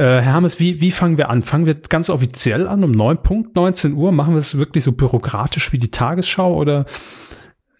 [0.00, 1.42] Äh, Hermes, wie, wie fangen wir an?
[1.42, 4.12] Fangen wir ganz offiziell an um 9 Punkt 19 Uhr?
[4.12, 6.86] Machen wir es wirklich so bürokratisch wie die Tagesschau oder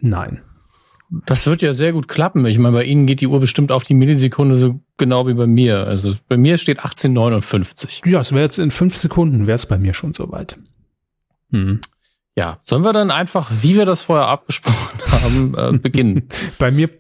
[0.01, 0.43] nein?
[1.25, 2.45] Das wird ja sehr gut klappen.
[2.45, 5.47] Ich meine, bei Ihnen geht die Uhr bestimmt auf die Millisekunde so genau wie bei
[5.47, 5.87] mir.
[5.87, 8.03] Also bei mir steht 1859.
[8.05, 10.59] Ja, es wäre jetzt in fünf Sekunden, wäre es bei mir schon soweit.
[11.53, 11.81] Hm.
[12.37, 16.29] Ja, sollen wir dann einfach, wie wir das vorher abgesprochen haben, äh, beginnen?
[16.59, 16.91] bei mir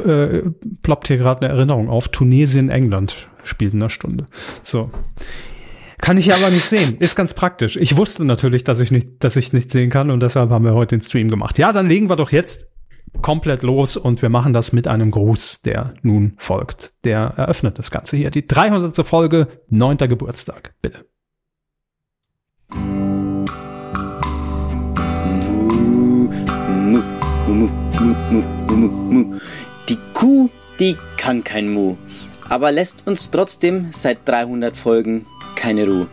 [0.00, 0.50] äh,
[0.82, 2.08] ploppt hier gerade eine Erinnerung auf.
[2.08, 4.26] Tunesien, England spielt in einer Stunde.
[4.62, 4.90] So.
[5.98, 6.98] Kann ich aber nicht sehen.
[6.98, 7.76] Ist ganz praktisch.
[7.76, 10.74] Ich wusste natürlich, dass ich nicht, dass ich nicht sehen kann und deshalb haben wir
[10.74, 11.58] heute den Stream gemacht.
[11.58, 12.74] Ja, dann legen wir doch jetzt
[13.22, 16.94] komplett los und wir machen das mit einem Gruß, der nun folgt.
[17.04, 18.30] Der eröffnet das Ganze hier.
[18.30, 19.06] Die 300.
[19.06, 19.96] Folge, 9.
[19.98, 20.74] Geburtstag.
[20.82, 21.06] Bitte.
[29.88, 30.48] Die Kuh,
[30.80, 31.96] die kann kein Mu,
[32.48, 36.08] aber lässt uns trotzdem seit 300 Folgen keine Ruhe.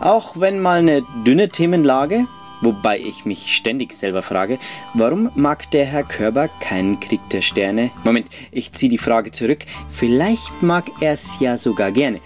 [0.00, 2.26] Auch wenn mal eine dünne Themenlage
[2.62, 4.56] Wobei ich mich ständig selber frage,
[4.94, 7.90] warum mag der Herr Körber keinen Krieg der Sterne?
[8.04, 9.64] Moment, ich ziehe die Frage zurück.
[9.88, 12.20] Vielleicht mag er es ja sogar gerne.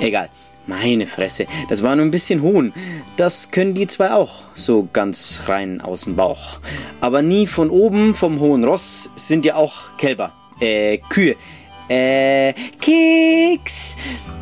[0.00, 0.28] Egal.
[0.66, 2.72] Meine Fresse, das war nur ein bisschen Hohn.
[3.16, 6.58] Das können die zwei auch, so ganz rein aus dem Bauch.
[7.00, 10.32] Aber nie von oben vom hohen Ross sind ja auch Kälber.
[10.58, 11.36] Äh, Kühe.
[11.88, 13.96] Äh, Keks.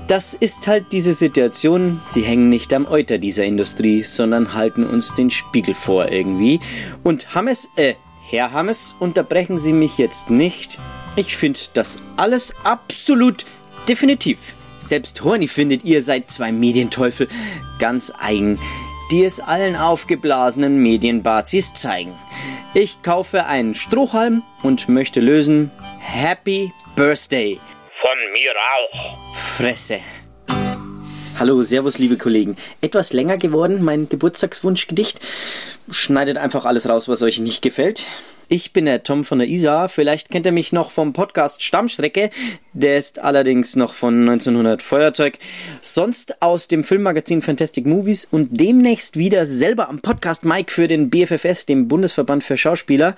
[0.06, 2.00] Das ist halt diese Situation.
[2.10, 6.60] Sie hängen nicht am Euter dieser Industrie, sondern halten uns den Spiegel vor irgendwie.
[7.02, 7.94] Und Hammes, äh,
[8.30, 10.78] Herr Hammes, unterbrechen Sie mich jetzt nicht.
[11.16, 13.44] Ich finde das alles absolut
[13.88, 14.54] definitiv.
[14.86, 17.28] Selbst Horny findet, ihr seid zwei Medienteufel.
[17.78, 18.60] Ganz eigen,
[19.10, 22.12] die es allen aufgeblasenen Medienbazis zeigen.
[22.74, 25.70] Ich kaufe einen Strohhalm und möchte lösen.
[26.00, 27.58] Happy Birthday.
[28.02, 29.34] Von mir auch.
[29.34, 30.00] Fresse.
[31.38, 32.56] Hallo, Servus, liebe Kollegen.
[32.82, 35.18] Etwas länger geworden, mein Geburtstagswunschgedicht.
[35.90, 38.04] Schneidet einfach alles raus, was euch nicht gefällt.
[38.48, 39.88] Ich bin der Tom von der ISA.
[39.88, 42.30] Vielleicht kennt ihr mich noch vom Podcast Stammstrecke.
[42.74, 45.38] Der ist allerdings noch von 1900 Feuerzeug.
[45.80, 51.08] Sonst aus dem Filmmagazin Fantastic Movies und demnächst wieder selber am Podcast Mike für den
[51.08, 53.16] BFFS, dem Bundesverband für Schauspieler.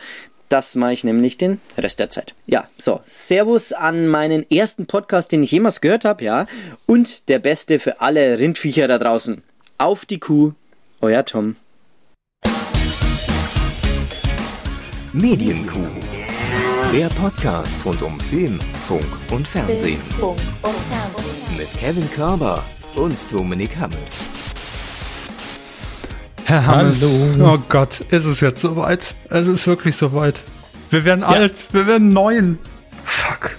[0.49, 2.35] Das mache ich nämlich den Rest der Zeit.
[2.47, 3.01] Ja, so.
[3.07, 6.47] Servus an meinen ersten Podcast, den ich jemals gehört habe, ja.
[6.87, 9.43] Und der beste für alle Rindviecher da draußen.
[9.79, 10.53] Auf die Kuh,
[11.01, 11.57] euer Tom.
[15.17, 15.79] Medienkuh.
[16.93, 19.99] Der Podcast rund um Film, Funk und Fernsehen.
[21.57, 22.63] Mit Kevin Körber
[22.97, 24.29] und Dominik Hammes.
[26.45, 27.55] Herr Hammes, Hallo.
[27.55, 29.15] oh Gott, ist es jetzt soweit?
[29.31, 30.39] Es ist wirklich soweit.
[30.91, 31.29] Wir werden ja.
[31.29, 32.59] alt, wir werden neun.
[33.03, 33.57] Fuck.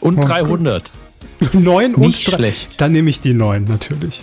[0.00, 0.84] Und oh 300.
[0.84, 1.01] Gott.
[1.52, 2.80] Neun und schlecht.
[2.80, 4.22] Dann nehme ich die neun natürlich.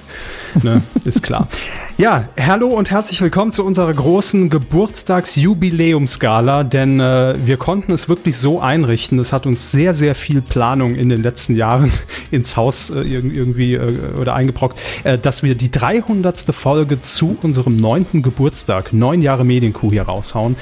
[0.63, 1.50] Ne, ist klar.
[1.97, 8.38] Ja, hallo und herzlich willkommen zu unserer großen Geburtstagsjubiläumsgala, denn äh, wir konnten es wirklich
[8.38, 9.19] so einrichten.
[9.19, 11.91] Es hat uns sehr, sehr viel Planung in den letzten Jahren
[12.31, 16.56] ins Haus äh, irgendwie äh, oder eingebrockt, äh, dass wir die 300.
[16.56, 20.56] Folge zu unserem neunten Geburtstag, neun Jahre Medienkuh hier raushauen.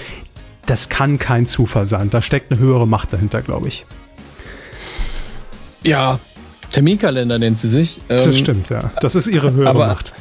[0.66, 2.10] Das kann kein Zufall sein.
[2.10, 3.86] Da steckt eine höhere Macht dahinter, glaube ich.
[5.84, 6.20] Ja,
[6.72, 8.00] Terminkalender nennt sie sich.
[8.08, 8.92] Das ähm, stimmt, ja.
[9.02, 10.14] Das ist ihre höhere aber, Macht.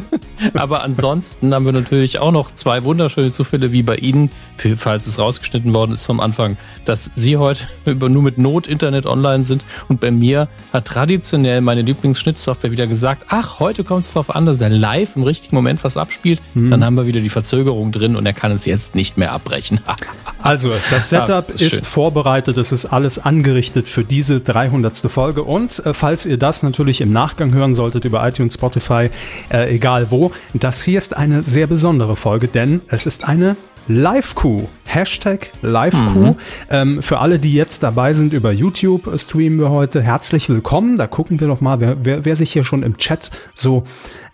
[0.54, 4.30] Aber ansonsten haben wir natürlich auch noch zwei wunderschöne Zufälle wie bei Ihnen,
[4.76, 9.44] falls es rausgeschnitten worden ist vom Anfang, dass Sie heute nur mit Not Internet online
[9.44, 14.34] sind und bei mir hat traditionell meine Lieblingsschnittsoftware wieder gesagt, ach, heute kommt es darauf
[14.34, 16.40] an, dass er live im richtigen Moment was abspielt.
[16.54, 16.70] Hm.
[16.70, 19.80] Dann haben wir wieder die Verzögerung drin und er kann es jetzt nicht mehr abbrechen.
[20.42, 24.96] also, das Setup ah, ist, ist vorbereitet, es ist alles angerichtet für diese 300.
[24.96, 29.10] Folge und äh, falls ihr das natürlich im Nachgang hören solltet über iTunes, Spotify,
[29.50, 33.56] äh, egal wo, das hier ist eine sehr besondere Folge, denn es ist eine
[33.88, 34.68] Live-Coup.
[34.86, 36.14] Hashtag Live-Coup.
[36.14, 36.36] Mhm.
[36.70, 40.00] Ähm, für alle, die jetzt dabei sind über YouTube, streamen wir heute.
[40.00, 40.98] Herzlich willkommen.
[40.98, 43.82] Da gucken wir doch mal, wer, wer, wer sich hier schon im Chat so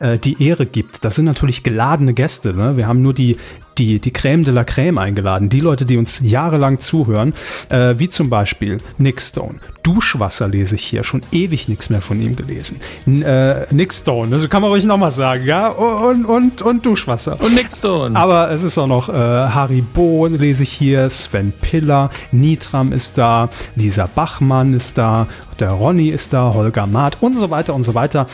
[0.01, 1.03] äh, die Ehre gibt.
[1.03, 2.53] Das sind natürlich geladene Gäste.
[2.53, 2.77] Ne?
[2.77, 3.39] Wir haben nur die,
[3.79, 5.49] die, die Crème de la Crème eingeladen.
[5.49, 7.35] Die Leute, die uns jahrelang zuhören,
[7.69, 9.57] äh, wie zum Beispiel Nick Stone.
[9.83, 12.77] Duschwasser lese ich hier, schon ewig nichts mehr von ihm gelesen.
[13.07, 17.41] N äh, Nick Stone, also kann man ruhig nochmal sagen, ja, und, und, und Duschwasser.
[17.41, 18.19] Und Nick Stone.
[18.19, 23.17] Aber es ist auch noch äh, Harry Bo, lese ich hier, Sven Piller, Nitram ist
[23.17, 25.27] da, Lisa Bachmann ist da,
[25.59, 28.27] der Ronny ist da, Holger Maat und so weiter und so weiter.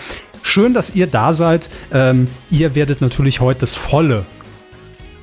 [0.42, 1.70] Schön, dass ihr da seid.
[1.92, 4.24] Ähm, ihr werdet natürlich heute das volle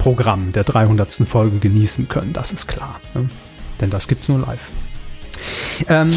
[0.01, 1.11] Programm der 300.
[1.27, 2.99] Folge genießen können, das ist klar.
[3.13, 3.29] Ne?
[3.79, 4.59] Denn das gibt's nur live.
[5.87, 6.11] Ähm,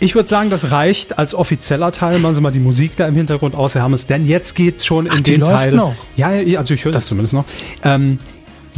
[0.00, 2.18] Ich würde sagen, das reicht als offizieller Teil.
[2.18, 5.06] Machen Sie mal die Musik da im Hintergrund aus, Herr Hammes, denn jetzt geht's schon
[5.06, 5.72] in Ach, den Teil.
[5.72, 5.94] Noch.
[6.16, 7.44] Ja, also ich höre das zumindest noch.
[7.84, 8.18] Ähm,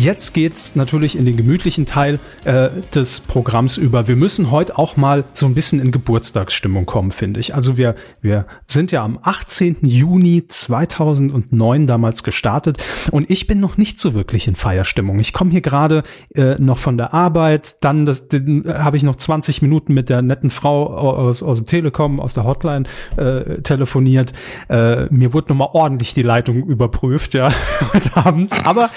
[0.02, 4.08] Jetzt geht's natürlich in den gemütlichen Teil äh, des Programms über.
[4.08, 7.54] Wir müssen heute auch mal so ein bisschen in Geburtstagsstimmung kommen, finde ich.
[7.54, 9.76] Also wir, wir sind ja am 18.
[9.82, 12.78] Juni 2009 damals gestartet
[13.12, 15.20] und ich bin noch nicht so wirklich in Feierstimmung.
[15.20, 16.02] Ich komme hier gerade
[16.34, 20.20] äh, noch von der Arbeit, dann das, äh, habe ich noch 20 Minuten mit der
[20.20, 24.32] netten Frau aus, aus dem Telekom, aus der Hotline äh, telefoniert.
[24.68, 27.52] Äh, mir wurde nochmal ordentlich die Leitung überprüft, ja,
[27.92, 28.50] heute Abend.
[28.66, 28.90] Aber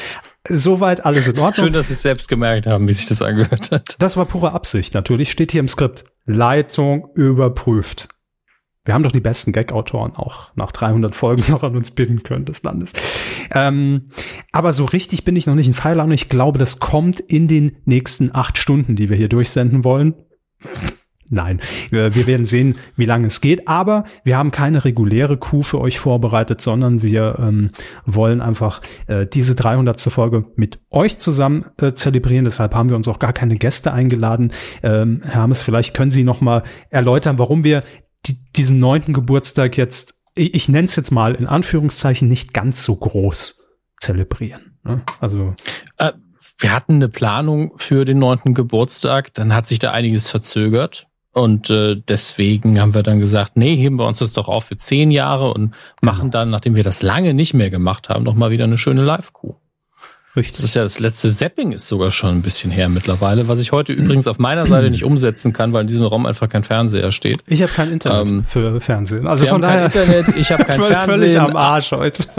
[0.48, 1.66] Soweit alles in Ordnung.
[1.66, 3.96] Schön, dass Sie es selbst gemerkt haben, wie sich das angehört hat.
[4.00, 4.94] Das war pure Absicht.
[4.94, 6.06] Natürlich steht hier im Skript.
[6.26, 8.10] Leitung überprüft.
[8.86, 12.46] Wir haben doch die besten Gag-Autoren auch nach 300 Folgen noch an uns binden können
[12.46, 12.94] des Landes.
[13.52, 14.10] Ähm,
[14.52, 16.14] aber so richtig bin ich noch nicht in Feierlaune.
[16.14, 20.14] Ich glaube, das kommt in den nächsten acht Stunden, die wir hier durchsenden wollen.
[21.30, 23.68] Nein, wir werden sehen, wie lange es geht.
[23.68, 27.72] Aber wir haben keine reguläre Kuh für euch vorbereitet, sondern wir ähm,
[28.06, 30.00] wollen einfach äh, diese 300.
[30.02, 32.46] Folge mit euch zusammen äh, zelebrieren.
[32.46, 34.54] Deshalb haben wir uns auch gar keine Gäste eingeladen.
[34.84, 37.82] Ähm, Hermes, vielleicht können Sie noch mal erläutern, warum wir
[38.28, 42.84] die, diesen neunten Geburtstag jetzt, ich, ich nenne es jetzt mal in Anführungszeichen, nicht ganz
[42.84, 43.64] so groß
[44.00, 44.78] zelebrieren.
[44.84, 45.02] Ne?
[45.20, 45.56] Also
[45.98, 46.12] äh,
[46.58, 51.08] wir hatten eine Planung für den neunten Geburtstag, dann hat sich da einiges verzögert.
[51.36, 54.78] Und äh, deswegen haben wir dann gesagt, nee, heben wir uns das doch auf für
[54.78, 58.52] zehn Jahre und machen dann, nachdem wir das lange nicht mehr gemacht haben, noch mal
[58.52, 59.54] wieder eine schöne Live-Kuh.
[60.36, 60.58] Richtig.
[60.58, 63.72] Das ist ja das letzte Zapping ist sogar schon ein bisschen her mittlerweile, was ich
[63.72, 67.12] heute übrigens auf meiner Seite nicht umsetzen kann, weil in diesem Raum einfach kein Fernseher
[67.12, 67.40] steht.
[67.48, 69.28] Ich habe kein Internet ähm, für Fernsehen.
[69.28, 71.14] Also Sie von daher kein Internet, ich habe kein Fernsehen.
[71.14, 72.24] Völlig am Arsch heute.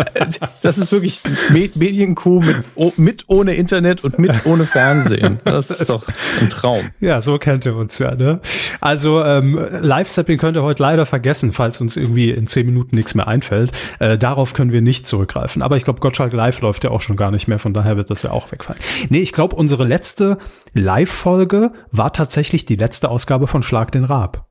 [0.62, 1.20] Das ist wirklich
[1.50, 5.40] Medienkuh mit, mit ohne Internet und mit ohne Fernsehen.
[5.44, 6.04] Das ist doch
[6.40, 6.90] ein Traum.
[7.00, 8.14] Ja, so kennt ihr uns ja.
[8.14, 8.40] Ne?
[8.80, 13.14] Also ähm, Live-Zapping könnt ihr heute leider vergessen, falls uns irgendwie in zehn Minuten nichts
[13.14, 13.72] mehr einfällt.
[14.00, 15.62] Äh, darauf können wir nicht zurückgreifen.
[15.62, 17.58] Aber ich glaube, Gottschalk Live läuft ja auch schon gar nicht mehr.
[17.58, 18.80] Von daher daher wird das ja auch wegfallen.
[19.08, 20.38] Nee, ich glaube, unsere letzte
[20.74, 24.46] Live-Folge war tatsächlich die letzte Ausgabe von Schlag den Raab.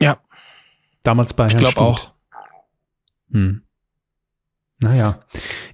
[0.00, 0.18] Ja.
[1.02, 2.12] Damals bei Herrn Ich glaube auch.
[3.30, 3.62] Hm.
[4.78, 5.20] Naja,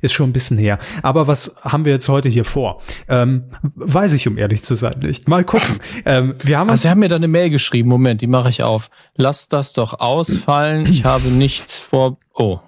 [0.01, 0.79] ist schon ein bisschen her.
[1.03, 2.81] Aber was haben wir jetzt heute hier vor?
[3.09, 5.29] Ähm, weiß ich, um ehrlich zu sein, nicht.
[5.29, 5.81] Mal gucken.
[6.05, 7.89] ähm, wir haben ah, Sie haben mir da eine Mail geschrieben.
[7.89, 8.91] Moment, die mache ich auf.
[9.17, 10.87] Lass das doch ausfallen.
[10.87, 12.19] Ich habe nichts vor.
[12.33, 12.61] Oh.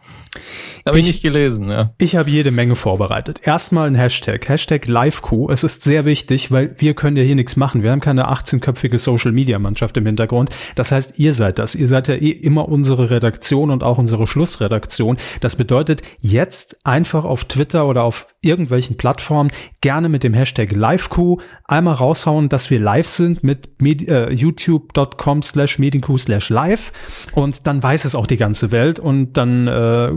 [0.86, 1.94] Habe ich, ich, nicht gelesen, ja.
[1.98, 3.40] Ich habe jede Menge vorbereitet.
[3.42, 5.50] Erstmal ein Hashtag, Hashtag LiveQ.
[5.50, 7.82] Es ist sehr wichtig, weil wir können ja hier nichts machen.
[7.82, 10.50] Wir haben keine 18-köpfige Social-Media-Mannschaft im Hintergrund.
[10.74, 11.74] Das heißt, ihr seid das.
[11.74, 15.16] Ihr seid ja eh immer unsere Redaktion und auch unsere Schlussredaktion.
[15.40, 19.50] Das bedeutet, jetzt einfach auf Twitter oder auf irgendwelchen Plattformen
[19.80, 25.78] gerne mit dem Hashtag LiveQ einmal raushauen, dass wir live sind mit äh, youtube.com slash
[25.78, 26.92] medienq slash live
[27.32, 30.12] und dann weiß es auch die ganze Welt und dann äh,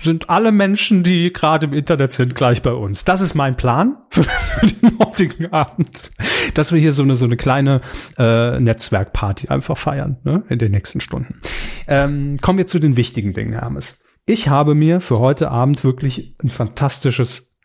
[0.00, 3.04] sind alle Menschen, die gerade im Internet sind, gleich bei uns.
[3.04, 6.10] Das ist mein Plan für, für den heutigen Abend,
[6.54, 7.80] dass wir hier so eine so eine kleine
[8.18, 11.40] äh, Netzwerkparty einfach feiern ne, in den nächsten Stunden.
[11.86, 14.04] Ähm, kommen wir zu den wichtigen Dingen, Hermes.
[14.26, 17.58] Ich habe mir für heute Abend wirklich ein fantastisches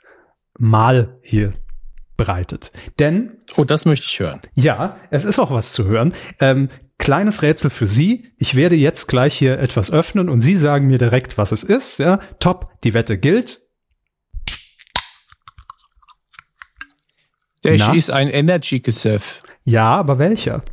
[0.57, 1.54] Mahl hier
[2.18, 2.71] bereitet.
[3.00, 3.38] Denn.
[3.57, 4.39] Oh, das möchte ich hören.
[4.54, 6.13] Ja, es ist auch was zu hören.
[6.39, 8.31] Ähm, kleines Rätsel für Sie.
[8.38, 11.99] Ich werde jetzt gleich hier etwas öffnen und Sie sagen mir direkt, was es ist.
[11.99, 13.61] Ja, top, die Wette gilt.
[17.61, 19.40] Das ist ein Energy-Gesöff.
[19.64, 20.64] Ja, aber welcher?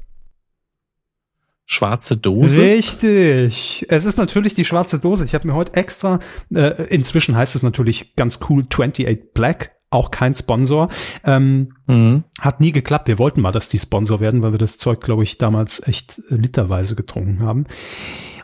[1.65, 2.61] Schwarze Dose?
[2.61, 3.87] Richtig.
[3.89, 5.25] Es ist natürlich die schwarze Dose.
[5.25, 6.21] Ich habe mir heute extra,
[6.55, 10.89] äh, inzwischen heißt es natürlich ganz cool 28 Black auch kein Sponsor.
[11.25, 12.25] Ähm, mhm.
[12.41, 13.09] Hat nie geklappt.
[13.09, 16.21] Wir wollten mal, dass die Sponsor werden, weil wir das Zeug, glaube ich, damals echt
[16.29, 17.67] literweise getrunken haben.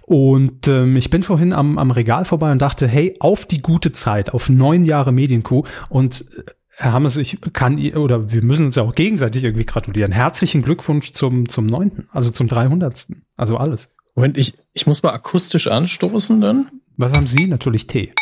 [0.03, 3.93] Und ähm, ich bin vorhin am, am Regal vorbei und dachte, hey, auf die gute
[3.93, 5.65] Zeit, auf neun Jahre Medienkuh.
[5.91, 6.45] Und äh,
[6.79, 10.13] Herr Hammers, ich kann, oder wir müssen uns ja auch gegenseitig irgendwie gratulieren.
[10.13, 13.27] Herzlichen Glückwunsch zum, zum neunten, also zum dreihundertsten.
[13.37, 13.91] Also alles.
[14.15, 16.71] Moment, ich, ich muss mal akustisch anstoßen dann.
[16.97, 17.47] Was haben Sie?
[17.47, 18.13] Natürlich Tee.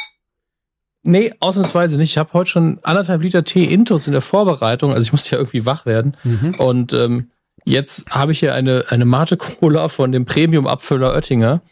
[1.06, 2.10] Nee, ausnahmsweise nicht.
[2.10, 4.92] Ich habe heute schon anderthalb Liter Tee Intus in der Vorbereitung.
[4.92, 6.16] Also ich musste ja irgendwie wach werden.
[6.24, 6.54] Mhm.
[6.58, 7.30] Und ähm,
[7.64, 11.62] jetzt habe ich hier eine, eine Mate Cola von dem Premium-Abfüller Oettinger.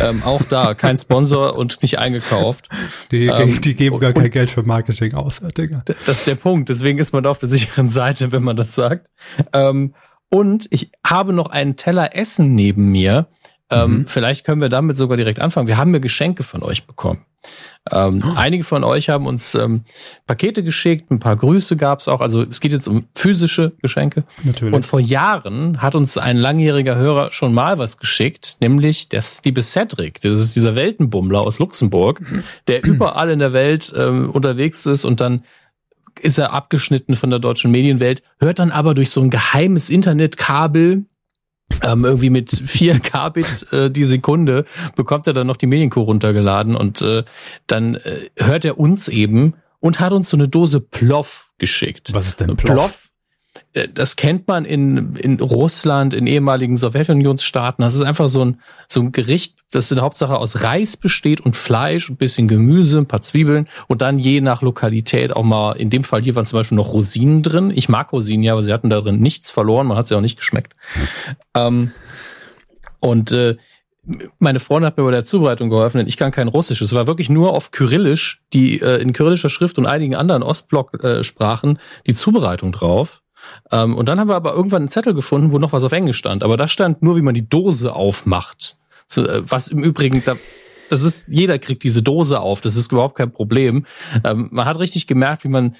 [0.00, 2.68] Ähm, auch da, kein Sponsor und nicht eingekauft.
[3.10, 5.84] Die, ähm, die geben gar kein Geld für Marketing aus, Oettinger.
[6.04, 6.68] Das ist der Punkt.
[6.68, 9.10] Deswegen ist man da auf der sicheren Seite, wenn man das sagt.
[9.54, 9.94] Ähm,
[10.30, 13.28] und ich habe noch einen Teller Essen neben mir.
[13.70, 14.06] Ähm, mhm.
[14.06, 15.66] Vielleicht können wir damit sogar direkt anfangen.
[15.66, 17.24] Wir haben mir Geschenke von euch bekommen.
[17.90, 18.32] Ähm, oh.
[18.36, 19.82] Einige von euch haben uns ähm,
[20.26, 22.20] Pakete geschickt, ein paar Grüße gab es auch.
[22.20, 24.24] Also es geht jetzt um physische Geschenke.
[24.44, 24.74] Natürlich.
[24.74, 29.62] Und vor Jahren hat uns ein langjähriger Hörer schon mal was geschickt, nämlich der liebe
[29.62, 30.20] Cedric.
[30.20, 32.22] Das ist dieser Weltenbummler aus Luxemburg,
[32.68, 35.42] der überall in der Welt ähm, unterwegs ist und dann
[36.20, 41.06] ist er abgeschnitten von der deutschen Medienwelt, hört dann aber durch so ein geheimes Internetkabel
[41.82, 44.64] ähm, irgendwie mit 4 Kbit äh, die Sekunde
[44.96, 47.24] bekommt er dann noch die Medienkuh runtergeladen und äh,
[47.66, 52.10] dann äh, hört er uns eben und hat uns so eine Dose Ploff geschickt.
[52.12, 52.76] Was ist denn Ploff?
[52.76, 53.11] Ploff
[53.94, 57.82] das kennt man in, in Russland, in ehemaligen Sowjetunionsstaaten.
[57.82, 61.40] Das ist einfach so ein, so ein Gericht, das in der Hauptsache aus Reis besteht
[61.40, 65.72] und Fleisch, ein bisschen Gemüse, ein paar Zwiebeln und dann je nach Lokalität auch mal,
[65.72, 67.72] in dem Fall hier waren zum Beispiel noch Rosinen drin.
[67.74, 70.20] Ich mag Rosinen ja, aber sie hatten da drin nichts verloren, man hat sie auch
[70.20, 70.76] nicht geschmeckt.
[71.54, 71.92] Ähm,
[73.00, 73.56] und äh,
[74.38, 76.80] meine Freundin hat mir bei der Zubereitung geholfen, denn ich kann kein Russisch.
[76.82, 81.76] Es war wirklich nur auf Kyrillisch, die äh, in kyrillischer Schrift und einigen anderen Ostblock-Sprachen
[81.76, 83.22] äh, die Zubereitung drauf.
[83.70, 86.18] Ähm, und dann haben wir aber irgendwann einen Zettel gefunden, wo noch was auf Englisch
[86.18, 86.42] stand.
[86.42, 88.76] Aber da stand nur, wie man die Dose aufmacht.
[89.06, 90.36] So, äh, was im Übrigen, da,
[90.88, 92.60] das ist, jeder kriegt diese Dose auf.
[92.60, 93.86] Das ist überhaupt kein Problem.
[94.24, 95.76] Ähm, man hat richtig gemerkt, wie man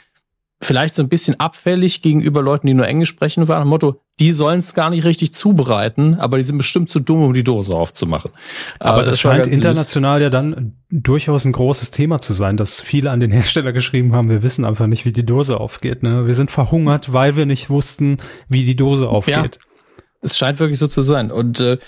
[0.62, 3.58] vielleicht so ein bisschen abfällig gegenüber Leuten, die nur Englisch sprechen, war.
[3.58, 7.22] Nach Motto, die sollen es gar nicht richtig zubereiten, aber die sind bestimmt zu dumm,
[7.22, 8.30] um die Dose aufzumachen.
[8.78, 10.22] Aber äh, das, das scheint international süß.
[10.22, 14.28] ja dann durchaus ein großes Thema zu sein, dass viele an den Hersteller geschrieben haben,
[14.28, 16.02] wir wissen einfach nicht, wie die Dose aufgeht.
[16.02, 16.26] Ne?
[16.26, 19.56] Wir sind verhungert, weil wir nicht wussten, wie die Dose aufgeht.
[19.56, 21.32] Ja, es scheint wirklich so zu sein.
[21.32, 21.78] Und äh,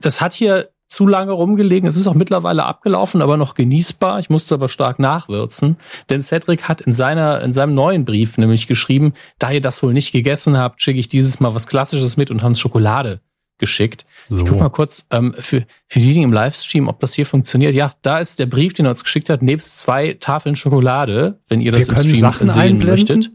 [0.00, 1.88] das hat hier zu lange rumgelegen.
[1.88, 4.20] Es ist auch mittlerweile abgelaufen, aber noch genießbar.
[4.20, 5.76] Ich musste aber stark nachwürzen,
[6.08, 9.92] denn Cedric hat in seiner in seinem neuen Brief nämlich geschrieben, da ihr das wohl
[9.92, 13.20] nicht gegessen habt, schicke ich dieses Mal was Klassisches mit und Hans Schokolade
[13.58, 14.06] geschickt.
[14.28, 14.38] So.
[14.38, 17.74] Ich guck mal kurz ähm, für für diejenigen im Livestream, ob das hier funktioniert.
[17.74, 21.60] Ja, da ist der Brief, den er uns geschickt hat, nebst zwei Tafeln Schokolade, wenn
[21.60, 23.16] ihr das Wir im Stream Sachen sehen einblenden?
[23.16, 23.30] möchtet.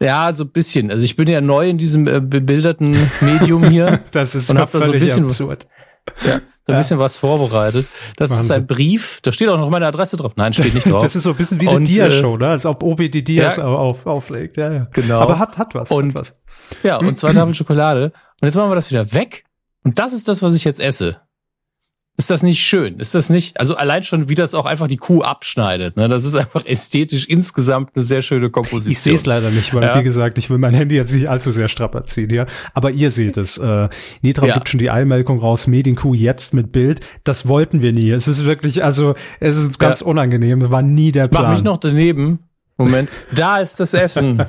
[0.00, 0.90] Ja, so ein bisschen.
[0.90, 4.02] Also ich bin ja neu in diesem äh, bebilderten Medium hier.
[4.12, 5.68] das ist und hab da so ein bisschen absurd.
[6.26, 6.78] Ja, so ein ja.
[6.78, 7.86] bisschen was vorbereitet.
[8.16, 8.44] Das Wahnsinn.
[8.44, 10.32] ist ein Brief, da steht auch noch meine Adresse drauf.
[10.36, 11.02] Nein, steht nicht drauf.
[11.02, 12.48] das ist so ein bisschen wie eine Dia-Show, ne?
[12.48, 14.56] als ob Obi die Dias ja, auf, auflegt.
[14.56, 14.86] Ja, ja.
[14.92, 15.20] Genau.
[15.20, 15.90] Aber hat, hat was.
[15.90, 16.42] Und, hat was.
[16.82, 18.12] Ja, und zwei Tafeln Schokolade.
[18.40, 19.44] Und jetzt machen wir das wieder weg.
[19.84, 21.20] Und das ist das, was ich jetzt esse.
[22.16, 23.00] Ist das nicht schön?
[23.00, 26.06] Ist das nicht, also allein schon, wie das auch einfach die Kuh abschneidet, ne?
[26.06, 28.92] Das ist einfach ästhetisch insgesamt eine sehr schöne Komposition.
[28.92, 29.98] Ich sehe es leider nicht, weil, ja.
[29.98, 32.46] wie gesagt, ich will mein Handy jetzt nicht allzu sehr strapazieren, ja.
[32.72, 33.58] Aber ihr seht es.
[33.58, 33.88] Äh,
[34.22, 34.54] Nitra ja.
[34.54, 37.00] gibt schon die Eilmeldung raus, Medienkuh jetzt mit Bild.
[37.24, 38.12] Das wollten wir nie.
[38.12, 40.06] Es ist wirklich, also, es ist ganz ja.
[40.06, 40.60] unangenehm.
[40.60, 41.42] Das war nie der Plan.
[41.42, 42.38] Mach mich noch daneben.
[42.76, 43.08] Moment.
[43.32, 44.40] Da ist das Essen.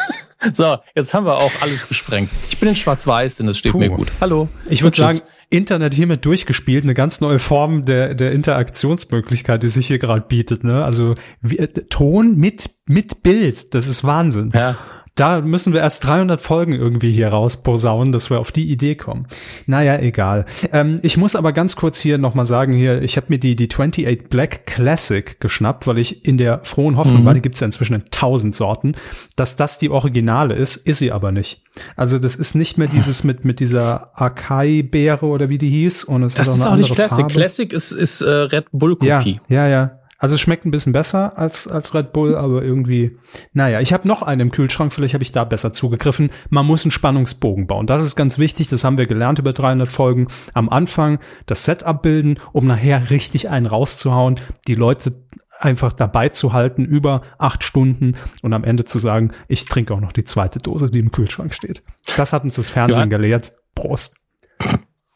[0.52, 2.30] so, jetzt haben wir auch alles gesprengt.
[2.50, 3.78] Ich bin in Schwarz-Weiß, denn das steht Puh.
[3.78, 4.10] mir gut.
[4.20, 4.48] Hallo.
[4.68, 5.20] Ich würde sagen,
[5.54, 10.64] Internet hiermit durchgespielt, eine ganz neue Form der, der Interaktionsmöglichkeit, die sich hier gerade bietet.
[10.64, 10.84] Ne?
[10.84, 14.50] Also wie, äh, Ton mit, mit Bild, das ist Wahnsinn.
[14.54, 14.76] Ja.
[15.14, 19.26] Da müssen wir erst 300 Folgen irgendwie hier rausposaunen, dass wir auf die Idee kommen.
[19.66, 20.44] Naja, egal.
[20.72, 23.68] Ähm, ich muss aber ganz kurz hier nochmal sagen, hier, ich habe mir die, die
[23.70, 27.26] 28 Black Classic geschnappt, weil ich in der frohen Hoffnung mhm.
[27.26, 28.96] war, die gibt's ja inzwischen in tausend Sorten,
[29.36, 31.62] dass das die Originale ist, ist sie aber nicht.
[31.94, 36.04] Also das ist nicht mehr dieses mit, mit dieser Akai-Beere oder wie die hieß.
[36.04, 37.18] Und es das hat ist auch nicht Classic.
[37.20, 37.32] Farbe.
[37.32, 39.40] Classic ist, ist äh, Red Bull Cookie.
[39.48, 39.98] Ja, ja, ja.
[40.18, 43.18] Also es schmeckt ein bisschen besser als, als Red Bull, aber irgendwie,
[43.52, 46.30] naja, ich habe noch einen im Kühlschrank, vielleicht habe ich da besser zugegriffen.
[46.50, 47.86] Man muss einen Spannungsbogen bauen.
[47.86, 50.28] Das ist ganz wichtig, das haben wir gelernt über 300 Folgen.
[50.52, 55.24] Am Anfang das Setup bilden, um nachher richtig einen rauszuhauen, die Leute
[55.58, 60.00] einfach dabei zu halten über acht Stunden und am Ende zu sagen, ich trinke auch
[60.00, 61.82] noch die zweite Dose, die im Kühlschrank steht.
[62.16, 63.16] Das hat uns das Fernsehen ja.
[63.16, 63.56] gelehrt.
[63.74, 64.16] Prost.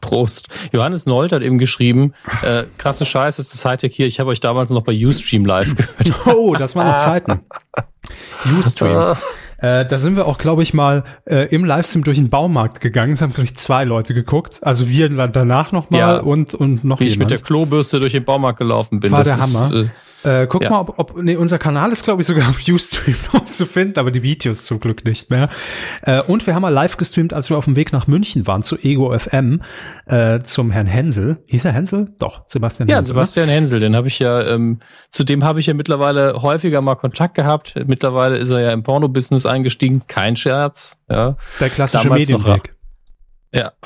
[0.01, 0.47] Prost.
[0.71, 4.07] Johannes Nold hat eben geschrieben, äh, krasse Scheiße ist das Hightech hier.
[4.07, 6.25] Ich habe euch damals noch bei Ustream live gehört.
[6.25, 7.41] Oh, das waren noch Zeiten.
[8.57, 9.15] Ustream.
[9.57, 13.13] Äh, da sind wir auch, glaube ich, mal äh, im Livestream durch den Baumarkt gegangen.
[13.13, 14.59] Es haben, glaube ich, zwei Leute geguckt.
[14.61, 17.13] Also wir danach noch mal ja, und, und noch Wie jemand.
[17.13, 19.11] ich mit der Klobürste durch den Baumarkt gelaufen bin.
[19.11, 19.73] War das der Hammer.
[19.73, 19.89] Ist, äh,
[20.23, 20.69] äh, guck ja.
[20.69, 23.99] mal, ob, ob nee, unser Kanal ist, glaube ich, sogar auf Ustream noch zu finden,
[23.99, 25.49] aber die Videos zum Glück nicht mehr.
[26.01, 28.63] Äh, und wir haben mal live gestreamt, als wir auf dem Weg nach München waren,
[28.63, 29.61] zu Ego FM,
[30.05, 31.43] äh, zum Herrn Hensel.
[31.47, 32.13] Hieß er Hensel?
[32.19, 33.15] Doch, Sebastian ja, Hensel.
[33.15, 36.81] Ja, Sebastian Hensel, den habe ich ja, ähm, zu dem habe ich ja mittlerweile häufiger
[36.81, 37.75] mal Kontakt gehabt.
[37.87, 40.99] Mittlerweile ist er ja im Porno-Business eingestiegen, kein Scherz.
[41.09, 41.37] Ja.
[41.59, 42.75] Der klassische Medienweg.
[43.53, 43.71] Ja.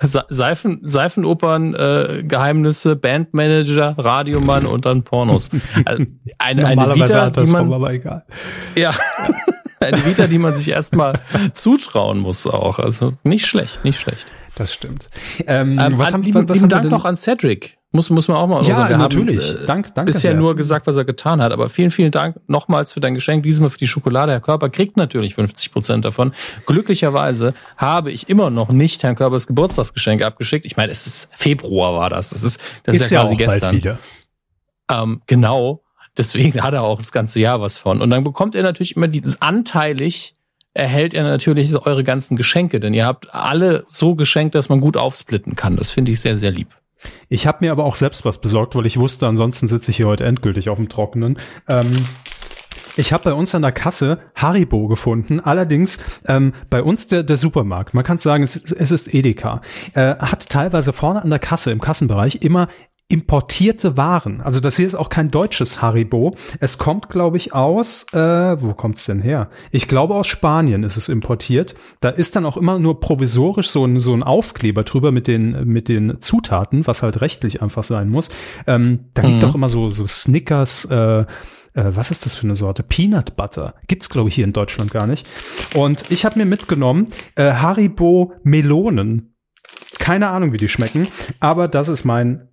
[0.00, 5.50] Seifen, Seifenopern, äh, Geheimnisse, Bandmanager, Radiomann und dann Pornos.
[5.84, 6.04] Also
[6.38, 8.24] eine, eine Vita, die man, aber egal.
[8.76, 8.94] Ja,
[9.80, 11.14] eine Vita, die man sich erstmal
[11.52, 12.78] zutrauen muss auch.
[12.78, 14.26] Also nicht schlecht, nicht schlecht.
[14.56, 15.08] Das stimmt.
[15.46, 17.77] Ähm, ähm, was haben, lieben, was lieben Dank noch an Cedric.
[17.90, 18.90] Muss, muss man auch mal ja, sagen.
[18.90, 19.48] Wir natürlich.
[19.48, 20.40] Haben, äh, Dank, danke bisher sehr.
[20.40, 21.52] nur gesagt, was er getan hat.
[21.52, 23.44] Aber vielen, vielen Dank nochmals für dein Geschenk.
[23.44, 24.32] Diesmal für die Schokolade.
[24.32, 26.34] Herr Körper kriegt natürlich 50 Prozent davon.
[26.66, 30.66] Glücklicherweise habe ich immer noch nicht Herrn Körpers Geburtstagsgeschenk abgeschickt.
[30.66, 32.28] Ich meine, es ist Februar war das.
[32.30, 33.98] Das ist, das ist, ist ja, quasi gestern.
[34.90, 35.82] Ähm, genau.
[36.18, 38.02] Deswegen hat er auch das ganze Jahr was von.
[38.02, 40.34] Und dann bekommt er natürlich immer dieses anteilig
[40.74, 44.96] erhält er natürlich eure ganzen Geschenke, denn ihr habt alle so geschenkt, dass man gut
[44.96, 45.76] aufsplitten kann.
[45.76, 46.68] Das finde ich sehr, sehr lieb.
[47.28, 50.06] Ich habe mir aber auch selbst was besorgt, weil ich wusste, ansonsten sitze ich hier
[50.06, 51.36] heute endgültig auf dem Trockenen.
[51.68, 51.86] Ähm,
[52.96, 55.38] ich habe bei uns an der Kasse Haribo gefunden.
[55.38, 59.62] Allerdings ähm, bei uns der, der Supermarkt, man kann sagen, es, es ist Edeka,
[59.94, 62.66] äh, hat teilweise vorne an der Kasse im Kassenbereich immer
[63.10, 64.42] importierte Waren.
[64.42, 66.34] Also das hier ist auch kein deutsches Haribo.
[66.60, 69.48] Es kommt, glaube ich, aus, äh, wo kommt's denn her?
[69.70, 71.74] Ich glaube, aus Spanien ist es importiert.
[72.00, 75.64] Da ist dann auch immer nur provisorisch so ein, so ein Aufkleber drüber mit den,
[75.66, 78.28] mit den Zutaten, was halt rechtlich einfach sein muss.
[78.66, 79.48] Ähm, da liegt mhm.
[79.48, 81.26] auch immer so, so Snickers, äh, äh,
[81.74, 82.82] was ist das für eine Sorte?
[82.82, 83.74] Peanut Butter.
[83.86, 85.26] Gibt's, glaube ich, hier in Deutschland gar nicht.
[85.74, 89.34] Und ich habe mir mitgenommen äh, Haribo Melonen.
[89.98, 91.08] Keine Ahnung, wie die schmecken,
[91.40, 92.48] aber das ist mein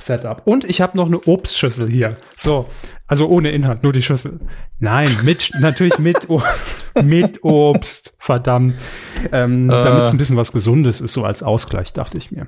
[0.00, 0.42] Setup.
[0.44, 2.16] Und ich habe noch eine Obstschüssel hier.
[2.36, 2.68] So,
[3.06, 4.40] also ohne Inhalt, nur die Schüssel.
[4.78, 8.74] Nein, mit natürlich mit Obst, mit Obst, verdammt.
[9.32, 9.72] Ähm, äh.
[9.72, 12.46] Damit es ein bisschen was Gesundes ist, so als Ausgleich, dachte ich mir.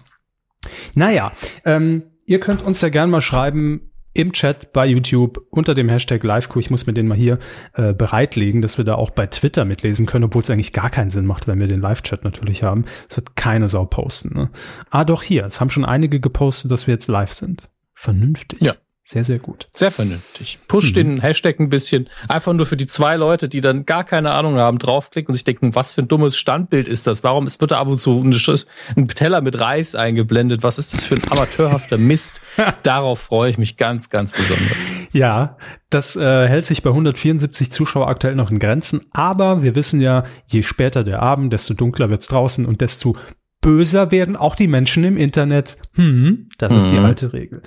[0.95, 1.33] Naja,
[1.65, 6.23] ähm, ihr könnt uns ja gern mal schreiben, im Chat bei YouTube unter dem Hashtag
[6.23, 6.59] LiveCo.
[6.59, 7.39] Ich muss mir den mal hier
[7.75, 11.11] äh, bereitlegen, dass wir da auch bei Twitter mitlesen können, obwohl es eigentlich gar keinen
[11.11, 12.85] Sinn macht, wenn wir den Live-Chat natürlich haben.
[13.09, 14.35] Es wird keine Sau posten.
[14.35, 14.51] Ne?
[14.91, 15.47] Ah, doch hier.
[15.47, 17.71] Es haben schon einige gepostet, dass wir jetzt live sind.
[17.95, 18.61] Vernünftig.
[18.61, 18.75] Ja.
[19.05, 19.67] Sehr, sehr gut.
[19.73, 20.59] Sehr vernünftig.
[20.69, 20.95] Push mhm.
[20.95, 22.09] den Hashtag ein bisschen.
[22.29, 25.45] Einfach nur für die zwei Leute, die dann gar keine Ahnung haben, draufklicken und sich
[25.45, 27.25] denken, was für ein dummes Standbild ist das?
[27.25, 30.63] Warum ist, wird da ab und zu ein Teller mit Reis eingeblendet?
[30.63, 32.41] Was ist das für ein amateurhafter Mist?
[32.85, 34.79] Darauf freue ich mich ganz, ganz besonders.
[35.13, 35.57] Ja,
[35.91, 39.03] das äh, hält sich bei 174 Zuschauer aktuell noch in Grenzen.
[39.13, 43.17] Aber wir wissen ja, je später der Abend, desto dunkler wird's draußen und desto
[43.63, 45.79] böser werden auch die Menschen im Internet.
[45.95, 46.77] Hm, das mhm.
[46.77, 47.05] ist die mhm.
[47.07, 47.63] alte Regel.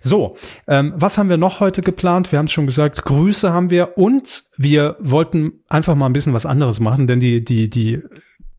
[0.00, 2.30] So, ähm, was haben wir noch heute geplant?
[2.30, 6.34] Wir haben es schon gesagt, Grüße haben wir und wir wollten einfach mal ein bisschen
[6.34, 8.02] was anderes machen, denn die, die, die,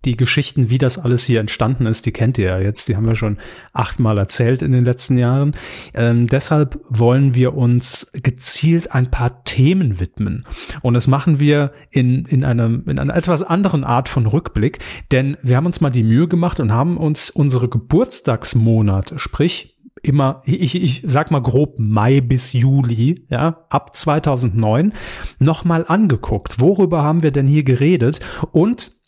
[0.06, 3.08] die Geschichten, wie das alles hier entstanden ist, die kennt ihr ja jetzt, die haben
[3.08, 3.38] wir schon
[3.74, 5.54] achtmal erzählt in den letzten Jahren.
[5.94, 10.46] Ähm, deshalb wollen wir uns gezielt ein paar Themen widmen.
[10.82, 14.80] Und das machen wir in, in, einem, in einer etwas anderen Art von Rückblick,
[15.12, 20.42] denn wir haben uns mal die Mühe gemacht und haben uns unsere Geburtstagsmonate, sprich immer,
[20.46, 24.94] ich, ich sag mal grob Mai bis Juli, ja, ab 2009
[25.40, 26.62] nochmal angeguckt.
[26.62, 28.20] Worüber haben wir denn hier geredet?
[28.52, 28.99] Und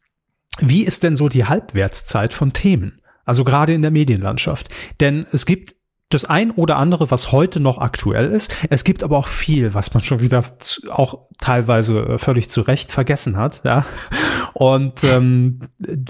[0.62, 3.02] wie ist denn so die Halbwertszeit von Themen?
[3.26, 4.70] Also gerade in der Medienlandschaft.
[5.00, 5.76] Denn es gibt
[6.14, 8.54] das ein oder andere, was heute noch aktuell ist.
[8.70, 12.62] Es gibt aber auch viel, was man schon wieder zu, auch teilweise äh, völlig zu
[12.62, 13.62] Recht vergessen hat.
[13.64, 13.86] Ja?
[14.54, 15.60] Und ähm,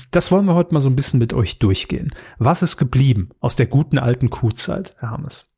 [0.09, 2.11] das wollen wir heute mal so ein bisschen mit euch durchgehen.
[2.37, 5.49] Was ist geblieben aus der guten alten Kuhzeit, Herr Hammes?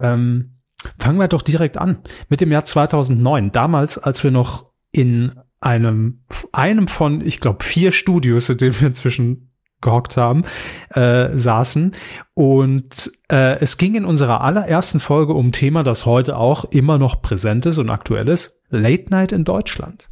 [0.00, 0.58] Ähm,
[0.98, 1.98] fangen wir doch direkt an
[2.28, 3.52] mit dem Jahr 2009.
[3.52, 8.88] Damals, als wir noch in einem, einem von, ich glaube, vier Studios, in denen wir
[8.88, 10.44] inzwischen gehockt haben,
[10.90, 11.94] äh, saßen.
[12.34, 16.98] Und äh, es ging in unserer allerersten Folge um ein Thema, das heute auch immer
[16.98, 20.08] noch präsent ist und aktuell ist, Late Night in Deutschland.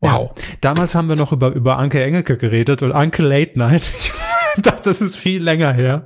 [0.00, 0.32] Wow.
[0.36, 3.90] Ja, damals haben wir noch über, über Anke Engelke geredet und Anke Late Night.
[4.00, 4.12] Ich
[4.82, 6.04] das ist viel länger her.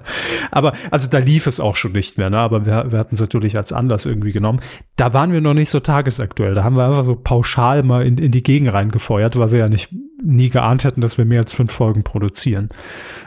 [0.50, 2.38] Aber, also da lief es auch schon nicht mehr, ne?
[2.38, 4.60] Aber wir, wir hatten es natürlich als Anlass irgendwie genommen.
[4.96, 6.54] Da waren wir noch nicht so tagesaktuell.
[6.54, 9.68] Da haben wir einfach so pauschal mal in, in die Gegend reingefeuert, weil wir ja
[9.68, 9.90] nicht
[10.22, 12.68] nie geahnt hätten, dass wir mehr als fünf Folgen produzieren.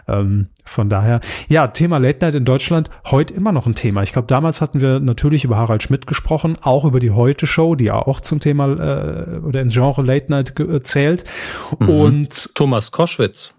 [0.07, 4.03] Ähm, von daher, ja, Thema Late Night in Deutschland, heute immer noch ein Thema.
[4.03, 7.75] Ich glaube, damals hatten wir natürlich über Harald Schmidt gesprochen, auch über die Heute Show,
[7.75, 10.53] die ja auch zum Thema äh, oder ins Genre Late Night
[10.83, 11.23] zählt.
[11.79, 11.89] Mhm.
[11.89, 13.53] Und Thomas Koschwitz.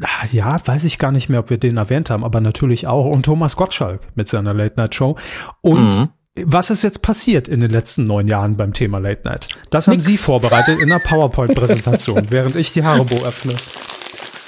[0.00, 3.06] Ah, ja, weiß ich gar nicht mehr, ob wir den erwähnt haben, aber natürlich auch.
[3.06, 5.16] Und Thomas Gottschalk mit seiner Late Night Show.
[5.60, 6.08] Und mhm.
[6.34, 9.48] was ist jetzt passiert in den letzten neun Jahren beim Thema Late Night?
[9.70, 10.06] Das haben Nix.
[10.06, 13.54] Sie vorbereitet in einer PowerPoint-Präsentation, während ich die Haribo öffne.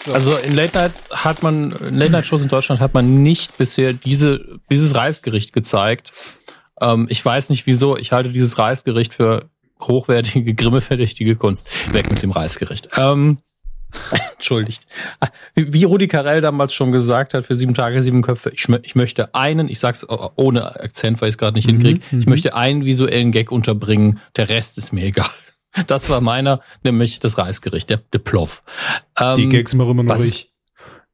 [0.05, 0.13] So.
[0.13, 3.57] Also in Late Night hat man, in Late Night Shows in Deutschland hat man nicht
[3.57, 6.13] bisher diese, dieses Reisgericht gezeigt.
[6.81, 7.97] Ähm, ich weiß nicht wieso.
[7.97, 9.49] Ich halte dieses Reisgericht für
[9.81, 11.69] hochwertige, grimmeverdächtige Kunst.
[11.93, 12.89] Weg mit dem Reisgericht.
[12.97, 13.39] Ähm,
[14.35, 14.87] Entschuldigt.
[15.55, 19.35] Wie Rudi Carell damals schon gesagt hat, für sieben Tage, sieben Köpfe, ich, ich möchte
[19.35, 22.31] einen, ich sag's ohne Akzent, weil ich es gerade nicht mhm, hinkriege, ich mhm.
[22.31, 25.31] möchte einen visuellen Gag unterbringen, der Rest ist mir egal.
[25.87, 28.63] Das war meiner, nämlich das Reisgericht, der, der Ploff.
[29.19, 30.53] Ähm, Die Gags machen immer noch ich.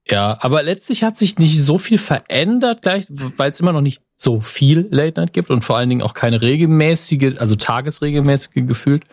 [0.09, 4.03] Ja, aber letztlich hat sich nicht so viel verändert, gleich, weil es immer noch nicht
[4.15, 9.05] so viel Late Night gibt und vor allen Dingen auch keine regelmäßige, also tagesregelmäßige gefühlt.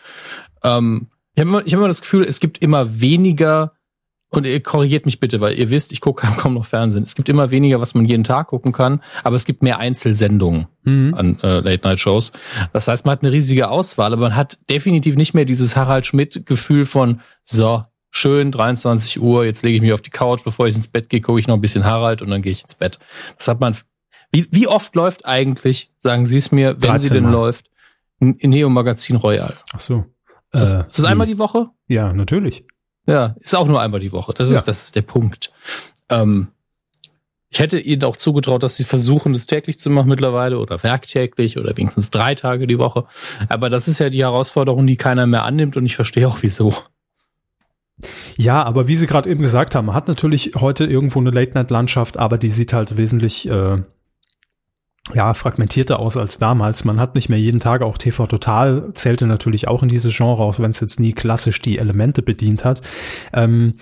[0.63, 1.08] Ähm,
[1.39, 3.71] ich habe immer, ich hab immer das Gefühl, es gibt immer weniger,
[4.32, 7.04] und ihr korrigiert mich bitte, weil ihr wisst, ich gucke kaum noch Fernsehen.
[7.04, 10.67] Es gibt immer weniger, was man jeden Tag gucken kann, aber es gibt mehr Einzelsendungen
[10.84, 11.13] mhm.
[11.15, 12.34] an äh, Late-Night-Shows.
[12.73, 16.06] Das heißt, man hat eine riesige Auswahl, aber man hat definitiv nicht mehr dieses Harald
[16.06, 20.75] Schmidt-Gefühl von, so, schön, 23 Uhr, jetzt lege ich mich auf die Couch, bevor ich
[20.75, 22.99] ins Bett gehe, gucke ich noch ein bisschen Harald und dann gehe ich ins Bett.
[23.38, 23.78] Das hat man.
[24.32, 27.71] Wie, wie oft läuft eigentlich, sagen Sie es mir, wenn sie denn läuft,
[28.19, 29.58] Neo Magazin Royal?
[29.73, 30.06] Ach so.
[30.51, 31.69] Ist das, äh, ist das einmal die Woche?
[31.88, 32.65] Ja, natürlich.
[33.07, 34.33] Ja, ist auch nur einmal die Woche.
[34.33, 34.62] Das ist, ja.
[34.65, 35.51] das ist der Punkt.
[36.09, 36.49] Ähm,
[37.51, 41.57] ich hätte ihnen auch zugetraut, dass sie versuchen, das täglich zu machen mittlerweile oder werktäglich
[41.57, 43.05] oder wenigstens drei Tage die Woche.
[43.47, 46.75] Aber das ist ja die Herausforderung, die keiner mehr annimmt und ich verstehe auch wieso.
[48.38, 52.17] Ja, aber wie Sie gerade eben gesagt haben, man hat natürlich heute irgendwo eine Late-Night-Landschaft,
[52.17, 53.81] aber die sieht halt wesentlich äh,
[55.13, 56.86] ja, fragmentierter aus als damals.
[56.86, 60.43] Man hat nicht mehr jeden Tag auch TV Total, zählte natürlich auch in dieses Genre,
[60.43, 62.82] auch wenn es jetzt nie klassisch die Elemente bedient hat.
[63.34, 63.76] Ähm,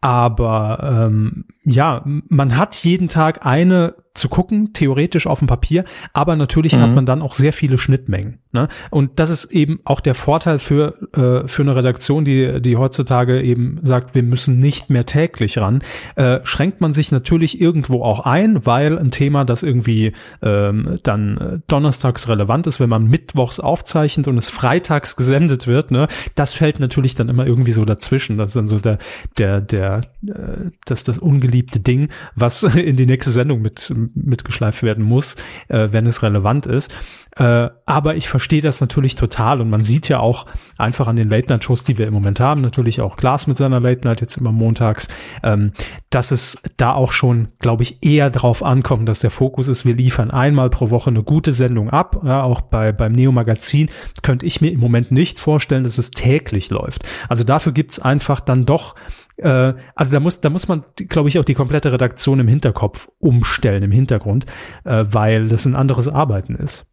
[0.00, 6.36] aber ähm, ja, man hat jeden Tag eine zu gucken, theoretisch auf dem Papier, aber
[6.36, 6.80] natürlich mhm.
[6.80, 8.40] hat man dann auch sehr viele Schnittmengen.
[8.52, 8.68] Ne?
[8.90, 13.40] Und das ist eben auch der Vorteil für, äh, für eine Redaktion, die, die heutzutage
[13.40, 15.82] eben sagt, wir müssen nicht mehr täglich ran,
[16.16, 21.62] äh, schränkt man sich natürlich irgendwo auch ein, weil ein Thema, das irgendwie ähm, dann
[21.68, 26.80] donnerstags relevant ist, wenn man mittwochs aufzeichnet und es freitags gesendet wird, ne, das fällt
[26.80, 28.36] natürlich dann immer irgendwie so dazwischen.
[28.36, 28.98] Das ist dann so der,
[29.36, 35.04] der, der, äh, das, das ungeliebte Ding, was in die nächste Sendung mit mitgeschleift werden
[35.04, 35.36] muss,
[35.68, 36.94] äh, wenn es relevant ist.
[37.36, 40.46] Äh, aber ich verstehe das natürlich total und man sieht ja auch
[40.76, 44.20] einfach an den Late-Night-Shows, die wir im Moment haben, natürlich auch Glas mit seiner Late-Night
[44.20, 45.08] jetzt immer montags,
[45.42, 45.72] ähm,
[46.10, 49.94] dass es da auch schon, glaube ich, eher drauf ankommt, dass der Fokus ist, wir
[49.94, 52.22] liefern einmal pro Woche eine gute Sendung ab.
[52.24, 53.88] Ja, auch bei, beim Neo-Magazin
[54.22, 57.04] könnte ich mir im Moment nicht vorstellen, dass es täglich läuft.
[57.28, 58.94] Also dafür gibt's einfach dann doch
[59.38, 63.08] äh, also da muss, da muss man, glaube ich, auch die komplette Redaktion im Hinterkopf
[63.18, 64.46] umstellen, im Hintergrund,
[64.84, 66.86] äh, weil das ein anderes Arbeiten ist.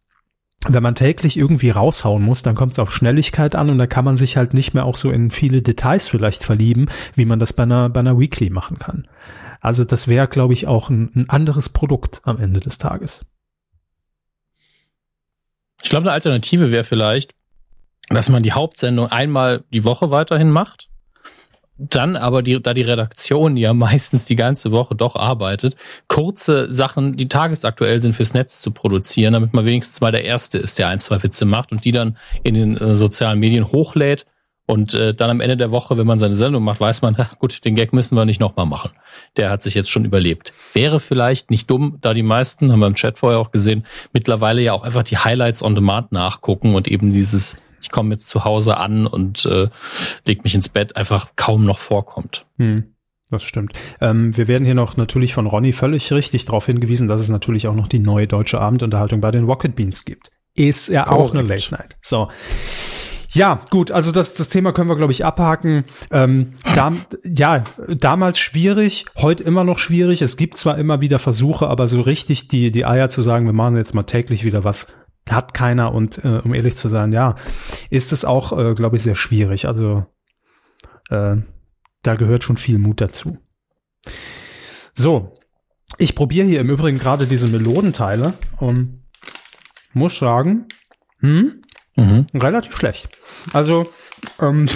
[0.66, 4.04] Wenn man täglich irgendwie raushauen muss, dann kommt es auf Schnelligkeit an und da kann
[4.04, 7.52] man sich halt nicht mehr auch so in viele Details vielleicht verlieben, wie man das
[7.52, 9.06] bei einer, bei einer Weekly machen kann.
[9.60, 13.24] Also das wäre, glaube ich, auch ein, ein anderes Produkt am Ende des Tages.
[15.82, 17.34] Ich glaube, eine Alternative wäre vielleicht,
[18.08, 20.88] dass man die Hauptsendung einmal die Woche weiterhin macht
[21.78, 25.76] dann aber, die, da die Redaktion ja meistens die ganze Woche doch arbeitet,
[26.08, 30.58] kurze Sachen, die tagesaktuell sind, fürs Netz zu produzieren, damit man wenigstens mal der Erste
[30.58, 34.26] ist, der ein, zwei Witze macht und die dann in den äh, sozialen Medien hochlädt.
[34.68, 37.30] Und äh, dann am Ende der Woche, wenn man seine Sendung macht, weiß man, na,
[37.38, 38.90] gut, den Gag müssen wir nicht nochmal machen.
[39.36, 40.52] Der hat sich jetzt schon überlebt.
[40.72, 44.60] Wäre vielleicht nicht dumm, da die meisten, haben wir im Chat vorher auch gesehen, mittlerweile
[44.60, 48.44] ja auch einfach die Highlights on Demand nachgucken und eben dieses ich komme jetzt zu
[48.44, 49.68] Hause an und äh,
[50.26, 52.46] leg mich ins Bett, einfach kaum noch vorkommt.
[52.58, 52.92] Hm.
[53.30, 53.72] Das stimmt.
[54.00, 57.66] Ähm, wir werden hier noch natürlich von Ronny völlig richtig darauf hingewiesen, dass es natürlich
[57.66, 60.30] auch noch die neue deutsche Abendunterhaltung bei den Rocket Beans gibt.
[60.54, 61.96] Ist ja auch eine Late Night.
[62.00, 62.28] So.
[63.30, 65.84] Ja, gut, also das, das Thema können wir, glaube ich, abhaken.
[66.10, 66.92] Ähm, da,
[67.24, 70.22] ja, damals schwierig, heute immer noch schwierig.
[70.22, 73.52] Es gibt zwar immer wieder Versuche, aber so richtig die, die Eier zu sagen, wir
[73.52, 74.86] machen jetzt mal täglich wieder was,
[75.28, 77.34] hat keiner und äh, um ehrlich zu sein, ja,
[77.90, 79.66] ist es auch, äh, glaube ich, sehr schwierig.
[79.66, 80.06] Also
[81.10, 81.36] äh,
[82.02, 83.38] da gehört schon viel Mut dazu.
[84.94, 85.36] So,
[85.98, 89.02] ich probiere hier im Übrigen gerade diese Melodenteile und
[89.92, 90.66] muss sagen,
[91.20, 91.62] hm,
[91.96, 92.26] mhm.
[92.34, 93.08] relativ schlecht.
[93.52, 93.86] Also,
[94.40, 94.66] ähm,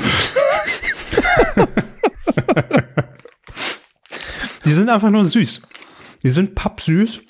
[4.64, 5.62] die sind einfach nur süß.
[6.22, 7.22] Die sind pappsüß.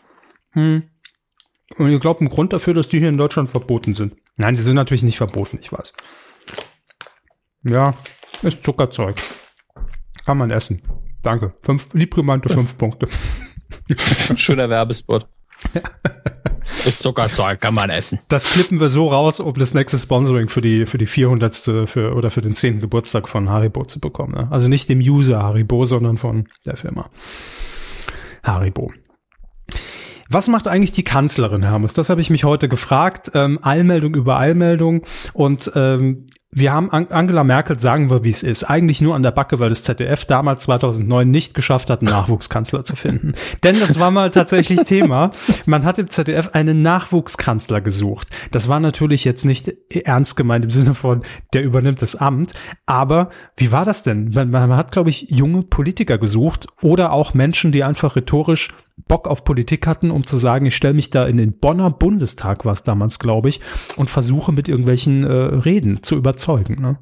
[0.52, 0.89] Hm.
[1.76, 4.16] Und ihr glaubt, ein Grund dafür, dass die hier in Deutschland verboten sind?
[4.36, 5.92] Nein, sie sind natürlich nicht verboten, ich weiß.
[7.64, 7.94] Ja,
[8.42, 9.16] ist Zuckerzeug.
[10.24, 10.82] Kann man essen.
[11.22, 11.54] Danke.
[11.62, 13.08] Fünf, liebgemeinte fünf Punkte.
[14.36, 15.26] Schöner Werbespot.
[16.86, 18.20] Ist Zuckerzeug, kann man essen.
[18.28, 21.54] Das klippen wir so raus, um das nächste Sponsoring für die, für die 400.
[21.86, 22.80] Für, oder für den 10.
[22.80, 24.34] Geburtstag von Haribo zu bekommen.
[24.34, 24.48] Ne?
[24.50, 27.10] Also nicht dem User Haribo, sondern von der Firma
[28.42, 28.92] Haribo.
[30.32, 31.92] Was macht eigentlich die Kanzlerin, Hermes?
[31.92, 33.32] Das habe ich mich heute gefragt.
[33.34, 35.02] Ähm, Eilmeldung über Eilmeldung.
[35.32, 39.32] Und ähm, wir haben Angela Merkel, sagen wir, wie es ist, eigentlich nur an der
[39.32, 43.34] Backe, weil das ZDF damals 2009 nicht geschafft hat, einen Nachwuchskanzler zu finden.
[43.64, 45.32] Denn das war mal tatsächlich Thema.
[45.66, 48.28] Man hat im ZDF einen Nachwuchskanzler gesucht.
[48.52, 52.52] Das war natürlich jetzt nicht ernst gemeint im Sinne von, der übernimmt das Amt.
[52.86, 54.30] Aber wie war das denn?
[54.30, 58.68] Man, man hat, glaube ich, junge Politiker gesucht oder auch Menschen, die einfach rhetorisch
[59.08, 62.64] Bock auf Politik hatten, um zu sagen, ich stelle mich da in den Bonner Bundestag,
[62.64, 63.60] war es damals, glaube ich,
[63.96, 66.80] und versuche mit irgendwelchen äh, Reden zu überzeugen.
[66.80, 66.98] Ne?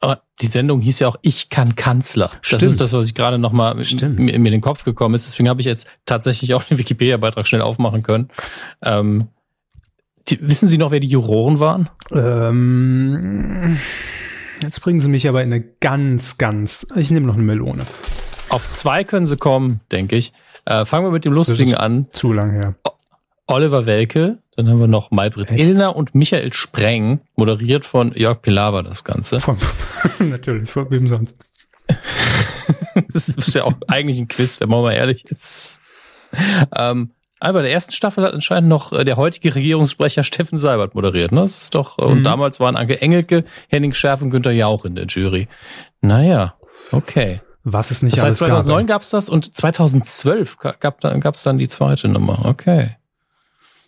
[0.00, 2.30] Aber die Sendung hieß ja auch Ich kann Kanzler.
[2.42, 2.62] Stimmt.
[2.62, 5.26] Das ist das, was ich gerade noch mal in mir in den Kopf gekommen ist.
[5.26, 8.28] Deswegen habe ich jetzt tatsächlich auch den Wikipedia-Beitrag schnell aufmachen können.
[8.82, 9.28] Ähm,
[10.28, 11.88] die, wissen Sie noch, wer die Juroren waren?
[12.12, 13.78] Ähm,
[14.62, 16.86] jetzt bringen Sie mich aber in eine ganz, ganz.
[16.96, 17.84] Ich nehme noch eine Melone.
[18.48, 20.32] Auf zwei können Sie kommen, denke ich.
[20.66, 22.06] Äh, fangen wir mit dem Lustigen an.
[22.10, 22.74] Zu lang her.
[23.46, 28.82] Oliver Welke, dann haben wir noch Maybrit Elena und Michael Spreng, moderiert von Jörg Pilawa
[28.82, 29.38] das Ganze.
[29.38, 29.56] Von,
[30.18, 31.36] natürlich, von wem sonst?
[33.12, 35.80] das ist ja auch eigentlich ein Quiz, wenn man mal ehrlich ist.
[36.76, 41.30] Ähm, aber der ersten Staffel hat anscheinend noch äh, der heutige Regierungssprecher Steffen Seibert moderiert.
[41.30, 41.40] Ne?
[41.40, 42.04] Das ist doch, mhm.
[42.04, 45.46] und damals waren Anke Engelke, Henning Schärf und Günther Jauch in der Jury.
[46.00, 46.54] Naja,
[46.90, 47.40] okay.
[47.68, 51.66] Was es nicht das heißt, 2009 gab es das und 2012 gab es dann die
[51.66, 52.44] zweite Nummer.
[52.44, 52.96] Okay.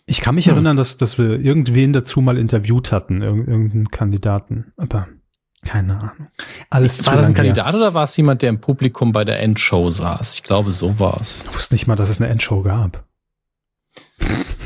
[0.05, 0.55] Ich kann mich hm.
[0.55, 4.73] erinnern, dass, dass wir irgendwen dazu mal interviewt hatten, irgendeinen Kandidaten.
[4.75, 5.07] Aber
[5.61, 6.27] keine Ahnung.
[6.69, 7.75] Alles war das ein Kandidat her.
[7.75, 10.33] oder war es jemand, der im Publikum bei der Endshow saß?
[10.33, 11.45] Ich glaube, so war es.
[11.49, 13.05] Ich wusste nicht mal, dass es eine Endshow gab.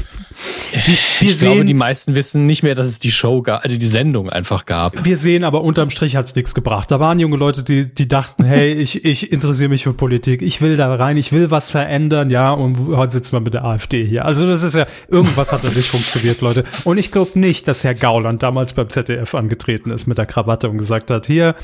[1.20, 3.78] Wir ich sehen, glaube, die meisten wissen nicht mehr, dass es die Show gab, also
[3.78, 5.06] die Sendung einfach gab.
[5.06, 6.90] Wir sehen aber unterm Strich hat's nichts gebracht.
[6.92, 10.62] Da waren junge Leute, die, die dachten, hey, ich, ich interessiere mich für Politik, ich
[10.62, 14.06] will da rein, ich will was verändern, ja, und heute sitzen wir mit der AfD
[14.06, 14.26] hier.
[14.26, 16.64] Also das ist ja, irgendwas hat da nicht funktioniert, Leute.
[16.86, 20.70] Und ich glaube nicht, dass Herr Gauland damals beim ZDF angetreten ist mit der Krawatte
[20.70, 21.56] und gesagt hat, hier,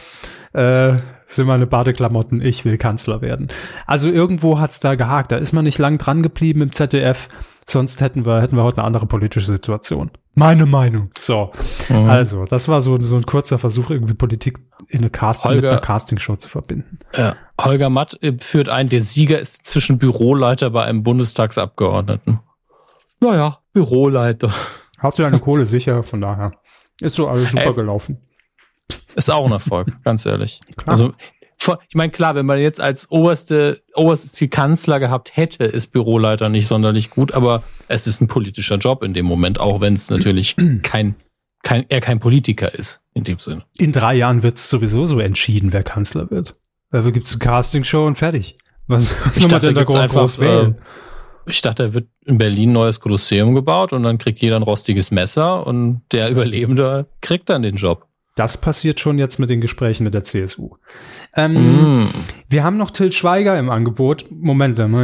[0.53, 0.93] äh,
[1.29, 3.47] sind meine Badeklamotten, ich will Kanzler werden.
[3.85, 5.31] Also irgendwo hat's da gehakt.
[5.31, 7.29] Da ist man nicht lang dran geblieben im ZDF.
[7.67, 10.09] Sonst hätten wir, hätten wir heute eine andere politische Situation.
[10.33, 11.11] Meine Meinung.
[11.19, 11.51] So.
[11.87, 12.09] Mhm.
[12.09, 15.71] Also, das war so, so ein kurzer Versuch, irgendwie Politik in eine Casting, Holger, mit
[15.71, 16.97] einer Castingshow zu verbinden.
[17.15, 17.35] Ja.
[17.61, 22.39] Holger Matt führt ein, der Sieger ist zwischen Büroleiter bei einem Bundestagsabgeordneten.
[23.19, 24.51] Naja, Büroleiter.
[24.97, 26.53] Hat sie eine Kohle sicher, von daher.
[27.01, 28.17] Ist so alles super Ey, gelaufen.
[29.15, 30.61] Ist auch ein Erfolg, ganz ehrlich.
[30.77, 30.89] Klar.
[30.89, 31.13] Also
[31.89, 36.49] ich meine, klar, wenn man jetzt als oberste, oberstes Ziel Kanzler gehabt hätte, ist Büroleiter
[36.49, 40.09] nicht sonderlich gut, aber es ist ein politischer Job in dem Moment, auch wenn es
[40.09, 41.15] natürlich kein,
[41.61, 43.65] kein, er kein Politiker ist, in dem Sinne.
[43.77, 46.55] In drei Jahren wird es sowieso so entschieden, wer Kanzler wird.
[46.91, 48.57] Dafür gibt es eine Castingshow und fertig.
[48.87, 50.75] Was, was ich dachte, da groß, einfach, wählen?
[50.75, 54.55] Äh, ich dachte, da wird in Berlin ein neues Kolosseum gebaut und dann kriegt jeder
[54.55, 58.08] ein rostiges Messer und der Überlebende kriegt dann den Job.
[58.39, 60.77] Das passiert schon jetzt mit den Gesprächen mit der CSU.
[61.35, 62.07] Ähm, mm.
[62.47, 64.27] Wir haben noch Till Schweiger im Angebot.
[64.31, 64.77] Moment.
[64.77, 64.95] Zum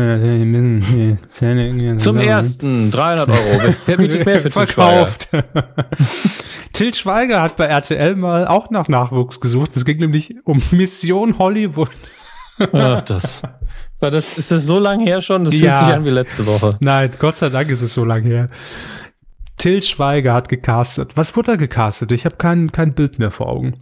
[2.17, 3.75] ersten 300 Euro.
[3.85, 5.27] Wer bietet mehr für Till Verkauft.
[5.29, 5.45] Schweiger?
[6.71, 9.75] Till Schweiger hat bei RTL mal auch nach Nachwuchs gesucht.
[9.75, 11.91] Es ging nämlich um Mission Hollywood.
[12.71, 13.41] Ach, das.
[13.99, 15.43] War das, ist das so lang her schon?
[15.43, 16.77] Das fühlt sich an wie letzte Woche.
[16.79, 18.47] Nein, Gott sei Dank ist es so lang her.
[19.57, 21.15] Till Schweiger hat gecastet.
[21.15, 22.11] Was wurde er gecastet?
[22.11, 23.79] Ich habe kein, kein Bild mehr vor Augen.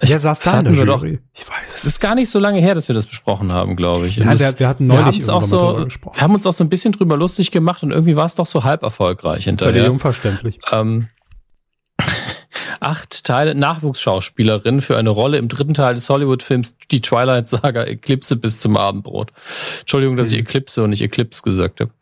[0.00, 0.86] Wer saß da in der Jury?
[0.86, 1.74] Doch, ich weiß.
[1.76, 4.16] Es ist gar nicht so lange her, dass wir das besprochen haben, glaube ich.
[4.16, 6.92] Ja, wir, wir hatten neulich wir auch so, Wir haben uns auch so ein bisschen
[6.92, 9.74] drüber lustig gemacht und irgendwie war es doch so halb erfolgreich hinterher.
[9.74, 10.58] Völlig unverständlich.
[10.72, 11.08] Ähm,
[12.80, 18.36] acht Teile Nachwuchsschauspielerin für eine Rolle im dritten Teil des Hollywood-Films Die Twilight Saga Eclipse
[18.36, 19.32] bis zum Abendbrot.
[19.80, 20.46] Entschuldigung, dass ich hm.
[20.46, 21.92] Eclipse und nicht Eclipse gesagt habe.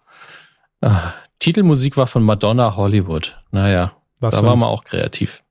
[0.81, 3.43] Ah, Titelmusik war von Madonna Hollywood.
[3.51, 5.43] Naja, Was da waren wir auch kreativ.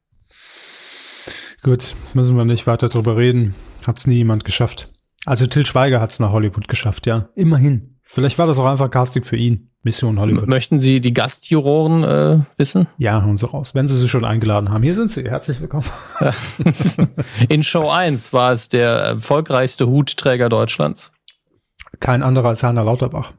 [1.64, 3.56] Gut, müssen wir nicht weiter drüber reden.
[3.86, 4.92] Hat's nie jemand geschafft.
[5.26, 7.30] Also Till Schweiger hat's nach Hollywood geschafft, ja.
[7.36, 7.98] Immerhin.
[8.04, 9.72] Vielleicht war das auch einfach Casting für ihn.
[9.82, 10.48] Mission Hollywood.
[10.48, 12.88] Möchten Sie die Gastjuroren äh, wissen?
[12.98, 13.74] Ja, hauen Sie raus.
[13.74, 14.84] Wenn Sie sie schon eingeladen haben.
[14.84, 15.24] Hier sind Sie.
[15.24, 15.86] Herzlich willkommen.
[17.50, 21.14] In Show 1 war es der erfolgreichste Hutträger Deutschlands.
[22.00, 23.32] Kein anderer als Heiner Lauterbach.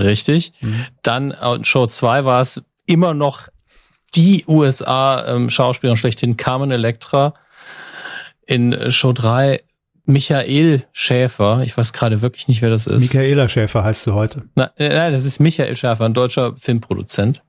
[0.00, 0.52] Richtig.
[0.60, 0.86] Mhm.
[1.02, 3.48] Dann äh, in Show 2 war es immer noch
[4.14, 7.34] die USA-Schauspielerin ähm, schlechthin, Carmen Electra.
[8.46, 9.60] In Show 3
[10.04, 11.62] Michael Schäfer.
[11.64, 13.00] Ich weiß gerade wirklich nicht, wer das ist.
[13.00, 14.44] Michaela Schäfer heißt du heute.
[14.54, 17.42] Nein, äh, nein, das ist Michael Schäfer, ein deutscher Filmproduzent.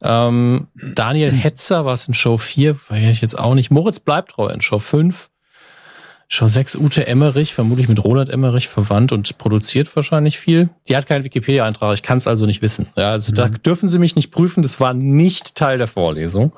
[0.00, 3.70] Ähm, Daniel Hetzer war es in Show 4, weiß ich jetzt auch nicht.
[3.70, 5.30] Moritz bleibt treu in Show 5.
[6.30, 10.68] Show 6 Ute Emmerich, vermutlich mit Roland Emmerich verwandt und produziert wahrscheinlich viel.
[10.86, 12.86] Die hat keinen Wikipedia-Eintrag, ich kann es also nicht wissen.
[12.96, 13.36] Ja, also mhm.
[13.36, 16.54] da dürfen Sie mich nicht prüfen, das war nicht Teil der Vorlesung.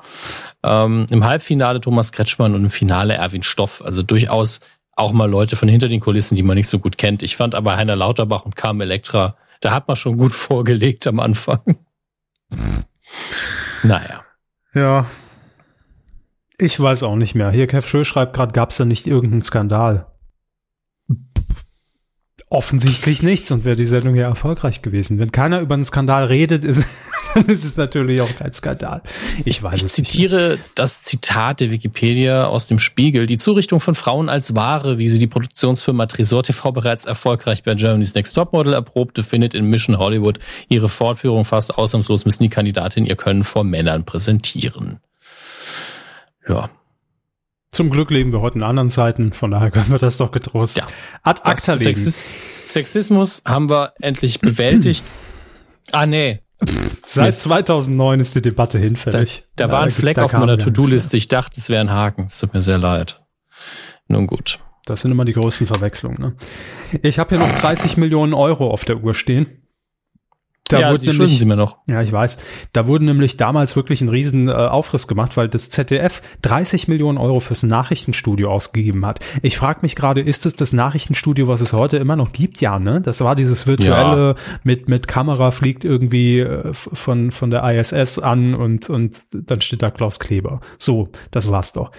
[0.61, 3.81] Ähm, Im Halbfinale Thomas Kretschmann und im Finale Erwin Stoff.
[3.81, 4.59] Also durchaus
[4.97, 7.23] auch mal Leute von hinter den Kulissen, die man nicht so gut kennt.
[7.23, 11.21] Ich fand aber Heiner Lauterbach und Carmen Electra, da hat man schon gut vorgelegt am
[11.21, 11.61] Anfang.
[13.83, 14.25] naja.
[14.73, 15.05] Ja,
[16.61, 17.51] ich weiß auch nicht mehr.
[17.51, 20.05] Hier, Kev Schö schreibt gerade, gab es da nicht irgendeinen Skandal?
[22.49, 25.19] Offensichtlich nichts und wäre die Sendung ja erfolgreich gewesen.
[25.19, 26.85] Wenn keiner über einen Skandal redet, ist,
[27.33, 29.01] dann ist es natürlich auch kein Skandal.
[29.45, 30.63] Ich weiß ich es zitiere nicht.
[30.75, 33.25] das Zitat der Wikipedia aus dem Spiegel.
[33.25, 37.73] Die Zurichtung von Frauen als Ware, wie sie die Produktionsfirma Tresor TV bereits erfolgreich bei
[37.73, 43.09] Germany's Next Topmodel erprobte, findet in Mission Hollywood ihre Fortführung fast ausnahmslos müssen die Kandidatinnen
[43.09, 44.99] ihr Können vor Männern präsentieren
[46.47, 46.69] ja.
[47.71, 50.77] Zum Glück leben wir heute in anderen Zeiten, von daher können wir das doch getrost
[50.77, 50.85] ja.
[51.23, 51.77] ad acta.
[51.77, 52.25] Sexis
[52.67, 55.03] Sexismus haben wir endlich bewältigt.
[55.91, 56.41] ah, nee.
[57.05, 59.45] Seit 2009 ist die Debatte hinfällig.
[59.55, 61.17] Da, da war ein Fleck auf meiner To-Do-Liste.
[61.17, 62.25] Ich dachte, es wäre ein Haken.
[62.25, 63.21] Es tut mir sehr leid.
[64.07, 64.59] Nun gut.
[64.85, 66.19] Das sind immer die größten Verwechslungen.
[66.19, 66.35] Ne?
[67.01, 69.60] Ich habe hier noch 30 Millionen Euro auf der Uhr stehen.
[70.67, 71.79] Da ja, wurde nämlich, Sie mir noch.
[71.85, 72.37] Ja, ich weiß.
[72.71, 77.17] Da wurde nämlich damals wirklich ein riesen äh, Aufriss gemacht, weil das ZDF 30 Millionen
[77.17, 79.19] Euro fürs Nachrichtenstudio ausgegeben hat.
[79.41, 82.61] Ich frage mich gerade, ist es das Nachrichtenstudio, was es heute immer noch gibt?
[82.61, 83.01] Ja, ne?
[83.01, 84.35] Das war dieses virtuelle ja.
[84.63, 89.81] mit mit Kamera fliegt irgendwie äh, von von der ISS an und und dann steht
[89.81, 90.61] da Klaus Kleber.
[90.77, 91.91] So, das war's doch.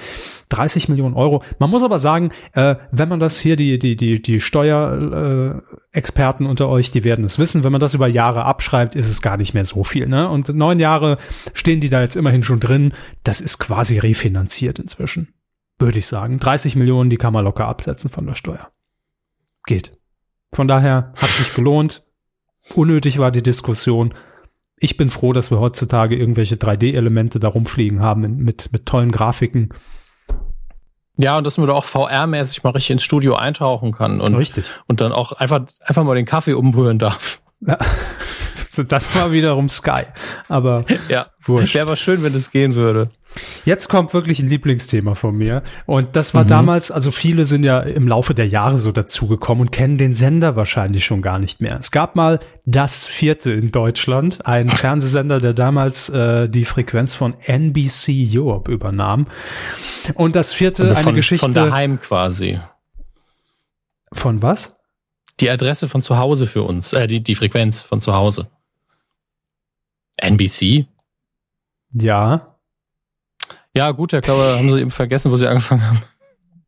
[0.53, 1.43] 30 Millionen Euro.
[1.59, 6.49] Man muss aber sagen, äh, wenn man das hier die die die die Steuerexperten äh,
[6.49, 9.23] unter euch, die werden es wissen, wenn man das über Jahre ab abschreibt, ist es
[9.23, 10.07] gar nicht mehr so viel.
[10.07, 10.29] Ne?
[10.29, 11.19] Und neun Jahre
[11.53, 12.93] stehen die da jetzt immerhin schon drin.
[13.25, 15.35] Das ist quasi refinanziert inzwischen,
[15.79, 16.39] würde ich sagen.
[16.39, 18.71] 30 Millionen, die kann man locker absetzen von der Steuer.
[19.67, 19.99] Geht.
[20.53, 22.05] Von daher hat sich gelohnt.
[22.75, 24.15] Unnötig war die Diskussion.
[24.77, 29.71] Ich bin froh, dass wir heutzutage irgendwelche 3D-Elemente da rumfliegen haben mit, mit tollen Grafiken.
[31.19, 34.65] Ja, und dass man da auch VR-mäßig mal richtig ins Studio eintauchen kann und, richtig.
[34.87, 37.42] und dann auch einfach, einfach mal den Kaffee umrühren darf.
[37.67, 37.79] Ja.
[38.89, 40.03] das war wiederum Sky.
[40.49, 41.75] Aber ja, wurscht.
[41.75, 43.11] Wäre aber schön, wenn es gehen würde.
[43.65, 45.63] Jetzt kommt wirklich ein Lieblingsthema von mir.
[45.87, 46.49] Und das war mhm.
[46.49, 50.57] damals, also viele sind ja im Laufe der Jahre so dazugekommen und kennen den Sender
[50.57, 51.79] wahrscheinlich schon gar nicht mehr.
[51.81, 57.35] Es gab mal das vierte in Deutschland, ein Fernsehsender, der damals äh, die Frequenz von
[57.41, 59.27] NBC Europe übernahm.
[60.15, 61.45] Und das vierte, also von, eine Geschichte.
[61.45, 62.61] Von daheim quasi.
[64.13, 64.82] Von was?
[65.43, 68.47] Die Adresse von zu Hause für uns, äh, die, die Frequenz von zu Hause.
[70.17, 70.87] NBC?
[71.93, 72.57] Ja.
[73.77, 76.03] Ja, gut, Herr Klauer, haben Sie eben vergessen, wo Sie angefangen haben.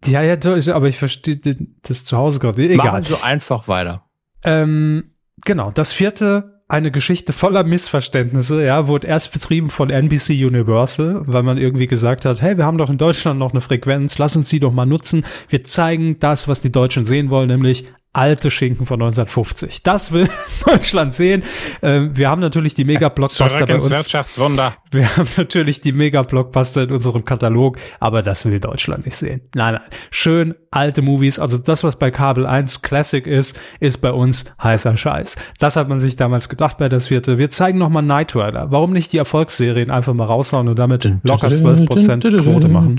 [0.07, 0.37] Ja, ja,
[0.75, 1.41] aber ich verstehe
[1.83, 2.63] das zu Hause gerade.
[2.63, 2.87] Egal.
[2.87, 4.05] Machen Sie einfach weiter.
[4.43, 5.13] Ähm,
[5.45, 11.43] genau, das vierte, eine Geschichte voller Missverständnisse, ja, wurde erst betrieben von NBC Universal, weil
[11.45, 14.49] man irgendwie gesagt hat, hey, wir haben doch in Deutschland noch eine Frequenz, lass uns
[14.49, 15.25] die doch mal nutzen.
[15.49, 19.83] Wir zeigen das, was die Deutschen sehen wollen, nämlich alte Schinken von 1950.
[19.83, 20.29] Das will
[20.67, 21.43] Deutschland sehen.
[21.83, 23.91] Ähm, wir haben natürlich die Mega-Blockbuster bei uns.
[23.91, 24.75] Wirtschaftswunder.
[24.91, 29.43] Wir haben natürlich die Mega-Blockbuster in unserem Katalog, aber das will Deutschland nicht sehen.
[29.55, 29.83] Nein, nein.
[30.11, 31.39] Schön alte Movies.
[31.39, 35.37] Also das, was bei Kabel 1 Classic ist, ist bei uns heißer Scheiß.
[35.59, 37.39] Das hat man sich damals gedacht bei das vierte.
[37.39, 38.71] Wir zeigen nochmal Knight Rider.
[38.71, 42.97] Warum nicht die Erfolgsserien einfach mal raushauen und damit locker 12% Quote machen?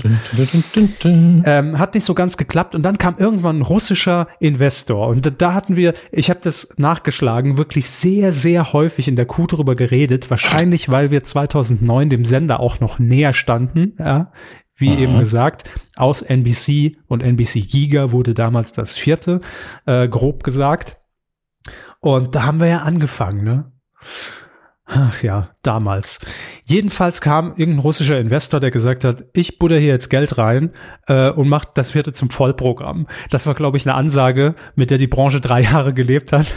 [1.44, 5.54] Ähm, hat nicht so ganz geklappt und dann kam irgendwann ein russischer Investor und da
[5.54, 10.30] hatten wir, ich habe das nachgeschlagen, wirklich sehr, sehr häufig in der Kuh drüber geredet.
[10.30, 13.94] Wahrscheinlich, weil wir 2009 dem Sender auch noch näher standen.
[13.98, 14.32] Ja,
[14.76, 14.98] wie mhm.
[14.98, 19.40] eben gesagt, aus NBC und NBC Giga wurde damals das vierte,
[19.86, 21.00] äh, grob gesagt.
[22.00, 23.72] Und da haben wir ja angefangen, ne?
[24.88, 26.20] Ach ja, damals.
[26.64, 30.72] Jedenfalls kam irgendein russischer Investor, der gesagt hat, ich butter hier jetzt Geld rein
[31.08, 33.08] äh, und macht das vierte zum Vollprogramm.
[33.30, 36.54] Das war, glaube ich, eine Ansage, mit der die Branche drei Jahre gelebt hat.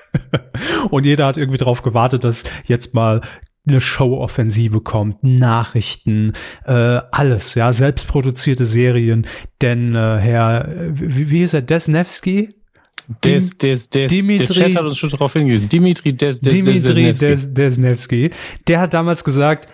[0.90, 3.20] und jeder hat irgendwie darauf gewartet, dass jetzt mal
[3.66, 6.32] eine Show-Offensive kommt, Nachrichten,
[6.64, 6.72] äh,
[7.12, 9.26] alles, ja, selbstproduzierte Serien.
[9.60, 12.61] Denn äh, Herr, wie, wie ist er, Desnevsky?
[13.24, 15.68] Des, des, des, Dimitri, der Chat hat uns schon darauf hingewiesen.
[15.68, 18.30] Dimitri Des, Des, Dimitri Des, Desnevsky.
[18.68, 19.68] Der hat damals gesagt,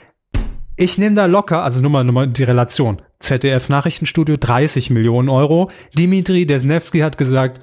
[0.76, 3.02] ich nehme da locker, also nur mal, nur mal die Relation.
[3.18, 5.70] ZDF Nachrichtenstudio 30 Millionen Euro.
[5.94, 7.60] Dimitri Desnevsky hat gesagt,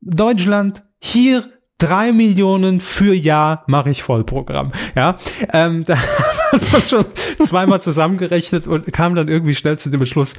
[0.00, 1.44] Deutschland, hier
[1.78, 4.72] drei Millionen für Jahr mache ich Vollprogramm.
[4.94, 5.18] Ja,
[5.52, 7.04] ähm, da hat man schon
[7.42, 10.34] zweimal zusammengerechnet und kam dann irgendwie schnell zu dem Beschluss,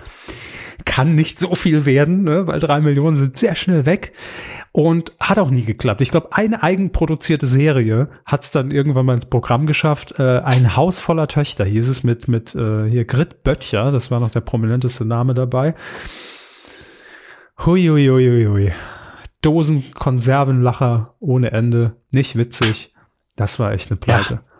[0.85, 4.13] kann nicht so viel werden, ne, weil drei Millionen sind sehr schnell weg
[4.71, 6.01] und hat auch nie geklappt.
[6.01, 10.19] Ich glaube, eine eigenproduzierte Serie hat es dann irgendwann mal ins Programm geschafft.
[10.19, 14.19] Äh, ein Haus voller Töchter hieß es mit mit äh, hier Grit Böttcher, das war
[14.19, 15.75] noch der prominenteste Name dabei.
[17.65, 18.73] Hui, hui, hui, hui, hui.
[19.41, 22.93] Dosen Konservenlacher ohne Ende, nicht witzig.
[23.35, 24.33] Das war echt eine Pleite.
[24.35, 24.54] Ja.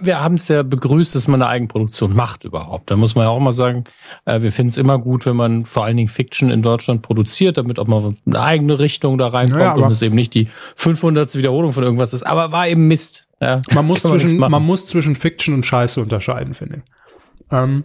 [0.00, 2.90] Wir haben es ja begrüßt, dass man eine Eigenproduktion macht überhaupt.
[2.90, 3.84] Da muss man ja auch mal sagen,
[4.24, 7.56] äh, wir finden es immer gut, wenn man vor allen Dingen Fiction in Deutschland produziert,
[7.56, 11.36] damit auch mal eine eigene Richtung da reinkommt naja, und es eben nicht die 500.
[11.36, 12.24] Wiederholung von irgendwas ist.
[12.24, 13.28] Aber war eben Mist.
[13.40, 17.52] Ja, man, muss zwischen, man, man, muss zwischen Fiction und Scheiße unterscheiden, finde ich.
[17.52, 17.84] Ähm,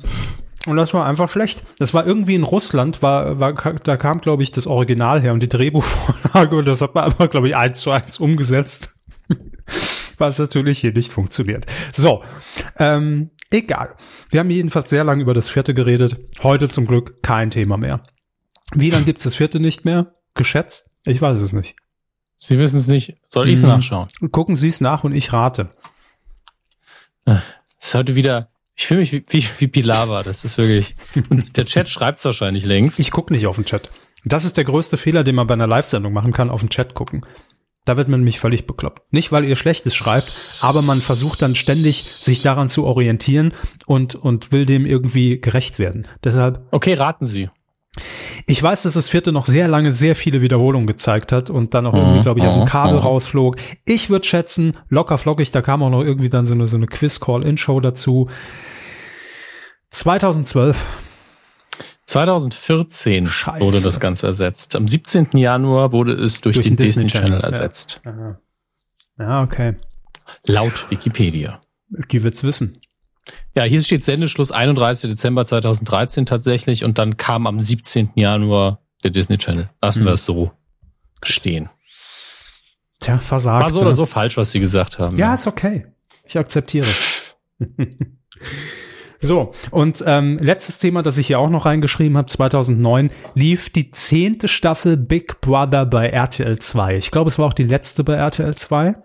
[0.66, 1.64] und das war einfach schlecht.
[1.78, 5.41] Das war irgendwie in Russland, war, war da kam, glaube ich, das Original her und
[5.41, 8.95] die Drehbuchvorlage und das hat man einfach, glaube ich, eins zu eins umgesetzt
[10.22, 11.65] was natürlich hier nicht funktioniert.
[11.91, 12.24] So,
[12.78, 13.95] ähm, egal.
[14.30, 16.15] Wir haben jedenfalls sehr lange über das vierte geredet.
[16.41, 18.03] Heute zum Glück kein Thema mehr.
[18.74, 20.13] Wie lange gibt es das vierte nicht mehr?
[20.34, 20.89] Geschätzt?
[21.03, 21.76] Ich weiß es nicht.
[22.36, 23.17] Sie wissen es nicht.
[23.28, 23.69] Soll ich es hm.
[23.69, 24.07] nachschauen?
[24.32, 25.72] Gucken Sie es nach und ich rate.
[27.26, 27.41] Das
[27.82, 30.24] ist heute wieder, ich fühle mich wie, wie, wie Pilava.
[30.24, 30.95] Das ist wirklich.
[31.55, 32.99] Der Chat schreibt es wahrscheinlich längst.
[32.99, 33.91] Ich gucke nicht auf den Chat.
[34.24, 36.93] Das ist der größte Fehler, den man bei einer Live-Sendung machen kann, auf den Chat
[36.93, 37.26] gucken.
[37.86, 39.11] Da wird man nämlich völlig bekloppt.
[39.11, 43.53] Nicht, weil ihr Schlechtes schreibt, aber man versucht dann ständig, sich daran zu orientieren
[43.88, 46.07] und, und will dem irgendwie gerecht werden.
[46.23, 46.61] Deshalb.
[46.69, 47.49] Okay, raten Sie.
[48.45, 51.86] Ich weiß, dass das vierte noch sehr lange sehr viele Wiederholungen gezeigt hat und dann
[51.86, 52.23] auch irgendwie, mhm.
[52.23, 52.67] glaube ich, aus dem mhm.
[52.67, 52.99] Kabel mhm.
[52.99, 53.57] rausflog.
[53.86, 56.88] Ich würde schätzen, locker flockig, da kam auch noch irgendwie dann so eine, so eine
[56.88, 58.29] Quiz-Call-In-Show dazu.
[59.89, 60.86] 2012.
[62.12, 63.62] 2014 Scheiße.
[63.62, 64.76] wurde das Ganze ersetzt.
[64.76, 65.30] Am 17.
[65.38, 68.01] Januar wurde es durch, durch den, den, Disney, Disney Channel, Channel ersetzt.
[68.03, 68.38] Ja.
[69.18, 69.76] ja, okay.
[70.45, 71.62] Laut Wikipedia.
[72.12, 72.82] Die wird's wissen.
[73.55, 75.09] Ja, hier steht Sendeschluss 31.
[75.09, 78.12] Dezember 2013 tatsächlich und dann kam am 17.
[78.16, 79.70] Januar der Disney Channel.
[79.82, 80.07] Lassen mhm.
[80.07, 80.51] wir es so
[81.24, 81.70] stehen.
[82.99, 83.64] Tja, versagt.
[83.64, 83.86] War so ne?
[83.86, 85.18] oder so falsch, was Sie gesagt haben.
[85.18, 85.34] Ja, ja.
[85.36, 85.88] ist okay.
[86.26, 86.88] Ich akzeptiere.
[89.22, 93.91] So, und ähm, letztes Thema, das ich hier auch noch reingeschrieben habe, 2009 lief die
[93.91, 96.97] zehnte Staffel Big Brother bei RTL 2.
[96.97, 98.95] Ich glaube, es war auch die letzte bei RTL 2.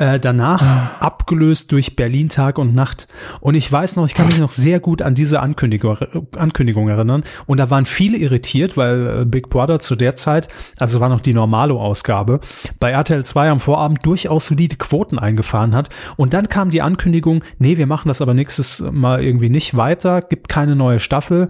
[0.00, 0.90] Äh, danach ah.
[1.00, 3.08] abgelöst durch Berlin Tag und Nacht.
[3.40, 5.98] Und ich weiß noch, ich kann mich noch sehr gut an diese Ankündigung,
[6.36, 7.24] Ankündigung erinnern.
[7.46, 11.20] Und da waren viele irritiert, weil äh, Big Brother zu der Zeit, also war noch
[11.20, 12.38] die Normalo-Ausgabe,
[12.78, 15.88] bei RTL 2 am Vorabend durchaus solide Quoten eingefahren hat.
[16.16, 20.22] Und dann kam die Ankündigung, nee, wir machen das aber nächstes Mal irgendwie nicht weiter,
[20.22, 21.48] gibt keine neue Staffel,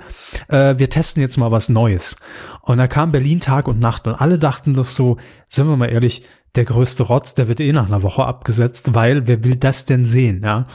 [0.49, 2.16] äh, wir testen jetzt mal was Neues.
[2.62, 5.18] Und da kam Berlin Tag und Nacht und alle dachten doch so,
[5.51, 6.22] sind wir mal ehrlich,
[6.57, 10.05] der größte Rotz, der wird eh nach einer Woche abgesetzt, weil wer will das denn
[10.05, 10.66] sehen, ja?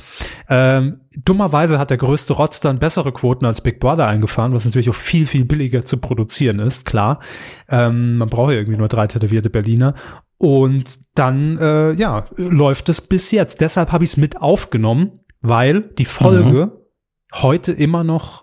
[0.50, 4.90] Ähm, dummerweise hat der größte Rotz dann bessere Quoten als Big Brother eingefahren, was natürlich
[4.90, 7.20] auch viel, viel billiger zu produzieren ist, klar.
[7.70, 9.96] Ähm, man braucht ja irgendwie nur drei tätowierte Berliner.
[10.38, 13.62] Und dann, äh, ja, läuft es bis jetzt.
[13.62, 17.42] Deshalb habe ich es mit aufgenommen, weil die Folge mhm.
[17.42, 18.43] heute immer noch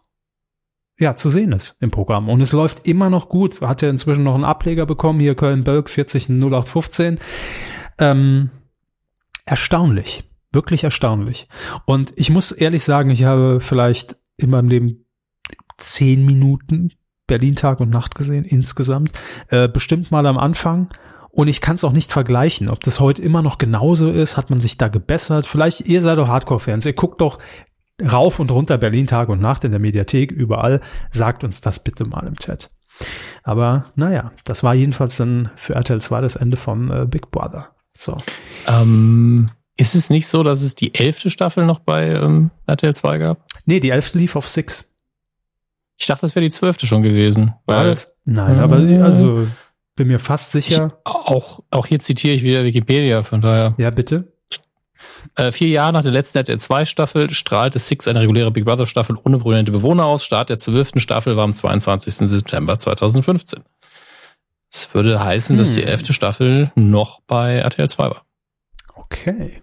[1.01, 2.29] ja, zu sehen ist im Programm.
[2.29, 3.63] Und es läuft immer noch gut.
[3.63, 7.19] Hat ja inzwischen noch einen Ableger bekommen, hier Köln-Bölk 400815.
[7.99, 8.51] Ähm,
[9.47, 10.25] erstaunlich.
[10.53, 11.49] Wirklich erstaunlich.
[11.87, 15.07] Und ich muss ehrlich sagen, ich habe vielleicht in meinem Leben
[15.79, 16.93] zehn Minuten
[17.27, 19.13] Berlin Tag und Nacht gesehen, insgesamt.
[19.49, 20.91] Äh, bestimmt mal am Anfang.
[21.31, 24.51] Und ich kann es auch nicht vergleichen, ob das heute immer noch genauso ist, hat
[24.51, 25.47] man sich da gebessert.
[25.47, 27.39] Vielleicht, ihr seid doch Hardcore-Fans, ihr guckt doch
[28.01, 30.81] rauf und runter Berlin Tag und Nacht in der Mediathek, überall.
[31.11, 32.71] Sagt uns das bitte mal im Chat.
[33.43, 37.71] Aber naja, das war jedenfalls dann für RTL 2 das Ende von äh, Big Brother.
[37.97, 38.17] So.
[38.67, 39.47] Ähm,
[39.77, 43.45] ist es nicht so, dass es die elfte Staffel noch bei ähm, RTL 2 gab?
[43.65, 44.93] Nee, die elfte lief auf Six.
[45.97, 47.55] Ich dachte, das wäre die zwölfte schon gewesen.
[47.67, 49.47] Weil, Nein, aber also
[49.97, 50.95] bin mir fast sicher.
[50.99, 53.75] Ich, auch, auch hier zitiere ich wieder Wikipedia, von daher.
[53.77, 54.33] Ja, bitte.
[55.35, 58.87] Äh, vier Jahre nach der letzten RTL 2 Staffel strahlte Six eine reguläre Big Brother
[58.87, 60.25] Staffel ohne prominente Bewohner aus.
[60.25, 62.29] Start der zwölften Staffel war am 22.
[62.29, 63.61] September 2015.
[64.71, 65.59] Das würde heißen, hm.
[65.63, 65.89] dass die hm.
[65.89, 68.25] elfte Staffel noch bei RTL 2 war.
[68.95, 69.63] Okay.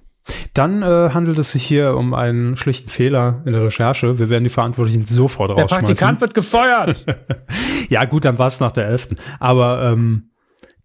[0.53, 4.19] Dann äh, handelt es sich hier um einen schlichten Fehler in der Recherche.
[4.19, 5.85] Wir werden die Verantwortlichen sofort der rausschmeißen.
[5.85, 7.05] Der Praktikant wird gefeuert.
[7.89, 9.17] ja, gut, dann war es nach der elften.
[9.39, 10.31] Aber ähm,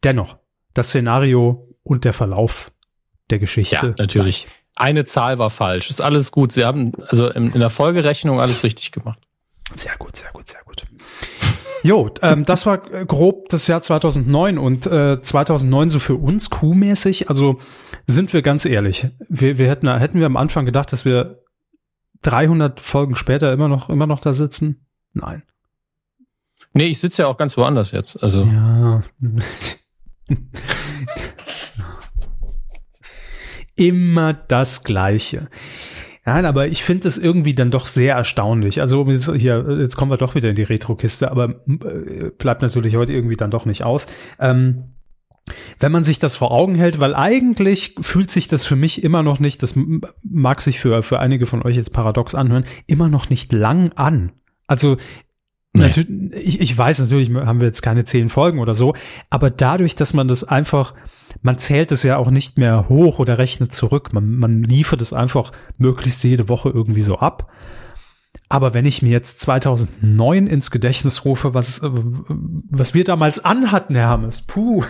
[0.05, 0.37] dennoch,
[0.75, 2.71] das Szenario und der Verlauf
[3.33, 3.75] der Geschichte.
[3.75, 4.45] Ja, natürlich.
[4.45, 4.57] Gleich.
[4.77, 5.91] Eine Zahl war falsch.
[5.91, 6.53] Ist alles gut.
[6.53, 9.19] Sie haben also in, in der Folgerechnung alles richtig gemacht.
[9.75, 10.85] Sehr gut, sehr gut, sehr gut.
[11.83, 17.29] Jo, ähm, das war grob das Jahr 2009 und äh, 2009 so für uns Q-mäßig.
[17.29, 17.59] Also
[18.07, 21.43] sind wir ganz ehrlich, wir, wir hätten, hätten wir am Anfang gedacht, dass wir
[22.23, 24.87] 300 Folgen später immer noch immer noch da sitzen?
[25.13, 25.43] Nein.
[26.73, 28.23] Nee, ich sitze ja auch ganz woanders jetzt.
[28.23, 28.45] Also.
[28.45, 29.03] Ja.
[33.77, 35.49] Immer das Gleiche.
[36.25, 38.81] Ja, aber ich finde es irgendwie dann doch sehr erstaunlich.
[38.81, 42.95] Also jetzt, hier, jetzt kommen wir doch wieder in die Retro-Kiste, aber äh, bleibt natürlich
[42.97, 44.07] heute irgendwie dann doch nicht aus.
[44.39, 44.85] Ähm,
[45.81, 49.25] wenn man sich das vor Augen hält, weil eigentlich fühlt sich das für mich immer
[49.25, 49.77] noch nicht, das
[50.23, 54.31] mag sich für, für einige von euch jetzt paradox anhören, immer noch nicht lang an.
[54.69, 54.99] Also
[55.75, 55.91] Nee.
[56.35, 58.95] Ich, ich weiß natürlich, haben wir jetzt keine zehn Folgen oder so,
[59.31, 60.93] aber dadurch, dass man das einfach,
[61.41, 65.15] man zählt es ja auch nicht mehr hoch oder rechnet zurück, man, man liefert es
[65.15, 67.51] einfach möglichst jede Woche irgendwie so ab.
[68.53, 74.09] Aber wenn ich mir jetzt 2009 ins Gedächtnis rufe, was, was wir damals anhatten, Herr
[74.09, 74.85] Hammes, puh.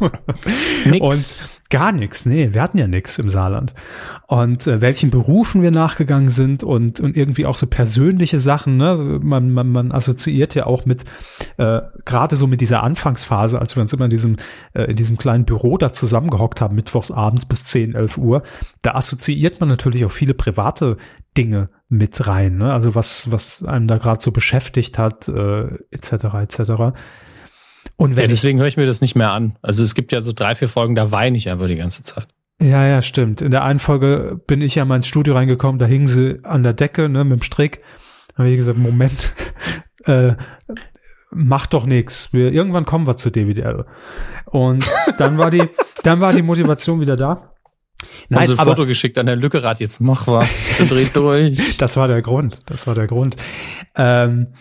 [0.84, 1.00] nix.
[1.00, 3.72] Und gar nichts, nee, wir hatten ja nichts im Saarland.
[4.26, 9.20] Und äh, welchen Berufen wir nachgegangen sind und, und irgendwie auch so persönliche Sachen, ne?
[9.22, 11.04] Man, man, man assoziiert ja auch mit,
[11.58, 14.36] äh, gerade so mit dieser Anfangsphase, als wir uns immer in diesem,
[14.72, 18.42] äh, in diesem kleinen Büro da zusammengehockt haben, mittwochs abends bis 10, 11 Uhr,
[18.82, 20.96] da assoziiert man natürlich auch viele private
[21.36, 22.72] Dinge mit rein, ne?
[22.72, 26.12] Also was, was einem da gerade so beschäftigt hat, äh, etc.
[26.40, 26.58] etc.
[27.96, 29.58] Und wenn ja, deswegen höre ich mir das nicht mehr an.
[29.62, 32.28] Also es gibt ja so drei, vier Folgen, da weine ich einfach die ganze Zeit.
[32.60, 33.40] Ja, ja, stimmt.
[33.40, 36.62] In der einen Folge bin ich ja mal ins Studio reingekommen, da hingen sie an
[36.62, 37.80] der Decke, ne, mit dem Strick.
[38.28, 39.32] Da habe ich gesagt, Moment,
[40.04, 40.34] äh,
[41.30, 42.30] mach doch nichts.
[42.32, 43.84] irgendwann kommen wir zu DVDL.
[44.46, 45.68] Und dann war die,
[46.02, 47.51] dann war die Motivation wieder da.
[48.28, 51.76] Nein, also ein aber, Foto geschickt an der Lückerat, jetzt mach was, dreht durch.
[51.78, 53.36] das war der Grund, das war der Grund.
[53.96, 54.54] Ähm,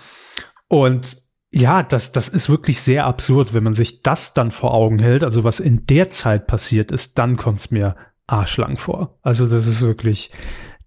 [0.67, 1.17] und
[1.51, 5.23] ja, das, das ist wirklich sehr absurd, wenn man sich das dann vor Augen hält.
[5.23, 9.19] Also was in der Zeit passiert ist, dann kommt es mir arschlang vor.
[9.21, 10.31] Also das ist wirklich,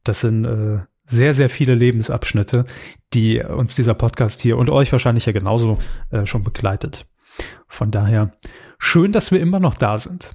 [0.05, 2.65] das sind äh, sehr, sehr viele Lebensabschnitte,
[3.13, 5.79] die uns dieser Podcast hier und euch wahrscheinlich ja genauso
[6.11, 7.07] äh, schon begleitet.
[7.69, 8.33] Von daher
[8.79, 10.35] schön, dass wir immer noch da sind.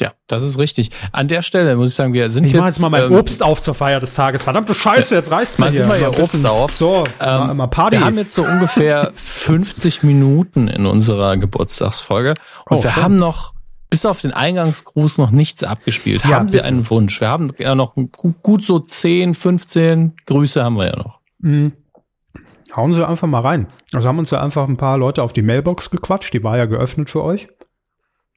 [0.00, 0.90] Ja, das ist richtig.
[1.12, 2.56] An der Stelle muss ich sagen, wir sind ich jetzt.
[2.56, 4.42] Ich mach jetzt mal mein ähm, Obst auf zur Feier des Tages.
[4.42, 5.86] Verdammte Scheiße, jetzt reißt mal hier.
[5.86, 6.74] Mal ja Obst auf.
[6.74, 7.98] So, ähm, mal Party.
[7.98, 12.34] Wir haben jetzt so ungefähr 50 Minuten in unserer Geburtstagsfolge
[12.68, 13.02] und oh, wir schön.
[13.02, 13.54] haben noch
[13.88, 16.24] bis auf den Eingangsgruß noch nichts abgespielt.
[16.24, 16.68] Ja, haben Sie bitte.
[16.68, 17.20] einen Wunsch?
[17.20, 21.20] Wir haben ja noch gut so 10, 15 Grüße haben wir ja noch.
[21.38, 21.72] Mhm.
[22.74, 23.68] Hauen Sie einfach mal rein.
[23.92, 26.34] Also haben uns ja einfach ein paar Leute auf die Mailbox gequatscht.
[26.34, 27.46] Die war ja geöffnet für euch.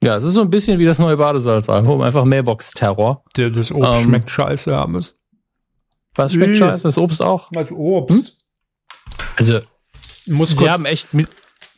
[0.03, 3.23] Ja, es ist so ein bisschen wie das neue Badesalz-Album, einfach Mailbox-Terror.
[3.35, 5.15] Das Obst ähm, schmeckt scheiße, Hermes.
[6.15, 6.57] Was schmeckt nee.
[6.57, 6.83] scheiße?
[6.83, 7.49] Das Obst auch?
[7.51, 8.15] Das Obst.
[8.17, 8.25] Hm?
[9.37, 9.59] Also,
[10.27, 11.09] muss Sie haben echt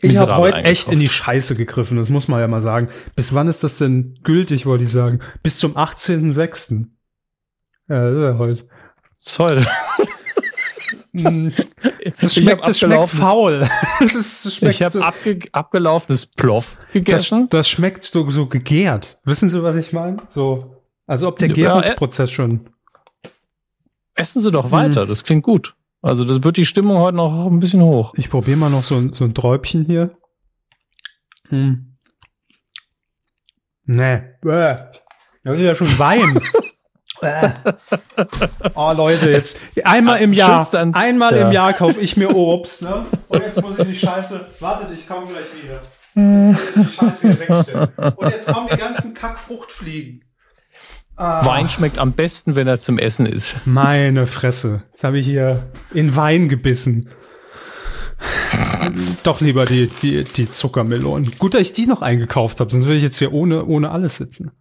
[0.01, 2.89] ich habe heute echt in die Scheiße gegriffen, das muss man ja mal sagen.
[3.15, 5.19] Bis wann ist das denn gültig, wollte ich sagen?
[5.43, 6.85] Bis zum 18.06.
[7.89, 8.63] Ja, das ist ja heute.
[9.17, 9.67] Das ist heute.
[11.13, 11.53] Hm.
[12.21, 13.67] Das schmeckt, das schmeckt faul.
[13.99, 17.47] Das ist, schmeckt ich habe so, abge, abgelaufenes Ploff gegessen.
[17.49, 19.19] Das, das, schmeckt so, so gegärt.
[19.25, 20.17] Wissen Sie, was ich meine?
[20.29, 22.69] So, also ob der Gärungsprozess schon.
[24.15, 25.07] Essen Sie doch weiter, hm.
[25.07, 25.75] das klingt gut.
[26.01, 28.13] Also das wird die Stimmung heute noch ein bisschen hoch.
[28.15, 30.11] Ich probiere mal noch so, so ein Träubchen hier.
[31.49, 31.97] Hm.
[33.85, 34.21] Nee.
[34.41, 36.39] Das ist ja schon Wein.
[38.75, 41.47] Oh Leute, jetzt einmal im Jahr, einmal ja.
[41.47, 43.05] im Jahr kaufe ich mir Obst, ne?
[43.27, 45.81] Und jetzt muss ich die Scheiße, wartet, ich komme gleich wieder.
[46.15, 47.89] Jetzt muss ich die Scheiße hier wegstellen.
[48.15, 50.23] Und jetzt kommen die ganzen Kackfruchtfliegen.
[51.15, 51.45] Ah.
[51.45, 53.57] Wein schmeckt am besten, wenn er zum Essen ist.
[53.65, 54.83] Meine Fresse.
[54.91, 57.09] Jetzt habe ich hier in Wein gebissen.
[59.23, 61.31] Doch lieber die, die, die Zuckermelonen.
[61.37, 64.15] Gut, dass ich die noch eingekauft habe, sonst würde ich jetzt hier ohne, ohne alles
[64.15, 64.51] sitzen.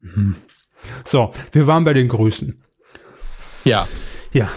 [0.00, 0.36] Mhm.
[1.04, 2.62] So, wir waren bei den Grüßen.
[3.64, 3.86] Ja.
[4.32, 4.48] Ja.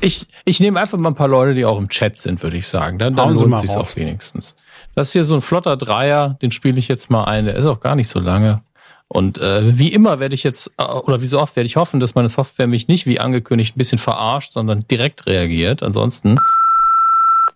[0.00, 2.66] Ich, ich nehme einfach mal ein paar Leute, die auch im Chat sind, würde ich
[2.66, 2.98] sagen.
[2.98, 4.56] Dann, dann lohnt sich auch wenigstens.
[4.94, 7.44] Das ist hier so ein flotter Dreier, den spiele ich jetzt mal ein.
[7.44, 8.62] Der ist auch gar nicht so lange.
[9.08, 12.00] Und äh, wie immer werde ich jetzt, äh, oder wie so oft werde ich hoffen,
[12.00, 15.82] dass meine Software mich nicht wie angekündigt ein bisschen verarscht, sondern direkt reagiert.
[15.82, 16.38] Ansonsten.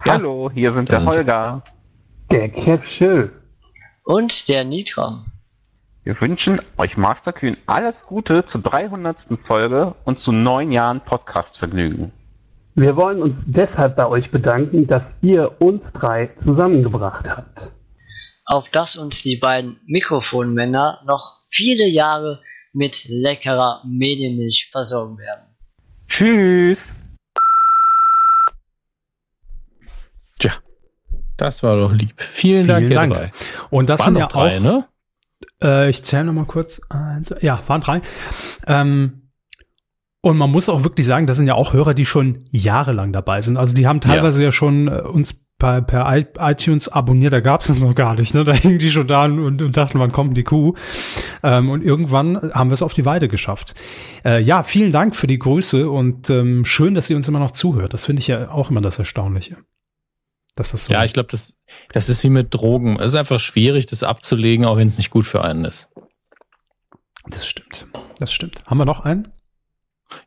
[0.04, 1.62] Hallo, hier sind der Holger.
[2.30, 3.32] Der Capsule.
[4.04, 5.24] Und der Nitron.
[6.06, 9.26] Wir wünschen euch Masterkühn alles Gute zur 300.
[9.42, 12.12] Folge und zu neun Jahren Podcast-Vergnügen.
[12.76, 17.72] Wir wollen uns deshalb bei euch bedanken, dass ihr uns drei zusammengebracht habt.
[18.44, 22.40] Auf dass uns die beiden Mikrofonmänner noch viele Jahre
[22.72, 25.56] mit leckerer Medienmilch versorgen werden.
[26.06, 26.94] Tschüss!
[30.38, 30.52] Tja,
[31.36, 32.14] das war doch lieb.
[32.22, 33.32] Vielen, Vielen Dank, Dank.
[33.70, 34.88] Und das Waren sind ja drei, auch, ne?
[35.62, 36.80] Äh, ich zähle noch mal kurz.
[36.88, 38.02] Eins, ja, waren drei.
[38.66, 39.30] Ähm,
[40.20, 43.42] und man muss auch wirklich sagen, das sind ja auch Hörer, die schon jahrelang dabei
[43.42, 43.56] sind.
[43.56, 47.62] Also die haben teilweise ja, ja schon äh, uns per, per iTunes abonniert, da gab
[47.62, 48.34] es uns noch gar nicht.
[48.34, 48.44] Ne?
[48.44, 50.74] Da hingen die schon da und, und dachten, wann kommt die Kuh?
[51.42, 53.74] Ähm, und irgendwann haben wir es auf die Weide geschafft.
[54.24, 57.52] Äh, ja, vielen Dank für die Grüße und ähm, schön, dass ihr uns immer noch
[57.52, 57.94] zuhört.
[57.94, 59.56] Das finde ich ja auch immer das Erstaunliche.
[60.56, 60.92] Das ist so.
[60.92, 61.56] Ja, ich glaube, das,
[61.92, 62.98] das ist wie mit Drogen.
[62.98, 65.90] Es ist einfach schwierig, das abzulegen, auch wenn es nicht gut für einen ist.
[67.28, 67.86] Das stimmt.
[68.18, 68.56] Das stimmt.
[68.66, 69.28] Haben wir noch einen?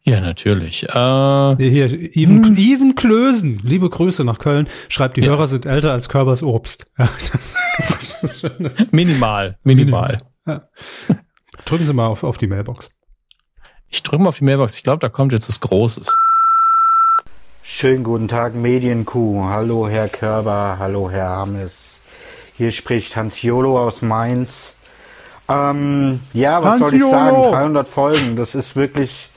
[0.04, 0.84] Ja, natürlich.
[0.84, 2.58] Äh, hier, Even, hm.
[2.58, 5.30] Even Klösen, liebe Grüße nach Köln, schreibt, die ja.
[5.30, 6.92] Hörer sind älter als Körbers Obst.
[6.98, 8.52] Ja, das, das
[8.92, 10.22] minimal, minimal.
[10.46, 10.68] Ja.
[11.64, 12.90] Drücken Sie mal auf, auf die Mailbox.
[13.88, 14.76] Ich drücke mal auf die Mailbox.
[14.76, 16.14] Ich glaube, da kommt jetzt was Großes.
[17.72, 19.46] Schönen guten Tag, Medienkuh.
[19.46, 20.78] Hallo, Herr Körber.
[20.80, 22.00] Hallo, Herr Hammes.
[22.58, 24.74] Hier spricht Hans Jolo aus Mainz.
[25.48, 27.12] Ähm, ja, was Hans soll ich Jolo.
[27.12, 27.52] sagen?
[27.52, 29.30] 300 Folgen, das ist wirklich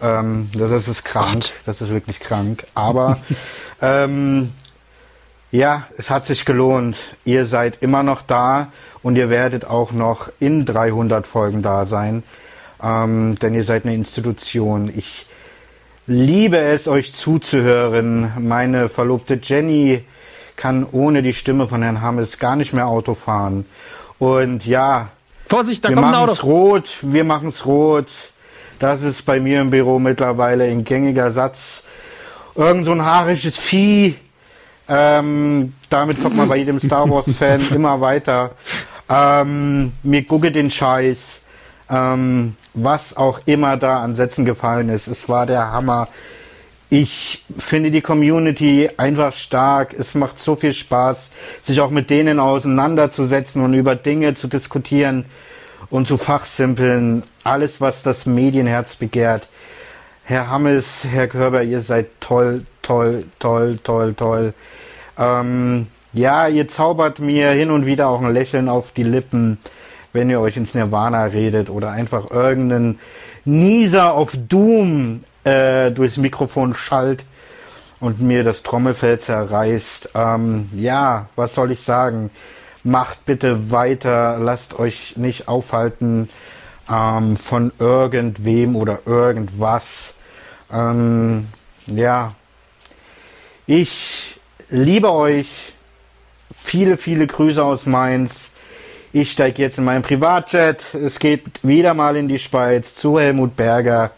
[0.00, 1.52] Ähm, das ist krank, Gott.
[1.64, 2.66] das ist wirklich krank.
[2.74, 3.20] Aber
[3.80, 4.52] ähm,
[5.52, 6.96] ja, es hat sich gelohnt.
[7.24, 8.72] Ihr seid immer noch da
[9.04, 12.24] und ihr werdet auch noch in 300 Folgen da sein,
[12.82, 14.92] ähm, denn ihr seid eine Institution.
[14.92, 15.26] Ich
[16.08, 18.32] liebe es, euch zuzuhören.
[18.40, 20.04] Meine Verlobte Jenny
[20.56, 23.66] kann ohne die Stimme von Herrn Hammes gar nicht mehr Auto fahren.
[24.18, 25.08] Und ja,
[25.46, 26.46] Vorsicht, da wir ein Auto.
[26.46, 28.08] rot, wir machen es rot.
[28.78, 31.84] Das ist bei mir im Büro mittlerweile ein gängiger Satz.
[32.54, 34.16] Irgend so ein haarisches Vieh
[34.88, 38.50] ähm, damit kommt man bei jedem Star Wars-Fan immer weiter.
[39.08, 41.42] Ähm, mir gucke den Scheiß.
[41.90, 45.06] Ähm, was auch immer da an Sätzen gefallen ist.
[45.06, 46.08] Es war der Hammer.
[46.94, 49.94] Ich finde die Community einfach stark.
[49.98, 51.30] Es macht so viel Spaß,
[51.62, 55.24] sich auch mit denen auseinanderzusetzen und über Dinge zu diskutieren
[55.88, 57.22] und zu fachsimpeln.
[57.44, 59.48] Alles, was das Medienherz begehrt.
[60.24, 64.52] Herr Hammes, Herr Körber, ihr seid toll, toll, toll, toll, toll.
[65.18, 69.56] Ähm, ja, ihr zaubert mir hin und wieder auch ein Lächeln auf die Lippen,
[70.12, 72.98] wenn ihr euch ins Nirvana redet oder einfach irgendeinen
[73.46, 77.24] Nieser auf Doom äh, durchs Mikrofon schallt
[78.00, 80.10] und mir das Trommelfell zerreißt.
[80.14, 82.30] Ähm, ja, was soll ich sagen?
[82.84, 86.28] Macht bitte weiter, lasst euch nicht aufhalten
[86.90, 90.14] ähm, von irgendwem oder irgendwas.
[90.72, 91.48] Ähm,
[91.86, 92.34] ja,
[93.66, 95.74] ich liebe euch.
[96.64, 98.52] Viele, viele Grüße aus Mainz.
[99.12, 100.94] Ich steige jetzt in meinen Privatjet.
[100.94, 104.10] Es geht wieder mal in die Schweiz zu Helmut Berger.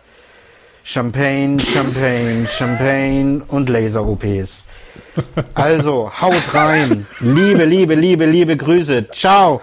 [0.86, 4.64] Champagne, Champagne, Champagne und Laser-OPs.
[5.54, 7.06] Also, haut rein.
[7.20, 9.08] Liebe, liebe, liebe, liebe Grüße.
[9.10, 9.62] Ciao.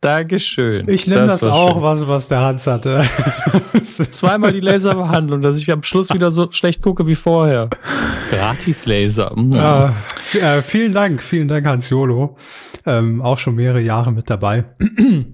[0.00, 0.88] Dankeschön.
[0.88, 3.04] Ich nehme das, das auch, was, was der Hans hatte.
[3.82, 7.70] Zweimal die Laserbehandlung, dass ich am Schluss wieder so schlecht gucke wie vorher.
[8.30, 9.32] Gratis Laser.
[9.34, 9.52] Mhm.
[9.52, 12.36] Äh, äh, vielen Dank, vielen Dank, Hans Jolo.
[12.86, 14.64] Ähm, auch schon mehrere Jahre mit dabei.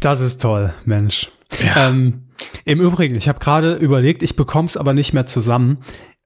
[0.00, 1.30] Das ist toll, Mensch.
[1.60, 1.88] Ja.
[1.88, 2.28] Ähm,
[2.64, 5.78] Im Übrigen, ich habe gerade überlegt, ich bekomme es aber nicht mehr zusammen.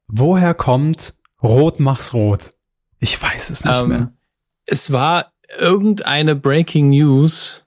[0.07, 2.51] Woher kommt Rot mach's rot?
[2.99, 4.13] Ich weiß es nicht ähm, mehr.
[4.67, 7.67] Es war irgendeine Breaking News,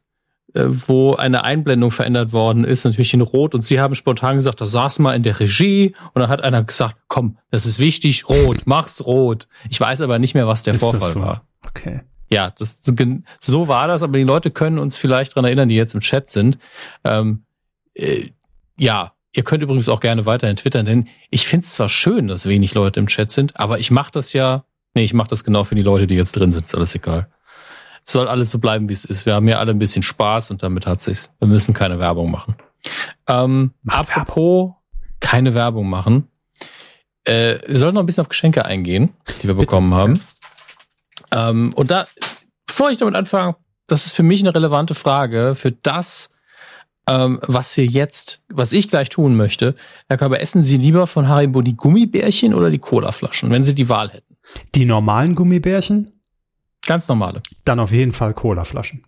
[0.54, 3.56] äh, wo eine Einblendung verändert worden ist, natürlich in Rot.
[3.56, 6.64] Und sie haben spontan gesagt, da saß mal in der Regie und dann hat einer
[6.64, 9.48] gesagt, komm, das ist wichtig, Rot, mach's Rot.
[9.70, 11.22] Ich weiß aber nicht mehr, was der ist Vorfall so?
[11.22, 11.48] war.
[11.66, 12.02] Okay.
[12.32, 12.82] Ja, das,
[13.40, 16.30] so war das, aber die Leute können uns vielleicht dran erinnern, die jetzt im Chat
[16.30, 16.58] sind.
[17.04, 17.44] Ähm,
[17.94, 18.30] äh,
[18.78, 22.46] ja, ihr könnt übrigens auch gerne weiterhin twittern, denn ich finde es zwar schön, dass
[22.46, 24.64] wenig Leute im Chat sind, aber ich mache das ja,
[24.94, 27.28] nee, ich mache das genau für die Leute, die jetzt drin sind, ist alles egal
[28.06, 29.26] soll alles so bleiben, wie es ist.
[29.26, 31.32] Wir haben ja alle ein bisschen Spaß und damit hat sich's.
[31.40, 32.56] Wir müssen keine Werbung machen.
[33.28, 34.72] Ähm, apropos
[35.20, 36.28] keine Werbung machen.
[37.24, 40.20] Äh, wir sollten noch ein bisschen auf Geschenke eingehen, die wir bekommen haben.
[41.34, 42.08] Ähm, und da,
[42.68, 43.56] bevor ich damit anfange,
[43.88, 46.34] das ist für mich eine relevante Frage für das,
[47.08, 49.76] ähm, was wir jetzt, was ich gleich tun möchte.
[50.08, 53.90] Herr Körber, essen Sie lieber von Haribo die Gummibärchen oder die Colaflaschen, wenn Sie die
[53.90, 54.38] Wahl hätten?
[54.76, 56.12] Die normalen Gummibärchen?
[56.86, 57.42] Ganz normale.
[57.66, 59.04] Dann auf jeden Fall Colaflaschen.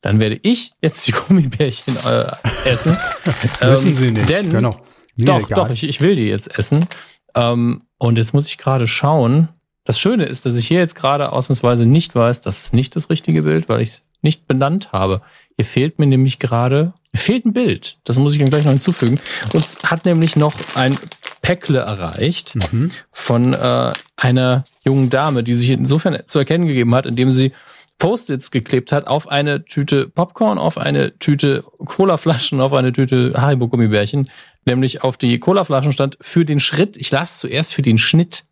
[0.00, 2.96] Dann werde ich jetzt die Gummibärchen äh, essen.
[3.62, 4.28] Müssen ähm, Sie nicht.
[4.28, 4.76] Denn, genau.
[5.16, 5.46] doch, egal.
[5.54, 6.86] doch, ich, ich will die jetzt essen.
[7.34, 9.48] Ähm, und jetzt muss ich gerade schauen.
[9.84, 13.10] Das Schöne ist, dass ich hier jetzt gerade ausnahmsweise nicht weiß, das ist nicht das
[13.10, 15.22] richtige Bild, weil ich es nicht benannt habe.
[15.56, 17.98] Hier fehlt mir nämlich gerade, fehlt ein Bild.
[18.04, 19.20] Das muss ich dann gleich noch hinzufügen.
[19.52, 20.96] Uns hat nämlich noch ein
[21.42, 22.92] Päckle erreicht mhm.
[23.10, 27.52] von äh, einer jungen Dame, die sich insofern zu erkennen gegeben hat, indem sie
[27.98, 34.28] Post-its geklebt hat auf eine Tüte Popcorn, auf eine Tüte Colaflaschen, auf eine Tüte Haribo-Gummibärchen.
[34.64, 38.44] Nämlich auf die Colaflaschen stand für den Schritt, ich las zuerst für den Schnitt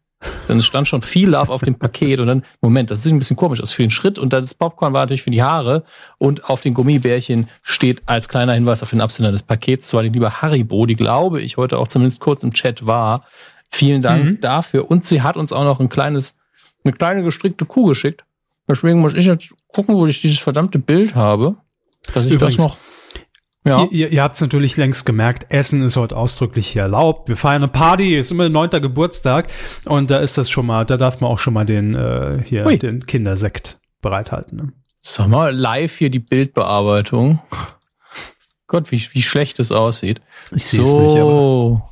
[0.48, 3.36] dann stand schon viel Love auf dem Paket und dann, Moment, das sieht ein bisschen
[3.36, 5.84] komisch aus für den Schritt und dann das Popcorn war natürlich für die Haare
[6.18, 10.10] und auf den Gummibärchen steht als kleiner Hinweis auf den Absender des Pakets zwar die
[10.10, 13.24] liebe Haribo, die glaube ich heute auch zumindest kurz im Chat war.
[13.70, 14.40] Vielen Dank mhm.
[14.40, 16.34] dafür und sie hat uns auch noch ein kleines,
[16.84, 18.24] eine kleine gestrickte Kuh geschickt.
[18.68, 21.56] Deswegen muss ich jetzt gucken, wo ich dieses verdammte Bild habe,
[22.14, 22.76] dass ich Übrigens, das noch
[23.66, 23.86] ja.
[23.90, 27.28] Ihr, ihr habt es natürlich längst gemerkt, Essen ist heute ausdrücklich hier erlaubt.
[27.28, 29.48] Wir feiern eine Party, ist immer neunter Geburtstag
[29.86, 32.66] und da ist das schon mal, da darf man auch schon mal den äh, hier
[32.66, 32.78] Ui.
[32.78, 34.56] den Kindersekt bereithalten.
[34.56, 34.72] Ne?
[35.00, 37.40] Sag mal, live hier die Bildbearbeitung.
[38.66, 40.20] Gott, wie, wie schlecht es aussieht.
[40.54, 41.90] Ich sehe es nicht, aber.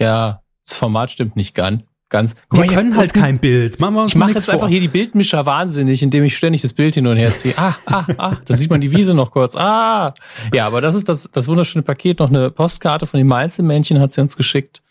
[0.00, 1.82] Ja, das Format stimmt nicht ganz
[2.12, 2.36] ganz.
[2.52, 3.80] Wir können halt kein Bild.
[3.80, 4.54] Machen wir uns ich mache jetzt vor.
[4.54, 7.54] einfach hier die Bildmischer wahnsinnig, indem ich ständig das Bild hin und her ziehe.
[7.56, 9.56] Ah, ah, ah, da sieht man die Wiese noch kurz.
[9.56, 10.14] Ah,
[10.54, 12.20] ja, aber das ist das, das wunderschöne Paket.
[12.20, 14.82] Noch eine Postkarte von den Mainzelmännchen hat sie uns geschickt.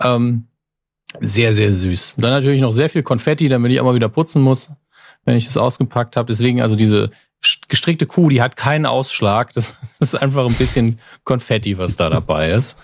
[0.00, 0.46] Ähm,
[1.20, 2.14] sehr, sehr süß.
[2.16, 4.70] Und dann natürlich noch sehr viel Konfetti, damit ich immer wieder putzen muss,
[5.24, 6.26] wenn ich das ausgepackt habe.
[6.26, 7.10] Deswegen also diese
[7.68, 9.52] gestrickte Kuh, die hat keinen Ausschlag.
[9.52, 12.78] Das ist einfach ein bisschen Konfetti, was da dabei ist.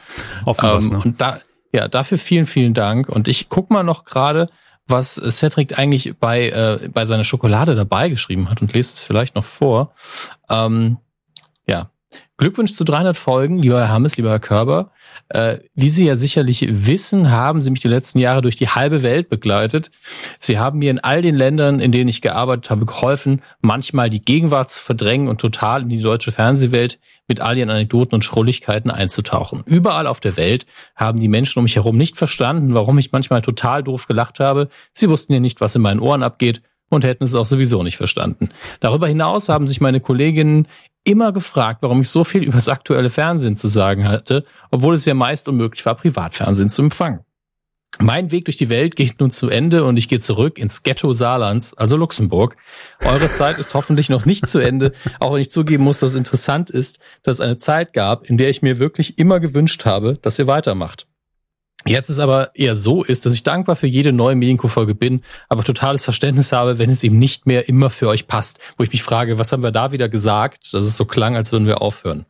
[0.47, 1.01] ähm, ne?
[1.05, 1.41] Und da,
[1.73, 3.09] ja, dafür vielen, vielen Dank.
[3.09, 4.49] Und ich guck mal noch gerade,
[4.87, 9.35] was Cedric eigentlich bei, äh, bei seiner Schokolade dabei geschrieben hat und lese es vielleicht
[9.35, 9.93] noch vor.
[10.49, 10.99] Ähm,
[11.66, 11.91] ja,
[12.39, 14.93] Glückwunsch zu 300 Folgen, lieber Herr Hammes, lieber Herr Körber.
[15.29, 19.03] Äh, wie Sie ja sicherlich wissen, haben Sie mich die letzten Jahre durch die halbe
[19.03, 19.91] Welt begleitet.
[20.39, 24.23] Sie haben mir in all den Ländern, in denen ich gearbeitet habe, geholfen, manchmal die
[24.23, 28.91] Gegenwart zu verdrängen und total in die deutsche Fernsehwelt mit all ihren Anekdoten und Schrulligkeiten
[28.91, 29.65] einzutauchen.
[29.67, 33.43] Überall auf der Welt haben die Menschen um mich herum nicht verstanden, warum ich manchmal
[33.43, 34.69] total doof gelacht habe.
[34.93, 37.97] Sie wussten ja nicht, was in meinen Ohren abgeht und hätten es auch sowieso nicht
[37.97, 38.49] verstanden.
[38.81, 40.69] Darüber hinaus haben sich meine Kolleginnen
[41.09, 45.05] immer gefragt, warum ich so viel über das aktuelle Fernsehen zu sagen hatte, obwohl es
[45.05, 47.21] ja meist unmöglich war, Privatfernsehen zu empfangen.
[48.01, 51.13] Mein Weg durch die Welt geht nun zu Ende und ich gehe zurück ins Ghetto
[51.13, 52.57] Saarlands, also Luxemburg.
[53.01, 56.17] Eure Zeit ist hoffentlich noch nicht zu Ende, auch wenn ich zugeben muss, dass es
[56.17, 60.17] interessant ist, dass es eine Zeit gab, in der ich mir wirklich immer gewünscht habe,
[60.23, 61.09] dass ihr weitermacht.
[61.87, 65.62] Jetzt ist aber eher so ist, dass ich dankbar für jede neue Medienkuh-Folge bin, aber
[65.62, 68.59] totales Verständnis habe, wenn es eben nicht mehr immer für euch passt.
[68.76, 71.53] Wo ich mich frage, was haben wir da wieder gesagt, dass es so klang, als
[71.53, 72.26] würden wir aufhören.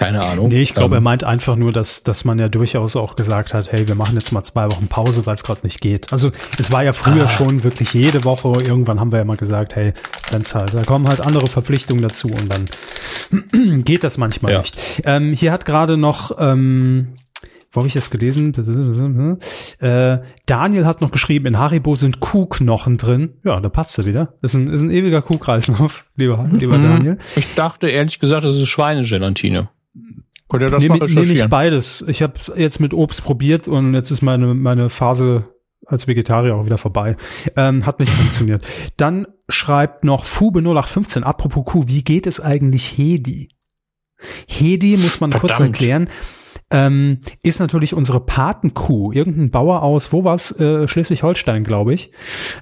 [0.00, 0.48] Keine Ahnung.
[0.48, 3.52] Nee, ich glaube, ähm, er meint einfach nur, dass, dass man ja durchaus auch gesagt
[3.52, 6.10] hat, hey, wir machen jetzt mal zwei Wochen Pause, weil es gerade nicht geht.
[6.10, 7.28] Also es war ja früher ah.
[7.28, 9.92] schon wirklich jede Woche, irgendwann haben wir ja mal gesagt, hey,
[10.30, 14.60] wenn's halt, da kommen halt andere Verpflichtungen dazu und dann geht das manchmal ja.
[14.60, 14.78] nicht.
[15.04, 17.08] Ähm, hier hat gerade noch ähm,
[17.72, 19.38] wo habe ich das gelesen?
[19.78, 23.34] Äh, Daniel hat noch geschrieben, in Haribo sind Kuhknochen drin.
[23.44, 24.34] Ja, da passt er wieder.
[24.42, 26.82] Das ist ein, ist ein ewiger Kuhkreislauf, lieber, lieber mhm.
[26.82, 27.18] Daniel.
[27.36, 29.68] Ich dachte ehrlich gesagt, das ist Schweinegelatine.
[30.48, 30.98] Könnt ihr das nehme?
[30.98, 32.04] Nehme ich beides.
[32.08, 35.44] Ich habe jetzt mit Obst probiert und jetzt ist meine, meine Phase
[35.86, 37.16] als Vegetarier auch wieder vorbei.
[37.56, 38.66] Ähm, hat nicht funktioniert.
[38.96, 43.50] Dann schreibt noch Fube 0815, apropos Kuh, wie geht es eigentlich Hedi?
[44.46, 45.52] Hedi muss man Verdammt.
[45.52, 46.08] kurz erklären
[46.70, 49.12] ähm, ist natürlich unsere Patenkuh.
[49.12, 50.52] Irgendein Bauer aus, wo war's?
[50.58, 52.10] Äh, Schleswig-Holstein, glaube ich.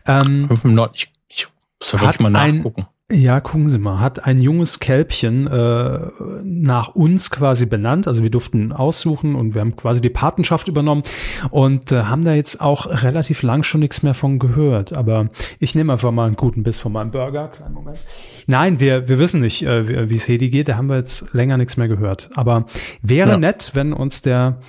[0.06, 1.46] Ähm, Nord, ich, ich
[1.82, 2.82] soll ich mal nachgucken.
[2.82, 5.98] Ein, ja, gucken Sie mal, hat ein junges Kälbchen äh,
[6.44, 8.06] nach uns quasi benannt.
[8.06, 11.02] Also wir durften aussuchen und wir haben quasi die Patenschaft übernommen
[11.48, 14.94] und äh, haben da jetzt auch relativ lang schon nichts mehr von gehört.
[14.94, 17.48] Aber ich nehme einfach mal einen guten Biss von meinem Burger.
[17.48, 17.98] Kleinen Moment.
[18.46, 20.68] Nein, wir, wir wissen nicht, äh, wie es Hedi geht.
[20.68, 22.28] Da haben wir jetzt länger nichts mehr gehört.
[22.34, 22.66] Aber
[23.00, 23.36] wäre ja.
[23.38, 24.60] nett, wenn uns der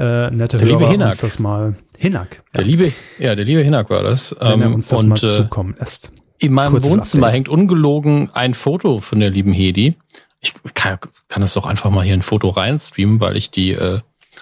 [0.00, 2.42] äh, nette der Hörer liebe uns das mal Hinak.
[2.54, 2.58] Ja.
[2.58, 4.34] Der liebe, ja, der liebe Hinak war das.
[4.40, 6.10] Wenn er ähm, uns das und, mal äh, zukommen lässt.
[6.44, 7.36] In meinem Kurzes Wohnzimmer Update.
[7.36, 9.96] hängt ungelogen ein Foto von der lieben Hedi.
[10.40, 14.00] Ich kann, kann das doch einfach mal hier ein Foto reinstreamen, weil ich die, äh,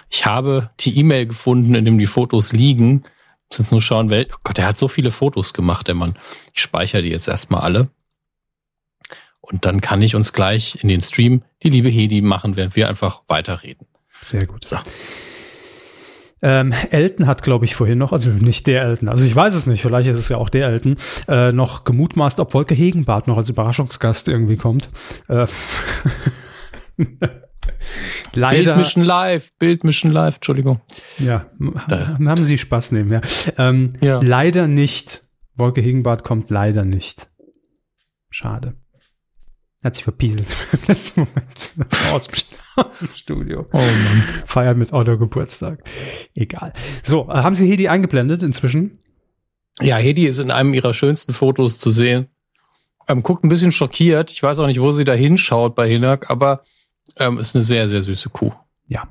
[0.09, 3.03] ich habe die E-Mail gefunden, in dem die Fotos liegen.
[3.49, 6.17] Muss jetzt nur schauen, wel oh Gott, der hat so viele Fotos gemacht, der Mann.
[6.53, 7.89] Ich speichere die jetzt erstmal alle.
[9.39, 12.89] Und dann kann ich uns gleich in den Stream die liebe Hedi machen, während wir
[12.89, 13.87] einfach weiterreden.
[14.21, 14.65] Sehr gut.
[14.65, 14.77] So.
[16.43, 19.65] Ähm, Elton hat, glaube ich, vorhin noch, also nicht der Elton, also ich weiß es
[19.65, 23.37] nicht, vielleicht ist es ja auch der Elton, äh, noch gemutmaßt, ob Wolke Hegenbart noch
[23.37, 24.89] als Überraschungsgast irgendwie kommt.
[25.29, 25.47] Äh,
[28.33, 28.63] Leider.
[28.63, 30.81] Bildmission Live, Bildmission Live, Entschuldigung.
[31.19, 31.45] Ja,
[31.87, 32.17] da.
[32.19, 33.21] haben Sie Spaß nehmen, ja.
[33.57, 34.19] Ähm, ja.
[34.21, 35.27] Leider nicht.
[35.55, 37.29] Wolke Hegenbart kommt leider nicht.
[38.29, 38.75] Schade.
[39.83, 41.71] Hat sich verpieselt im letzten Moment
[42.11, 42.29] aus,
[42.75, 43.67] aus, dem Studio.
[43.73, 44.23] Oh Mann.
[44.45, 45.83] Feiert mit Otto Geburtstag.
[46.35, 46.73] Egal.
[47.03, 48.99] So, äh, haben Sie Hedi eingeblendet inzwischen?
[49.81, 52.27] Ja, Hedi ist in einem ihrer schönsten Fotos zu sehen.
[53.07, 54.31] Ähm, guckt ein bisschen schockiert.
[54.31, 56.63] Ich weiß auch nicht, wo sie da hinschaut bei Hinak, aber
[57.17, 58.53] ähm, ist eine sehr, sehr süße Kuh.
[58.87, 59.07] Ja.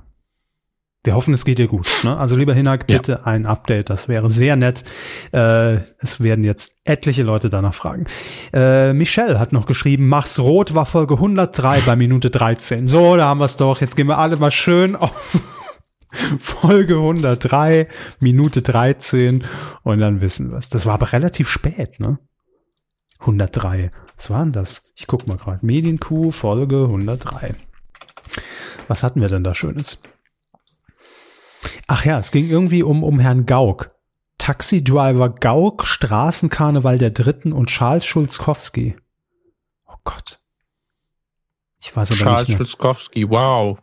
[1.05, 1.89] Wir hoffen, es geht dir gut.
[2.05, 2.17] Ne?
[2.17, 3.23] Also lieber Hinak, bitte ja.
[3.25, 3.91] ein Update.
[3.91, 4.85] Das wäre sehr nett.
[5.33, 8.05] Äh, es werden jetzt etliche Leute danach fragen.
[8.53, 12.87] Äh, Michelle hat noch geschrieben, mach's rot war Folge 103 bei Minute 13.
[12.87, 13.81] So, da haben wir es doch.
[13.81, 15.41] Jetzt gehen wir alle mal schön auf
[16.39, 17.89] Folge 103,
[18.21, 19.43] Minute 13
[19.83, 20.69] und dann wissen wir es.
[20.69, 22.19] Das war aber relativ spät, ne?
[23.19, 23.91] 103.
[24.17, 24.93] Was war denn das?
[24.95, 25.67] Ich guck mal gerade.
[25.67, 27.57] Medienkuh, Folge 103.
[28.87, 30.01] Was hatten wir denn da Schönes?
[31.87, 33.91] Ach ja, es ging irgendwie um, um Herrn Gauck.
[34.39, 38.97] Taxidriver Gauck, Straßenkarneval der Dritten und Charles Schulzkowski.
[39.87, 40.41] Oh Gott.
[41.81, 42.57] Ich weiß aber Charles nicht.
[42.57, 43.79] Charles Schulzkowski, wow.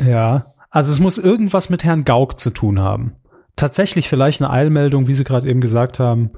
[0.00, 3.16] Ja, also es muss irgendwas mit Herrn Gauck zu tun haben.
[3.56, 6.30] Tatsächlich vielleicht eine Eilmeldung, wie Sie gerade eben gesagt haben.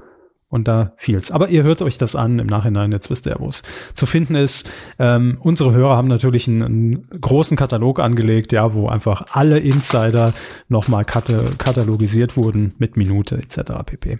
[0.53, 1.31] Und da fiel's.
[1.31, 3.63] Aber ihr hört euch das an im Nachhinein, jetzt wisst ihr, wo es
[3.95, 4.69] zu finden ist.
[4.99, 10.31] Ähm, unsere Hörer haben natürlich einen, einen, großen Katalog angelegt, ja, wo einfach alle Insider
[10.69, 13.71] nochmal katalogisiert wurden mit Minute etc.
[13.83, 14.19] pp.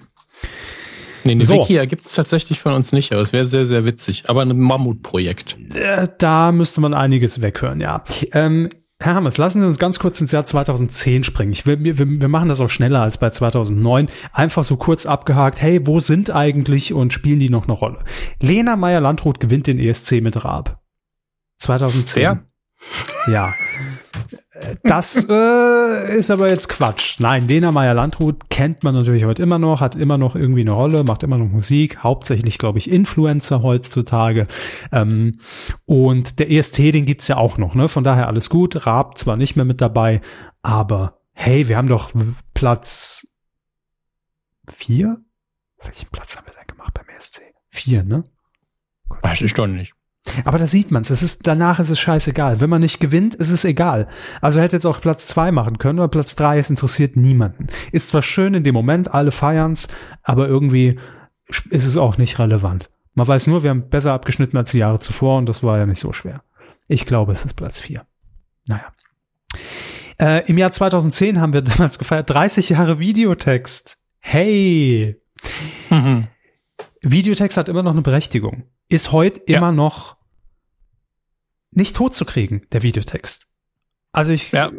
[1.23, 1.53] Nee, eine so.
[1.53, 4.23] Wikia gibt es tatsächlich von uns nicht, aber es wäre sehr, sehr witzig.
[4.27, 5.55] Aber ein Mammutprojekt.
[5.75, 8.03] Äh, da müsste man einiges weghören, ja.
[8.31, 8.69] Ähm,
[8.99, 11.51] Herr Hammers, lassen Sie uns ganz kurz ins Jahr 2010 springen.
[11.51, 14.07] Ich will, wir, wir machen das auch schneller als bei 2009.
[14.31, 17.99] Einfach so kurz abgehakt, hey, wo sind eigentlich und spielen die noch eine Rolle?
[18.39, 20.81] Lena Meyer-Landrut gewinnt den ESC mit Raab.
[21.59, 22.23] 2010.
[22.23, 22.43] Ja.
[23.27, 23.53] ja.
[24.83, 27.19] Das äh, ist aber jetzt Quatsch.
[27.19, 31.03] Nein, Lena Meyer-Landrut kennt man natürlich heute immer noch, hat immer noch irgendwie eine Rolle,
[31.03, 34.47] macht immer noch Musik, hauptsächlich, glaube ich, Influencer heutzutage.
[34.91, 35.39] Ähm,
[35.85, 37.87] und der EST, den gibt's ja auch noch, ne?
[37.87, 38.85] Von daher alles gut.
[38.85, 40.21] Raab zwar nicht mehr mit dabei,
[40.61, 42.11] aber hey, wir haben doch
[42.53, 43.27] Platz
[44.69, 45.17] vier?
[45.81, 47.41] Welchen Platz haben wir denn gemacht beim ESC?
[47.69, 48.23] Vier, ne?
[49.21, 49.93] Weiß ich doch nicht.
[50.45, 51.09] Aber da sieht man's.
[51.09, 52.61] Es ist, danach ist es scheißegal.
[52.61, 54.07] Wenn man nicht gewinnt, ist es egal.
[54.41, 57.67] Also hätte jetzt auch Platz zwei machen können, aber Platz drei, es interessiert niemanden.
[57.91, 59.87] Ist zwar schön in dem Moment, alle feiern's,
[60.23, 60.97] aber irgendwie
[61.69, 62.89] ist es auch nicht relevant.
[63.15, 65.85] Man weiß nur, wir haben besser abgeschnitten als die Jahre zuvor und das war ja
[65.85, 66.41] nicht so schwer.
[66.87, 68.05] Ich glaube, es ist Platz vier.
[68.67, 68.93] Naja.
[70.19, 73.99] Äh, Im Jahr 2010 haben wir damals gefeiert 30 Jahre Videotext.
[74.19, 75.21] Hey!
[75.89, 76.27] Mhm.
[77.01, 78.63] Videotext hat immer noch eine Berechtigung.
[78.89, 79.57] Ist heute ja.
[79.57, 80.17] immer noch
[81.71, 83.47] nicht tot zu kriegen, der Videotext.
[84.11, 84.71] Also ich, ja.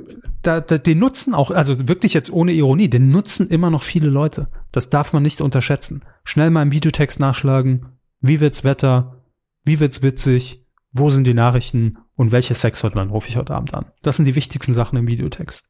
[0.42, 4.08] da, da, den nutzen auch, also wirklich jetzt ohne Ironie, den nutzen immer noch viele
[4.08, 4.48] Leute.
[4.70, 6.04] Das darf man nicht unterschätzen.
[6.22, 7.98] Schnell mal im Videotext nachschlagen.
[8.20, 9.24] Wie wird's Wetter?
[9.64, 10.64] Wie wird's witzig?
[10.92, 11.98] Wo sind die Nachrichten?
[12.14, 13.86] Und welche Sexhotline rufe ich heute Abend an?
[14.02, 15.64] Das sind die wichtigsten Sachen im Videotext.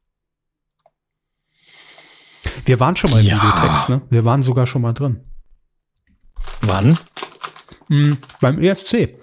[2.67, 3.37] Wir waren schon mal im ja.
[3.37, 4.03] Videotext, ne?
[4.11, 5.25] Wir waren sogar schon mal drin.
[6.61, 6.99] Wann?
[7.89, 9.19] Mhm, beim ESC.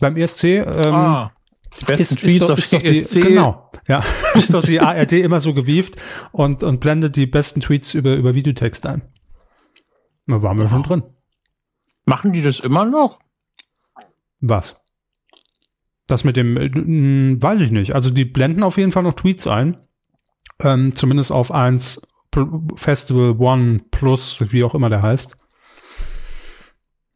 [0.00, 0.44] Beim ESC.
[0.44, 1.32] Ähm, ah,
[1.80, 3.14] die besten ist, Tweets ist doch, auf ist.
[3.14, 3.70] Die, genau.
[3.86, 4.02] Ja,
[4.34, 5.96] ist doch die ARD immer so gewieft
[6.32, 9.02] und, und blendet die besten Tweets über, über Videotext ein.
[10.26, 10.68] Da waren wir oh.
[10.68, 11.02] schon drin.
[12.04, 13.18] Machen die das immer noch?
[14.40, 14.76] Was?
[16.06, 17.94] Das mit dem, äh, weiß ich nicht.
[17.94, 19.78] Also die blenden auf jeden Fall noch Tweets ein.
[20.60, 22.02] Ähm, zumindest auf 1
[22.76, 25.36] Festival One Plus, wie auch immer der heißt.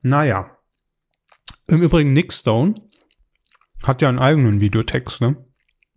[0.02, 0.51] Naja.
[1.66, 2.74] Im Übrigen, Nick Stone
[3.82, 5.36] hat ja einen eigenen Videotext, ne?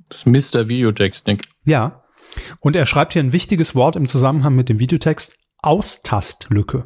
[0.10, 0.68] Das ist Mr.
[0.68, 1.44] Videotext, Nick.
[1.64, 2.04] Ja.
[2.60, 5.38] Und er schreibt hier ein wichtiges Wort im Zusammenhang mit dem Videotext.
[5.62, 6.86] Austastlücke.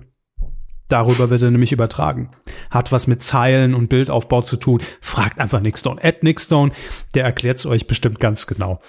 [0.87, 2.31] Darüber wird er nämlich übertragen.
[2.71, 4.81] Hat was mit Zeilen und Bildaufbau zu tun.
[5.01, 6.01] Fragt einfach Nickstone.
[6.01, 6.71] Ed Nickstone,
[7.13, 8.81] der erklärt es euch bestimmt ganz genau.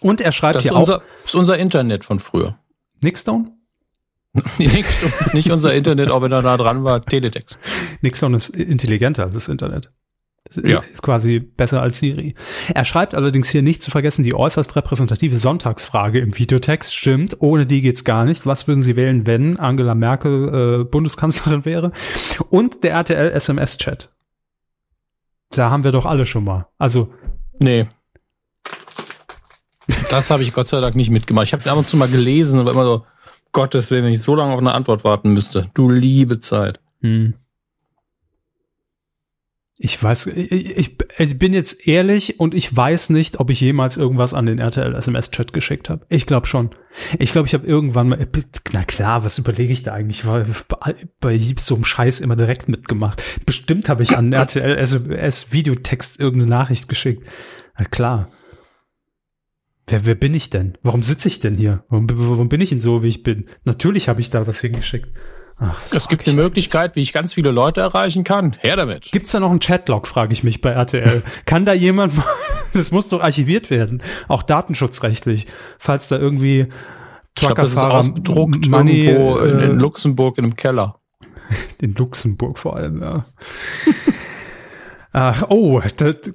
[0.00, 1.02] Und er schreibt das hier unser, auch.
[1.22, 2.58] Das ist unser Internet von früher.
[3.02, 3.52] Nickstone?
[5.32, 7.58] nicht unser Internet, auch wenn er da dran war, Teletext.
[8.00, 9.90] Nixon ist intelligenter als das Internet.
[10.44, 10.80] Das ja.
[10.80, 12.34] Ist quasi besser als Siri.
[12.74, 16.94] Er schreibt allerdings hier nicht zu vergessen die äußerst repräsentative Sonntagsfrage im Videotext.
[16.94, 18.46] Stimmt, ohne die geht's gar nicht.
[18.46, 21.92] Was würden Sie wählen, wenn Angela Merkel äh, Bundeskanzlerin wäre?
[22.48, 24.10] Und der RTL SMS-Chat.
[25.50, 26.66] Da haben wir doch alle schon mal.
[26.78, 27.12] Also.
[27.58, 27.86] Nee.
[30.08, 31.46] Das habe ich Gott sei Dank nicht mitgemacht.
[31.46, 33.04] Ich habe ab und zu mal gelesen, aber immer so,
[33.52, 35.70] Gottes Willen, wenn ich so lange auf eine Antwort warten müsste.
[35.74, 36.80] Du liebe Zeit.
[37.00, 37.34] Hm.
[39.82, 44.34] Ich weiß, ich, ich, bin jetzt ehrlich und ich weiß nicht, ob ich jemals irgendwas
[44.34, 46.04] an den RTL SMS-Chat geschickt habe.
[46.10, 46.68] Ich glaube schon.
[47.18, 48.28] Ich glaube, ich habe irgendwann mal,
[48.72, 50.18] na klar, was überlege ich da eigentlich?
[50.18, 50.44] Ich war
[51.20, 53.22] bei so einem Scheiß immer direkt mitgemacht.
[53.46, 57.26] Bestimmt habe ich an RTL SMS-Videotext irgendeine Nachricht geschickt.
[57.78, 58.28] Na klar.
[59.90, 60.78] Wer, wer bin ich denn?
[60.82, 61.82] Warum sitze ich denn hier?
[61.88, 63.46] Warum, warum bin ich denn so, wie ich bin?
[63.64, 65.08] Natürlich habe ich da was hingeschickt.
[65.58, 68.56] Ach, es gibt eine Möglichkeit, wie ich ganz viele Leute erreichen kann.
[68.60, 69.10] Her damit.
[69.10, 71.22] Gibt's da noch einen Chatlog, frage ich mich bei RTL.
[71.44, 72.24] kann da jemand mal,
[72.72, 75.46] das muss doch archiviert werden, auch datenschutzrechtlich,
[75.78, 76.68] falls da irgendwie
[77.34, 81.00] Truckerfahrer ausgedruckt Money, irgendwo in, in äh, Luxemburg in einem Keller.
[81.78, 83.24] In Luxemburg vor allem, ja.
[85.12, 85.82] Ach, oh,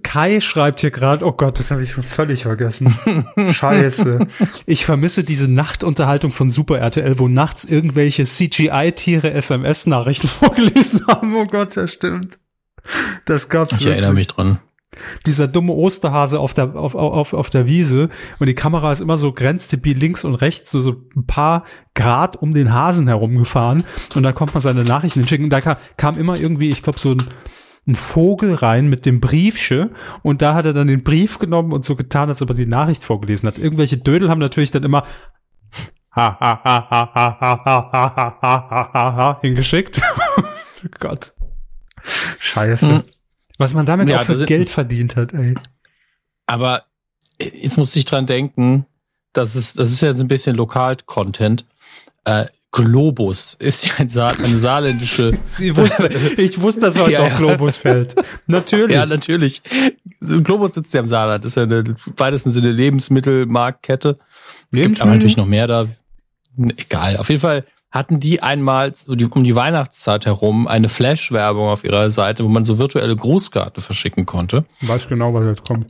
[0.03, 2.93] Kai schreibt hier gerade, oh Gott, das habe ich völlig vergessen.
[3.49, 4.27] Scheiße.
[4.65, 11.35] Ich vermisse diese Nachtunterhaltung von Super RTL, wo nachts irgendwelche CGI-Tiere SMS-Nachrichten vorgelesen haben.
[11.35, 12.37] Oh Gott, das stimmt.
[13.23, 13.71] Das gab's.
[13.71, 13.91] Ich wirklich.
[13.93, 14.59] erinnere mich dran.
[15.25, 18.09] Dieser dumme Osterhase auf der, auf, auf, auf der Wiese
[18.39, 21.65] und die Kamera ist immer so grenzdebil links und rechts, so, so ein paar
[21.95, 23.83] Grad um den Hasen herumgefahren
[24.15, 25.49] und da kommt man seine Nachrichten hinschicken.
[25.49, 27.23] Da kam, kam immer irgendwie, ich glaube, so ein,
[27.87, 29.91] einen Vogel rein mit dem Briefsche
[30.23, 32.65] und da hat er dann den Brief genommen und so getan, als ob er die
[32.65, 33.57] Nachricht vorgelesen hat.
[33.57, 35.05] Irgendwelche Dödel haben natürlich dann immer
[39.41, 40.01] hingeschickt.
[40.37, 41.33] oh Gott.
[42.39, 42.85] Scheiße.
[42.85, 43.03] Mhm.
[43.57, 45.55] Was man damit ja, auch für Geld verdient hat, ey.
[46.45, 46.83] Aber
[47.39, 48.85] jetzt muss ich dran denken,
[49.33, 51.65] das ist, das ist jetzt ein bisschen Lokal-Content.
[52.23, 52.45] Äh,
[52.75, 55.31] Globus ist ja ein Sa eine saarländische.
[55.59, 58.15] ich wusste, ich wusste, dass heute ja, auch Globus fällt.
[58.47, 58.93] Natürlich.
[58.93, 59.61] Ja, natürlich.
[60.19, 61.45] Globus sitzt ja im Saarland.
[61.45, 64.19] Das ist ja eine, weitesten Sinne Lebensmittelmarktkette.
[64.71, 64.87] Lebensmittel?
[64.89, 65.87] Gibt aber natürlich noch mehr da.
[66.75, 67.15] Egal.
[67.15, 72.43] Auf jeden Fall hatten die einmal um die Weihnachtszeit herum eine Flash-Werbung auf ihrer Seite,
[72.43, 74.65] wo man so virtuelle Grußkarten verschicken konnte.
[74.81, 75.87] Weiß genau, was jetzt kommt.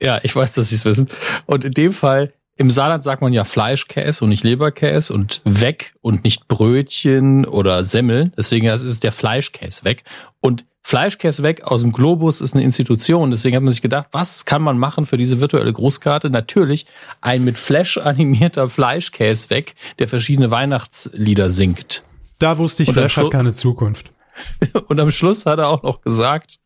[0.00, 1.08] Ja, ich weiß, dass sie es wissen.
[1.46, 5.94] Und in dem Fall im Saarland sagt man ja Fleischkäse und nicht Leberkäse und weg
[6.00, 8.32] und nicht Brötchen oder Semmel.
[8.36, 10.02] Deswegen ist es der Fleischkäse weg.
[10.40, 13.30] Und Fleischkäse weg aus dem Globus ist eine Institution.
[13.30, 16.30] Deswegen hat man sich gedacht, was kann man machen für diese virtuelle Grußkarte?
[16.30, 16.86] Natürlich
[17.20, 22.02] ein mit Flash animierter Fleischkäse weg, der verschiedene Weihnachtslieder singt.
[22.40, 24.10] Da wusste ich, Flash hat keine Zukunft.
[24.88, 26.58] Und am Schluss hat er auch noch gesagt,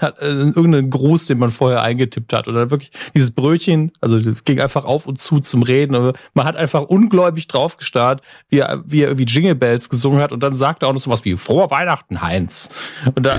[0.00, 2.48] hat äh, irgendeinen Gruß, den man vorher eingetippt hat.
[2.48, 6.12] Oder wirklich dieses Brötchen, also ging einfach auf und zu zum Reden.
[6.34, 10.42] Man hat einfach ungläubig draufgestarrt, wie er, wie er irgendwie Jingle Bells gesungen hat und
[10.42, 12.74] dann sagt er auch noch so was wie Frohe Weihnachten, Heinz.
[13.14, 13.36] Und da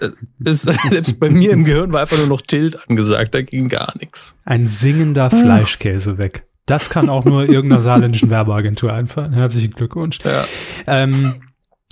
[0.00, 0.10] äh,
[0.44, 3.94] ist selbst bei mir im Gehirn war einfach nur noch Tilt angesagt, da ging gar
[3.98, 4.38] nichts.
[4.44, 6.44] Ein singender Fleischkäse weg.
[6.66, 9.32] Das kann auch nur irgendeiner saarländischen Werbeagentur einfallen.
[9.32, 10.18] Herzlichen Glückwunsch.
[10.24, 10.44] Ja.
[10.88, 11.34] Ähm,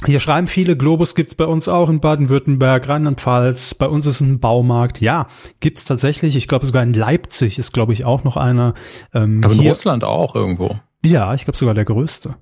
[0.05, 4.40] hier schreiben viele, Globus gibt's bei uns auch in Baden-Württemberg, Rheinland-Pfalz, bei uns ist ein
[4.40, 5.01] Baumarkt.
[5.01, 5.28] Ja,
[5.61, 6.36] gibt's tatsächlich.
[6.36, 8.74] Ich glaube sogar in Leipzig ist, glaube ich, auch noch einer.
[9.14, 10.78] Ähm, Aber in hier, Russland auch irgendwo.
[11.05, 12.36] Ja, ich glaube sogar der größte.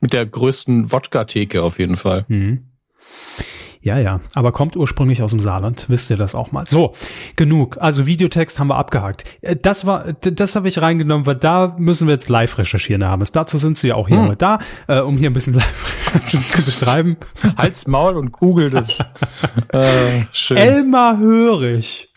[0.00, 2.24] Mit der größten Wodka-Theke auf jeden Fall.
[2.28, 2.70] Mhm.
[3.84, 6.66] Ja, ja, aber kommt ursprünglich aus dem Saarland, wisst ihr das auch mal.
[6.66, 6.94] So,
[7.36, 7.76] genug.
[7.78, 9.24] Also Videotext haben wir abgehakt.
[9.42, 13.30] Äh, das war, das habe ich reingenommen, weil da müssen wir jetzt live recherchieren, Hermes.
[13.30, 14.38] Dazu sind sie ja auch hier hm.
[14.38, 14.58] da,
[14.88, 15.52] äh, um hier ein bisschen
[16.22, 17.18] live zu betreiben.
[17.58, 19.00] Halt's Maul und Kugel das.
[19.68, 20.56] äh, schön.
[20.56, 22.08] Elmar Hörig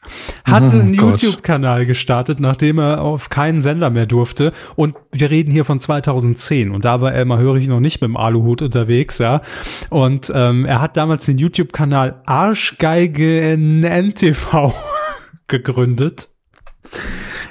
[0.43, 4.53] hatte oh, einen YouTube-Kanal gestartet, nachdem er auf keinen Sender mehr durfte.
[4.75, 6.71] Und wir reden hier von 2010.
[6.71, 9.41] Und da war Elmar Hörig noch nicht mit dem Aluhut unterwegs, ja.
[9.89, 14.73] Und ähm, er hat damals den YouTube-Kanal Arschgeige NTV
[15.47, 16.29] gegründet.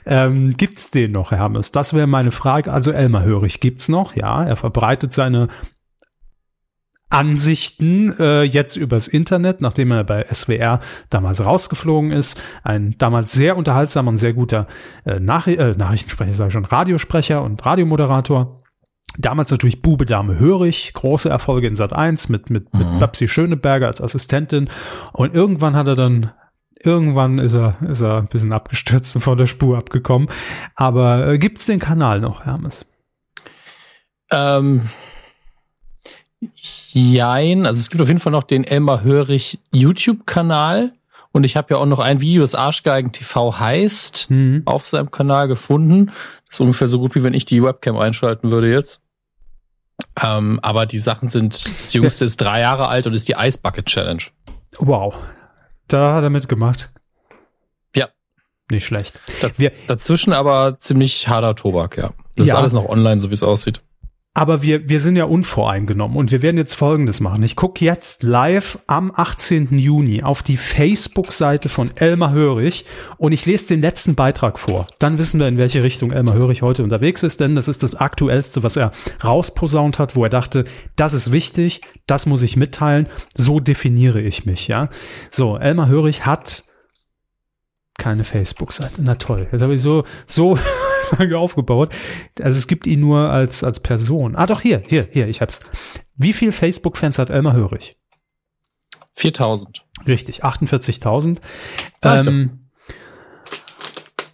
[0.07, 1.73] Ähm, gibt's den noch, Hermes?
[1.73, 2.73] Das wäre meine Frage.
[2.73, 4.45] Also Elmar Hörig gibt's noch, ja.
[4.45, 5.49] Er verbreitet seine
[7.09, 12.41] Ansichten äh, jetzt übers Internet, nachdem er bei SWR damals rausgeflogen ist.
[12.65, 14.67] Ein damals sehr unterhaltsamer und sehr guter
[15.05, 18.63] äh, Nach äh, Nachrichtensprecher, sage ich schon, Radiosprecher und Radiomoderator.
[19.19, 22.81] Damals natürlich Bube Dame Hörig, große Erfolge in Sat 1 mit, mit, mhm.
[22.81, 24.69] mit Babsi Schöneberger als Assistentin.
[25.13, 26.33] Und irgendwann hat er dann
[26.79, 30.29] Irgendwann ist er, ist er ein bisschen abgestürzt und von der Spur abgekommen.
[30.77, 32.87] Aber äh, gibt's den Kanal noch, Hermes?
[34.31, 34.83] Ähm,
[36.41, 40.93] Jein, also es gibt auf jeden Fall noch den Elmar Hörig YouTube-Kanal.
[41.33, 44.63] Und ich habe ja auch noch ein Video, das Arschgeigen TV heißt, mhm.
[44.65, 46.07] auf seinem Kanal gefunden.
[46.47, 49.03] Das ist ungefähr so gut, wie wenn ich die Webcam einschalten würde jetzt.
[50.21, 53.59] Ähm, aber die Sachen sind, das Jüngste ist drei Jahre alt und ist die Ice
[53.63, 54.23] Bucket Challenge.
[54.79, 55.15] Wow.
[55.89, 56.91] Da hat er mitgemacht.
[57.95, 58.09] Ja.
[58.71, 59.21] Nicht schlecht.
[59.41, 62.13] Daz Wir, dazwischen aber ziemlich harter Tobak, ja.
[62.35, 62.55] Das ja.
[62.55, 63.81] ist alles noch online, so wie es aussieht.
[64.37, 67.43] Aber wir, wir sind ja unvoreingenommen und wir werden jetzt Folgendes machen.
[67.43, 69.79] Ich gucke jetzt live am 18.
[69.79, 72.85] Juni auf die Facebook-Seite von Elmar Hörig
[73.17, 74.89] und ich lese den letzten Beitrag vor.
[74.99, 77.95] Dann wissen wir, in welche Richtung Elmar Hörig heute unterwegs ist, denn das ist das
[77.95, 78.91] Aktuellste, was er
[79.25, 80.67] rausposaunt hat, wo er dachte,
[80.97, 84.91] das ist wichtig, das muss ich mitteilen, so definiere ich mich, ja.
[85.31, 86.65] So, Elmar Hörig hat
[87.97, 89.01] keine Facebook-Seite.
[89.03, 89.49] Na toll.
[89.51, 90.59] Jetzt habe ich so, so
[91.35, 91.93] aufgebaut.
[92.41, 94.37] Also es gibt ihn nur als, als Person.
[94.37, 95.61] Ah, doch, hier, hier, hier, ich hab's.
[96.15, 97.97] Wie viel Facebook-Fans hat Elmar Hörig?
[99.15, 99.85] 4000.
[100.07, 101.39] Richtig, 48.000.
[102.05, 102.69] Ähm,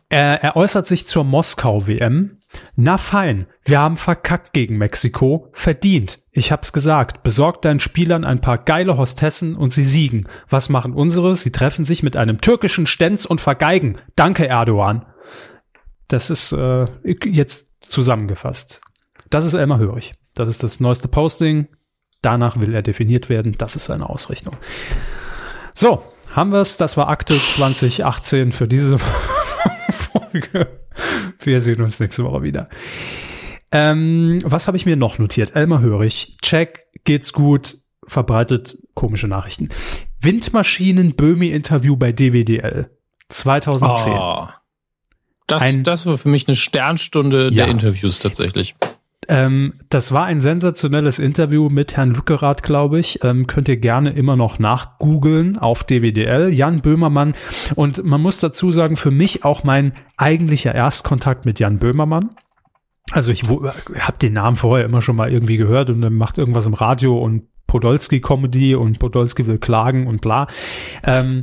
[0.08, 2.38] er, er äußert sich zur Moskau-WM.
[2.76, 6.20] Na fein, wir haben verkackt gegen Mexiko, verdient.
[6.32, 10.28] Ich hab's gesagt, besorgt deinen Spielern ein paar geile Hostessen und sie siegen.
[10.48, 11.36] Was machen unsere?
[11.36, 13.98] Sie treffen sich mit einem türkischen Stenz und vergeigen.
[14.16, 15.06] Danke, Erdogan.
[16.12, 18.82] Das ist äh, jetzt zusammengefasst.
[19.30, 20.12] Das ist Elmar Hörig.
[20.34, 21.68] Das ist das neueste Posting.
[22.20, 23.54] Danach will er definiert werden.
[23.56, 24.54] Das ist seine Ausrichtung.
[25.74, 26.76] So, haben wir es.
[26.76, 28.98] Das war Akte 2018 für diese
[29.90, 30.68] Folge.
[31.40, 32.68] Wir sehen uns nächste Woche wieder.
[33.72, 35.56] Ähm, was habe ich mir noch notiert?
[35.56, 36.36] Elmar Hörig.
[36.42, 39.70] Check, geht's gut, verbreitet komische Nachrichten.
[40.20, 42.90] Windmaschinen Böhmi-Interview bei DWDL
[43.30, 44.12] 2010.
[44.12, 44.48] Oh.
[45.52, 47.64] Das, ein, das war für mich eine Sternstunde ja.
[47.64, 48.74] der Interviews tatsächlich.
[49.28, 53.22] Ähm, das war ein sensationelles Interview mit Herrn Lückerath, glaube ich.
[53.22, 56.52] Ähm, könnt ihr gerne immer noch nachgoogeln auf DWDL.
[56.52, 57.34] Jan Böhmermann.
[57.76, 62.30] Und man muss dazu sagen, für mich auch mein eigentlicher Erstkontakt mit Jan Böhmermann.
[63.10, 66.66] Also ich habe den Namen vorher immer schon mal irgendwie gehört und er macht irgendwas
[66.66, 70.46] im Radio und Podolski-Comedy und Podolski will klagen und bla.
[71.04, 71.42] Ähm,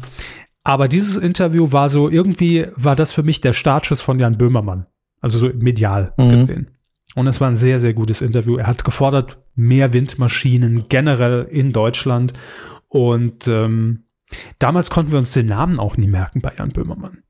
[0.64, 4.86] aber dieses Interview war so, irgendwie war das für mich der Startschuss von Jan Böhmermann.
[5.22, 6.30] Also so medial mhm.
[6.30, 6.72] gesehen.
[7.16, 8.58] Und es war ein sehr, sehr gutes Interview.
[8.58, 12.34] Er hat gefordert, mehr Windmaschinen generell in Deutschland.
[12.88, 14.04] Und ähm,
[14.60, 17.24] damals konnten wir uns den Namen auch nie merken bei Jan Böhmermann.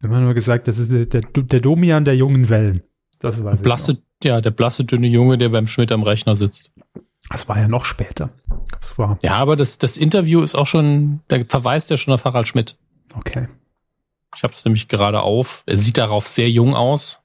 [0.00, 2.82] Wir haben nur gesagt, das ist der, der, Domian der jungen Wellen.
[3.18, 6.72] Das weiß blasse, Ja, der blasse, dünne Junge, der beim Schmidt am Rechner sitzt.
[7.30, 8.30] Das war ja noch später.
[8.80, 12.24] Das war ja, aber das, das Interview ist auch schon, da verweist ja schon auf
[12.24, 12.76] Harald Schmidt.
[13.14, 13.48] Okay.
[14.36, 15.62] Ich habe es nämlich gerade auf.
[15.66, 17.22] Er sieht darauf sehr jung aus.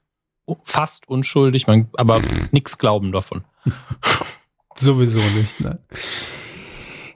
[0.62, 2.20] Fast unschuldig, man, aber
[2.52, 3.44] nichts glauben davon.
[4.76, 5.78] Sowieso nicht, nein.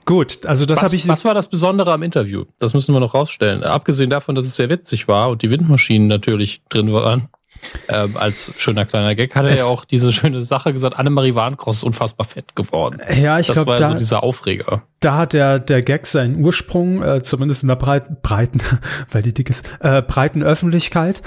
[0.05, 1.07] Gut, also das habe ich.
[1.07, 2.45] Was war das Besondere am Interview?
[2.59, 3.63] Das müssen wir noch rausstellen.
[3.63, 7.29] Abgesehen davon, dass es sehr witzig war und die Windmaschinen natürlich drin waren,
[7.87, 11.35] ähm, als schöner kleiner Gag hat er es ja auch diese schöne Sache gesagt, Annemarie
[11.35, 12.99] Warnkross ist unfassbar fett geworden.
[13.21, 14.83] Ja, ich glaube, da, so dieser Aufreger.
[14.99, 18.61] Da hat der, der Gag seinen Ursprung, äh, zumindest in der breiten, breiten,
[19.11, 21.21] weil die dick ist, äh, breiten Öffentlichkeit.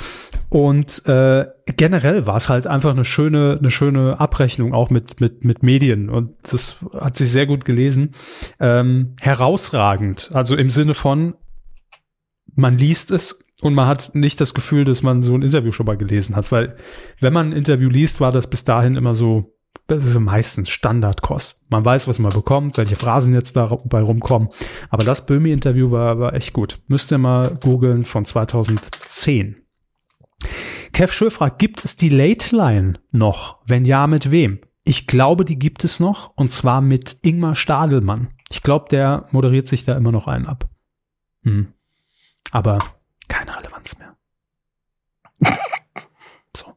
[0.49, 1.47] Und äh,
[1.77, 6.09] generell war es halt einfach eine schöne, eine schöne Abrechnung auch mit, mit, mit Medien.
[6.09, 8.13] Und das hat sich sehr gut gelesen.
[8.61, 10.31] Ähm, herausragend.
[10.33, 11.35] Also im Sinne von,
[12.55, 15.87] man liest es und man hat nicht das Gefühl, dass man so ein Interview schon
[15.87, 16.77] mal gelesen hat, weil
[17.21, 19.55] wenn man ein Interview liest, war das bis dahin immer so,
[19.87, 21.71] das ist meistens Standardkost.
[21.71, 24.49] Man weiß, was man bekommt, welche Phrasen jetzt dabei rumkommen.
[24.89, 26.79] Aber das Böhmi-Interview war, war echt gut.
[26.87, 29.57] Müsst ihr mal googeln von 2010.
[30.93, 33.59] Kev Schöfra, gibt es die Late Line noch?
[33.67, 34.61] Wenn ja, mit wem?
[34.85, 38.29] Ich glaube, die gibt es noch und zwar mit Ingmar Stadelmann.
[38.51, 40.69] Ich glaube, der moderiert sich da immer noch einen ab.
[41.43, 41.74] Hm.
[42.51, 42.79] Aber
[43.29, 44.17] keine Relevanz mehr.
[46.57, 46.77] so.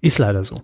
[0.00, 0.60] Ist leider so.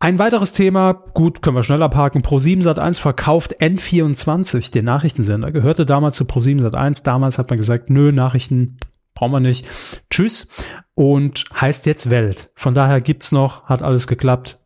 [0.00, 2.22] Ein weiteres Thema, gut, können wir schneller parken.
[2.22, 5.50] Pro7 Sat1 verkauft N24, den Nachrichtensender.
[5.50, 7.02] Gehörte damals zu Pro7 Sat1.
[7.02, 8.78] Damals hat man gesagt, nö, Nachrichten
[9.14, 9.68] brauchen wir nicht.
[10.08, 10.48] Tschüss.
[10.94, 12.50] Und heißt jetzt Welt.
[12.54, 14.60] Von daher gibt's noch, hat alles geklappt.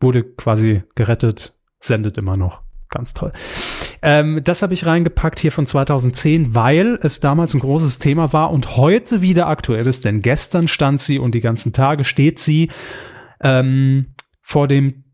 [0.00, 2.67] Wurde quasi gerettet, sendet immer noch.
[2.90, 3.32] Ganz toll.
[4.00, 8.50] Ähm, das habe ich reingepackt hier von 2010, weil es damals ein großes Thema war
[8.50, 12.70] und heute wieder aktuell ist, denn gestern stand sie und die ganzen Tage steht sie
[13.42, 15.04] ähm, vor dem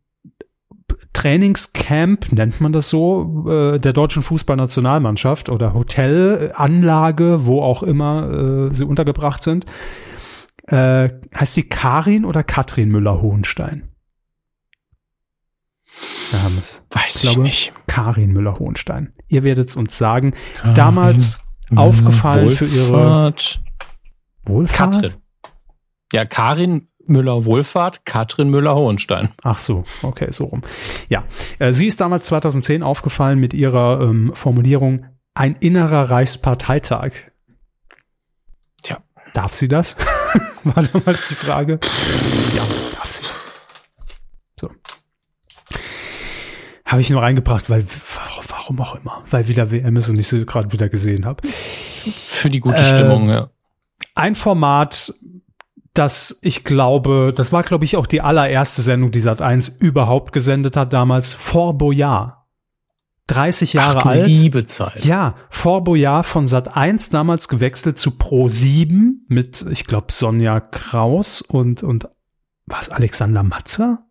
[1.12, 8.74] Trainingscamp, nennt man das so, äh, der deutschen Fußballnationalmannschaft oder Hotelanlage, wo auch immer äh,
[8.74, 9.66] sie untergebracht sind.
[10.66, 13.93] Äh, heißt sie Karin oder Katrin Müller-Hohenstein?
[16.30, 16.84] Wir haben es.
[16.90, 17.72] Weiß ich, glaube, ich nicht.
[17.86, 19.12] Karin Müller-Hohenstein.
[19.28, 20.34] Ihr werdet es uns sagen.
[20.54, 21.40] Karin Damals
[21.74, 22.70] aufgefallen Wohlfahrt.
[22.70, 23.34] für ihre
[24.44, 24.94] Wohlfahrt.
[24.94, 25.12] Katrin.
[26.12, 29.30] Ja, Karin Müller-Wohlfahrt, Katrin Müller-Hohenstein.
[29.42, 30.62] Ach so, okay, so rum.
[31.08, 31.24] Ja,
[31.58, 37.12] äh, sie ist damals 2010 aufgefallen mit ihrer ähm, Formulierung ein innerer Reichsparteitag.
[38.82, 38.98] Tja.
[39.32, 39.96] Darf sie das?
[40.64, 41.78] war damals die Frage.
[42.54, 42.62] Ja,
[42.96, 43.24] darf sie.
[44.60, 44.70] So.
[46.86, 47.84] Habe ich nur reingebracht, weil
[48.48, 51.46] warum auch immer, weil wieder WM ist und ich sie gerade wieder gesehen habe.
[51.48, 53.48] Für die gute äh, Stimmung, ja.
[54.14, 55.14] Ein Format,
[55.94, 60.32] das ich glaube, das war glaube ich auch die allererste Sendung, die Sat 1 überhaupt
[60.32, 62.34] gesendet hat damals, Fort Boyard.
[63.28, 64.26] 30 Jahre Ach, alt.
[64.26, 65.06] Liebe Zeit.
[65.06, 70.60] Ja, Fort Boyard von Sat 1 damals gewechselt zu Pro 7 mit, ich glaube, Sonja
[70.60, 72.08] Kraus und, und
[72.66, 74.04] was, Alexander Matzer?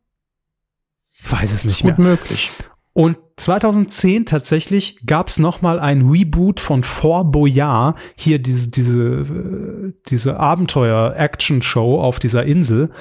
[1.30, 2.10] Weiß es nicht Gut mehr.
[2.10, 2.52] möglich.
[2.94, 10.40] Und 2010 tatsächlich gab es nochmal ein Reboot von Fort Boyard, hier diese, diese, diese
[10.40, 12.91] Abenteuer-Action-Show auf dieser Insel,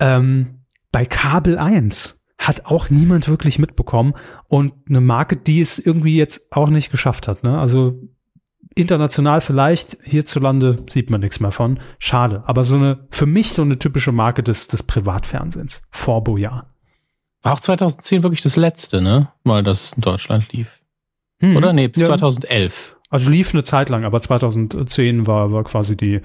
[0.00, 4.14] ähm, bei Kabel 1 hat auch niemand wirklich mitbekommen
[4.48, 7.44] und eine Marke, die es irgendwie jetzt auch nicht geschafft hat.
[7.44, 7.58] Ne?
[7.58, 8.00] Also
[8.74, 11.80] international vielleicht, hierzulande sieht man nichts mehr von.
[11.98, 12.42] Schade.
[12.46, 15.82] Aber so eine, für mich so eine typische Marke des, des Privatfernsehens.
[15.90, 16.66] Fort Boyard.
[17.42, 19.28] War auch 2010 wirklich das letzte, ne?
[19.44, 20.80] Mal, dass es in Deutschland lief.
[21.40, 21.56] Hm.
[21.56, 21.72] Oder?
[21.72, 22.08] Nee, bis ja.
[22.08, 22.96] 2011.
[23.10, 26.20] Also lief eine Zeit lang, aber 2010 war, war quasi die,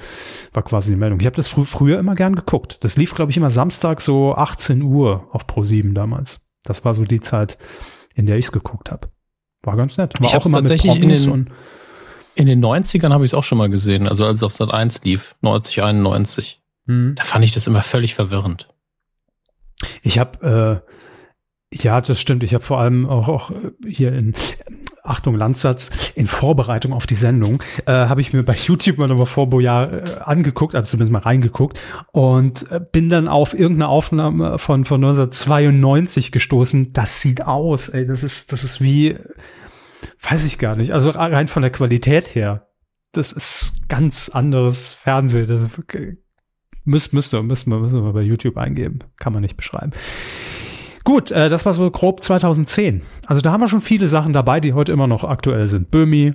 [0.52, 1.20] war quasi die Meldung.
[1.20, 2.78] Ich habe das fr früher immer gern geguckt.
[2.82, 6.42] Das lief, glaube ich, immer Samstag so 18 Uhr auf Pro 7 damals.
[6.64, 7.58] Das war so die Zeit,
[8.16, 9.10] in der ich es geguckt habe.
[9.62, 10.20] War ganz nett.
[10.20, 11.50] War ich auch immer tatsächlich in den,
[12.36, 14.74] in den 90ern habe ich es auch schon mal gesehen, also als es auf Sat
[14.74, 16.62] 1 lief, 90, 91.
[16.88, 17.14] Hm.
[17.16, 18.70] Da fand ich das immer völlig verwirrend.
[20.02, 20.93] Ich habe äh,
[21.74, 22.44] ja, das stimmt.
[22.44, 23.52] Ich habe vor allem auch, auch
[23.86, 24.34] hier in
[25.04, 29.26] Achtung Landsatz in Vorbereitung auf die Sendung äh, habe ich mir bei YouTube mal nochmal
[29.26, 31.78] vor Boyard äh, angeguckt, also zumindest mal reingeguckt
[32.12, 36.94] und äh, bin dann auf irgendeine Aufnahme von von 1992 gestoßen.
[36.94, 39.18] Das sieht aus, ey, das ist das ist wie
[40.22, 40.94] weiß ich gar nicht.
[40.94, 42.68] Also rein von der Qualität her,
[43.12, 45.48] das ist ganz anderes Fernsehen.
[45.48, 45.70] Das
[46.86, 49.92] müsst, müsste wir müssen wir bei YouTube eingeben, kann man nicht beschreiben.
[51.04, 53.02] Gut, äh, das war so grob 2010.
[53.26, 55.92] Also da haben wir schon viele Sachen dabei, die heute immer noch aktuell sind.
[55.92, 56.34] Böhmi,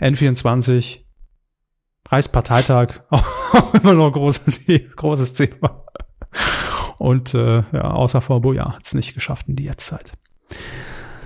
[0.00, 1.00] N24,
[2.08, 4.42] Reichsparteitag, auch immer noch groß,
[4.96, 5.84] großes Thema.
[6.98, 10.12] Und äh, ja, außer vor Boja hat es nicht geschafft in die Jetztzeit.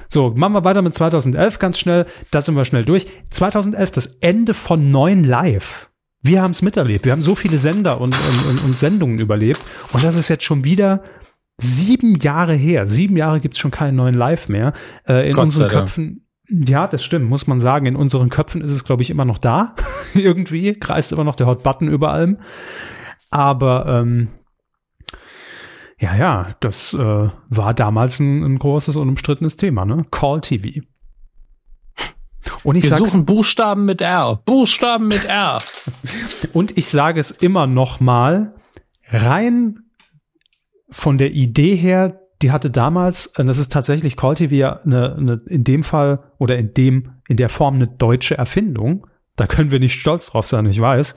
[0.09, 2.07] So, machen wir weiter mit 2011 ganz schnell.
[2.31, 3.07] Da sind wir schnell durch.
[3.29, 5.91] 2011, das Ende von neun Live.
[6.23, 7.05] Wir haben es miterlebt.
[7.05, 9.61] Wir haben so viele Sender und, und, und Sendungen überlebt.
[9.93, 11.03] Und das ist jetzt schon wieder
[11.59, 12.86] sieben Jahre her.
[12.86, 14.72] Sieben Jahre gibt's schon keinen neuen Live mehr.
[15.06, 16.24] Äh, in Gott unseren Köpfen.
[16.48, 17.86] Ja, das stimmt, muss man sagen.
[17.86, 19.74] In unseren Köpfen ist es, glaube ich, immer noch da.
[20.14, 22.39] Irgendwie kreist immer noch der Hot Button über allem.
[23.30, 24.30] Aber ähm,
[26.01, 30.06] ja, ja, das äh, war damals ein, ein großes, unumstrittenes Thema, ne?
[30.10, 30.80] Call TV.
[32.62, 34.40] Und ich Wir suchen Buchstaben mit R.
[34.44, 35.59] Buchstaben mit R.
[36.52, 38.55] Und ich sage es immer noch mal,
[39.10, 39.88] rein
[40.90, 45.39] von der Idee her, die hatte damals, und das ist tatsächlich Call TV eine, eine,
[45.47, 49.06] in dem Fall oder in dem, in der Form eine deutsche Erfindung.
[49.35, 51.15] Da können wir nicht stolz drauf sein, ich weiß.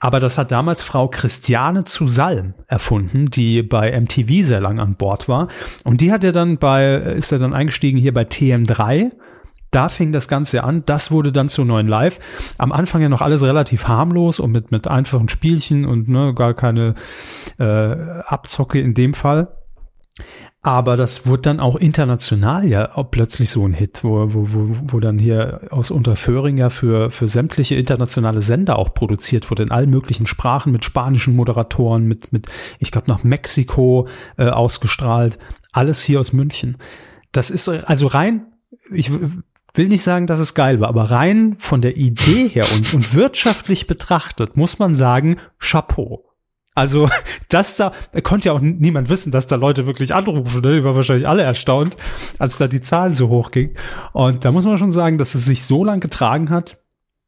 [0.00, 4.94] Aber das hat damals Frau Christiane zu Salm erfunden, die bei MTV sehr lang an
[4.94, 5.48] Bord war.
[5.84, 9.12] Und die hat er dann bei, ist er dann eingestiegen hier bei TM3
[9.72, 10.84] da fing das Ganze an.
[10.86, 12.20] Das wurde dann zu neuen Live.
[12.58, 16.54] Am Anfang ja noch alles relativ harmlos und mit, mit einfachen Spielchen und ne, gar
[16.54, 16.94] keine
[17.58, 19.48] äh, Abzocke in dem Fall.
[20.64, 24.76] Aber das wurde dann auch international ja auch plötzlich so ein Hit, wo, wo, wo,
[24.92, 29.90] wo dann hier aus Unterföhring für, für sämtliche internationale Sender auch produziert wurde, in allen
[29.90, 32.46] möglichen Sprachen, mit spanischen Moderatoren, mit, mit
[32.78, 35.36] ich glaube, nach Mexiko äh, ausgestrahlt.
[35.72, 36.76] Alles hier aus München.
[37.32, 38.46] Das ist also rein,
[38.92, 39.10] ich
[39.74, 43.14] will nicht sagen, dass es geil war, aber rein von der Idee her und, und
[43.14, 46.24] wirtschaftlich betrachtet muss man sagen, Chapeau.
[46.74, 47.10] Also,
[47.48, 47.92] das da,
[48.22, 50.76] konnte ja auch niemand wissen, dass da Leute wirklich anrufen, ne?
[50.76, 51.96] Die waren wahrscheinlich alle erstaunt,
[52.38, 53.76] als da die Zahlen so hoch ging.
[54.12, 56.78] Und da muss man schon sagen, dass es sich so lang getragen hat.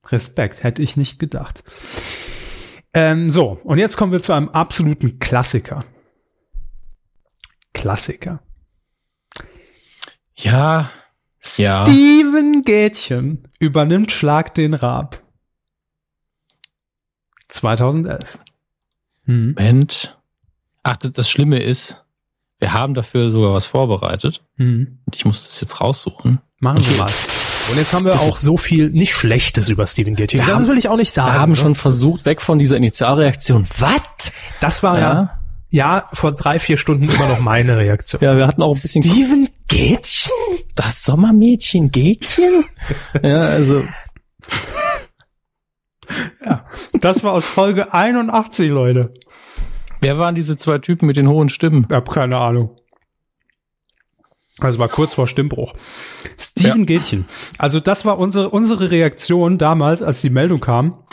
[0.08, 1.64] Respekt, hätte ich nicht gedacht.
[2.92, 5.84] Ähm, so, und jetzt kommen wir zu einem absoluten Klassiker.
[7.72, 8.40] Klassiker.
[10.36, 10.90] Ja,
[11.56, 11.84] ja.
[11.84, 15.22] Steven Gätchen übernimmt Schlag den Raab.
[17.48, 18.38] 2011.
[19.26, 19.54] Hm.
[19.56, 20.18] Moment.
[20.82, 22.04] Ach, das, das, Schlimme ist,
[22.58, 24.42] wir haben dafür sogar was vorbereitet.
[24.56, 24.98] Hm.
[25.04, 26.40] Und ich muss das jetzt raussuchen.
[26.58, 27.12] Machen wir mal.
[27.70, 30.42] Und jetzt haben wir auch so viel nicht Schlechtes über Steven Gätchen.
[30.46, 31.32] Das will ich auch nicht sagen.
[31.32, 31.60] Wir haben oder?
[31.60, 33.66] schon versucht, weg von dieser Initialreaktion.
[33.78, 34.32] Was?
[34.60, 35.40] Das war ja, ja
[35.74, 38.22] ja, vor drei, vier Stunden immer noch meine Reaktion.
[38.22, 39.02] Ja, wir hatten auch ein bisschen.
[39.02, 40.32] Steven Gätchen?
[40.74, 42.64] Das Sommermädchen Gätchen?
[43.22, 43.84] ja, also.
[46.44, 49.10] Ja, das war aus Folge 81, Leute.
[50.00, 51.86] Wer waren diese zwei Typen mit den hohen Stimmen?
[51.88, 52.76] Ich hab keine Ahnung.
[54.58, 55.74] Also war kurz vor Stimmbruch.
[56.38, 56.84] Steven ja.
[56.84, 57.24] Gätchen.
[57.58, 61.03] Also das war unsere, unsere Reaktion damals, als die Meldung kam.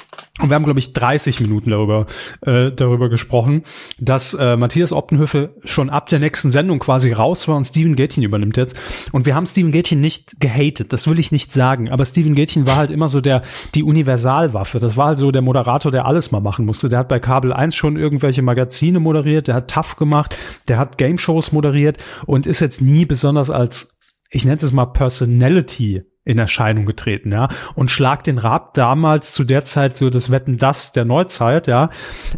[0.42, 2.08] Und wir haben, glaube ich, 30 Minuten darüber,
[2.42, 3.64] äh, darüber gesprochen,
[4.00, 8.24] dass äh, Matthias Optenhöfe schon ab der nächsten Sendung quasi raus war und Steven Gätchen
[8.24, 8.76] übernimmt jetzt.
[9.12, 11.90] Und wir haben Steven Gätchen nicht gehatet, das will ich nicht sagen.
[11.90, 13.44] Aber Steven Gätchen war halt immer so der,
[13.76, 14.80] die Universalwaffe.
[14.80, 16.90] Das war halt so der Moderator, der alles mal machen musste.
[16.90, 20.36] Der hat bei Kabel 1 schon irgendwelche Magazine moderiert, der hat TAF gemacht,
[20.68, 24.88] der hat Game Shows moderiert und ist jetzt nie besonders als, ich nenne es mal
[24.88, 27.50] Personality in Erscheinung getreten, ja.
[27.76, 31.90] Und Schlag den Rab damals zu der Zeit so das Wetten das der Neuzeit, ja.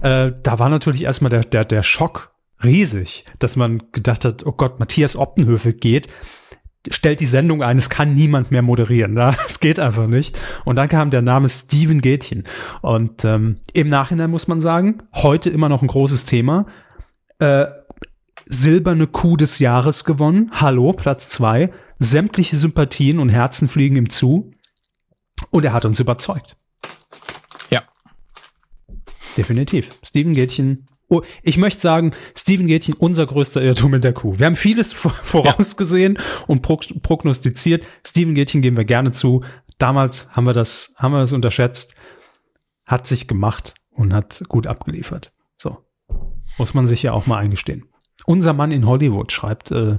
[0.02, 2.32] Äh, da war natürlich erstmal der, der, der Schock
[2.64, 6.08] riesig, dass man gedacht hat, oh Gott, Matthias Optenhöfe geht,
[6.90, 9.36] stellt die Sendung ein, es kann niemand mehr moderieren, ja?
[9.48, 10.40] es geht einfach nicht.
[10.66, 12.44] Und dann kam der Name Steven Gätchen.
[12.82, 16.66] Und ähm, im Nachhinein muss man sagen, heute immer noch ein großes Thema.
[17.40, 17.66] Äh,
[18.46, 20.52] silberne Kuh des Jahres gewonnen.
[20.54, 21.72] Hallo, Platz zwei
[22.04, 24.52] sämtliche Sympathien und Herzen fliegen ihm zu.
[25.50, 26.56] Und er hat uns überzeugt.
[27.70, 27.82] Ja.
[29.38, 29.90] Definitiv.
[30.04, 30.86] Steven Gätchen.
[31.10, 34.40] Oh, ich möchte sagen, Steven Gätchen, unser größter Irrtum in der Kuh.
[34.40, 36.22] Wir haben vieles vorausgesehen ja.
[36.48, 37.86] und prognostiziert.
[38.06, 39.44] Steven Gätchen geben wir gerne zu.
[39.78, 41.96] Damals haben wir das, haben wir das unterschätzt.
[42.86, 45.34] Hat sich gemacht und hat gut abgeliefert.
[45.58, 45.78] So.
[46.58, 47.86] Muss man sich ja auch mal eingestehen.
[48.26, 49.98] Unser Mann in Hollywood schreibt äh,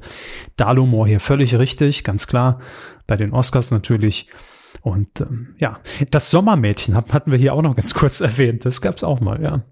[0.57, 2.61] Dalomor hier völlig richtig, ganz klar.
[3.07, 4.29] Bei den Oscars natürlich.
[4.83, 5.81] Und ähm, ja,
[6.11, 8.65] das Sommermädchen hatten wir hier auch noch ganz kurz erwähnt.
[8.65, 9.63] Das gab's auch mal, ja.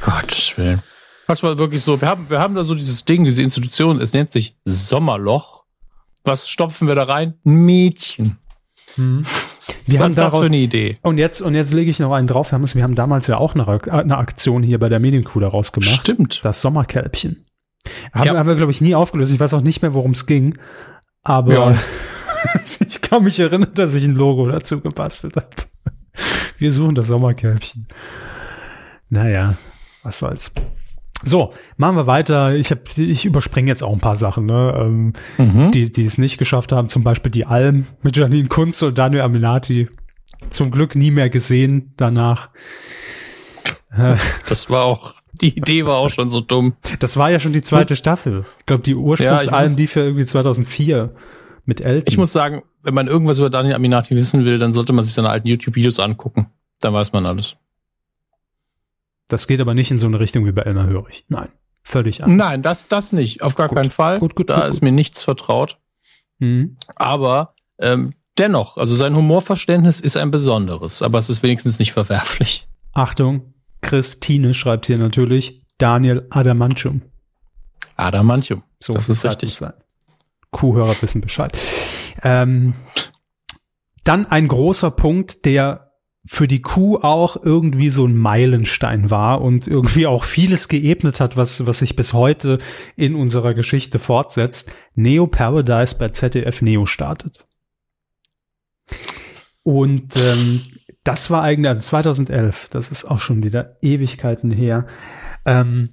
[0.00, 0.82] Gottes Willen.
[1.26, 2.00] Das war wirklich so.
[2.00, 5.64] Wir haben, wir haben da so dieses Ding, diese Institution, es nennt sich Sommerloch.
[6.22, 7.34] Was stopfen wir da rein?
[7.44, 8.38] Mädchen.
[8.96, 9.24] Hm.
[9.86, 10.98] Wir haben das für eine Idee.
[11.02, 12.52] Und jetzt, und jetzt lege ich noch einen drauf.
[12.52, 15.72] Wir haben, wir haben damals ja auch eine, eine Aktion hier bei der Medienkuh daraus
[15.72, 15.90] gemacht.
[15.90, 16.44] Stimmt.
[16.44, 17.44] Das Sommerkälbchen.
[18.12, 18.36] Haben, ja.
[18.36, 19.34] haben wir, glaube ich, nie aufgelöst.
[19.34, 20.58] Ich weiß auch nicht mehr, worum es ging.
[21.22, 21.78] Aber ja.
[22.86, 25.48] ich kann mich erinnern, dass ich ein Logo dazu gebastelt habe.
[26.58, 27.88] Wir suchen das Sommerkälbchen.
[29.10, 29.56] Naja,
[30.02, 30.52] was soll's.
[31.24, 32.54] So, machen wir weiter.
[32.54, 35.70] Ich, hab, ich überspringe jetzt auch ein paar Sachen, ne, ähm, mhm.
[35.70, 36.88] die, die es nicht geschafft haben.
[36.88, 39.88] Zum Beispiel die Alm mit Janine Kunz und Daniel Aminati.
[40.50, 42.50] Zum Glück nie mehr gesehen danach.
[44.48, 46.74] Das war auch, die Idee war auch schon so dumm.
[46.98, 48.44] Das war ja schon die zweite Staffel.
[48.58, 51.14] Ich glaube, die Ursprungsalm ja, lief ja irgendwie 2004
[51.64, 52.04] mit Elton.
[52.06, 55.14] Ich muss sagen, wenn man irgendwas über Daniel Aminati wissen will, dann sollte man sich
[55.14, 56.48] seine alten YouTube-Videos angucken.
[56.80, 57.56] Dann weiß man alles.
[59.28, 61.24] Das geht aber nicht in so eine Richtung wie bei Elmar Hörig.
[61.28, 61.48] Nein,
[61.82, 62.36] völlig anders.
[62.36, 63.42] Nein, das, das nicht.
[63.42, 63.76] Auf gar gut.
[63.76, 64.18] keinen Fall.
[64.18, 65.78] Gut, gut, da gut, ist mir nichts vertraut.
[66.38, 66.76] Mhm.
[66.96, 72.68] Aber ähm, dennoch, also sein Humorverständnis ist ein besonderes, aber es ist wenigstens nicht verwerflich.
[72.94, 77.02] Achtung, Christine schreibt hier natürlich Daniel Adamantium.
[77.96, 78.62] Adamantium.
[78.80, 79.54] So, das ist richtig.
[79.54, 79.72] Sein.
[80.50, 81.56] Kuhhörer wissen Bescheid.
[82.22, 82.74] Ähm,
[84.04, 85.83] dann ein großer Punkt, der
[86.26, 91.36] für die Kuh auch irgendwie so ein Meilenstein war und irgendwie auch vieles geebnet hat,
[91.36, 92.58] was, was sich bis heute
[92.96, 94.72] in unserer Geschichte fortsetzt.
[94.94, 97.46] Neo Paradise bei ZDF Neo startet.
[99.64, 100.62] Und ähm,
[101.04, 104.86] das war eigentlich 2011, das ist auch schon wieder Ewigkeiten her.
[105.44, 105.90] Ähm,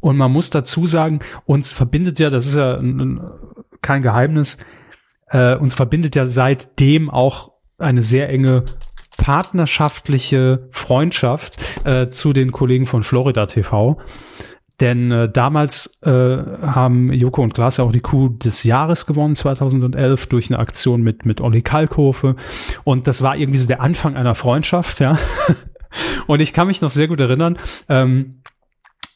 [0.00, 2.80] und man muss dazu sagen, uns verbindet ja, das ist ja
[3.82, 4.58] kein Geheimnis,
[5.28, 8.64] äh, uns verbindet ja seitdem auch eine sehr enge
[9.24, 13.96] partnerschaftliche Freundschaft äh, zu den Kollegen von Florida TV.
[14.80, 19.34] Denn äh, damals äh, haben Joko und Klaas ja auch die Kuh des Jahres gewonnen,
[19.34, 22.36] 2011, durch eine Aktion mit, mit Olli Kalkofe.
[22.84, 25.18] Und das war irgendwie so der Anfang einer Freundschaft, ja.
[26.26, 27.56] und ich kann mich noch sehr gut erinnern,
[27.88, 28.42] ähm,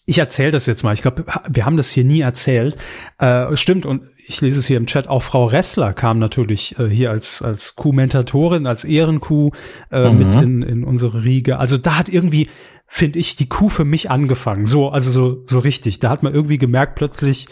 [0.08, 0.94] ich erzähle das jetzt mal.
[0.94, 2.78] Ich glaube, wir haben das hier nie erzählt.
[3.18, 6.88] Äh, stimmt, und ich lese es hier im Chat, auch Frau Ressler kam natürlich äh,
[6.88, 9.50] hier als, als Kuh-Mentatorin, als Ehrenkuh
[9.92, 10.18] äh, mhm.
[10.18, 11.58] mit in, in unsere Riege.
[11.58, 12.48] Also da hat irgendwie,
[12.86, 14.66] finde ich, die Kuh für mich angefangen.
[14.66, 15.98] So, also so, so richtig.
[15.98, 17.46] Da hat man irgendwie gemerkt, plötzlich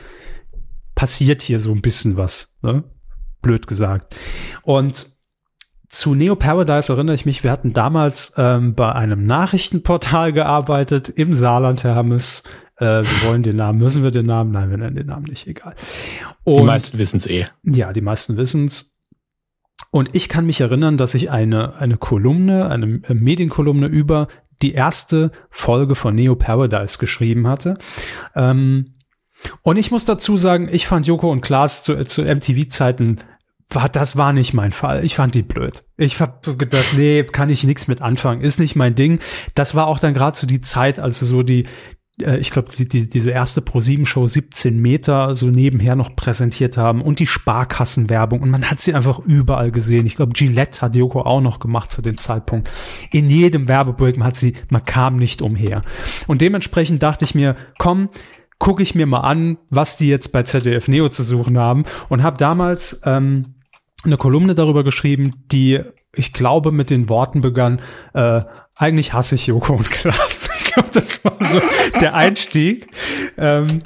[0.95, 2.57] passiert hier so ein bisschen was.
[2.63, 2.85] Ne?
[3.43, 4.17] Blöd gesagt.
[4.63, 5.09] Und
[5.89, 11.35] zu Neo Paradise erinnere ich mich, wir hatten damals ähm, bei einem Nachrichtenportal gearbeitet im
[11.35, 12.43] Saarland, Herr Hammes.
[12.79, 14.53] Äh, wir wollen den Namen, müssen wir den Namen?
[14.53, 15.75] Nein, wir nennen den Namen nicht, egal.
[16.45, 17.47] Und, die meisten wissen es eh.
[17.63, 18.99] Ja, die meisten wissen es.
[19.91, 24.29] Und ich kann mich erinnern, dass ich eine, eine Kolumne, eine äh, Medienkolumne über
[24.63, 27.79] die erste Folge von Neo Paradise geschrieben hatte.
[28.35, 28.95] Ähm,
[29.63, 33.19] und ich muss dazu sagen, ich fand Joko und Klaas zu, zu MTV-Zeiten
[33.71, 35.05] war, das war nicht mein Fall.
[35.05, 35.85] Ich fand die blöd.
[35.97, 38.43] Ich hab gedacht, nee, kann ich nichts mit anfangen.
[38.43, 39.19] Ist nicht mein Ding.
[39.55, 41.67] Das war auch dann gerade so die Zeit, als so die,
[42.23, 47.03] äh, ich glaube, die, die, diese erste Pro-7-Show 17 Meter so nebenher noch präsentiert haben
[47.03, 50.07] und die Sparkassenwerbung und man hat sie einfach überall gesehen.
[50.07, 52.71] Ich glaube, Gillette hat Yoko auch noch gemacht zu dem Zeitpunkt.
[53.11, 55.83] In jedem Werbebreak, hat sie, man kam nicht umher.
[56.27, 58.09] Und dementsprechend dachte ich mir, komm,
[58.59, 62.23] gucke ich mir mal an, was die jetzt bei ZDF Neo zu suchen haben und
[62.23, 63.56] habe damals ähm,
[64.07, 65.81] eine Kolumne darüber geschrieben, die
[66.15, 67.81] ich glaube mit den Worten begann,
[68.15, 68.41] äh,
[68.77, 70.49] eigentlich hasse ich Joko und Klaas.
[70.59, 71.61] Ich glaube, das war so
[72.01, 72.89] der Einstieg.
[73.39, 73.81] Ähm,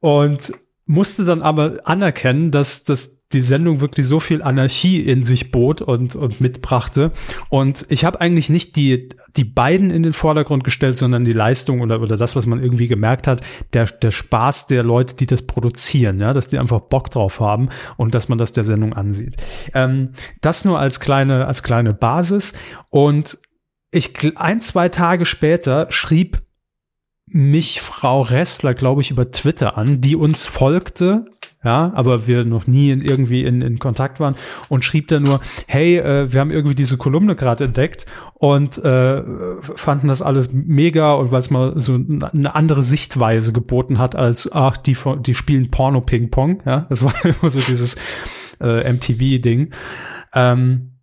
[0.00, 0.52] und
[0.86, 5.82] musste dann aber anerkennen, dass, dass die Sendung wirklich so viel Anarchie in sich bot
[5.82, 7.10] und, und mitbrachte.
[7.48, 11.80] Und ich habe eigentlich nicht die, die beiden in den Vordergrund gestellt, sondern die Leistung
[11.80, 13.40] oder, oder das, was man irgendwie gemerkt hat,
[13.72, 17.70] der, der Spaß der Leute, die das produzieren, ja, dass die einfach Bock drauf haben
[17.96, 19.36] und dass man das der Sendung ansieht.
[19.74, 20.10] Ähm,
[20.40, 22.52] das nur als kleine, als kleine Basis.
[22.90, 23.38] Und
[23.90, 26.43] ich, ein, zwei Tage später schrieb
[27.34, 31.26] mich Frau Ressler, glaube ich, über Twitter an, die uns folgte,
[31.64, 34.36] ja, aber wir noch nie in, irgendwie in, in Kontakt waren
[34.68, 39.22] und schrieb da nur, hey, äh, wir haben irgendwie diese Kolumne gerade entdeckt und äh,
[39.62, 44.52] fanden das alles mega und weil es mal so eine andere Sichtweise geboten hat als,
[44.52, 44.96] ach, die,
[45.26, 47.96] die spielen Porno-Ping-Pong, ja, das war immer so dieses
[48.60, 49.72] äh, MTV-Ding.
[50.34, 50.93] Ähm,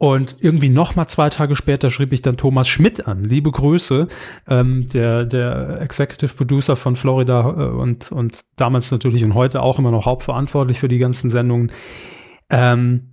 [0.00, 3.22] und irgendwie noch mal zwei Tage später schrieb ich dann Thomas Schmidt an.
[3.22, 4.08] Liebe Grüße,
[4.48, 9.78] ähm, der, der Executive Producer von Florida äh, und, und damals natürlich und heute auch
[9.78, 11.70] immer noch hauptverantwortlich für die ganzen Sendungen.
[12.48, 13.09] Ähm,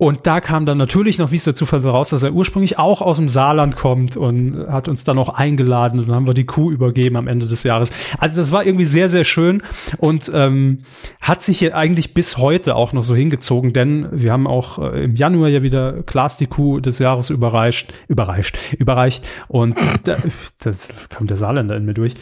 [0.00, 3.02] und da kam dann natürlich noch, wie es der Zufall raus, dass er ursprünglich auch
[3.02, 6.46] aus dem Saarland kommt und hat uns dann noch eingeladen und dann haben wir die
[6.46, 7.92] Kuh übergeben am Ende des Jahres.
[8.16, 9.62] Also das war irgendwie sehr, sehr schön
[9.98, 10.78] und ähm,
[11.20, 15.04] hat sich hier eigentlich bis heute auch noch so hingezogen, denn wir haben auch äh,
[15.04, 20.16] im Januar ja wieder Klaas die Kuh des Jahres überreicht, überreicht, überreicht und da,
[20.60, 20.70] da
[21.10, 22.14] kam der Saarländer in mir durch.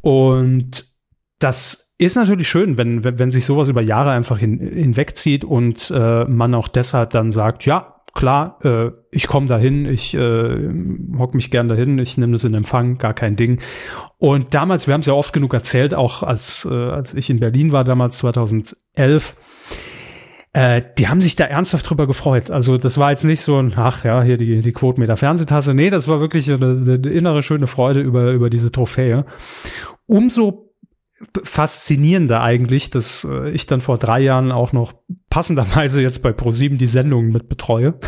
[0.00, 0.84] Und
[1.40, 5.90] das ist natürlich schön, wenn, wenn, wenn sich sowas über Jahre einfach hin, hinwegzieht und
[5.94, 10.68] äh, man auch deshalb dann sagt, ja, klar, äh, ich komme dahin, ich äh,
[11.16, 13.60] hock mich gern dahin, ich nehme das in Empfang, gar kein Ding.
[14.18, 17.40] Und damals, wir haben es ja oft genug erzählt, auch als, äh, als ich in
[17.40, 19.36] Berlin war, damals 2011,
[20.52, 22.50] äh, die haben sich da ernsthaft drüber gefreut.
[22.50, 25.74] Also das war jetzt nicht so ein, ach ja, hier die, die Quotenmeter Fernsehtasse.
[25.74, 29.24] Nee, das war wirklich eine, eine innere schöne Freude über, über diese Trophäe.
[30.06, 30.65] Umso
[31.44, 34.94] faszinierender eigentlich, dass äh, ich dann vor drei Jahren auch noch
[35.30, 37.98] passenderweise jetzt bei ProSieben die Sendungen mit betreue.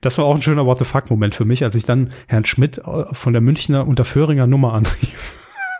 [0.00, 2.44] das war auch ein schöner What the fuck Moment für mich, als ich dann Herrn
[2.44, 5.36] Schmidt äh, von der Münchner Unterföhringer Nummer anrief.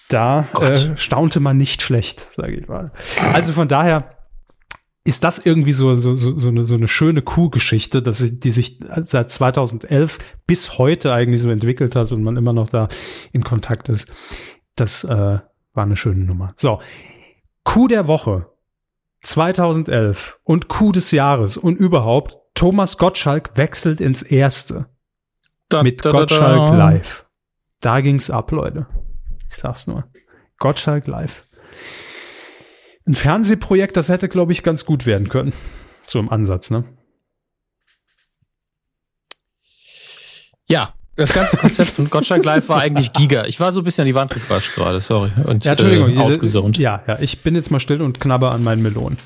[0.10, 2.92] da äh, staunte man nicht schlecht, sage ich mal.
[3.34, 4.19] Also von daher
[5.10, 8.52] ist das irgendwie so, so, so, so, eine, so eine schöne Kuhgeschichte, dass sie, die
[8.52, 12.90] sich seit 2011 bis heute eigentlich so entwickelt hat und man immer noch da
[13.32, 14.08] in Kontakt ist.
[14.76, 16.54] Das äh, war eine schöne Nummer.
[16.58, 16.80] So,
[17.64, 18.52] Kuh der Woche
[19.22, 24.92] 2011 und Kuh des Jahres und überhaupt Thomas Gottschalk wechselt ins Erste
[25.70, 27.26] da, mit da, Gottschalk da, live.
[27.82, 28.86] Da ging's ab, Leute.
[29.50, 30.04] Ich sag's nur.
[30.60, 31.42] Gottschalk live
[33.10, 35.52] ein Fernsehprojekt, das hätte, glaube ich, ganz gut werden können.
[36.04, 36.86] So im Ansatz, ne?
[40.68, 43.46] Ja, das ganze Konzept von Gottschalk Live war eigentlich Giga.
[43.46, 45.32] Ich war so ein bisschen an die Wand gequatscht gerade, sorry.
[45.44, 48.84] Und, ja, Entschuldigung, äh, Ja, ja, ich bin jetzt mal still und knabber an meinen
[48.84, 49.18] Melonen.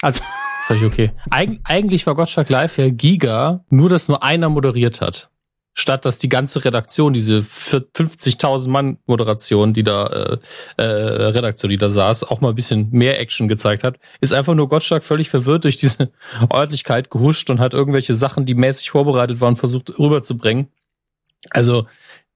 [0.00, 0.22] Also.
[0.66, 1.10] Völlig okay.
[1.30, 5.31] Eig eigentlich war Gottschalk Live ja Giga, nur dass nur einer moderiert hat
[5.74, 10.38] statt dass die ganze Redaktion, diese 50.000 Mann Moderation, die da äh,
[10.76, 14.54] äh, Redaktion, die da saß, auch mal ein bisschen mehr Action gezeigt hat, ist einfach
[14.54, 16.12] nur Gottschalk völlig verwirrt durch diese
[16.50, 20.68] Ordentlichkeit gehuscht und hat irgendwelche Sachen, die mäßig vorbereitet waren, versucht rüberzubringen.
[21.50, 21.86] Also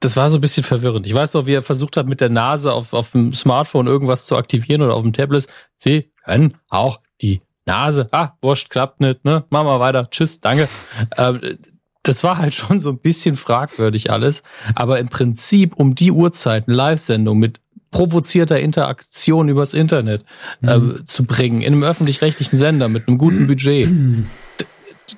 [0.00, 1.06] das war so ein bisschen verwirrend.
[1.06, 4.26] Ich weiß noch, wie er versucht hat, mit der Nase auf, auf dem Smartphone irgendwas
[4.26, 5.46] zu aktivieren oder auf dem Tablet.
[5.76, 8.08] Sie können auch die Nase.
[8.12, 9.44] Ah, wurscht, klappt nicht, ne?
[9.50, 10.08] Machen wir weiter.
[10.10, 10.68] Tschüss, danke.
[11.16, 11.58] Ähm,
[12.06, 14.42] das war halt schon so ein bisschen fragwürdig alles.
[14.74, 17.60] Aber im Prinzip um die Uhrzeit eine Live-Sendung mit
[17.90, 20.24] provozierter Interaktion übers Internet
[20.62, 21.06] äh, mhm.
[21.06, 23.88] zu bringen, in einem öffentlich-rechtlichen Sender mit einem guten Budget.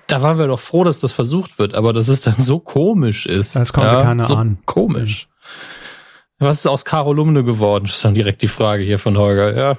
[0.07, 3.25] Da waren wir doch froh, dass das versucht wird, aber dass es dann so komisch
[3.25, 3.57] ist.
[3.57, 4.59] Das konnte ja, keiner so an.
[4.67, 5.29] Komisch.
[6.39, 7.85] Was ist aus Caro Lumne geworden?
[7.87, 9.57] Das ist dann direkt die Frage hier von Holger.
[9.57, 9.79] Ja.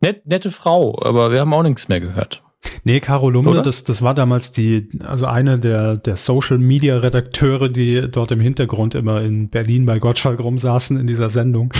[0.00, 2.42] Net, nette Frau, aber wir haben auch nichts mehr gehört.
[2.84, 7.68] Nee, Caro Lumne, das, das war damals die, also eine der, der Social Media Redakteure,
[7.68, 11.72] die dort im Hintergrund immer in Berlin bei Gottschalk rumsaßen in dieser Sendung.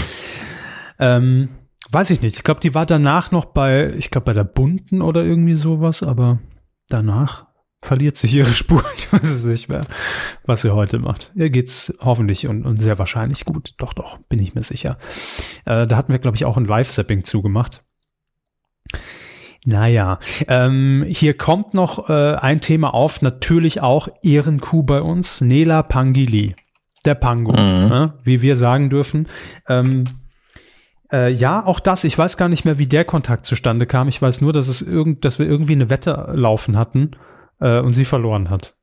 [0.99, 1.49] ähm,
[1.91, 2.37] Weiß ich nicht.
[2.37, 6.03] Ich glaube, die war danach noch bei, ich glaube, bei der Bunten oder irgendwie sowas,
[6.03, 6.39] aber
[6.89, 7.47] danach
[7.81, 8.85] verliert sich ihre Spur.
[8.97, 9.87] Ich weiß es nicht mehr,
[10.45, 11.33] was sie heute macht.
[11.35, 13.75] Ihr geht's hoffentlich und, und sehr wahrscheinlich gut.
[13.79, 14.99] Doch, doch, bin ich mir sicher.
[15.65, 17.85] Äh, da hatten wir, glaube ich, auch ein Live-Sapping zugemacht.
[19.65, 25.83] Naja, ähm, hier kommt noch äh, ein Thema auf, natürlich auch Ehrenkuh bei uns, Nela
[25.83, 26.55] Pangili,
[27.05, 27.89] der Pango, mhm.
[27.89, 29.27] ne, wie wir sagen dürfen.
[29.69, 30.05] Ähm,
[31.13, 34.09] äh, ja, auch das, ich weiß gar nicht mehr, wie der Kontakt zustande kam.
[34.09, 37.13] Ich weiß nur, dass es irgend, dass wir irgendwie eine Wette laufen hatten
[37.61, 38.77] äh, und sie verloren hat.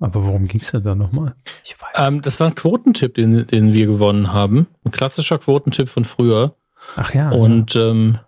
[0.00, 1.34] Aber worum ging es denn da nochmal?
[1.64, 2.12] Ich weiß.
[2.12, 4.68] Ähm, das war ein Quotentipp, den, den wir gewonnen haben.
[4.84, 6.54] Ein klassischer Quotentipp von früher.
[6.96, 7.30] Ach ja.
[7.30, 7.90] Und ja.
[7.90, 8.18] Ähm,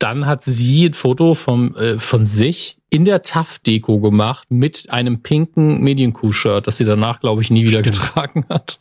[0.00, 5.22] dann hat sie ein Foto vom, äh, von sich in der TAF-Deko gemacht mit einem
[5.22, 8.00] pinken Medienkuh-Shirt, das sie danach, glaube ich, nie wieder Stimmt.
[8.00, 8.80] getragen hat.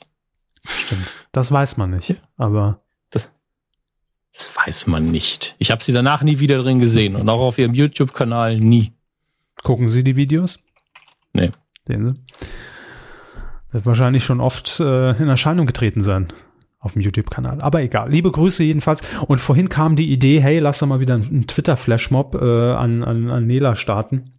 [0.66, 1.06] Stimmt.
[1.32, 2.82] Das weiß man nicht, aber.
[3.12, 3.30] Das,
[4.34, 5.56] das weiß man nicht.
[5.60, 8.94] Ich habe sie danach nie wieder drin gesehen und auch auf ihrem YouTube-Kanal nie.
[9.62, 10.60] Gucken Sie die Videos?
[11.34, 11.52] Nee.
[11.86, 12.46] Sehen Sie?
[13.72, 16.32] Wird wahrscheinlich schon oft äh, in Erscheinung getreten sein
[16.80, 17.62] auf dem YouTube-Kanal.
[17.62, 18.10] Aber egal.
[18.10, 19.02] Liebe Grüße jedenfalls.
[19.28, 23.30] Und vorhin kam die Idee, hey, lass doch mal wieder einen Twitter-Flashmob äh, an, an,
[23.30, 24.39] an Nela starten.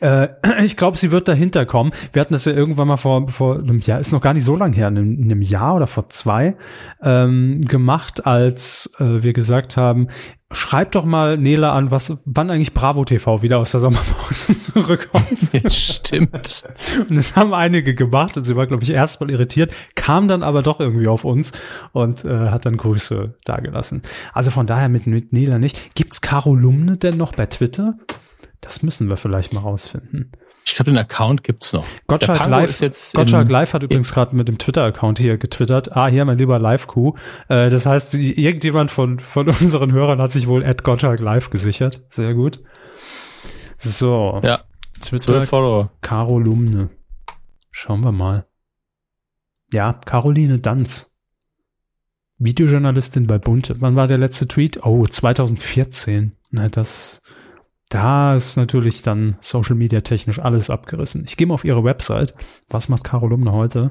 [0.00, 0.28] Äh,
[0.64, 1.92] ich glaube, sie wird dahinter kommen.
[2.12, 4.56] Wir hatten das ja irgendwann mal vor, vor einem Jahr, ist noch gar nicht so
[4.56, 6.56] lang her, in einem, in einem Jahr oder vor zwei,
[7.02, 10.08] ähm, gemacht, als äh, wir gesagt haben,
[10.54, 15.26] schreib doch mal Nela an, was, wann eigentlich Bravo TV wieder aus der Sommerpause zurückkommt.
[15.68, 16.64] Stimmt.
[17.08, 20.62] Und das haben einige gemacht und sie war, glaube ich, erstmal irritiert, kam dann aber
[20.62, 21.52] doch irgendwie auf uns
[21.92, 24.02] und äh, hat dann Grüße dagelassen.
[24.32, 25.94] Also von daher mit, mit Nela nicht.
[25.94, 27.94] Gibt's Carolumne denn noch bei Twitter?
[28.64, 30.32] Das müssen wir vielleicht mal rausfinden.
[30.64, 31.84] Ich glaube, den Account gibt's noch.
[32.06, 35.94] Gottschalk Live, ist jetzt Gottschalk Live hat übrigens gerade mit dem Twitter-Account hier getwittert.
[35.94, 37.14] Ah, hier mein lieber Live-Q.
[37.48, 42.02] Äh, das heißt, irgendjemand von, von unseren Hörern hat sich wohl at Gottschalk Live gesichert.
[42.08, 42.62] Sehr gut.
[43.78, 44.40] So.
[44.42, 44.62] Ja.
[45.02, 45.42] Twitter.
[45.42, 45.90] Follower.
[46.00, 46.88] Carolumne.
[47.70, 48.46] Schauen wir mal.
[49.74, 51.12] Ja, Caroline Danz.
[52.38, 53.74] Videojournalistin bei Bund.
[53.80, 54.84] Wann war der letzte Tweet?
[54.84, 56.36] Oh, 2014.
[56.50, 57.20] Na, das
[57.88, 61.24] da ist natürlich dann Social Media technisch alles abgerissen.
[61.26, 62.34] Ich gehe mal auf ihre Website.
[62.68, 63.90] Was macht Carolumne heute?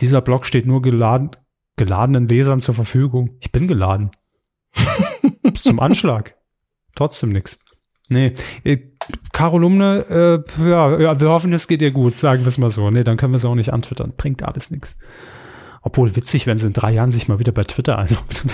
[0.00, 1.30] Dieser Blog steht nur geladen,
[1.76, 3.36] geladenen Lesern zur Verfügung.
[3.40, 4.10] Ich bin geladen.
[5.42, 6.34] Bis zum Anschlag.
[6.96, 7.58] Trotzdem nix.
[8.08, 8.34] Nee,
[8.64, 8.78] äh,
[9.32, 12.90] Carolumne, äh, ja, ja, wir hoffen, es geht ihr gut, sagen wir es mal so.
[12.90, 14.14] Nee, dann können wir es auch nicht antwittern.
[14.16, 14.96] Bringt alles nichts.
[15.82, 18.44] Obwohl witzig, wenn sie in drei Jahren sich mal wieder bei Twitter einloggt.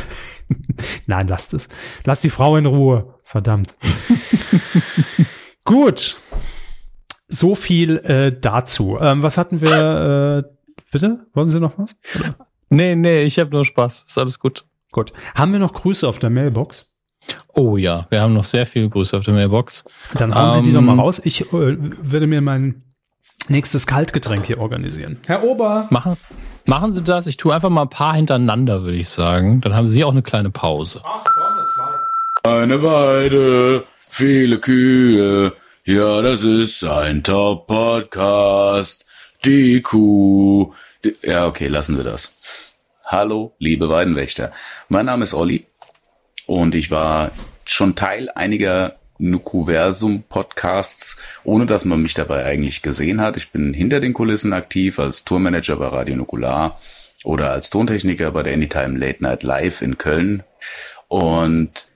[1.06, 1.68] Nein, lasst es.
[2.04, 3.14] Lasst die Frau in Ruhe.
[3.24, 3.74] Verdammt.
[5.64, 6.18] Gut.
[7.26, 8.98] So viel äh, dazu.
[9.00, 10.44] Ähm, was hatten wir?
[10.46, 11.26] Äh, bitte?
[11.34, 11.96] Wollen Sie noch was?
[12.68, 14.04] Nee, nee, ich habe nur Spaß.
[14.06, 14.64] Ist alles gut.
[14.92, 15.12] Gut.
[15.34, 16.94] Haben wir noch Grüße auf der Mailbox?
[17.52, 19.84] Oh ja, wir haben noch sehr viele Grüße auf der Mailbox.
[20.14, 21.20] Dann haben ähm, Sie die doch mal ähm, raus.
[21.24, 22.82] Ich äh, würde mir mein
[23.50, 25.18] nächstes Kaltgetränk hier organisieren.
[25.26, 25.86] Herr Ober.
[25.90, 26.16] Machen,
[26.64, 27.26] machen Sie das.
[27.26, 29.60] Ich tue einfach mal ein paar hintereinander, würde ich sagen.
[29.60, 31.00] Dann haben Sie auch eine kleine Pause.
[31.04, 31.66] Ach, komm,
[32.44, 32.62] zwei.
[32.62, 35.52] Eine Weide, viele Kühe.
[35.84, 39.06] Ja, das ist ein Top-Podcast.
[39.44, 40.72] Die Kuh.
[41.04, 42.74] Die, ja, okay, lassen wir das.
[43.06, 44.50] Hallo, liebe Weidenwächter.
[44.88, 45.64] Mein Name ist Olli
[46.46, 47.30] und ich war
[47.64, 53.36] schon Teil einiger Nukuversum-Podcasts, ohne dass man mich dabei eigentlich gesehen hat.
[53.36, 56.78] Ich bin hinter den Kulissen aktiv als Tourmanager bei Radio Nukular
[57.24, 60.42] oder als Tontechniker bei der Anytime Late Night Live in Köln.
[61.08, 61.86] Und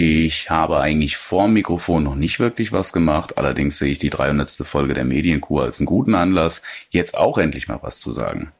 [0.00, 3.36] ich habe eigentlich vor Mikrofon noch nicht wirklich was gemacht.
[3.36, 4.48] Allerdings sehe ich die 300.
[4.62, 8.52] Folge der Medienkuh als einen guten Anlass, jetzt auch endlich mal was zu sagen.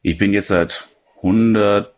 [0.00, 0.88] Ich bin jetzt seit
[1.18, 1.91] 100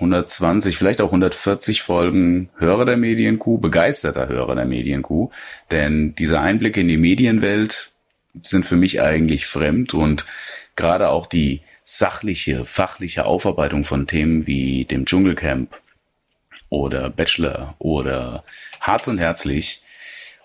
[0.00, 5.30] 120, vielleicht auch 140 Folgen Hörer der Medienkuh, begeisterter Hörer der Medienkuh.
[5.70, 7.90] Denn diese Einblicke in die Medienwelt
[8.42, 10.24] sind für mich eigentlich fremd und
[10.74, 15.78] gerade auch die sachliche, fachliche Aufarbeitung von Themen wie dem Dschungelcamp
[16.70, 18.44] oder Bachelor oder
[18.80, 19.82] Harz und Herzlich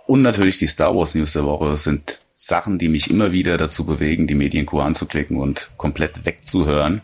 [0.06, 3.86] und natürlich die Star Wars News der Woche sind Sachen, die mich immer wieder dazu
[3.86, 7.02] bewegen, die Medienkuh anzuklicken und komplett wegzuhören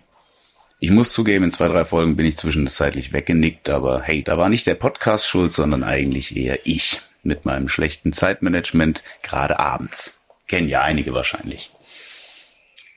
[0.83, 4.49] ich muss zugeben, in zwei, drei Folgen bin ich zwischenzeitlich weggenickt, aber hey, da war
[4.49, 10.17] nicht der Podcast schuld, sondern eigentlich eher ich mit meinem schlechten Zeitmanagement, gerade abends.
[10.47, 11.69] Kennen ja einige wahrscheinlich.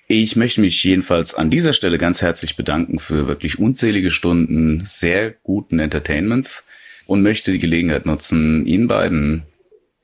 [0.09, 5.31] Ich möchte mich jedenfalls an dieser Stelle ganz herzlich bedanken für wirklich unzählige Stunden sehr
[5.31, 6.67] guten Entertainments
[7.05, 9.43] und möchte die Gelegenheit nutzen, Ihnen beiden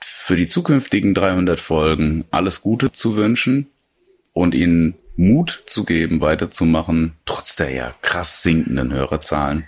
[0.01, 3.69] für die zukünftigen 300 Folgen alles Gute zu wünschen
[4.35, 9.65] und Ihnen Mut zu geben, weiterzumachen, trotz der ja krass sinkenden Hörerzahlen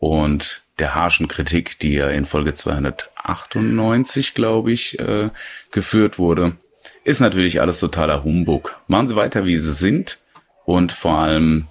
[0.00, 5.30] und der harschen Kritik, die ja in Folge 298, glaube ich, äh,
[5.70, 6.56] geführt wurde,
[7.04, 8.74] ist natürlich alles totaler Humbug.
[8.88, 10.18] Machen Sie weiter, wie Sie sind
[10.64, 11.68] und vor allem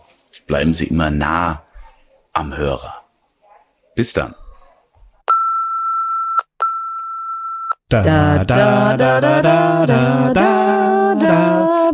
[0.47, 1.63] bleiben Sie immer nah
[2.31, 3.03] am Hörer.
[3.93, 4.35] Bis dann.
[7.89, 11.64] Da da da da da da da da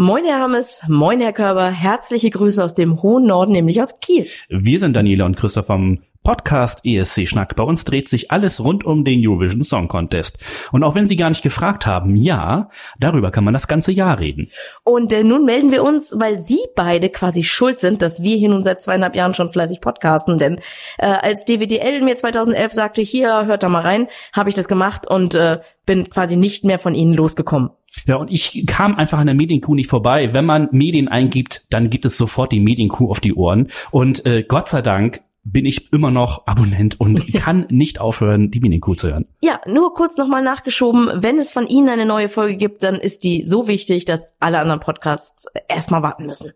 [0.00, 4.28] Moin Herr Hammes, moin Herr Körber, herzliche Grüße aus dem hohen Norden, nämlich aus Kiel.
[4.48, 7.56] Wir sind Daniela und Christoph vom Podcast ESC Schnack.
[7.56, 10.38] Bei uns dreht sich alles rund um den Eurovision Song Contest.
[10.70, 12.70] Und auch wenn Sie gar nicht gefragt haben, ja,
[13.00, 14.52] darüber kann man das ganze Jahr reden.
[14.84, 18.50] Und äh, nun melden wir uns, weil Sie beide quasi schuld sind, dass wir hier
[18.50, 20.38] nun seit zweieinhalb Jahren schon fleißig podcasten.
[20.38, 20.60] Denn
[20.98, 25.08] äh, als DWDL mir 2011 sagte, hier, hört da mal rein, habe ich das gemacht
[25.08, 27.70] und äh, bin quasi nicht mehr von Ihnen losgekommen.
[28.06, 30.32] Ja, und ich kam einfach an der Medienkuh nicht vorbei.
[30.32, 33.68] Wenn man Medien eingibt, dann gibt es sofort die Medienkuh auf die Ohren.
[33.90, 38.60] Und äh, Gott sei Dank bin ich immer noch Abonnent und kann nicht aufhören, die
[38.60, 39.26] Medienkuh zu hören.
[39.42, 41.10] Ja, nur kurz nochmal nachgeschoben.
[41.14, 44.58] Wenn es von Ihnen eine neue Folge gibt, dann ist die so wichtig, dass alle
[44.58, 46.52] anderen Podcasts erstmal warten müssen.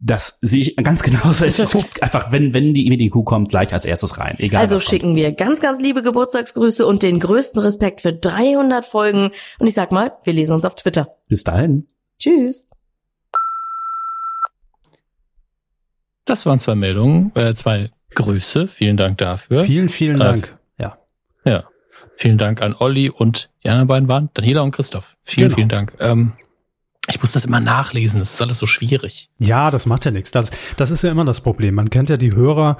[0.00, 1.44] Das sehe ich ganz genauso.
[2.00, 4.36] einfach, wenn, wenn die Medienkuh kommt, gleich als erstes rein.
[4.38, 4.60] Egal.
[4.60, 9.30] Also schicken wir ganz, ganz liebe Geburtstagsgrüße und den größten Respekt für 300 Folgen.
[9.58, 11.08] Und ich sag mal, wir lesen uns auf Twitter.
[11.28, 11.86] Bis dahin.
[12.18, 12.70] Tschüss.
[16.24, 18.68] Das waren zwei Meldungen, äh, zwei Grüße.
[18.68, 19.64] Vielen Dank dafür.
[19.64, 20.58] Vielen, vielen Dank.
[20.78, 20.98] Äh, ja.
[21.44, 21.64] Ja.
[22.14, 25.16] Vielen Dank an Olli und die anderen beiden waren Daniela und Christoph.
[25.22, 25.56] Vielen, genau.
[25.56, 25.94] vielen Dank.
[26.00, 26.32] Ähm,
[27.08, 29.30] ich muss das immer nachlesen, das ist alles so schwierig.
[29.38, 30.30] Ja, das macht ja nichts.
[30.30, 31.74] Das, das ist ja immer das Problem.
[31.74, 32.76] Man kennt ja die Hörer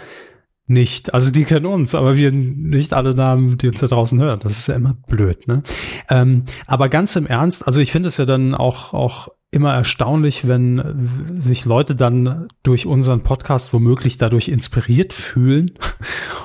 [0.66, 1.14] nicht.
[1.14, 4.38] Also die kennen uns, aber wir nicht alle Namen, die uns da draußen hören.
[4.42, 5.62] Das ist ja immer blöd, ne?
[6.10, 10.46] Ähm, aber ganz im Ernst, also ich finde es ja dann auch, auch immer erstaunlich,
[10.46, 15.72] wenn sich Leute dann durch unseren Podcast womöglich dadurch inspiriert fühlen.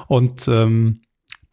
[0.07, 1.01] Und ähm,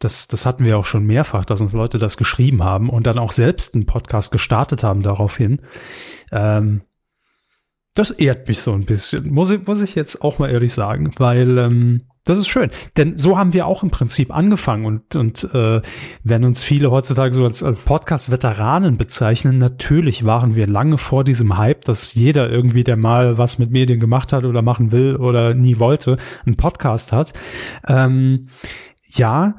[0.03, 3.19] das, das hatten wir auch schon mehrfach, dass uns Leute das geschrieben haben und dann
[3.19, 5.61] auch selbst einen Podcast gestartet haben daraufhin.
[6.31, 6.81] Ähm,
[7.93, 11.11] das ehrt mich so ein bisschen, muss ich, muss ich jetzt auch mal ehrlich sagen,
[11.17, 12.69] weil ähm, das ist schön.
[12.97, 15.81] Denn so haben wir auch im Prinzip angefangen und, und äh,
[16.23, 21.57] wenn uns viele heutzutage so als, als Podcast-Veteranen bezeichnen, natürlich waren wir lange vor diesem
[21.57, 25.55] Hype, dass jeder irgendwie, der mal was mit Medien gemacht hat oder machen will oder
[25.55, 27.33] nie wollte, einen Podcast hat.
[27.87, 28.49] Ähm,
[29.07, 29.55] ja,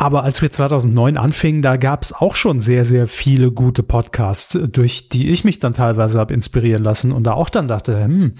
[0.00, 4.56] aber als wir 2009 anfingen, da gab es auch schon sehr, sehr viele gute Podcasts,
[4.70, 8.36] durch die ich mich dann teilweise habe inspirieren lassen und da auch dann dachte, hm,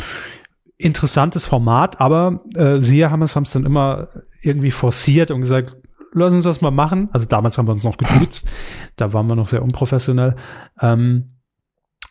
[0.77, 4.07] interessantes Format, aber äh, Sie haben es, haben es dann immer
[4.41, 5.77] irgendwie forciert und gesagt,
[6.13, 7.09] lass uns das mal machen.
[7.13, 8.49] Also damals haben wir uns noch geduzt,
[8.95, 10.37] da waren wir noch sehr unprofessionell.
[10.81, 11.41] Ähm,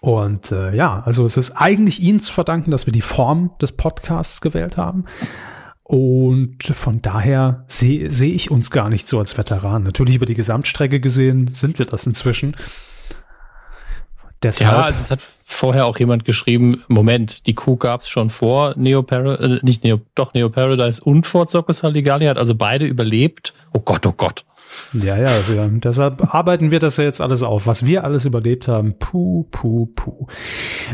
[0.01, 3.71] und äh, ja, also es ist eigentlich Ihnen zu verdanken, dass wir die Form des
[3.71, 5.05] Podcasts gewählt haben.
[5.87, 9.83] Und von daher sehe seh ich uns gar nicht so als Veteran.
[9.83, 12.57] Natürlich über die Gesamtstrecke gesehen sind wir das inzwischen.
[14.43, 18.29] Deshalb, ja, also es hat vorher auch jemand geschrieben, Moment, die Kuh gab es schon
[18.29, 22.53] vor Neo Paradise, äh, nicht Neo, doch Neo Paradise und vor Zirkus Halligalli, hat also
[22.53, 23.53] beide überlebt.
[23.71, 24.43] Oh Gott, oh Gott.
[24.93, 28.67] Ja, ja, wir, deshalb arbeiten wir das ja jetzt alles auf, was wir alles überlebt
[28.67, 28.95] haben.
[28.97, 30.27] Puh, puh, puh.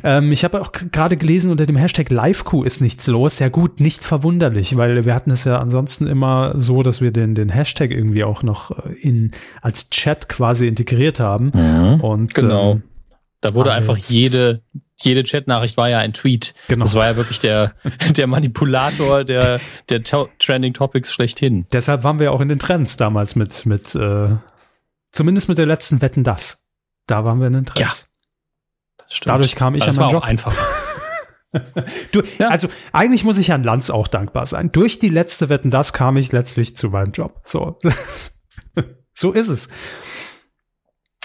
[0.04, 3.40] Ähm, ich habe auch gerade gelesen, unter dem Hashtag LiveQ ist nichts los.
[3.40, 7.36] Ja gut, nicht verwunderlich, weil wir hatten es ja ansonsten immer so, dass wir den,
[7.36, 9.32] den Hashtag irgendwie auch noch äh, in,
[9.62, 11.52] als Chat quasi integriert haben.
[11.54, 12.74] Mhm, Und, genau.
[12.74, 12.84] Ähm,
[13.42, 14.62] da wurde einfach jede,
[15.04, 16.54] jede Chatnachricht war ja ein Tweet.
[16.68, 16.84] Genau.
[16.84, 17.74] Das war ja wirklich der,
[18.16, 19.60] der Manipulator der,
[19.90, 21.66] der Trending Topics schlechthin.
[21.72, 24.36] Deshalb waren wir auch in den Trends damals mit, mit, äh,
[25.12, 26.68] zumindest mit der letzten Wetten das.
[27.08, 27.80] Da waren wir in den Trends.
[27.80, 27.94] Ja.
[28.98, 29.34] Das stimmt.
[29.34, 30.24] Dadurch kam ich Aber an meinen war Job.
[30.24, 30.56] Auch einfach.
[32.12, 32.48] du, ja.
[32.48, 34.72] Also eigentlich muss ich Herrn Lanz auch dankbar sein.
[34.72, 37.42] Durch die letzte Wetten das kam ich letztlich zu meinem Job.
[37.44, 37.80] So,
[39.14, 39.70] so ist es.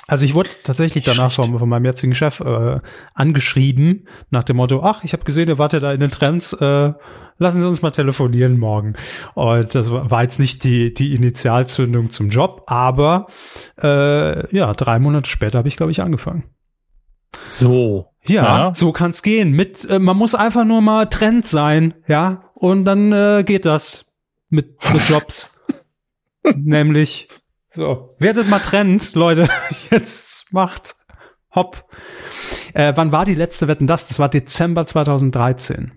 [0.09, 2.81] Also ich wurde tatsächlich danach von, von, meinem jetzigen Chef äh,
[3.13, 6.95] angeschrieben nach dem Motto, ach, ich habe gesehen, ihr wartet da in den Trends, äh,
[7.37, 8.95] lassen Sie uns mal telefonieren morgen.
[9.35, 13.27] Und das war jetzt nicht die, die Initialzündung zum Job, aber
[13.83, 16.45] äh, ja, drei Monate später habe ich, glaube ich, angefangen.
[17.51, 18.07] So.
[18.25, 18.75] Ja, ja.
[18.75, 19.53] so kann's gehen.
[19.53, 24.15] Mit, äh, man muss einfach nur mal Trend sein, ja, und dann äh, geht das
[24.49, 25.51] mit, mit Jobs.
[26.57, 27.29] Nämlich
[27.71, 29.49] so, werdet mal Trend, Leute.
[29.91, 30.95] Jetzt macht
[31.55, 31.85] hopp.
[32.75, 34.09] Äh, wann war die letzte Wetten das?
[34.09, 35.93] Das war Dezember 2013.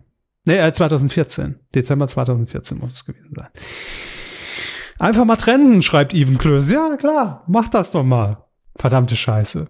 [0.46, 1.60] Nee, äh, 2014.
[1.76, 3.50] Dezember 2014 muss es gewesen sein.
[5.00, 6.70] Einfach mal trennen, schreibt Even Klöß.
[6.70, 8.46] Ja, klar, mach das doch mal.
[8.76, 9.68] Verdammte Scheiße.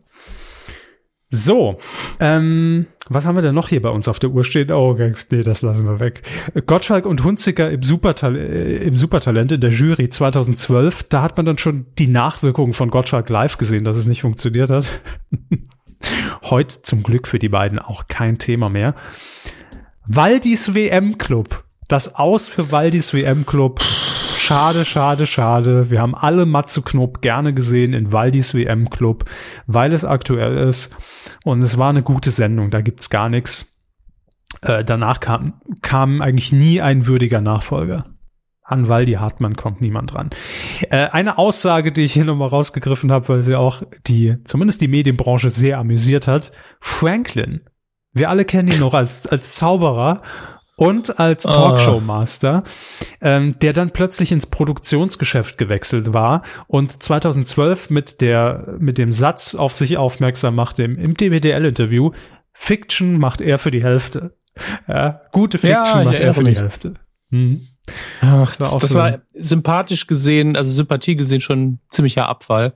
[1.34, 1.78] So,
[2.20, 4.70] ähm, was haben wir denn noch hier bei uns auf der Uhr stehen?
[4.70, 4.98] Oh,
[5.30, 6.24] nee, das lassen wir weg.
[6.66, 11.04] Gottschalk und Hunziker im, Supertal äh, im Supertalent in der Jury 2012.
[11.04, 14.70] Da hat man dann schon die Nachwirkungen von Gottschalk live gesehen, dass es nicht funktioniert
[14.70, 14.86] hat.
[16.44, 18.94] Heute zum Glück für die beiden auch kein Thema mehr.
[20.06, 21.64] Waldis WM Club.
[21.88, 23.80] Das Aus für Waldis WM Club.
[24.52, 25.92] Schade, schade, schade.
[25.92, 29.24] Wir haben alle Matze Knob gerne gesehen in Waldis WM Club,
[29.66, 30.94] weil es aktuell ist.
[31.46, 33.82] Und es war eine gute Sendung, da gibt's gar nichts.
[34.62, 38.04] Äh, danach kam, kam eigentlich nie ein würdiger Nachfolger.
[38.62, 40.32] An Waldi Hartmann kommt niemand dran.
[40.90, 44.90] Äh, eine Aussage, die ich hier nochmal rausgegriffen habe, weil sie auch die, zumindest die
[44.90, 46.52] Medienbranche sehr amüsiert hat.
[46.82, 47.62] Franklin.
[48.12, 50.22] Wir alle kennen ihn noch als, als Zauberer
[50.76, 51.54] und als ah.
[51.54, 52.64] Talkshow-Master,
[53.22, 59.56] ähm, der dann plötzlich ins Produktionsgeschäft gewechselt war und 2012 mit der mit dem Satz
[59.56, 62.12] auf sich aufmerksam machte im, im DWDL-Interview,
[62.54, 64.36] Fiction macht er für die Hälfte.
[64.88, 66.56] Ja, gute Fiction ja, macht er für mich.
[66.56, 66.94] die Hälfte.
[67.30, 67.68] Mhm.
[68.22, 72.74] Ach, das, war, das so war sympathisch gesehen, also Sympathie gesehen schon ziemlicher Abfall.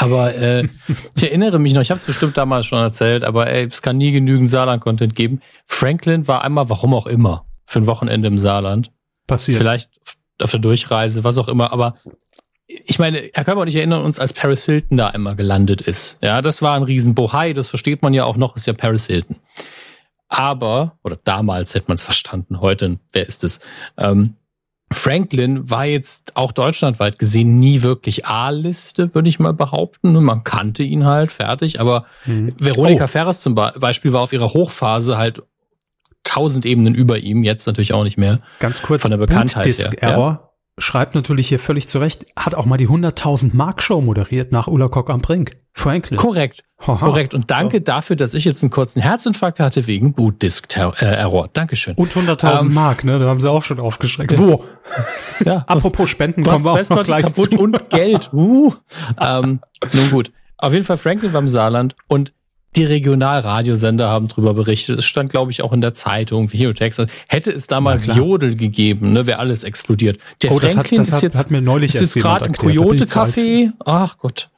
[0.00, 0.68] Aber äh,
[1.16, 3.96] ich erinnere mich noch, ich habe es bestimmt damals schon erzählt, aber ey, es kann
[3.96, 5.40] nie genügend Saarland-Content geben.
[5.66, 8.92] Franklin war einmal, warum auch immer, für ein Wochenende im Saarland.
[9.26, 9.58] Passiert.
[9.58, 9.90] Vielleicht
[10.40, 11.96] auf der Durchreise, was auch immer, aber
[12.68, 16.18] ich meine, Herr Körper und ich erinnern uns, als Paris Hilton da einmal gelandet ist.
[16.22, 19.36] Ja, das war ein Riesenbohai, das versteht man ja auch noch, ist ja Paris Hilton.
[20.28, 23.58] Aber, oder damals hätte man es verstanden, heute, wer ist es?
[23.96, 24.34] Ähm,
[24.90, 30.12] Franklin war jetzt auch deutschlandweit gesehen nie wirklich A-Liste, würde ich mal behaupten.
[30.24, 32.54] Man kannte ihn halt fertig, aber mhm.
[32.58, 33.08] Veronika oh.
[33.08, 35.42] Ferres zum Beispiel war auf ihrer Hochphase halt
[36.24, 38.40] tausend Ebenen über ihm, jetzt natürlich auch nicht mehr.
[38.60, 40.02] Ganz kurz, von der Bekanntheit her.
[40.02, 40.40] Error.
[40.42, 40.47] Ja?
[40.78, 44.88] Schreibt natürlich hier völlig zurecht, hat auch mal die 100.000 Mark Show moderiert nach Ulla
[44.88, 45.56] Kock am Brink.
[45.72, 46.18] Franklin.
[46.18, 46.64] Korrekt.
[46.80, 47.06] Haha.
[47.06, 47.34] Korrekt.
[47.34, 47.84] Und danke so.
[47.84, 51.44] dafür, dass ich jetzt einen kurzen Herzinfarkt hatte wegen Bootdisk-Error.
[51.44, 51.94] Äh, Dankeschön.
[51.94, 53.18] Und 100.000 ähm, Mark, ne?
[53.18, 54.36] Da haben sie auch schon aufgeschreckt.
[54.38, 54.64] Wo?
[55.44, 55.64] ja.
[55.66, 57.60] Apropos Spenden kommen wir auch noch gleich kaputt zu.
[57.60, 58.30] und Geld.
[58.32, 58.74] Uh.
[59.20, 59.60] ähm,
[59.92, 60.32] nun gut.
[60.56, 62.32] Auf jeden Fall Franklin war im Saarland und
[62.76, 64.98] die Regionalradiosender haben darüber berichtet.
[64.98, 67.08] Es stand, glaube ich, auch in der Zeitung, wie Texas.
[67.26, 70.18] Hätte es damals Jodel gegeben, ne, wäre alles explodiert.
[70.42, 72.52] Der oh, Franklin das hat, das ist jetzt, hat mir neulich ist jetzt gerade im
[72.52, 73.72] Coyote-Café.
[73.84, 74.50] Ach Gott.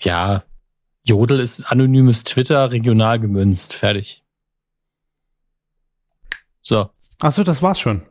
[0.00, 0.44] Ja,
[1.04, 3.74] Jodel ist anonymes Twitter, regional gemünzt.
[3.74, 4.22] Fertig.
[6.62, 6.88] So.
[7.20, 8.02] Ach so, das war's schon.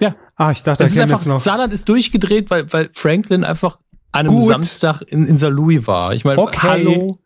[0.00, 0.16] Ja.
[0.36, 1.40] Ah, ich dachte, das ist einfach, jetzt noch.
[1.40, 3.78] Saarland ist durchgedreht, weil, weil Franklin einfach
[4.12, 4.48] an einem Gut.
[4.48, 5.50] Samstag in, in St.
[5.50, 6.14] Louis war.
[6.14, 6.58] Ich meine, okay.
[6.62, 7.18] hallo.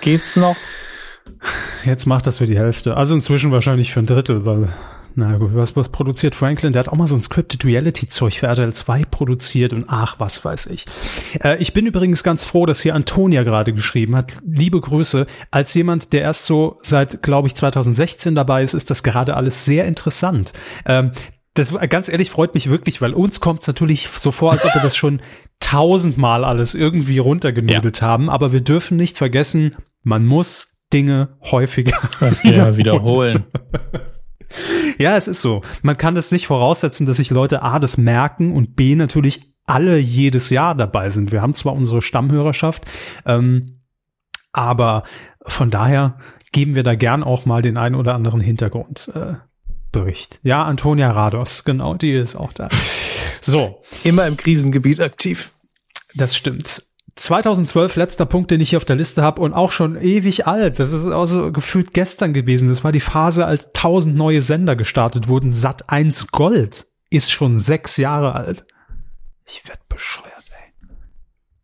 [0.00, 0.56] Geht's noch?
[1.84, 2.96] Jetzt macht das für die Hälfte.
[2.96, 4.72] Also inzwischen wahrscheinlich für ein Drittel, weil,
[5.14, 6.72] na gut, was, was produziert Franklin?
[6.72, 10.44] Der hat auch mal so ein Scripted Reality-Zeug für RTL 2 produziert und ach, was
[10.44, 10.86] weiß ich.
[11.42, 14.32] Äh, ich bin übrigens ganz froh, dass hier Antonia gerade geschrieben hat.
[14.46, 15.26] Liebe Grüße.
[15.50, 19.64] Als jemand, der erst so seit, glaube ich, 2016 dabei ist, ist das gerade alles
[19.64, 20.52] sehr interessant.
[20.86, 21.12] Ähm,
[21.54, 24.74] das ganz ehrlich freut mich wirklich, weil uns kommt es natürlich so vor, als ob
[24.74, 25.20] wir das schon
[25.60, 28.06] tausendmal alles irgendwie runtergenudelt ja.
[28.06, 28.30] haben.
[28.30, 31.98] Aber wir dürfen nicht vergessen, man muss Dinge häufiger
[32.42, 33.44] ja, wiederholen.
[34.98, 35.62] ja, es ist so.
[35.82, 39.98] Man kann es nicht voraussetzen, dass sich Leute A das merken und B natürlich alle
[39.98, 41.30] jedes Jahr dabei sind.
[41.30, 42.84] Wir haben zwar unsere Stammhörerschaft,
[43.26, 43.82] ähm,
[44.52, 45.02] aber
[45.42, 46.18] von daher
[46.52, 50.40] geben wir da gern auch mal den einen oder anderen Hintergrundbericht.
[50.42, 52.68] Äh, ja, Antonia Rados, genau, die ist auch da.
[53.40, 53.82] So.
[54.04, 55.52] Immer im Krisengebiet aktiv.
[56.14, 56.87] Das stimmt.
[57.18, 60.78] 2012 letzter Punkt, den ich hier auf der Liste habe und auch schon ewig alt.
[60.78, 62.68] Das ist also gefühlt gestern gewesen.
[62.68, 65.52] Das war die Phase, als tausend neue Sender gestartet wurden.
[65.52, 68.64] Sat 1 Gold ist schon sechs Jahre alt.
[69.46, 70.88] Ich werd bescheuert, ey.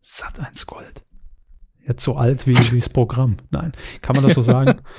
[0.03, 1.03] Sat 1 Gold.
[1.87, 3.37] Jetzt so alt wie, wie das Programm.
[3.51, 3.73] Nein,
[4.03, 4.81] kann man das so sagen?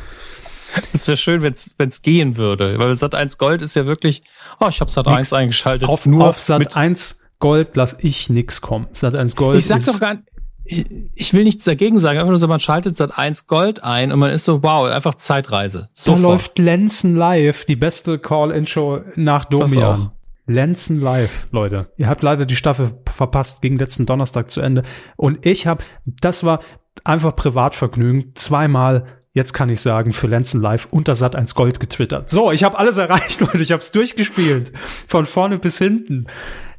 [0.91, 2.77] Es wäre schön, wenn es gehen würde.
[2.77, 4.23] Weil Sat 1 Gold ist ja wirklich,
[4.59, 5.87] oh, ich habe Sat 1 eingeschaltet.
[5.87, 8.87] Auf, nur auf Sat 1 Gold lass ich nix kommen.
[8.91, 9.59] Sat 1 Gold.
[9.59, 10.25] Ich sag doch gar nicht,
[10.65, 14.19] ich will nichts dagegen sagen, einfach nur so, man schaltet seit 1 Gold ein und
[14.19, 15.89] man ist so, wow, einfach Zeitreise.
[15.93, 20.09] So läuft Lenzen Live, die beste Call-In-Show nach Domian.
[20.47, 21.87] Lenzen Live, Leute.
[21.97, 24.83] Ihr habt leider die Staffel verpasst, gegen letzten Donnerstag zu Ende.
[25.15, 26.59] Und ich habe, das war
[27.03, 32.29] einfach Privatvergnügen, zweimal jetzt kann ich sagen, für Lenzen Live unter Sat 1 Gold getwittert.
[32.29, 33.61] So, ich habe alles erreicht, Leute.
[33.61, 34.71] Ich habe es durchgespielt.
[35.07, 36.27] Von vorne bis hinten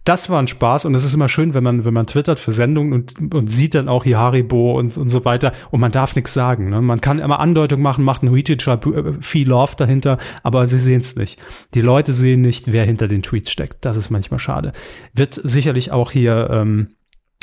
[0.07, 2.53] das war ein Spaß und es ist immer schön, wenn man, wenn man twittert für
[2.53, 6.15] Sendungen und, und sieht dann auch hier Haribo und, und so weiter und man darf
[6.15, 6.70] nichts sagen.
[6.70, 6.81] Ne?
[6.81, 10.78] Man kann immer Andeutung machen, macht einen Retweet, schreibt äh, viel Love dahinter, aber sie
[10.78, 11.41] sehen es nicht.
[11.74, 13.85] Die Leute sehen nicht, wer hinter den Tweets steckt.
[13.85, 14.73] Das ist manchmal schade.
[15.12, 16.95] Wird sicherlich auch hier ähm,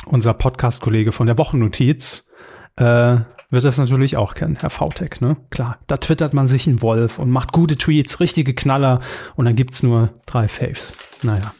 [0.06, 2.30] unser Podcast-Kollege von der Wochennotiz,
[2.76, 3.18] äh,
[3.50, 5.36] wird das natürlich auch kennen, Herr VTech, ne?
[5.50, 9.00] Klar, da twittert man sich in Wolf und macht gute Tweets, richtige Knaller
[9.36, 10.94] und dann gibt's nur drei Faves.
[11.22, 11.52] Naja.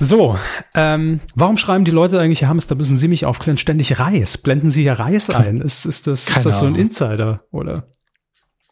[0.00, 0.38] So,
[0.74, 4.38] ähm, warum schreiben die Leute eigentlich, Herr Hammes, da müssen Sie mich aufklären, ständig Reis?
[4.38, 5.60] Blenden Sie hier Reis ein?
[5.60, 7.88] Ist, ist das, ist das so ein Insider, oder?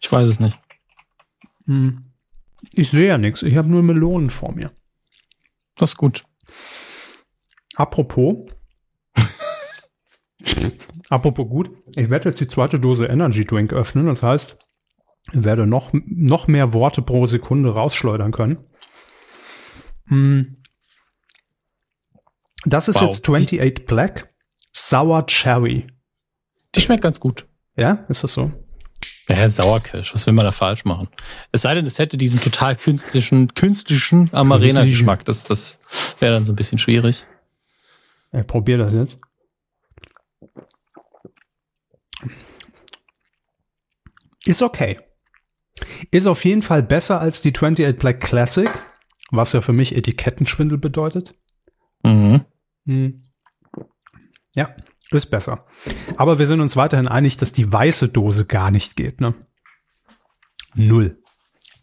[0.00, 0.56] Ich weiß es nicht.
[1.66, 2.12] Hm.
[2.72, 3.42] Ich sehe ja nichts.
[3.42, 4.70] Ich habe nur Melonen vor mir.
[5.74, 6.24] Das ist gut.
[7.74, 8.48] Apropos.
[11.10, 11.70] apropos gut.
[11.96, 14.06] Ich werde jetzt die zweite Dose Energy Drink öffnen.
[14.06, 14.58] Das heißt,
[15.32, 18.58] ich werde noch, noch mehr Worte pro Sekunde rausschleudern können.
[20.06, 20.55] Hm.
[22.66, 23.04] Das ist wow.
[23.04, 24.34] jetzt 28 Black
[24.74, 25.86] Sour Cherry.
[26.74, 27.46] Die schmeckt ganz gut.
[27.76, 28.52] Ja, ist das so?
[29.28, 31.08] Ja, Sauerkirsch, was will man da falsch machen?
[31.50, 35.24] Es sei denn, es hätte diesen total künstlichen, künstlichen Amarena-Geschmack.
[35.24, 35.80] Das, das
[36.20, 37.24] wäre dann so ein bisschen schwierig.
[38.32, 39.16] Ja, probier das jetzt.
[44.44, 45.00] Ist okay.
[46.10, 48.68] Ist auf jeden Fall besser als die 28 Black Classic,
[49.30, 51.34] was ja für mich Etikettenschwindel bedeutet.
[52.04, 52.44] Mhm.
[52.86, 53.20] Hm.
[54.54, 54.74] Ja,
[55.10, 55.66] ist besser.
[56.16, 59.34] Aber wir sind uns weiterhin einig, dass die weiße Dose gar nicht geht, ne?
[60.74, 61.18] Null.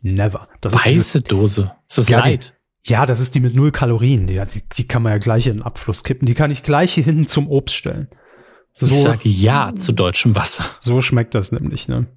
[0.02, 0.50] Never.
[0.60, 1.76] Das weiße ist diese, Dose.
[1.88, 2.56] Ist das ja, light?
[2.86, 4.28] Die, ja, das ist die mit null Kalorien.
[4.28, 4.42] Die,
[4.76, 6.26] die, kann man ja gleich in den Abfluss kippen.
[6.26, 8.10] Die kann ich gleich hier hinten zum Obst stellen.
[8.74, 10.66] So, ich sage ja zu deutschem Wasser.
[10.80, 12.08] So schmeckt das nämlich, ne?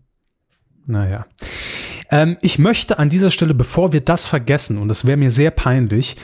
[0.87, 1.27] Naja.
[2.11, 5.51] Ähm, ich möchte an dieser Stelle, bevor wir das vergessen, und das wäre mir sehr
[5.51, 6.17] peinlich,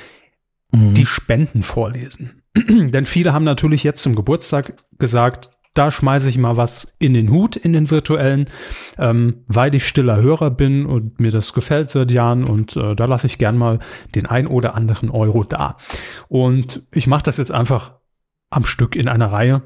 [0.71, 0.95] mhm.
[0.95, 2.42] die Spenden vorlesen.
[2.69, 7.31] Denn viele haben natürlich jetzt zum Geburtstag gesagt, da schmeiße ich mal was in den
[7.31, 8.49] Hut, in den virtuellen,
[8.99, 13.07] ähm, weil ich stiller Hörer bin und mir das gefällt seit Jahren und äh, da
[13.07, 13.79] lasse ich gern mal
[14.15, 15.77] den ein oder anderen Euro da.
[16.29, 17.95] Und ich mache das jetzt einfach
[18.51, 19.63] am Stück in einer Reihe.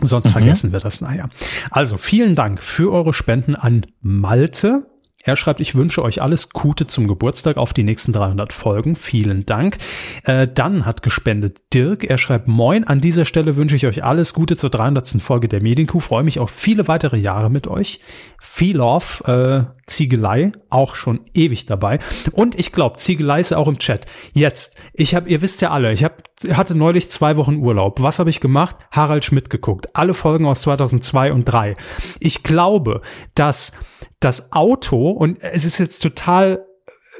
[0.00, 0.32] Sonst mhm.
[0.32, 1.28] vergessen wir das naja.
[1.70, 4.86] Also vielen Dank für eure Spenden an Malte,
[5.24, 8.94] er schreibt, ich wünsche euch alles Gute zum Geburtstag auf die nächsten 300 Folgen.
[8.94, 9.78] Vielen Dank.
[10.24, 12.04] Äh, dann hat gespendet Dirk.
[12.04, 15.22] Er schreibt, moin, an dieser Stelle wünsche ich euch alles Gute zur 300.
[15.22, 16.00] Folge der Medienkuh.
[16.00, 18.00] Freue mich auf viele weitere Jahre mit euch.
[18.38, 22.00] Viel Love, äh, Ziegelei, auch schon ewig dabei.
[22.32, 24.04] Und ich glaube, Ziegelei ist auch im Chat.
[24.34, 28.02] Jetzt, ich habe, ihr wisst ja alle, ich hab, hatte neulich zwei Wochen Urlaub.
[28.02, 28.76] Was habe ich gemacht?
[28.90, 29.94] Harald Schmidt geguckt.
[29.94, 31.76] Alle Folgen aus 2002 und 3.
[32.20, 33.02] Ich glaube,
[33.34, 33.72] dass
[34.20, 36.64] das Auto, und es ist jetzt total,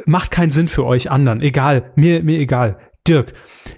[0.07, 2.79] macht keinen Sinn für euch anderen, egal, mir, mir egal.
[3.07, 3.35] Dirk,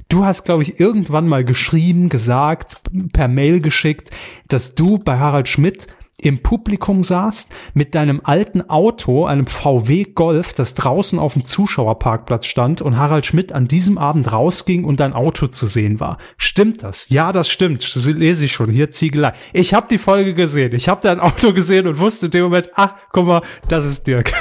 [0.09, 2.81] du hast, glaube ich, irgendwann mal geschrieben, gesagt,
[3.13, 4.11] per Mail geschickt,
[4.47, 5.89] dass du bei Harald Schmidt
[6.19, 12.47] im Publikum saßt mit deinem alten Auto, einem VW Golf, das draußen auf dem Zuschauerparkplatz
[12.47, 16.17] stand und Harald Schmidt an diesem Abend rausging und dein Auto zu sehen war.
[16.39, 17.11] Stimmt das?
[17.11, 17.95] Ja, das stimmt.
[17.95, 18.71] Das lese ich schon.
[18.71, 19.35] Hier Ziegelei.
[19.53, 20.75] Ich habe die Folge gesehen.
[20.75, 24.07] Ich habe dein Auto gesehen und wusste in dem Moment, ach, guck mal, das ist
[24.07, 24.33] Dirk.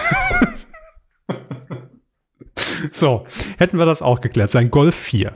[2.91, 3.26] so,
[3.57, 4.52] hätten wir das auch geklärt.
[4.52, 5.34] Sein Golf 4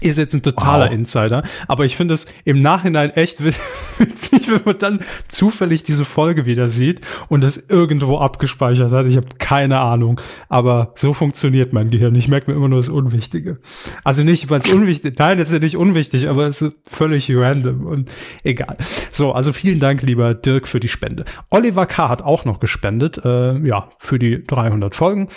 [0.00, 0.92] ist jetzt ein totaler wow.
[0.92, 3.44] Insider, aber ich finde es im Nachhinein echt
[3.98, 9.06] witzig, wenn man dann zufällig diese Folge wieder sieht und es irgendwo abgespeichert hat.
[9.06, 12.14] Ich habe keine Ahnung, aber so funktioniert mein Gehirn.
[12.14, 13.58] Ich merke mir immer nur das Unwichtige.
[14.02, 17.30] Also nicht, weil es unwichtig, nein, es ist ja nicht unwichtig, aber es ist völlig
[17.30, 18.10] random und
[18.44, 18.78] egal.
[19.10, 21.26] So, also vielen Dank, lieber Dirk, für die Spende.
[21.50, 22.08] Oliver K.
[22.08, 25.28] hat auch noch gespendet, äh, ja, für die 300 Folgen.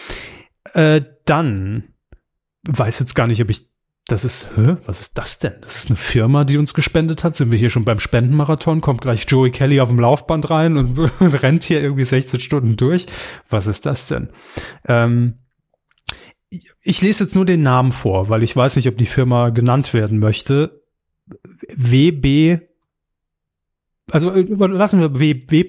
[0.73, 1.83] Äh, dann
[2.67, 3.74] weiß jetzt gar nicht, ob ich
[4.07, 5.53] das ist, hä, was ist das denn?
[5.61, 7.35] Das ist eine Firma, die uns gespendet hat.
[7.35, 8.81] Sind wir hier schon beim Spendenmarathon?
[8.81, 13.07] Kommt gleich Joey Kelly auf dem Laufband rein und, rennt hier irgendwie 16 Stunden durch?
[13.49, 14.29] Was ist das denn?
[14.87, 15.39] Ähm,
[16.81, 19.93] ich lese jetzt nur den Namen vor, weil ich weiß nicht, ob die Firma genannt
[19.93, 20.83] werden möchte.
[21.73, 22.59] WB
[24.11, 25.63] also äh, lassen wir W.B.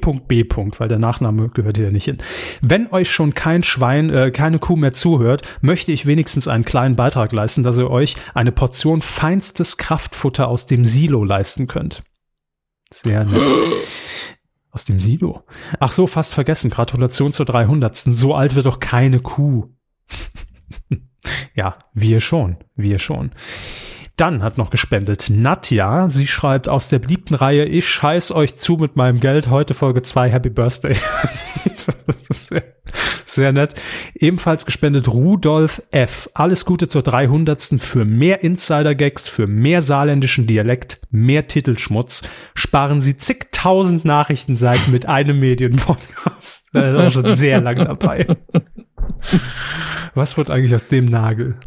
[0.78, 2.18] weil der Nachname gehört hier nicht hin.
[2.60, 6.96] Wenn euch schon kein Schwein, äh, keine Kuh mehr zuhört, möchte ich wenigstens einen kleinen
[6.96, 12.02] Beitrag leisten, dass ihr euch eine Portion feinstes Kraftfutter aus dem Silo leisten könnt.
[12.92, 13.42] Sehr nett.
[14.70, 15.42] Aus dem Silo.
[15.80, 16.68] Ach so, fast vergessen.
[16.68, 17.96] Gratulation zur 300.
[17.96, 19.70] So alt wird doch keine Kuh.
[21.54, 22.58] ja, wir schon.
[22.74, 23.30] Wir schon.
[24.16, 26.08] Dann hat noch gespendet Nadja.
[26.08, 29.50] Sie schreibt aus der beliebten Reihe, ich scheiß euch zu mit meinem Geld.
[29.50, 30.96] Heute Folge 2, Happy Birthday.
[32.30, 32.64] sehr,
[33.26, 33.74] sehr nett.
[34.14, 36.30] Ebenfalls gespendet Rudolf F.
[36.32, 37.74] Alles Gute zur 300.
[37.78, 42.22] für mehr Insider-Gags, für mehr saarländischen Dialekt, mehr Titelschmutz.
[42.54, 46.70] Sparen Sie zigtausend Nachrichtenseiten mit einem Medienpodcast.
[46.72, 48.26] Das ist auch schon sehr lang dabei.
[50.14, 51.58] Was wird eigentlich aus dem Nagel?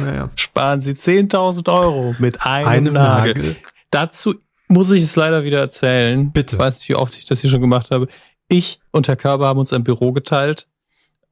[0.00, 0.30] Naja.
[0.36, 3.34] Sparen Sie 10.000 Euro mit einem, einem Nagel.
[3.34, 3.56] Nagel.
[3.90, 4.34] Dazu
[4.68, 6.32] muss ich es leider wieder erzählen.
[6.32, 6.56] Bitte.
[6.56, 8.08] Ich weiß nicht, wie oft ich das hier schon gemacht habe.
[8.48, 10.68] Ich und Herr Körber haben uns ein Büro geteilt.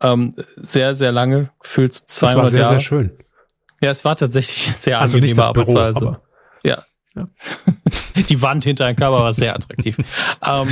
[0.00, 2.34] Ähm, sehr, sehr lange, gefühlt 200 Jahre.
[2.34, 2.72] Das war sehr, Jahre.
[2.72, 3.10] sehr schön.
[3.82, 6.06] Ja, es war tatsächlich sehr also angenehm, nicht das Büro, Arbeitsweise.
[6.06, 6.22] Aber
[6.64, 6.84] ja.
[7.14, 7.28] ja.
[8.28, 9.98] die Wand hinter einem Körper war sehr attraktiv.
[10.46, 10.68] ähm,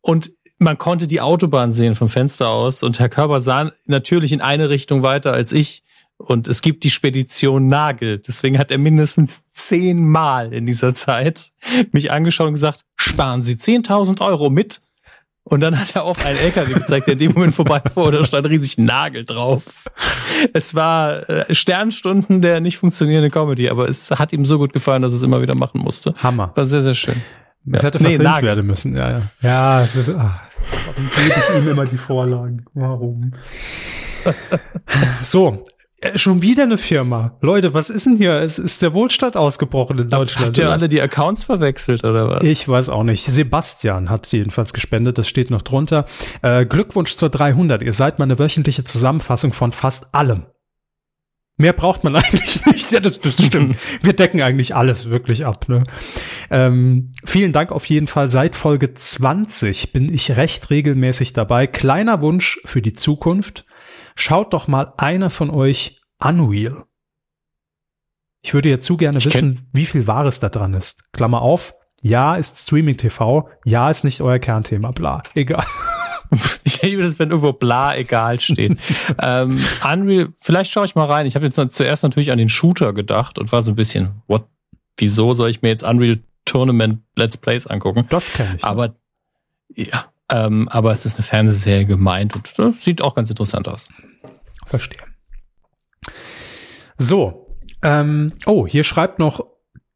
[0.00, 4.40] und man konnte die Autobahn sehen vom Fenster aus und Herr Körber sah natürlich in
[4.40, 5.82] eine Richtung weiter als ich.
[6.18, 8.18] Und es gibt die Spedition Nagel.
[8.18, 11.52] Deswegen hat er mindestens zehnmal in dieser Zeit
[11.92, 14.80] mich angeschaut und gesagt, sparen Sie 10.000 Euro mit.
[15.48, 18.48] Und dann hat er auf einen LKW gezeigt, der in dem Moment vorbeifuhr, da stand
[18.48, 19.84] riesig Nagel drauf.
[20.52, 25.02] Es war äh, Sternstunden der nicht funktionierenden Comedy, aber es hat ihm so gut gefallen,
[25.02, 26.14] dass es immer wieder machen musste.
[26.20, 26.50] Hammer.
[26.56, 27.22] War sehr, sehr schön.
[27.72, 27.88] Es ja.
[27.88, 29.22] hätte verfilmt nee, werden müssen, ja, ja.
[29.40, 30.40] Ja, ist, ach,
[30.86, 32.64] warum gebe ich ihm immer die Vorlagen?
[32.74, 33.32] Warum?
[35.22, 35.64] so,
[36.14, 37.36] schon wieder eine Firma.
[37.40, 38.34] Leute, was ist denn hier?
[38.34, 40.46] Es ist der Wohlstand ausgebrochen in Deutschland.
[40.48, 42.42] Habt ihr alle die Accounts verwechselt oder was?
[42.42, 43.24] Ich weiß auch nicht.
[43.24, 45.16] Sebastian hat jedenfalls gespendet.
[45.16, 46.04] Das steht noch drunter.
[46.42, 47.82] Äh, Glückwunsch zur 300.
[47.82, 50.46] Ihr seid meine wöchentliche Zusammenfassung von fast allem.
[51.56, 52.92] Mehr braucht man eigentlich nicht.
[52.92, 53.76] Ja, das, das stimmt.
[54.02, 55.68] Wir decken eigentlich alles wirklich ab.
[55.68, 55.82] Ne?
[56.50, 58.28] Ähm, vielen Dank auf jeden Fall.
[58.28, 61.66] Seit Folge 20 bin ich recht regelmäßig dabei.
[61.66, 63.64] Kleiner Wunsch für die Zukunft.
[64.16, 66.84] Schaut doch mal einer von euch Unreal.
[68.42, 71.04] Ich würde ja zu gerne wissen, wie viel Wahres da dran ist.
[71.12, 71.74] Klammer auf.
[72.00, 73.48] Ja, ist Streaming TV.
[73.64, 74.90] Ja, ist nicht euer Kernthema.
[74.90, 75.22] Bla.
[75.34, 75.64] Egal.
[76.64, 78.78] Ich liebe das, wenn irgendwo bla egal steht.
[79.22, 81.24] ähm, Unreal, vielleicht schaue ich mal rein.
[81.24, 84.44] Ich habe jetzt zuerst natürlich an den Shooter gedacht und war so ein bisschen, what,
[84.98, 88.06] wieso soll ich mir jetzt Unreal Tournament Let's Plays angucken?
[88.08, 88.64] Das kenne ich.
[88.64, 88.96] Aber
[89.68, 93.88] ja, ähm, aber es ist eine Fernsehserie gemeint und äh, sieht auch ganz interessant aus.
[94.66, 95.02] Verstehe.
[96.98, 97.48] So,
[97.82, 99.46] ähm, oh, hier schreibt noch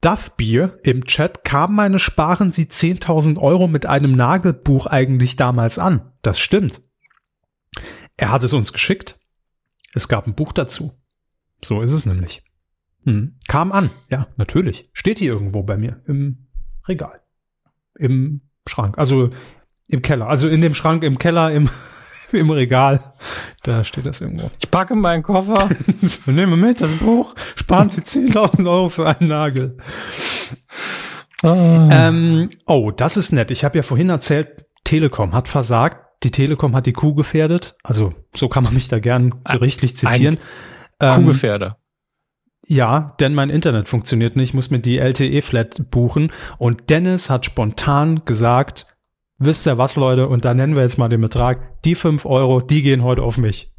[0.00, 5.78] Duff Beer im Chat, kam meine Sparen Sie 10.000 Euro mit einem Nagelbuch eigentlich damals
[5.78, 6.12] an?
[6.22, 6.80] Das stimmt.
[8.16, 9.18] Er hat es uns geschickt.
[9.92, 10.92] Es gab ein Buch dazu.
[11.62, 12.42] So ist es nämlich.
[13.04, 13.36] Hm.
[13.48, 14.88] Kam an, ja, natürlich.
[14.92, 16.46] Steht hier irgendwo bei mir im
[16.86, 17.20] Regal.
[17.96, 18.98] Im Schrank.
[18.98, 19.30] Also
[19.88, 20.28] im Keller.
[20.28, 21.68] Also in dem Schrank im Keller, im
[22.38, 23.00] im Regal.
[23.62, 24.50] Da steht das irgendwo.
[24.60, 25.68] Ich packe meinen Koffer.
[26.26, 27.34] Nehmen wir mit, das Buch.
[27.56, 29.76] Sparen Sie 10.000 Euro für einen Nagel.
[31.42, 31.88] Ah.
[31.90, 33.50] Ähm, oh, das ist nett.
[33.50, 36.06] Ich habe ja vorhin erzählt, Telekom hat versagt.
[36.22, 37.76] Die Telekom hat die Kuh gefährdet.
[37.82, 40.38] Also so kann man mich da gern gerichtlich zitieren.
[40.98, 41.78] Ein ähm, Kuhgefährder.
[42.66, 44.50] Ja, denn mein Internet funktioniert nicht.
[44.50, 46.30] Ich muss mir die LTE-Flat buchen.
[46.58, 48.86] Und Dennis hat spontan gesagt,
[49.40, 52.60] wisst ihr was, Leute, und da nennen wir jetzt mal den Betrag, die fünf Euro,
[52.60, 53.72] die gehen heute auf mich.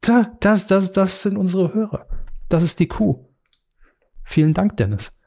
[0.00, 2.06] Da, das, das, das sind unsere Hörer.
[2.48, 3.26] Das ist die Kuh.
[4.24, 5.20] Vielen Dank, Dennis.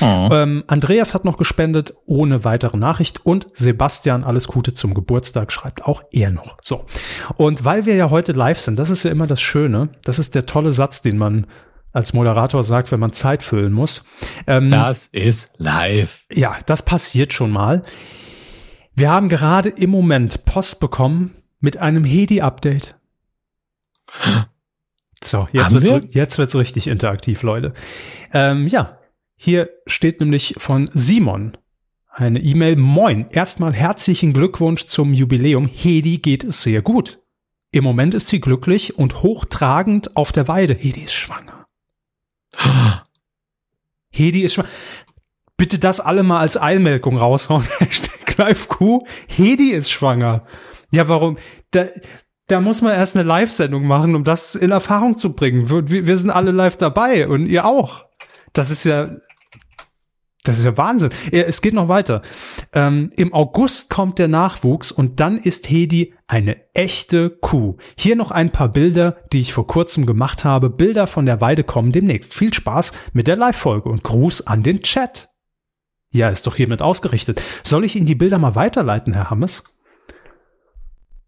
[0.00, 0.28] Oh.
[0.30, 3.24] Ähm, Andreas hat noch gespendet, ohne weitere Nachricht.
[3.24, 6.58] Und Sebastian, alles Gute zum Geburtstag, schreibt auch er noch.
[6.62, 6.84] So.
[7.36, 9.90] Und weil wir ja heute live sind, das ist ja immer das Schöne.
[10.04, 11.46] Das ist der tolle Satz, den man
[11.92, 14.04] als Moderator sagt, wenn man Zeit füllen muss.
[14.46, 16.26] Ähm, das ist live.
[16.32, 17.82] Ja, das passiert schon mal.
[18.94, 22.96] Wir haben gerade im Moment Post bekommen mit einem Hedi-Update.
[25.22, 27.74] So, jetzt haben wird's, jetzt wird's richtig interaktiv, Leute.
[28.32, 28.98] Ähm, ja,
[29.36, 31.56] hier steht nämlich von Simon
[32.10, 32.76] eine E-Mail.
[32.76, 35.68] Moin, erstmal herzlichen Glückwunsch zum Jubiläum.
[35.72, 37.20] Hedi geht es sehr gut.
[37.70, 40.74] Im Moment ist sie glücklich und hochtragend auf der Weide.
[40.74, 41.57] Hedi ist schwanger.
[44.10, 44.64] Hedi ist schon.
[45.56, 47.66] Bitte das alle mal als Eilmelkung raushauen.
[48.26, 49.04] Clive Q.
[49.26, 50.44] Hedi ist schwanger.
[50.90, 51.38] Ja, warum?
[51.72, 51.86] Da,
[52.46, 55.68] da muss man erst eine Live-Sendung machen, um das in Erfahrung zu bringen.
[55.68, 58.06] Wir, wir sind alle live dabei und ihr auch.
[58.52, 59.10] Das ist ja
[60.48, 61.10] das ist ja Wahnsinn.
[61.30, 62.22] Es geht noch weiter.
[62.72, 67.76] Ähm, Im August kommt der Nachwuchs und dann ist Hedi eine echte Kuh.
[67.96, 70.70] Hier noch ein paar Bilder, die ich vor kurzem gemacht habe.
[70.70, 72.34] Bilder von der Weide kommen demnächst.
[72.34, 75.28] Viel Spaß mit der Live-Folge und Gruß an den Chat.
[76.10, 77.42] Ja, ist doch hiermit ausgerichtet.
[77.64, 79.64] Soll ich Ihnen die Bilder mal weiterleiten, Herr Hammes?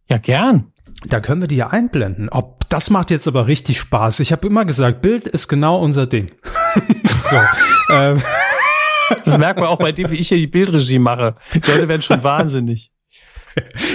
[0.09, 0.73] Ja, gern.
[1.07, 2.29] Da können wir die ja einblenden.
[2.31, 4.21] Ob das macht jetzt aber richtig Spaß.
[4.21, 6.33] Ich habe immer gesagt, Bild ist genau unser Ding.
[7.05, 7.37] so.
[7.93, 8.23] ähm.
[9.31, 11.35] Das merkt man auch bei dem, wie ich hier die Bildregie mache.
[11.55, 12.91] Die Leute werden schon wahnsinnig.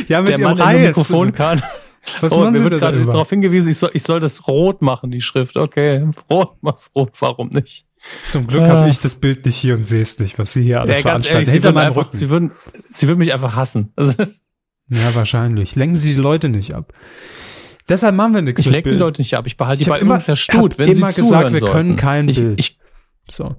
[0.08, 1.62] Ja, mit der Mann, der Mikrofon kann.
[2.22, 5.22] Was oh, mir wird gerade darauf hingewiesen, ich soll, ich soll das rot machen, die
[5.22, 5.58] Schrift.
[5.58, 7.86] Okay, rot, mach's rot, warum nicht?
[8.28, 10.64] Zum Glück äh, habe ich das Bild nicht hier und sehe es nicht, was sie
[10.64, 11.50] hier alles ja, veranstalten.
[11.50, 12.18] Ehrlich, Hinter einfach, Rücken.
[12.18, 12.52] Sie würden,
[12.90, 13.94] sie würden mich einfach hassen.
[13.98, 15.76] ja, wahrscheinlich.
[15.76, 16.94] Lenken Sie die Leute nicht ab.
[17.90, 18.62] Deshalb machen wir nichts.
[18.62, 19.48] Ich lecke die Leute nicht ab.
[19.48, 21.76] Ich behalte die ich bei immer, ja Stut, wenn immer sie gesagt, zuhören wir sollten.
[21.76, 22.60] können kein ich, Bild.
[22.60, 22.80] Ich,
[23.32, 23.56] so.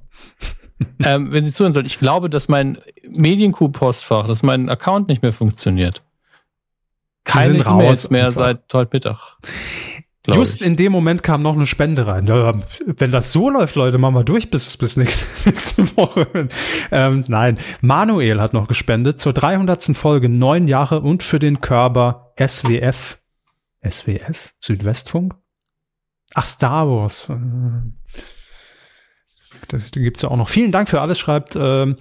[1.03, 2.79] Ähm, wenn sie zuhören sollten, ich glaube, dass mein
[3.09, 6.03] Medienkuh-Postfach, dass mein Account nicht mehr funktioniert.
[7.25, 8.41] Keine E-Mails mehr einfach.
[8.41, 9.37] seit heute Mittag.
[10.27, 10.67] Just ich.
[10.67, 12.27] in dem Moment kam noch eine Spende rein.
[12.27, 12.55] Ja,
[12.85, 16.49] wenn das so läuft, Leute, machen wir durch bis, bis nächste, nächste Woche.
[16.91, 19.97] Ähm, nein, Manuel hat noch gespendet zur 300.
[19.97, 23.19] Folge neun Jahre und für den Körper SWF.
[23.89, 24.53] SWF?
[24.61, 25.35] Südwestfunk?
[26.35, 27.29] Ach, Star Wars.
[29.69, 30.49] Das, da gibt's ja auch noch.
[30.49, 31.95] Vielen Dank für alles, schreibt äh,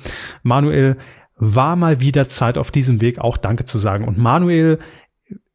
[0.44, 0.98] Manuel.
[1.38, 4.06] War mal wieder Zeit auf diesem Weg auch Danke zu sagen.
[4.06, 4.80] Und Manuel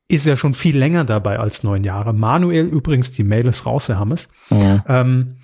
[0.08, 2.12] ist ja schon viel länger dabei als neun Jahre.
[2.12, 4.28] Manuel, übrigens, die Mail ist raus, Herr Hammes.
[4.50, 4.84] Ja.
[4.88, 5.36] Ähm,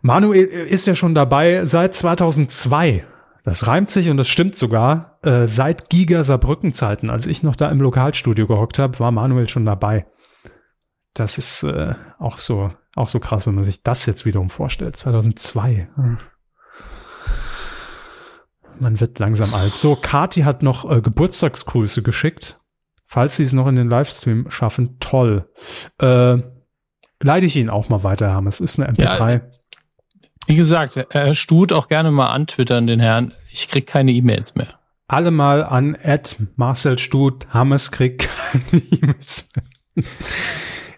[0.00, 3.04] Manuel ist ja schon dabei seit 2002.
[3.44, 5.18] Das reimt sich und das stimmt sogar.
[5.22, 9.48] Äh, seit Giga Saarbrücken Zeiten, als ich noch da im Lokalstudio gehockt habe, war Manuel
[9.48, 10.06] schon dabei.
[11.14, 14.96] Das ist äh, auch so auch so krass, wenn man sich das jetzt wiederum vorstellt.
[14.96, 15.88] 2002.
[15.94, 16.18] Hm.
[18.80, 19.72] Man wird langsam alt.
[19.72, 22.56] So, Kati hat noch äh, Geburtstagsgrüße geschickt.
[23.04, 25.48] Falls Sie es noch in den Livestream schaffen, toll.
[25.98, 26.38] Äh,
[27.20, 28.46] leite ich Ihnen auch mal weiter, haben.
[28.46, 29.32] Es ist eine MP3.
[29.32, 29.40] Ja,
[30.46, 33.34] wie gesagt, Herr Stut auch gerne mal antwittern, den Herrn.
[33.50, 34.78] Ich krieg keine E-Mails mehr.
[35.06, 37.48] Alle mal an Ed Marcel Stut.
[37.50, 40.04] Hammes kriegt keine E-Mails mehr.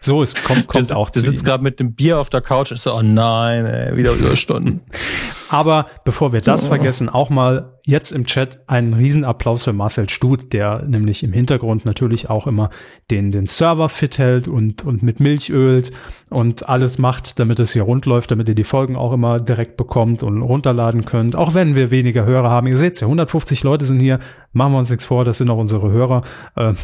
[0.03, 2.71] So, es kommt, kommt der, auch der sitzt gerade mit dem Bier auf der Couch
[2.71, 4.81] und ist so, oh nein, ey, wieder Überstunden.
[5.51, 6.69] Aber bevor wir das oh.
[6.69, 11.85] vergessen, auch mal jetzt im Chat einen Riesenapplaus für Marcel Stut, der nämlich im Hintergrund
[11.85, 12.71] natürlich auch immer
[13.11, 15.91] den, den Server fit hält und, und mit Milch ölt
[16.31, 19.77] und alles macht, damit es hier rund läuft, damit ihr die Folgen auch immer direkt
[19.77, 21.37] bekommt und runterladen könnt.
[21.37, 22.69] Auch wenn wir weniger Hörer haben.
[22.69, 24.19] Ihr seht ja, 150 Leute sind hier.
[24.53, 26.23] Machen wir uns nichts vor, das sind auch unsere Hörer.
[26.57, 26.77] Ähm,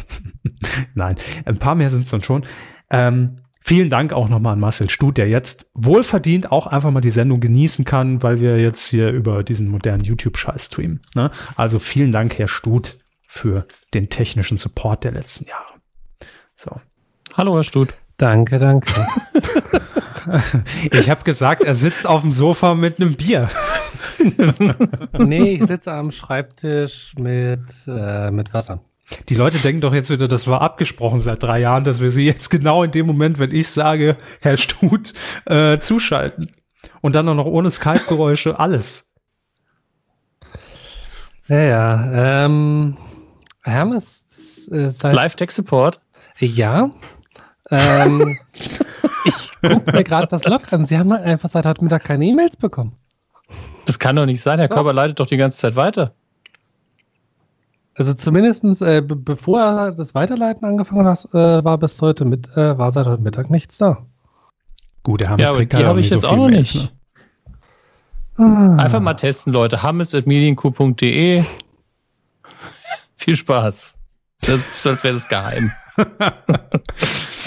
[0.93, 1.15] Nein,
[1.45, 2.43] ein paar mehr sind es dann schon.
[2.89, 7.11] Ähm, vielen Dank auch nochmal an Marcel Stut, der jetzt wohlverdient auch einfach mal die
[7.11, 11.01] Sendung genießen kann, weil wir jetzt hier über diesen modernen YouTube-Scheiß streamen.
[11.15, 11.31] Ne?
[11.55, 12.97] Also vielen Dank, Herr Stut,
[13.27, 15.73] für den technischen Support der letzten Jahre.
[16.55, 16.71] So.
[17.35, 17.93] Hallo, Herr Stut.
[18.17, 18.91] Danke, danke.
[20.91, 23.49] ich habe gesagt, er sitzt auf dem Sofa mit einem Bier.
[25.19, 28.81] nee, ich sitze am Schreibtisch mit, äh, mit Wasser.
[29.29, 32.25] Die Leute denken doch jetzt wieder, das war abgesprochen seit drei Jahren, dass wir sie
[32.25, 35.13] jetzt genau in dem Moment, wenn ich sage, Herr Stut,
[35.45, 36.51] äh, zuschalten.
[37.01, 39.13] Und dann auch noch ohne Skype-Geräusche, alles.
[41.47, 42.45] Ja, ja.
[42.45, 42.97] Ähm,
[43.63, 46.01] Hermes, äh, Live-Tech-Support?
[46.39, 46.91] Ja.
[47.69, 48.37] Ähm,
[49.25, 50.85] ich gucke mir gerade das Log an.
[50.85, 52.95] Sie haben einfach seit heute Mittag keine E-Mails bekommen.
[53.85, 54.59] Das kann doch nicht sein.
[54.59, 56.13] Herr Körper leitet doch die ganze Zeit weiter.
[57.97, 62.77] Also zumindestens äh, bevor er das Weiterleiten angefangen hat, äh, war bis heute mit, äh,
[62.77, 64.05] war seit heute Mittag nichts da.
[65.01, 66.75] Gut, der Hammes ja, kriegt die habe ich jetzt so auch noch nicht.
[66.75, 68.45] Ne?
[68.45, 68.75] Ah.
[68.77, 69.81] Einfach mal testen, Leute.
[69.81, 71.43] hammes.medienq.de
[73.15, 73.97] Viel Spaß.
[74.41, 75.71] Das, sonst wäre das geheim.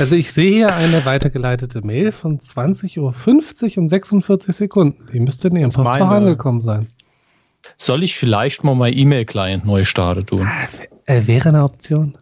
[0.00, 5.08] also ich sehe hier eine weitergeleitete Mail von 20.50 Uhr und 46 Sekunden.
[5.12, 6.88] Die müsste in Ihrem Postfach angekommen sein.
[7.76, 10.48] Soll ich vielleicht mal mein E-Mail-Client neu starten tun?
[11.06, 12.16] Äh, wäre eine Option.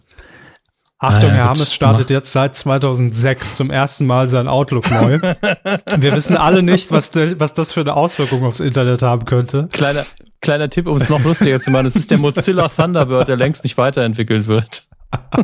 [1.00, 5.20] Achtung, ah, ja, Herr Hammes startet jetzt seit 2006 zum ersten Mal sein Outlook neu.
[5.96, 9.68] Wir wissen alle nicht, was, de, was das für eine Auswirkung aufs Internet haben könnte.
[9.70, 10.04] Kleiner,
[10.40, 11.86] kleiner Tipp, um es noch lustiger zu machen.
[11.86, 14.82] Es ist der Mozilla Thunderbird, der längst nicht weiterentwickelt wird.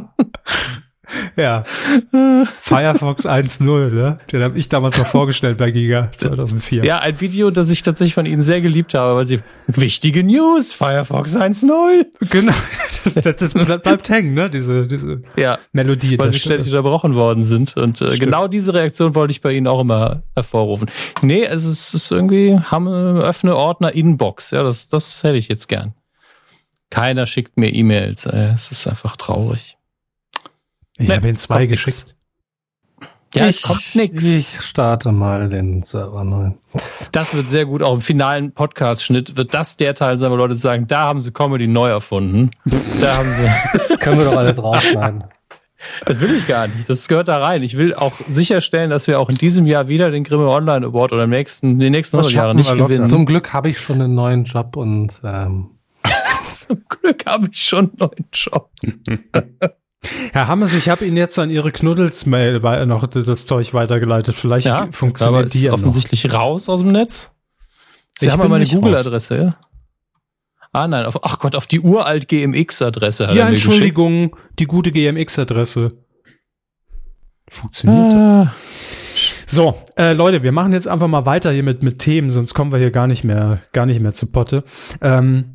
[1.36, 1.64] Ja.
[2.60, 4.18] Firefox 1.0, ne?
[4.30, 6.84] Den habe ich damals noch vorgestellt bei Giga 2004.
[6.84, 10.72] Ja, ein Video, das ich tatsächlich von Ihnen sehr geliebt habe, weil Sie wichtige News,
[10.72, 12.52] Firefox 1.0 Genau,
[13.04, 14.48] das, das, das, bleibt hängen, ne?
[14.48, 16.18] Diese, diese ja, Melodie.
[16.18, 17.76] Weil Sie ständig unterbrochen worden sind.
[17.76, 20.90] Und äh, genau diese Reaktion wollte ich bei Ihnen auch immer hervorrufen.
[21.22, 24.50] Nee, es ist, es ist irgendwie, haben öffne Ordner Inbox.
[24.50, 25.94] Ja, das, das hätte ich jetzt gern.
[26.90, 28.26] Keiner schickt mir E-Mails.
[28.26, 29.76] Es ist einfach traurig.
[30.98, 32.14] Ich habe ihn zwei geschickt.
[33.34, 34.22] Ja, ich, es kommt nichts.
[34.22, 36.50] Ich starte mal den Server neu.
[37.10, 37.82] Das wird sehr gut.
[37.82, 41.32] Auch im finalen Podcast-Schnitt wird das der Teil sein, wo Leute sagen, da haben sie
[41.32, 42.50] Comedy neu erfunden.
[42.64, 43.44] Da haben sie.
[43.88, 45.24] Das können wir doch alles rausschneiden.
[46.06, 46.88] Das will ich gar nicht.
[46.88, 47.62] Das gehört da rein.
[47.62, 51.12] Ich will auch sicherstellen, dass wir auch in diesem Jahr wieder den Grimme Online Award
[51.12, 53.06] oder im nächsten, den nächsten 100 Jahren nicht gewinnen.
[53.06, 55.70] Zum Glück habe ich schon einen neuen Job und ähm
[56.44, 58.70] Zum Glück habe ich schon einen neuen Job.
[60.32, 64.34] Herr Hammes, ich habe Ihnen jetzt an Ihre Knuddels-Mail noch das Zeug weitergeleitet.
[64.34, 66.34] Vielleicht ja, funktioniert aber die ja offensichtlich noch.
[66.34, 67.34] raus aus dem Netz.
[68.18, 69.56] Sie ich haben meine Google-Adresse, ja?
[70.72, 73.28] Ah nein, auf, ach Gott, auf die uralt GMX-Adresse.
[73.32, 75.92] Ja, Entschuldigung, die gute GMX-Adresse.
[77.48, 78.12] Funktioniert.
[78.12, 78.54] Ah.
[79.46, 82.72] So, äh, Leute, wir machen jetzt einfach mal weiter hier mit, mit Themen, sonst kommen
[82.72, 84.64] wir hier gar nicht mehr, gar nicht mehr zu Potte.
[85.00, 85.53] Ähm,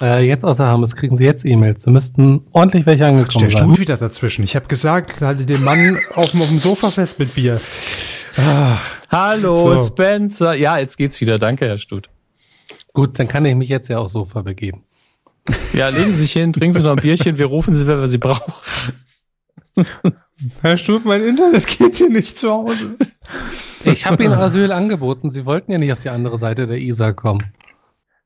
[0.00, 1.84] äh, jetzt außer Hammes kriegen Sie jetzt E-Mails.
[1.84, 3.78] Sie müssten ordentlich welche angekommen der sein.
[3.78, 4.44] wieder dazwischen.
[4.44, 7.58] Ich habe gesagt, halte den Mann auf, auf dem Sofa fest mit Bier.
[8.36, 8.78] Ah.
[9.10, 9.84] Hallo, so.
[9.84, 10.54] Spencer.
[10.54, 11.38] Ja, jetzt geht's wieder.
[11.38, 12.10] Danke, Herr Stut.
[12.92, 14.84] Gut, dann kann ich mich jetzt ja aufs Sofa begeben.
[15.72, 17.38] Ja, legen Sie sich hin, trinken Sie noch ein Bierchen.
[17.38, 18.52] Wir rufen Sie, wenn wir Sie brauchen.
[20.62, 22.96] Herr Stut, mein Internet geht hier nicht zu Hause.
[23.84, 25.30] Ich habe Ihnen Asyl angeboten.
[25.30, 27.44] Sie wollten ja nicht auf die andere Seite der Isar kommen.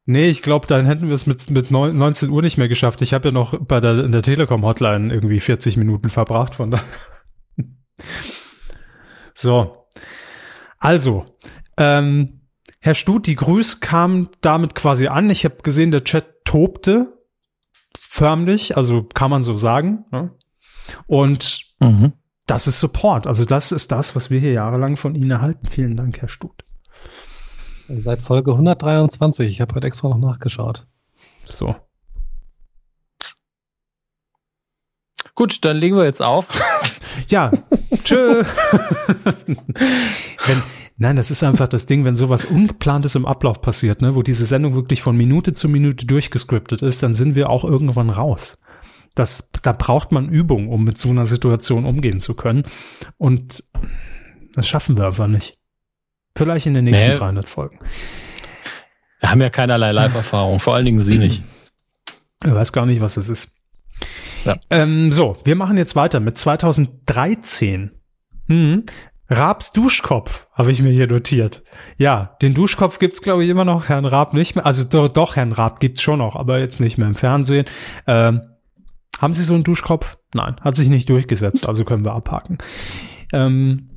[0.05, 3.03] Nee, ich glaube, dann hätten wir es mit, mit 19 Uhr nicht mehr geschafft.
[3.03, 6.81] Ich habe ja noch bei der, in der Telekom-Hotline irgendwie 40 Minuten verbracht von da.
[9.35, 9.87] so.
[10.79, 11.25] Also,
[11.77, 12.41] ähm,
[12.81, 15.31] Herr Stut, die Grüße kamen damit quasi an.
[15.31, 17.17] Ich habe gesehen, der Chat tobte
[17.97, 20.05] förmlich, also kann man so sagen.
[20.11, 20.33] Ne?
[21.07, 22.13] Und mhm.
[22.47, 23.29] das ist Support.
[23.29, 25.69] Also das ist das, was wir hier jahrelang von Ihnen erhalten.
[25.69, 26.65] Vielen Dank, Herr Stut.
[27.99, 29.49] Seit Folge 123.
[29.49, 30.87] Ich habe heute extra noch nachgeschaut.
[31.47, 31.75] So.
[35.35, 36.47] Gut, dann legen wir jetzt auf.
[37.29, 37.51] ja,
[38.05, 38.45] tschö.
[39.25, 40.63] wenn,
[40.97, 44.47] nein, das ist einfach das Ding, wenn sowas Ungeplantes im Ablauf passiert, ne, wo diese
[44.47, 48.59] Sendung wirklich von Minute zu Minute durchgescriptet ist, dann sind wir auch irgendwann raus.
[49.15, 52.65] Das, da braucht man Übung, um mit so einer Situation umgehen zu können.
[53.19, 53.65] Und
[54.55, 55.59] das schaffen wir einfach nicht.
[56.37, 57.17] Vielleicht in den nächsten nee.
[57.17, 57.79] 300 Folgen.
[59.21, 61.43] Wir haben ja keinerlei Live-Erfahrung, vor allen Dingen Sie nicht.
[62.45, 63.57] Ich weiß gar nicht, was es ist.
[64.45, 64.57] Ja.
[64.69, 67.93] Ähm, so, wir machen jetzt weiter mit 2013.
[68.49, 68.85] Hm.
[69.31, 71.63] Raabs Duschkopf habe ich mir hier notiert.
[71.97, 74.67] Ja, den Duschkopf gibt's glaube ich immer noch, Herrn Raab nicht mehr.
[74.67, 77.67] Also doch, doch Herrn Raab gibt's schon noch, aber jetzt nicht mehr im Fernsehen.
[78.07, 78.43] Ähm,
[79.21, 80.19] haben Sie so einen Duschkopf?
[80.35, 82.59] Nein, hat sich nicht durchgesetzt, also können wir abhaken.
[83.33, 83.89] Ähm,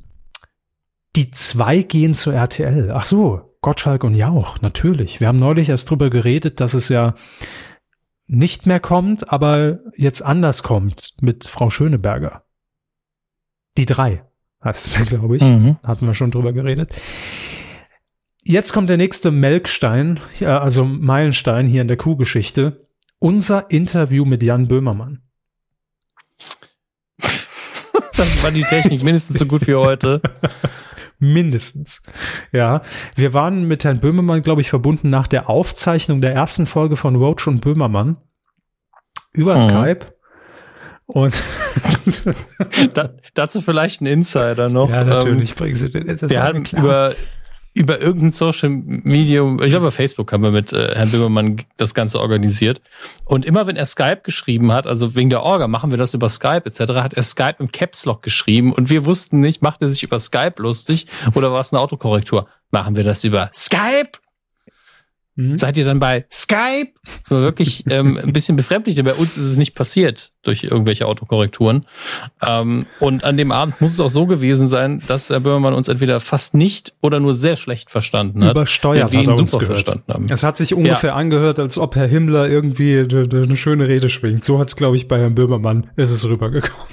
[1.16, 2.92] die zwei gehen zu RTL.
[2.92, 5.18] Ach so, Gottschalk und Jauch, natürlich.
[5.18, 7.14] Wir haben neulich erst drüber geredet, dass es ja
[8.26, 12.44] nicht mehr kommt, aber jetzt anders kommt mit Frau Schöneberger.
[13.78, 14.24] Die drei
[14.62, 15.42] heißt es, glaube ich.
[15.42, 15.78] Mhm.
[15.82, 16.90] Hatten wir schon drüber geredet.
[18.42, 22.86] Jetzt kommt der nächste Melkstein, also Meilenstein hier in der Kuhgeschichte.
[23.18, 25.22] Unser Interview mit Jan Böhmermann.
[28.16, 30.20] Das war die Technik mindestens so gut wie heute.
[31.18, 32.02] Mindestens.
[32.52, 32.82] Ja.
[33.14, 37.16] Wir waren mit Herrn Böhmermann, glaube ich, verbunden nach der Aufzeichnung der ersten Folge von
[37.16, 38.16] Roach und Böhmermann
[39.32, 39.60] über mhm.
[39.60, 40.06] Skype.
[41.06, 41.34] Und
[42.94, 44.90] da, dazu vielleicht ein Insider noch.
[44.90, 45.50] Ja, natürlich.
[45.50, 47.14] Ähm, bringen Sie den, das wir hatten über
[47.76, 52.20] über irgendein Social Medium, ich glaube, Facebook haben wir mit äh, Herrn Böhmermann das Ganze
[52.20, 52.80] organisiert.
[53.26, 56.30] Und immer wenn er Skype geschrieben hat, also wegen der Orga, machen wir das über
[56.30, 59.90] Skype etc., hat er Skype im Caps Lock geschrieben und wir wussten nicht, macht er
[59.90, 62.48] sich über Skype lustig oder war es eine Autokorrektur?
[62.70, 64.12] Machen wir das über Skype?
[65.36, 65.58] Mhm.
[65.58, 66.92] Seid ihr dann bei Skype?
[67.22, 70.64] Das war wirklich ähm, ein bisschen befremdlich, denn bei uns ist es nicht passiert durch
[70.64, 71.84] irgendwelche Autokorrekturen.
[72.46, 75.88] Ähm, und an dem Abend muss es auch so gewesen sein, dass Herr Böhmermann uns
[75.88, 78.52] entweder fast nicht oder nur sehr schlecht verstanden hat.
[78.52, 80.26] Übersteuert wir hat ihn super verstanden haben.
[80.30, 81.16] Es hat sich ungefähr ja.
[81.16, 84.44] angehört, als ob Herr Himmler irgendwie eine schöne Rede schwingt.
[84.44, 86.86] So hat es, glaube ich, bei Herrn Böhmermann ist es rübergekommen.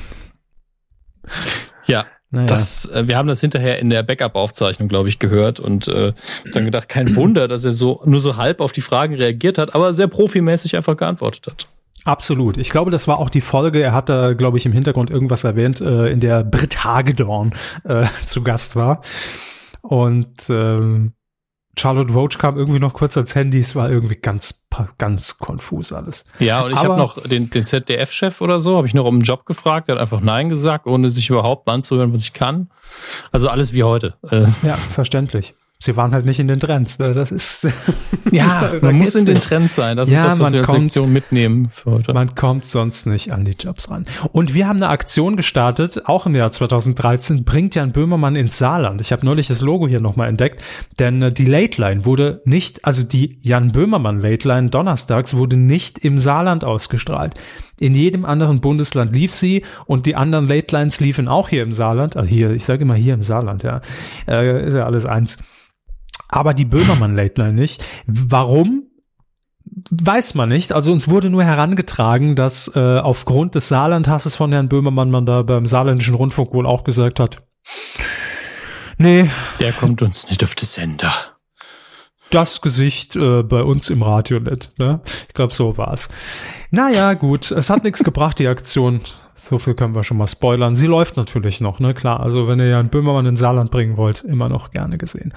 [1.86, 2.48] Ja, naja.
[2.48, 6.14] Das, äh, wir haben das hinterher in der Backup-Aufzeichnung, glaube ich, gehört und äh,
[6.52, 9.76] dann gedacht, kein Wunder, dass er so nur so halb auf die Fragen reagiert hat,
[9.76, 11.68] aber sehr profimäßig einfach geantwortet hat.
[12.06, 12.58] Absolut.
[12.58, 13.82] Ich glaube, das war auch die Folge.
[13.82, 17.54] Er hat da, glaube ich, im Hintergrund irgendwas erwähnt, äh, in der Brit Hagedorn
[17.84, 19.04] äh, zu Gast war.
[19.82, 21.14] Und ähm,
[21.78, 23.60] Charlotte Roach kam irgendwie noch kurz ans Handy.
[23.60, 24.68] Es war irgendwie ganz,
[24.98, 26.24] ganz konfus alles.
[26.40, 29.24] Ja, und ich habe noch den, den ZDF-Chef oder so, habe ich noch um einen
[29.24, 29.88] Job gefragt.
[29.88, 32.70] Der hat einfach Nein gesagt, ohne sich überhaupt anzuhören, was ich kann.
[33.32, 34.16] Also alles wie heute.
[34.30, 34.46] Äh.
[34.62, 36.98] Ja, verständlich sie waren halt nicht in den Trends.
[37.00, 37.14] Ne?
[37.14, 37.68] Das ist
[38.32, 39.98] ja, man muss in den Trends sein.
[39.98, 42.14] Das ja, ist das, was wir als kommt, Lektion mitnehmen für heute.
[42.14, 44.06] Man kommt sonst nicht an die Jobs ran.
[44.32, 49.02] Und wir haben eine Aktion gestartet, auch im Jahr 2013, bringt Jan Böhmermann ins Saarland.
[49.02, 50.64] Ich habe neulich das Logo hier nochmal entdeckt,
[51.00, 55.58] denn äh, die Late Line wurde nicht, also die Jan Böhmermann Late Line donnerstags wurde
[55.58, 57.36] nicht im Saarland ausgestrahlt.
[57.80, 61.74] In jedem anderen Bundesland lief sie und die anderen Late Lines liefen auch hier im
[61.74, 62.16] Saarland.
[62.16, 63.82] Also hier, ich sage immer hier im Saarland, ja.
[64.28, 65.40] Äh, ist ja alles eins
[66.34, 67.86] aber die Böhmermann Late Night nicht.
[68.08, 68.88] Warum?
[69.92, 70.74] Weiß man nicht.
[70.74, 75.42] Also uns wurde nur herangetragen, dass äh, aufgrund des Saarlandhasses von Herrn Böhmermann man da
[75.44, 77.44] beim saarländischen Rundfunk wohl auch gesagt hat,
[78.98, 79.30] nee.
[79.60, 81.14] Der kommt uns nicht auf die Sender.
[82.30, 84.78] Das Gesicht äh, bei uns im Radio nicht.
[84.80, 85.02] Ne?
[85.28, 86.10] Ich glaube, so war's.
[86.72, 87.52] Naja, gut.
[87.52, 89.02] Es hat nichts gebracht, die Aktion.
[89.50, 90.76] So viel können wir schon mal spoilern.
[90.76, 91.94] Sie läuft natürlich noch, ne?
[91.94, 92.22] Klar.
[92.22, 95.34] Also wenn ihr ja einen Böhmermann in Saarland bringen wollt, immer noch gerne gesehen.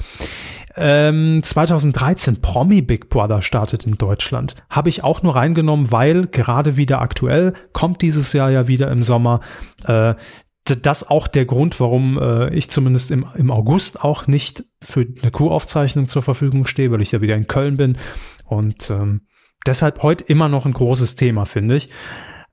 [0.77, 4.57] Ähm, 2013 Promi Big Brother startet in Deutschland.
[4.69, 9.03] Habe ich auch nur reingenommen, weil gerade wieder aktuell kommt dieses Jahr ja wieder im
[9.03, 9.41] Sommer.
[9.85, 10.15] Äh,
[10.65, 15.31] das auch der Grund, warum äh, ich zumindest im, im August auch nicht für eine
[15.31, 17.97] Q-Aufzeichnung zur Verfügung stehe, weil ich ja wieder in Köln bin.
[18.45, 19.23] Und ähm,
[19.65, 21.91] deshalb heute immer noch ein großes Thema, finde ich.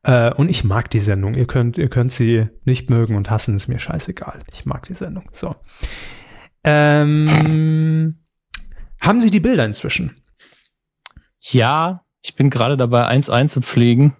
[0.03, 1.33] Äh, und ich mag die Sendung.
[1.33, 4.41] Ihr könnt, ihr könnt sie nicht mögen und hassen, ist mir scheißegal.
[4.53, 5.23] Ich mag die Sendung.
[5.31, 5.55] So.
[6.63, 8.17] Ähm,
[9.01, 10.15] haben Sie die Bilder inzwischen?
[11.39, 14.15] Ja, ich bin gerade dabei, eins einzupflegen.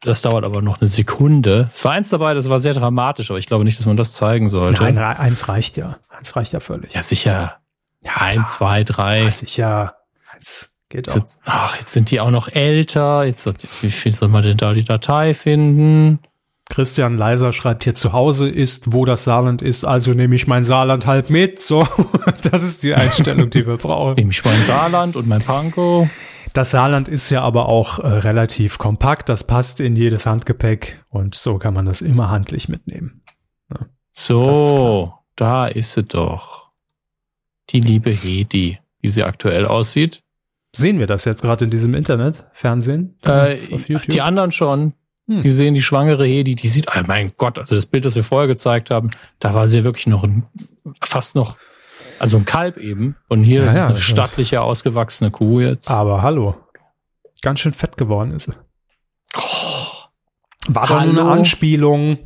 [0.00, 1.70] Das dauert aber noch eine Sekunde.
[1.74, 4.12] Es war eins dabei, das war sehr dramatisch, aber ich glaube nicht, dass man das
[4.12, 4.82] zeigen sollte.
[4.82, 5.98] Nein, eins reicht ja.
[6.10, 6.92] Eins reicht ja völlig.
[6.92, 7.60] Ja, sicher.
[8.04, 9.22] Ja, eins, zwei, drei.
[9.22, 9.96] Ja, sicher.
[10.32, 11.16] Eins Geht auch.
[11.16, 13.24] Jetzt, ach, jetzt sind die auch noch älter.
[13.24, 13.46] Jetzt,
[13.82, 16.20] wie viel soll man denn da die Datei finden?
[16.68, 20.64] Christian Leiser schreibt hier zu Hause ist, wo das Saarland ist, also nehme ich mein
[20.64, 21.60] Saarland halt mit.
[21.60, 21.86] So,
[22.50, 24.14] das ist die Einstellung, die wir brauchen.
[24.14, 26.08] Nehme ich mein Saarland und mein Panko.
[26.52, 31.34] Das Saarland ist ja aber auch äh, relativ kompakt, das passt in jedes Handgepäck und
[31.34, 33.22] so kann man das immer handlich mitnehmen.
[33.72, 36.70] Ja, so, ist da ist sie doch.
[37.70, 40.22] Die liebe Hedi, wie sie aktuell aussieht.
[40.74, 43.18] Sehen wir das jetzt gerade in diesem Internet, Fernsehen?
[43.22, 43.58] Äh,
[44.08, 44.94] die anderen schon.
[45.28, 45.40] Hm.
[45.40, 48.24] Die sehen die schwangere Hedi, die sieht, oh mein Gott, also das Bild, das wir
[48.24, 50.46] vorher gezeigt haben, da war sie wirklich noch ein,
[51.02, 51.56] fast noch,
[52.18, 53.14] also ein Kalb eben.
[53.28, 55.90] Und hier ja, ist eine stattliche, ausgewachsene Kuh jetzt.
[55.90, 56.56] Aber hallo.
[57.42, 58.54] Ganz schön fett geworden ist sie.
[59.36, 59.42] Oh,
[60.68, 62.18] war doch nur eine Anspielung.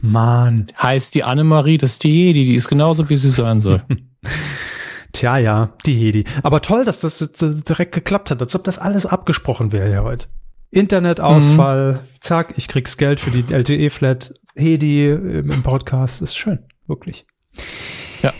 [0.00, 0.66] Mann.
[0.82, 3.82] Heißt die Annemarie, das ist die Hedi, die ist genauso, wie sie sein soll.
[5.12, 6.24] Tja, ja, die Hedi.
[6.42, 10.26] Aber toll, dass das direkt geklappt hat, als ob das alles abgesprochen wäre ja heute.
[10.74, 11.98] Internetausfall, mhm.
[12.20, 14.34] zack, ich krieg's Geld für die LTE-Flat.
[14.56, 17.26] Hedi im Podcast ist schön, wirklich.
[18.22, 18.32] Ja.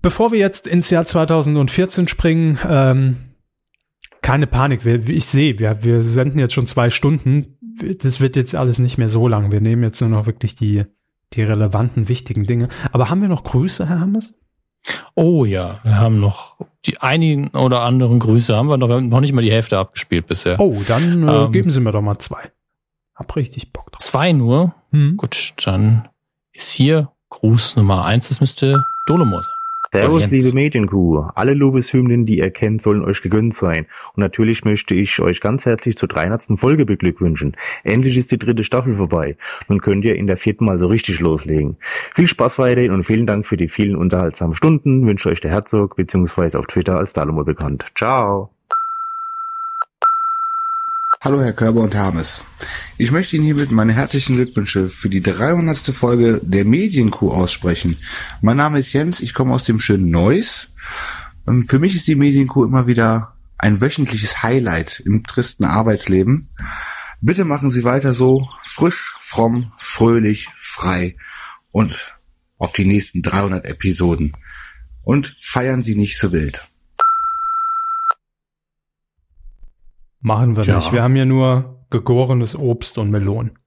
[0.00, 3.16] Bevor wir jetzt ins Jahr 2014 springen, ähm,
[4.20, 7.58] keine Panik, wir, ich sehe, wir, wir senden jetzt schon zwei Stunden.
[8.02, 9.50] Das wird jetzt alles nicht mehr so lang.
[9.52, 10.84] Wir nehmen jetzt nur noch wirklich die,
[11.32, 12.68] die relevanten, wichtigen Dinge.
[12.92, 14.34] Aber haben wir noch Grüße, Herr Hammes?
[15.14, 19.08] Oh ja, wir haben noch die einigen oder anderen Grüße haben wir noch, wir haben
[19.08, 20.58] noch nicht mal die Hälfte abgespielt bisher.
[20.58, 22.50] Oh, dann äh, ähm, geben Sie mir doch mal zwei.
[23.14, 24.02] Hab richtig Bock drauf.
[24.02, 24.74] Zwei nur?
[24.90, 25.16] Hm.
[25.16, 26.08] Gut, dann
[26.52, 29.61] ist hier Gruß Nummer eins, das müsste Dolomo sein.
[29.94, 31.26] Servus, liebe Medienkuh.
[31.34, 33.84] Alle Lobeshymnen, die ihr kennt, sollen euch gegönnt sein.
[34.14, 36.58] Und natürlich möchte ich euch ganz herzlich zur 300.
[36.58, 37.56] Folge beglückwünschen.
[37.84, 39.36] Endlich ist die dritte Staffel vorbei.
[39.68, 41.76] Nun könnt ihr in der vierten Mal so richtig loslegen.
[42.14, 45.06] Viel Spaß weiterhin und vielen Dank für die vielen unterhaltsamen Stunden.
[45.06, 47.84] Wünsche euch der Herzog, beziehungsweise auf Twitter als Dalomo bekannt.
[47.94, 48.48] Ciao.
[51.24, 52.42] Hallo Herr Körber und Hermes.
[52.98, 55.78] Ich möchte Ihnen hiermit meine herzlichen Glückwünsche für die 300.
[55.94, 57.96] Folge der Medienkuh aussprechen.
[58.40, 60.72] Mein Name ist Jens, ich komme aus dem schönen Neuss.
[61.68, 66.48] Für mich ist die Medienkuh immer wieder ein wöchentliches Highlight im tristen Arbeitsleben.
[67.20, 71.14] Bitte machen Sie weiter so frisch, fromm, fröhlich, frei
[71.70, 72.16] und
[72.58, 74.32] auf die nächsten 300 Episoden.
[75.04, 76.64] Und feiern Sie nicht so wild.
[80.22, 80.76] Machen wir ja.
[80.76, 80.92] nicht.
[80.92, 83.58] Wir haben ja nur gegorenes Obst und Melonen.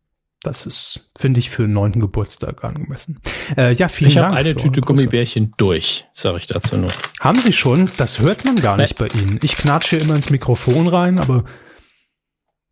[0.42, 3.20] Das ist, finde ich, für den neunten Geburtstag angemessen.
[3.58, 4.34] Äh, ja, vielen ich Dank.
[4.34, 6.92] Ich habe eine Tüte Gummibärchen durch, sage ich dazu nur.
[7.20, 7.90] Haben Sie schon?
[7.98, 9.40] Das hört man gar nicht bei Ihnen.
[9.42, 11.46] Ich knatsche immer ins Mikrofon rein, aber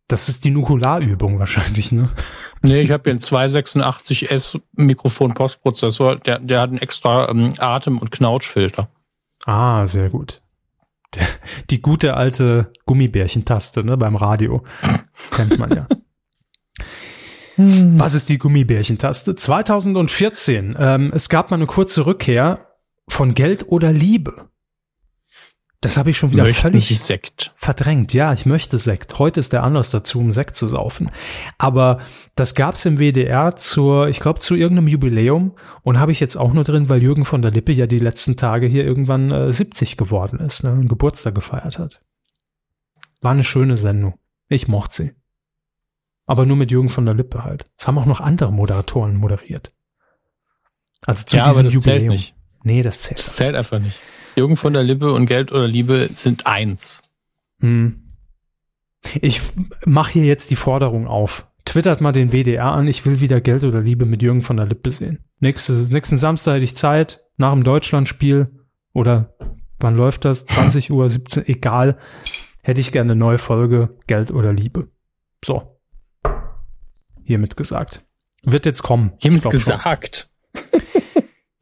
[0.06, 2.10] das ist die Nukularübung wahrscheinlich, ne?
[2.62, 7.98] Nee, ich habe hier einen 286S Mikrofon Postprozessor, der, der hat einen extra ähm, Atem-
[7.98, 8.88] und Knautschfilter.
[9.46, 10.42] Ah, sehr gut.
[11.16, 11.26] Der,
[11.70, 14.64] die gute alte Gummibärchentaste, ne, beim Radio.
[15.30, 15.86] Kennt man ja.
[17.56, 19.36] Was ist die Gummibärchentaste?
[19.36, 20.76] 2014.
[20.78, 22.66] Ähm, es gab mal eine kurze Rückkehr
[23.06, 24.48] von Geld oder Liebe.
[25.84, 27.52] Das habe ich schon wieder Möchten völlig Sie Sekt?
[27.56, 28.14] verdrängt.
[28.14, 29.18] Ja, ich möchte Sekt.
[29.18, 31.10] Heute ist der Anlass dazu, um Sekt zu saufen.
[31.58, 32.00] Aber
[32.36, 36.54] das gab's im WDR zur, ich glaube, zu irgendeinem Jubiläum und habe ich jetzt auch
[36.54, 39.98] nur drin, weil Jürgen von der Lippe ja die letzten Tage hier irgendwann äh, 70
[39.98, 42.00] geworden ist, ne, einen Geburtstag gefeiert hat.
[43.20, 44.14] War eine schöne Sendung.
[44.48, 45.12] Ich mochte sie.
[46.24, 47.66] Aber nur mit Jürgen von der Lippe halt.
[47.76, 49.70] Es haben auch noch andere Moderatoren moderiert.
[51.04, 51.98] Also zu ja, diesem aber das Jubiläum.
[51.98, 52.34] Zählt nicht.
[52.62, 53.18] Nee, das zählt.
[53.18, 53.98] Das zählt einfach nicht.
[54.36, 57.02] Jürgen von der Lippe und Geld oder Liebe sind eins.
[57.60, 58.00] Hm.
[59.20, 59.40] Ich
[59.84, 61.46] mache hier jetzt die Forderung auf.
[61.64, 64.66] Twittert mal den WDR an, ich will wieder Geld oder Liebe mit Jürgen von der
[64.66, 65.24] Lippe sehen.
[65.40, 68.48] Nächste, nächsten Samstag hätte ich Zeit, nach dem Deutschlandspiel
[68.92, 69.34] oder
[69.78, 70.46] wann läuft das?
[70.46, 71.98] 20 Uhr, 17, egal.
[72.62, 74.88] Hätte ich gerne eine neue Folge Geld oder Liebe.
[75.44, 75.78] So.
[77.24, 78.04] hiermit gesagt.
[78.44, 79.12] Wird jetzt kommen.
[79.18, 80.30] Hiermit gesagt.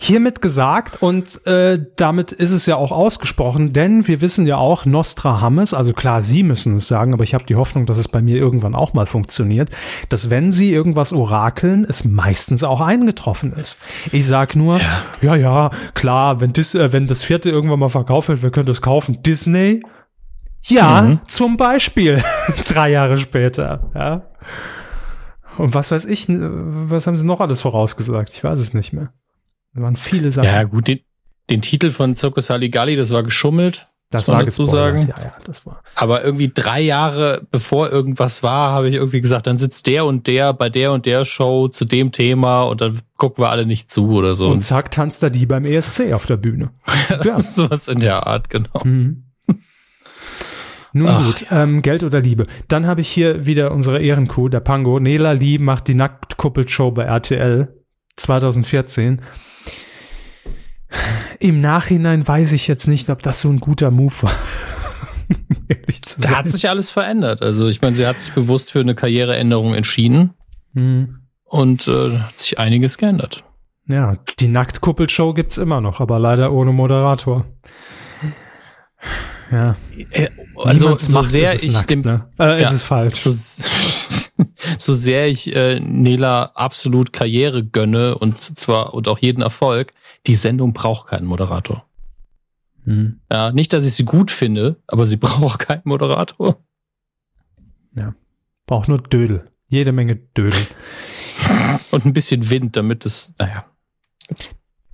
[0.02, 4.84] Hiermit gesagt und äh, damit ist es ja auch ausgesprochen, denn wir wissen ja auch,
[4.84, 8.08] Nostra Hammes, also klar, Sie müssen es sagen, aber ich habe die Hoffnung, dass es
[8.08, 9.70] bei mir irgendwann auch mal funktioniert,
[10.08, 13.78] dass wenn Sie irgendwas orakeln, es meistens auch eingetroffen ist.
[14.10, 14.80] Ich sag nur,
[15.20, 18.50] ja, ja, ja klar, wenn, das, äh, wenn das vierte irgendwann mal verkauft wird, wir
[18.50, 19.22] können das kaufen.
[19.22, 19.82] Disney?
[20.62, 21.20] Ja, mhm.
[21.28, 22.24] zum Beispiel.
[22.66, 24.22] Drei Jahre später, ja.
[25.58, 28.30] Und was weiß ich, was haben sie noch alles vorausgesagt?
[28.32, 29.12] Ich weiß es nicht mehr.
[29.74, 30.46] Da waren viele Sachen.
[30.46, 31.00] Ja, gut, den,
[31.50, 33.88] den Titel von Circus Saligalli, das war geschummelt.
[34.12, 35.00] Das war dazu sagen.
[35.00, 35.82] Ja, ja, das war.
[35.94, 40.26] Aber irgendwie drei Jahre bevor irgendwas war, habe ich irgendwie gesagt, dann sitzt der und
[40.26, 43.88] der bei der und der Show zu dem Thema und dann gucken wir alle nicht
[43.88, 44.50] zu oder so.
[44.50, 46.72] Und zack, tanzt er die beim ESC auf der Bühne.
[47.24, 48.84] ja, sowas in der Art, genau.
[48.84, 49.24] Mhm.
[50.92, 51.24] Nun Ach.
[51.24, 52.46] gut, ähm, Geld oder Liebe.
[52.68, 55.00] Dann habe ich hier wieder unsere Ehrenkuh, der Pango.
[55.00, 57.81] Nela Lee macht die Nacktkuppelshow bei RTL
[58.16, 59.22] 2014.
[61.38, 64.34] Im Nachhinein weiß ich jetzt nicht, ob das so ein guter Move war.
[66.18, 67.42] da hat sich alles verändert.
[67.42, 70.34] Also ich meine, sie hat sich bewusst für eine Karriereänderung entschieden
[70.74, 71.20] hm.
[71.44, 73.44] und äh, hat sich einiges geändert.
[73.86, 77.44] Ja, die Nacktkuppelshow gibt's immer noch, aber leider ohne Moderator.
[79.50, 79.76] Ja.
[80.10, 82.28] Äh, also so sehr ich nackt, dem, ne?
[82.38, 83.18] äh, ja, es ist falsch.
[83.18, 83.30] So,
[84.78, 89.92] so sehr ich äh, Nela absolut Karriere gönne und zwar und auch jeden Erfolg,
[90.26, 91.86] die Sendung braucht keinen Moderator.
[92.84, 93.20] Hm.
[93.30, 96.58] Ja, nicht, dass ich sie gut finde, aber sie braucht keinen Moderator.
[97.94, 98.14] Ja.
[98.66, 99.50] Braucht nur Dödel.
[99.68, 100.66] Jede Menge Dödel.
[101.90, 103.64] Und ein bisschen Wind, damit es, naja.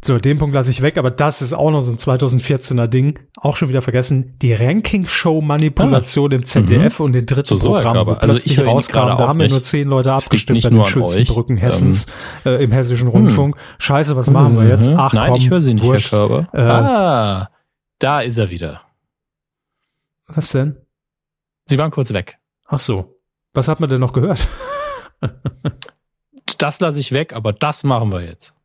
[0.01, 3.19] So, den Punkt lasse ich weg, aber das ist auch noch so ein 2014er Ding.
[3.37, 4.39] Auch schon wieder vergessen.
[4.39, 6.37] Die Ranking-Show-Manipulation ah.
[6.37, 7.05] im ZDF mhm.
[7.05, 10.13] und den dritten so Programm, wo also ich rauskam, da haben ja nur zehn Leute
[10.13, 12.07] abgestimmt bei den Schützenbrücken Hessens
[12.45, 13.57] ähm, äh, im Hessischen Rundfunk.
[13.57, 13.63] Hm.
[13.79, 14.89] Scheiße, was machen wir jetzt?
[14.89, 16.13] Ach Nein, komm, ich höre sie nicht, wurscht.
[16.13, 16.49] Herr Körber.
[16.53, 17.51] Äh, ah,
[17.99, 18.83] da ist er wieder.
[20.29, 20.77] Was denn?
[21.65, 22.39] Sie waren kurz weg.
[22.67, 23.19] Ach so.
[23.53, 24.47] Was hat man denn noch gehört?
[26.59, 28.58] das lasse ich weg, aber das machen wir jetzt.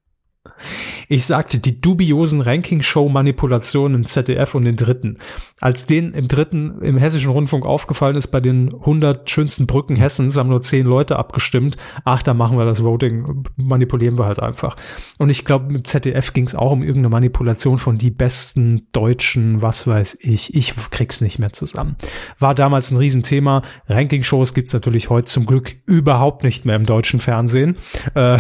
[1.07, 5.20] Ich sagte die dubiosen Ranking-Show-Manipulationen im ZDF und den dritten.
[5.60, 10.38] Als den im dritten im Hessischen Rundfunk aufgefallen ist, bei den 100 schönsten Brücken Hessens
[10.38, 11.78] haben nur 10 Leute abgestimmt.
[12.03, 14.76] Ach, da machen wir das Voting, manipulieren wir halt einfach.
[15.18, 19.61] Und ich glaube, mit ZDF ging es auch um irgendeine Manipulation von die besten deutschen,
[19.61, 20.56] was weiß ich.
[20.56, 21.95] Ich krieg's nicht mehr zusammen.
[22.40, 23.61] War damals ein Riesenthema.
[23.88, 27.78] Ranking-Shows gibt's natürlich heute zum Glück überhaupt nicht mehr im deutschen Fernsehen.
[28.15, 28.40] Äh,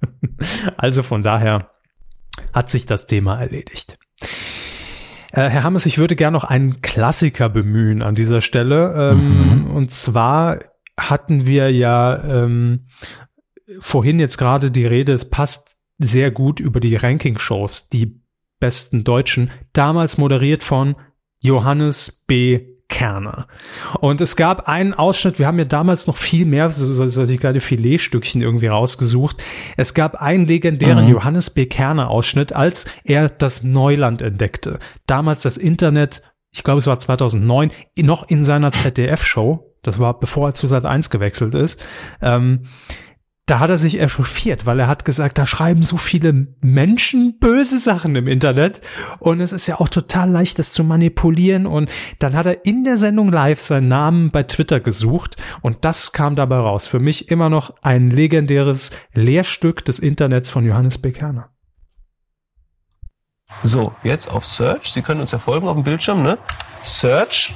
[0.76, 1.70] also von daher
[2.52, 3.98] hat sich das Thema erledigt.
[5.32, 9.12] Äh, Herr Hammes, ich würde gerne noch einen Klassiker bemühen an dieser Stelle.
[9.12, 9.70] Ähm, mhm.
[9.70, 10.60] Und zwar
[10.98, 12.86] hatten wir ja ähm,
[13.80, 18.22] vorhin jetzt gerade die Rede, es passt sehr gut über die Ranking-Shows, die
[18.60, 20.96] besten Deutschen, damals moderiert von
[21.42, 22.75] Johannes B.
[22.88, 23.46] Kerner.
[24.00, 27.36] Und es gab einen Ausschnitt, wir haben ja damals noch viel mehr, so, so die
[27.36, 29.42] kleine Filetstückchen irgendwie rausgesucht.
[29.76, 31.10] Es gab einen legendären mhm.
[31.10, 31.66] Johannes B.
[31.66, 34.78] Kerner Ausschnitt, als er das Neuland entdeckte.
[35.06, 36.22] Damals das Internet,
[36.52, 39.74] ich glaube es war 2009, noch in seiner ZDF-Show.
[39.82, 41.84] Das war bevor er zu Sat 1 gewechselt ist.
[42.22, 42.62] Ähm,
[43.46, 47.78] da hat er sich echauffiert, weil er hat gesagt, da schreiben so viele Menschen böse
[47.78, 48.80] Sachen im Internet
[49.20, 52.82] und es ist ja auch total leicht, das zu manipulieren und dann hat er in
[52.82, 56.88] der Sendung live seinen Namen bei Twitter gesucht und das kam dabei raus.
[56.88, 61.50] Für mich immer noch ein legendäres Lehrstück des Internets von Johannes Bekerner.
[63.62, 64.90] So, jetzt auf Search.
[64.90, 66.36] Sie können uns ja folgen auf dem Bildschirm, ne?
[66.82, 67.52] Search.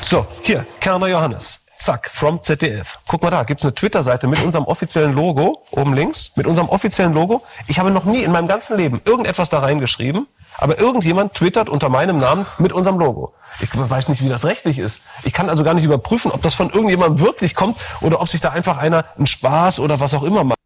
[0.00, 1.67] So, hier, Kerner Johannes.
[1.78, 2.98] Zack, from ZDF.
[3.06, 7.12] Guck mal da, gibt's eine Twitter-Seite mit unserem offiziellen Logo, oben links, mit unserem offiziellen
[7.12, 7.42] Logo.
[7.68, 10.26] Ich habe noch nie in meinem ganzen Leben irgendetwas da reingeschrieben,
[10.56, 13.32] aber irgendjemand twittert unter meinem Namen mit unserem Logo.
[13.60, 15.04] Ich weiß nicht, wie das rechtlich ist.
[15.22, 18.40] Ich kann also gar nicht überprüfen, ob das von irgendjemandem wirklich kommt oder ob sich
[18.40, 20.58] da einfach einer einen Spaß oder was auch immer macht.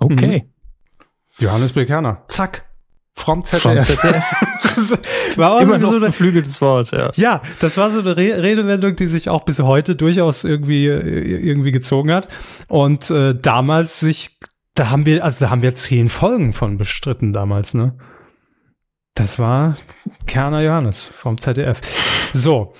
[0.00, 0.44] Okay.
[0.44, 0.54] Mhm.
[1.38, 2.22] Johannes Bekerner.
[2.28, 2.67] Zack.
[3.18, 3.62] From ZDF.
[3.62, 5.36] From ZDF.
[5.36, 7.10] war auch Immer noch so ein geflügeltes Wort, ja.
[7.14, 11.72] Ja, das war so eine Re Redewendung, die sich auch bis heute durchaus irgendwie, irgendwie
[11.72, 12.28] gezogen hat.
[12.68, 14.38] Und äh, damals sich,
[14.74, 17.98] da haben wir, also da haben wir zehn Folgen von bestritten damals, ne?
[19.14, 19.76] Das war
[20.26, 21.80] Kerner Johannes vom ZDF.
[22.32, 22.72] So.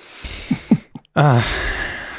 [1.14, 1.40] ah.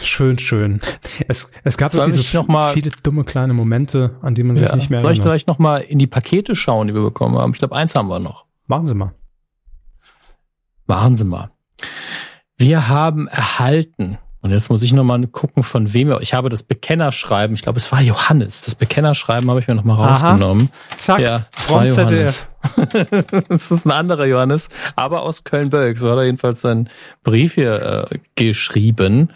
[0.01, 0.79] Schön, schön.
[1.27, 4.71] Es, es gab Soll wirklich so mal, viele dumme kleine Momente, an die man sich
[4.73, 5.17] nicht mehr Soll erinnert.
[5.17, 7.51] ich vielleicht noch mal in die Pakete schauen, die wir bekommen haben?
[7.53, 8.45] Ich glaube, eins haben wir noch.
[8.67, 9.13] Machen Sie mal.
[10.87, 11.49] Machen Sie mal.
[12.57, 16.21] Wir haben erhalten Und jetzt muss ich nochmal gucken, von wem er.
[16.21, 18.61] Ich habe das Bekennerschreiben, ich glaube, es war Johannes.
[18.61, 20.69] Das Bekennerschreiben habe ich mir nochmal rausgenommen.
[20.97, 22.47] Zack, ja, vom Johannes.
[23.49, 25.97] das ist ein anderer Johannes, aber aus Köln-Bölk.
[25.97, 26.89] So hat er jedenfalls seinen
[27.23, 29.31] Brief hier äh, geschrieben.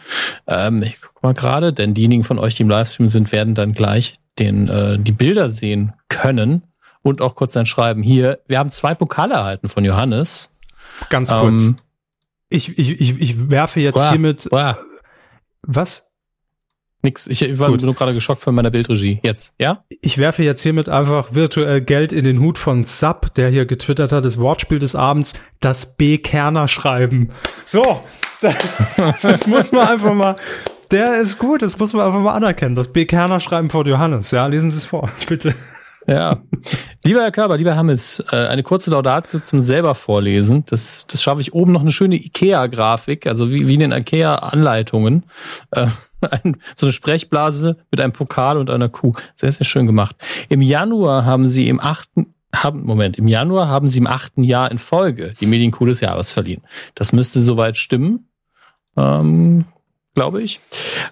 [0.48, 3.74] Ähm, ich guck mal gerade, denn diejenigen von euch, die im Livestream sind, werden dann
[3.74, 6.64] gleich den, äh, die Bilder sehen können
[7.02, 8.04] und auch kurz sein Schreiben.
[8.04, 10.56] Hier, wir haben zwei Pokale erhalten von Johannes.
[11.10, 11.62] Ganz kurz.
[11.62, 11.76] Ähm,
[12.50, 14.48] ich, ich, ich, ich werfe jetzt boah, hiermit.
[14.50, 14.78] Boah.
[15.66, 16.14] Was?
[17.06, 17.28] Nix.
[17.28, 17.82] Ich, war Gut.
[17.82, 19.20] nur gerade geschockt von meiner Bildregie.
[19.24, 19.84] Jetzt, ja?
[20.00, 24.14] Ich werfe jetzt hiermit einfach virtuell Geld in den Hut von Sub, der hier getwittert
[24.14, 27.32] hat, das Wortspiel des Abends, das B-Kerner schreiben.
[27.66, 28.04] So,
[29.22, 30.38] das muss man einfach mal,
[30.92, 32.76] der ist gut, das muss man einfach mal anerkennen.
[32.76, 34.32] Das B-Kerner schreiben vor Johannes.
[34.32, 35.54] Ja, lesen Sie es vor, bitte.
[36.08, 36.42] Ja.
[37.04, 40.66] Lieber Herr Körber, lieber Hammes, äh, eine kurze Laudatio zum selber vorlesen.
[40.68, 45.24] Das, das schaffe ich oben noch eine schöne IKEA-Grafik, also wie, wie in den IKEA-Anleitungen.
[45.72, 45.88] Äh,
[46.22, 49.14] ein, so eine Sprechblase mit einem Pokal und einer Kuh.
[49.36, 50.16] Sehr, sehr schön gemacht.
[50.50, 54.72] Im Januar haben sie im achten, haben, Moment, im Januar haben sie im achten Jahr
[54.72, 56.62] in Folge die Medienkuh des Jahres verliehen.
[56.96, 58.28] Das müsste soweit stimmen.
[58.96, 59.66] Ähm,
[60.14, 60.60] glaube ich.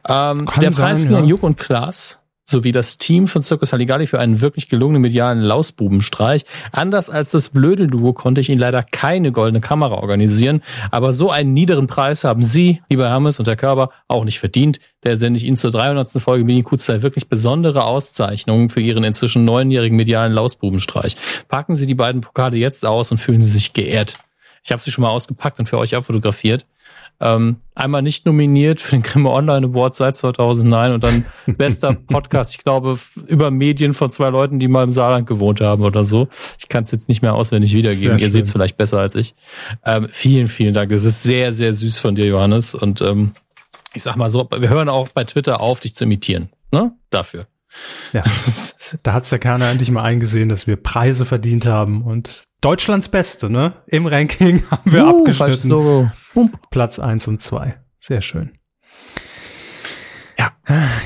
[0.07, 1.17] Ähm, der Preis ging ja.
[1.17, 5.39] an Juck und Klaas sowie das Team von Circus Halligalli für einen wirklich gelungenen medialen
[5.39, 6.45] Lausbubenstreich.
[6.71, 10.61] Anders als das Blödelduo konnte ich Ihnen leider keine goldene Kamera organisieren,
[10.91, 14.79] aber so einen niederen Preis haben Sie, lieber Hermes und Herr Körber, auch nicht verdient.
[15.03, 16.09] Der sende ich Ihnen zur 300.
[16.21, 21.15] Folge Mini Kutzei wirklich besondere Auszeichnungen für Ihren inzwischen neunjährigen medialen Lausbubenstreich.
[21.47, 24.17] Packen Sie die beiden Pokale jetzt aus und fühlen Sie sich geehrt.
[24.63, 26.65] Ich habe sie schon mal ausgepackt und für euch abfotografiert.
[27.21, 32.55] Ähm, einmal nicht nominiert für den Grimme Online Award seit 2009 und dann bester Podcast,
[32.55, 36.27] ich glaube, über Medien von zwei Leuten, die mal im Saarland gewohnt haben oder so.
[36.57, 38.17] Ich kann es jetzt nicht mehr auswendig wiedergeben.
[38.17, 39.35] Ihr seht es vielleicht besser als ich.
[39.85, 40.91] Ähm, vielen, vielen Dank.
[40.91, 42.73] Es ist sehr, sehr süß von dir, Johannes.
[42.73, 43.33] Und ähm,
[43.93, 46.49] ich sag mal so, wir hören auch bei Twitter auf, dich zu imitieren.
[46.71, 46.93] Ne?
[47.11, 47.45] Dafür.
[48.13, 48.23] Ja,
[49.03, 53.49] da hat's ja keiner endlich mal eingesehen, dass wir Preise verdient haben und Deutschlands Beste,
[53.49, 53.73] ne?
[53.87, 56.11] Im Ranking haben wir uh, abgeschnitten.
[56.69, 57.75] Platz eins und zwei.
[57.97, 58.57] Sehr schön.
[60.37, 60.51] Ja,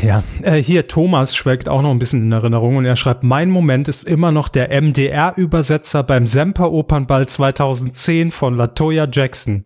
[0.02, 0.24] ja.
[0.44, 3.88] Äh, hier Thomas schwelgt auch noch ein bisschen in Erinnerung und er schreibt, mein Moment
[3.88, 9.66] ist immer noch der MDR-Übersetzer beim Semper Opernball 2010 von Latoya Jackson.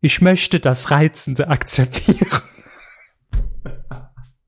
[0.00, 2.26] Ich möchte das Reizende akzeptieren.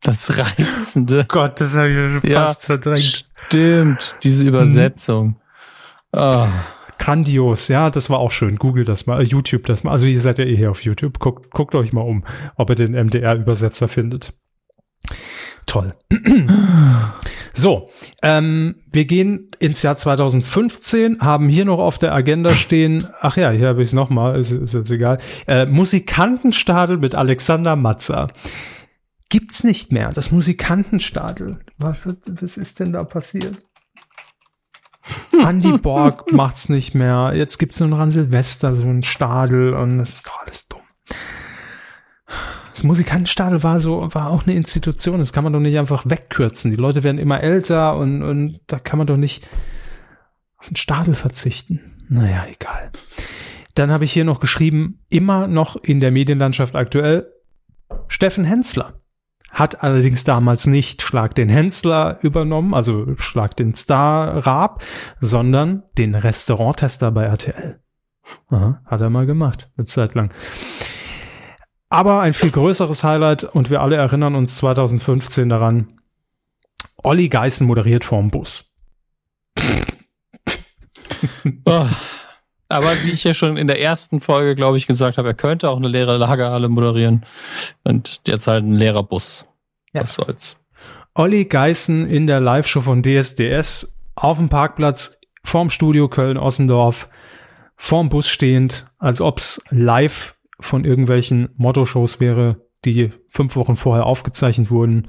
[0.00, 1.24] Das Reizende.
[1.28, 3.26] Gott, das habe ich schon ja, fast verdrängt.
[3.46, 5.36] Stimmt, diese Übersetzung.
[6.12, 6.46] Oh.
[6.98, 8.56] Grandios, ja, das war auch schön.
[8.56, 9.92] Google das mal, äh, YouTube das mal.
[9.92, 11.18] Also ihr seid ja eh hier auf YouTube.
[11.18, 12.24] Guckt, guckt euch mal um,
[12.56, 14.32] ob ihr den MDR-Übersetzer findet.
[15.66, 15.94] Toll.
[17.54, 17.88] so,
[18.22, 23.50] ähm, wir gehen ins Jahr 2015, haben hier noch auf der Agenda stehen, ach ja,
[23.50, 28.28] hier habe ich es nochmal, ist, ist jetzt egal, äh, Musikantenstadel mit Alexander Matzer.
[29.30, 31.60] Gibt's nicht mehr, das Musikantenstadel.
[31.78, 33.64] Was, was ist denn da passiert?
[35.32, 37.32] Andy Borg macht's nicht mehr.
[37.34, 40.80] Jetzt gibt's nur noch an Silvester so ein Stadel und das ist doch alles dumm.
[42.72, 45.18] Das Musikantenstadel war so, war auch eine Institution.
[45.18, 46.70] Das kann man doch nicht einfach wegkürzen.
[46.70, 49.46] Die Leute werden immer älter und, und da kann man doch nicht
[50.56, 52.04] auf den Stadel verzichten.
[52.08, 52.90] Naja, egal.
[53.74, 57.30] Dann habe ich hier noch geschrieben, immer noch in der Medienlandschaft aktuell,
[58.08, 59.00] Steffen Hensler
[59.54, 64.82] hat allerdings damals nicht Schlag den Hensler übernommen, also Schlag den Star Raab,
[65.20, 67.80] sondern den Restauranttester bei RTL.
[68.48, 70.34] Aha, hat er mal gemacht, eine Zeit lang.
[71.88, 76.00] Aber ein viel größeres Highlight und wir alle erinnern uns 2015 daran.
[76.96, 78.76] Olli Geißen moderiert vorm Bus.
[81.64, 81.86] oh.
[82.68, 85.68] Aber wie ich ja schon in der ersten Folge, glaube ich, gesagt habe, er könnte
[85.68, 87.24] auch eine leere Lagerhalle moderieren
[87.84, 89.48] und jetzt halt ein leerer Bus.
[89.92, 90.02] Ja.
[90.02, 90.56] Was soll's.
[91.14, 97.08] Olli Geißen in der Live-Show von DSDS auf dem Parkplatz vorm Studio Köln-Ossendorf,
[97.76, 104.70] vorm Bus stehend, als ob's live von irgendwelchen Motto-Shows wäre, die fünf Wochen vorher aufgezeichnet
[104.70, 105.08] wurden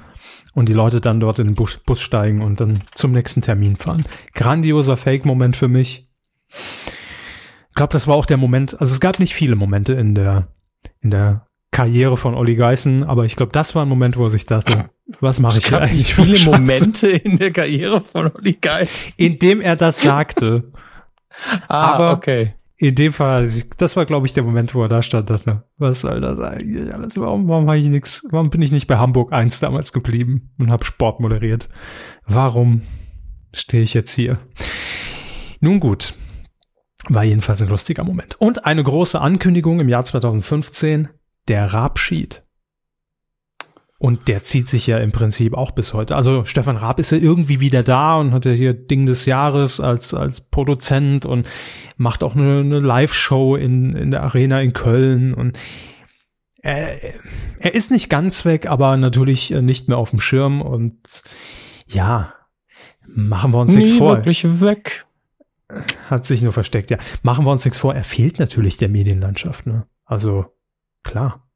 [0.54, 3.76] und die Leute dann dort in den Bus, Bus steigen und dann zum nächsten Termin
[3.76, 4.06] fahren.
[4.34, 6.10] Grandioser Fake-Moment für mich.
[7.76, 10.48] Ich glaube, das war auch der Moment, also es gab nicht viele Momente in der,
[11.02, 14.30] in der Karriere von Olli Geißen, aber ich glaube, das war ein Moment, wo er
[14.30, 14.90] sich dachte,
[15.20, 16.16] was mache ich hier eigentlich?
[16.16, 19.16] Viele Momente in der Karriere von Olli Geißen.
[19.18, 20.72] Indem er das sagte.
[21.68, 22.54] ah, aber okay.
[22.78, 26.00] In dem Fall, das war, glaube ich, der Moment, wo er da stand, dachte, was
[26.00, 27.18] soll das eigentlich alles?
[27.18, 28.26] Warum, warum habe ich nichts?
[28.32, 31.68] Warum bin ich nicht bei Hamburg 1 damals geblieben und habe Sport moderiert?
[32.26, 32.84] Warum
[33.52, 34.40] stehe ich jetzt hier?
[35.60, 36.14] Nun gut,
[37.10, 38.36] war jedenfalls ein lustiger Moment.
[38.40, 41.10] Und eine große Ankündigung im Jahr 2015,
[41.48, 42.44] der Rabschied.
[43.98, 46.16] Und der zieht sich ja im Prinzip auch bis heute.
[46.16, 49.80] Also Stefan Raab ist ja irgendwie wieder da und hat ja hier Ding des Jahres
[49.80, 51.48] als, als Produzent und
[51.96, 55.58] macht auch eine, eine Live-Show in, in der Arena in Köln und
[56.66, 56.98] er,
[57.60, 60.98] er ist nicht ganz weg, aber natürlich nicht mehr auf dem Schirm und
[61.88, 62.34] ja,
[63.08, 64.18] machen wir uns nichts vor.
[64.18, 65.06] wirklich weg.
[66.10, 66.98] Hat sich nur versteckt, ja.
[67.24, 69.88] Machen wir uns nichts vor, er fehlt natürlich der Medienlandschaft, ne?
[70.06, 70.46] Also,
[71.04, 71.48] klar.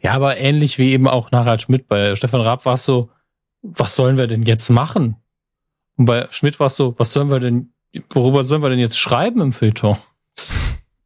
[0.00, 1.86] Ja, aber ähnlich wie eben auch Harald Schmidt.
[1.86, 3.10] Bei Stefan Raab war es so,
[3.62, 5.16] was sollen wir denn jetzt machen?
[5.96, 7.72] Und bei Schmidt war es so, was sollen wir denn,
[8.10, 9.96] worüber sollen wir denn jetzt schreiben im Feuilleton?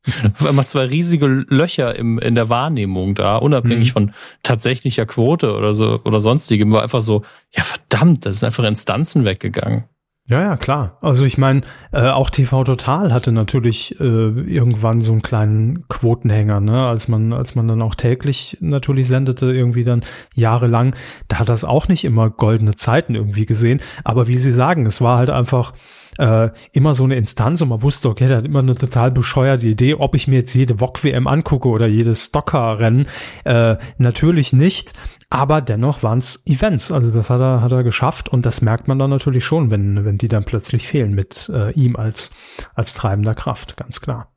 [0.35, 3.93] Auf einmal zwei riesige Löcher im, in der Wahrnehmung da, unabhängig mhm.
[3.93, 8.65] von tatsächlicher Quote oder so oder sonstigem, war einfach so, ja verdammt, das ist einfach
[8.65, 9.85] Instanzen weggegangen.
[10.29, 10.99] Ja, ja, klar.
[11.01, 11.63] Also ich meine,
[11.93, 16.87] äh, auch TV Total hatte natürlich äh, irgendwann so einen kleinen Quotenhänger, ne?
[16.87, 20.03] Als man, als man dann auch täglich natürlich sendete, irgendwie dann
[20.35, 20.95] jahrelang,
[21.27, 23.81] da hat das auch nicht immer goldene Zeiten irgendwie gesehen.
[24.05, 25.73] Aber wie Sie sagen, es war halt einfach
[26.19, 29.67] äh, immer so eine Instanz und man wusste, okay, der hat immer eine total bescheuerte
[29.67, 33.07] Idee, ob ich mir jetzt jede VOG-WM angucke oder jedes Stocker-Rennen.
[33.45, 34.93] Äh, natürlich nicht,
[35.31, 36.93] aber dennoch waren es Events.
[36.93, 40.05] Also das hat er, hat er geschafft und das merkt man dann natürlich schon, wenn,
[40.05, 42.31] wenn die dann plötzlich fehlen mit äh, ihm als,
[42.75, 44.29] als treibender Kraft, ganz klar.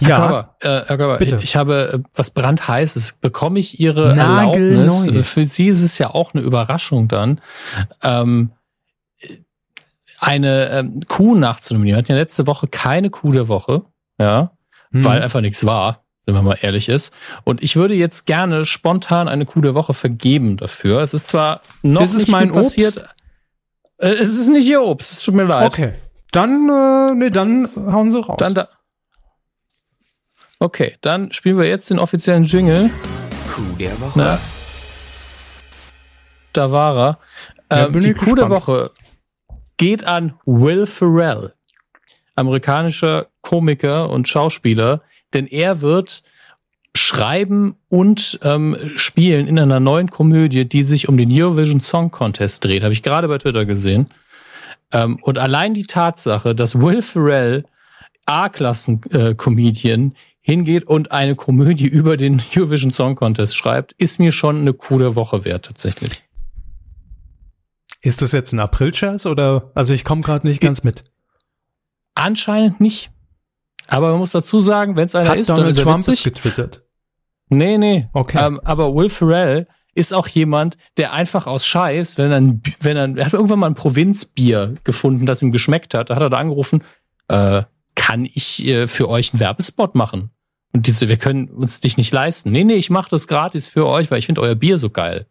[0.00, 1.36] Herr ja, Körber, äh, Herr Körber, bitte.
[1.36, 3.14] Ich, ich habe äh, was brandheißes.
[3.20, 5.26] Bekomme ich Ihre Erlaubnis?
[5.28, 7.40] Für Sie ist es ja auch eine Überraschung dann.
[8.02, 8.52] Ähm,
[10.20, 11.96] eine ähm, Kuh nachzunominieren.
[11.96, 13.82] Wir hatten ja letzte Woche keine Kuh der Woche,
[14.18, 14.52] ja,
[14.90, 15.04] hm.
[15.04, 17.12] weil einfach nichts war, wenn man mal ehrlich ist.
[17.44, 21.00] Und ich würde jetzt gerne spontan eine Kuh der Woche vergeben dafür.
[21.00, 22.98] Es ist zwar noch ist nicht mein passiert.
[22.98, 23.14] Obst?
[23.98, 25.72] Äh, es ist nicht Ihr Obst, es tut mir leid.
[25.72, 25.94] Okay.
[26.32, 28.36] Dann, äh, nee, dann hauen Sie raus.
[28.38, 28.68] Dann da
[30.58, 32.90] okay, dann spielen wir jetzt den offiziellen Jingle.
[33.54, 34.18] Kuh der Woche.
[34.18, 34.38] Na,
[36.52, 37.18] da war er.
[37.70, 38.90] Ähm, ja, die Kuh der Woche
[39.78, 41.54] geht an Will Ferrell,
[42.34, 45.02] amerikanischer Komiker und Schauspieler,
[45.32, 46.22] denn er wird
[46.94, 52.64] schreiben und ähm, spielen in einer neuen Komödie, die sich um den Eurovision Song Contest
[52.64, 52.82] dreht.
[52.82, 54.08] Habe ich gerade bei Twitter gesehen.
[54.92, 57.64] Ähm, und allein die Tatsache, dass Will Ferrell
[58.26, 64.74] A-Klassen-Comedian hingeht und eine Komödie über den Eurovision Song Contest schreibt, ist mir schon eine
[64.74, 66.27] coole Woche wert tatsächlich.
[68.00, 69.70] Ist das jetzt ein April-Scherz oder?
[69.74, 71.04] Also ich komme gerade nicht ganz mit.
[72.14, 73.10] Anscheinend nicht.
[73.86, 76.22] Aber man muss dazu sagen, wenn es einer Hat ist, Donald dann ist Trump es
[76.22, 76.84] getwittert.
[77.48, 78.08] Nee, nee.
[78.12, 78.38] Okay.
[78.44, 82.40] Ähm, aber Will Ferrell ist auch jemand, der einfach aus Scheiß, wenn er,
[82.80, 86.22] wenn er, er hat irgendwann mal ein Provinzbier gefunden, das ihm geschmeckt hat, da hat
[86.22, 86.84] er da angerufen,
[87.28, 87.62] äh,
[87.94, 90.30] kann ich äh, für euch einen Werbespot machen?
[90.72, 92.52] Und die so, wir können uns dich nicht leisten.
[92.52, 95.26] Nee, nee, ich mache das gratis für euch, weil ich finde euer Bier so geil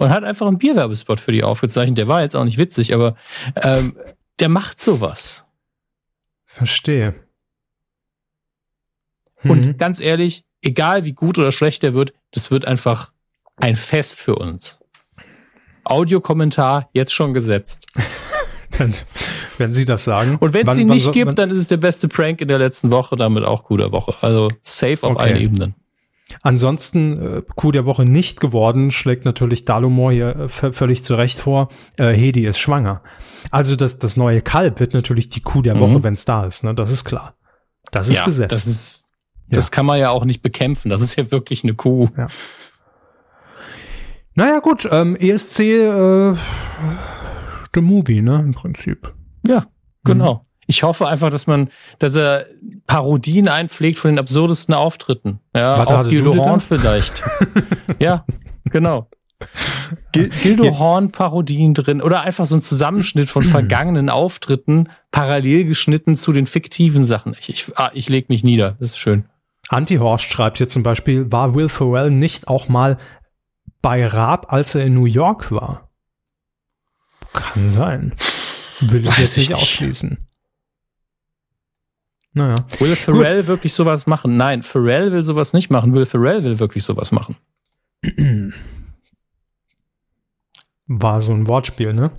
[0.00, 1.98] und hat einfach einen Bierwerbespot für die aufgezeichnet.
[1.98, 3.16] Der war jetzt auch nicht witzig, aber
[3.56, 3.96] ähm,
[4.38, 5.46] der macht sowas.
[6.46, 7.14] Verstehe.
[9.36, 9.50] Hm.
[9.50, 13.12] Und ganz ehrlich, egal wie gut oder schlecht der wird, das wird einfach
[13.56, 14.78] ein Fest für uns.
[15.84, 17.86] Audiokommentar jetzt schon gesetzt.
[18.78, 18.94] Dann,
[19.58, 20.38] wenn Sie das sagen.
[20.40, 22.90] Und wenn es ihn nicht gibt, dann ist es der beste Prank in der letzten
[22.90, 24.14] Woche, damit auch guter Woche.
[24.22, 25.22] Also safe auf okay.
[25.24, 25.74] allen Ebenen.
[26.42, 31.38] Ansonsten äh, Coup der Woche nicht geworden, schlägt natürlich Dalumor hier äh, völlig zu Recht
[31.38, 31.68] vor.
[31.96, 33.02] Äh, Hedi ist schwanger.
[33.50, 36.04] Also das, das neue Kalb wird natürlich die Kuh der Woche, mhm.
[36.04, 36.64] wenn es da ist.
[36.64, 36.74] Ne?
[36.74, 37.34] Das ist klar.
[37.90, 38.50] Das ist ja, Gesetz.
[38.50, 39.04] Das ist,
[39.48, 39.70] das ja.
[39.70, 40.90] kann man ja auch nicht bekämpfen.
[40.90, 42.08] Das ist ja wirklich eine Kuh.
[42.16, 42.28] Ja.
[44.34, 46.34] Naja, gut, ähm, ESC, äh,
[47.74, 49.12] the movie, ne, im Prinzip.
[49.46, 49.66] Ja,
[50.04, 50.34] genau.
[50.34, 50.49] Mhm.
[50.70, 51.68] Ich hoffe einfach, dass man,
[51.98, 52.46] dass er
[52.86, 55.40] Parodien einpflegt von den absurdesten Auftritten.
[55.52, 57.24] Ja, Warte, auch Gildo Horn vielleicht.
[57.98, 58.24] ja,
[58.66, 59.08] genau.
[60.12, 66.32] Gildo Horn Parodien drin oder einfach so ein Zusammenschnitt von vergangenen Auftritten parallel geschnitten zu
[66.32, 67.34] den fiktiven Sachen.
[67.40, 68.76] Ich, ich, ah, ich leg mich nieder.
[68.78, 69.24] Das ist schön.
[69.70, 72.96] Antihorst schreibt hier zum Beispiel, war Will Ferrell nicht auch mal
[73.82, 75.90] bei Raab, als er in New York war?
[77.32, 78.12] Kann sein.
[78.78, 80.29] Will ich Weiß jetzt nicht ausschließen.
[82.32, 82.54] Naja.
[82.78, 83.48] Will Pharrell Gut.
[83.48, 84.36] wirklich sowas machen?
[84.36, 85.92] Nein, Pharrell will sowas nicht machen.
[85.94, 87.36] Will Pharrell will wirklich sowas machen.
[90.86, 92.10] War so ein Wortspiel, ne?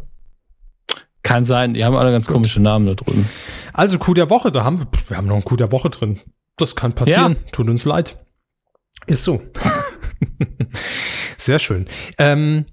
[1.24, 2.36] Kann sein, die haben alle ganz Gut.
[2.36, 3.28] komische Namen da drüben.
[3.74, 6.20] Also Coup der Woche, da haben wir, wir haben noch einen Coup der Woche drin.
[6.58, 7.52] Das kann passieren, ja.
[7.52, 8.18] tut uns leid.
[9.08, 9.42] Ist so.
[11.38, 11.88] Sehr schön.
[12.18, 12.66] Ähm,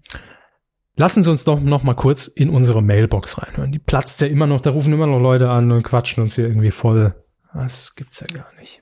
[0.96, 3.72] lassen Sie uns doch noch mal kurz in unsere Mailbox reinhören.
[3.72, 6.46] Die platzt ja immer noch, da rufen immer noch Leute an und quatschen uns hier
[6.46, 7.14] irgendwie voll
[7.58, 8.80] das gibt's ja gar nicht.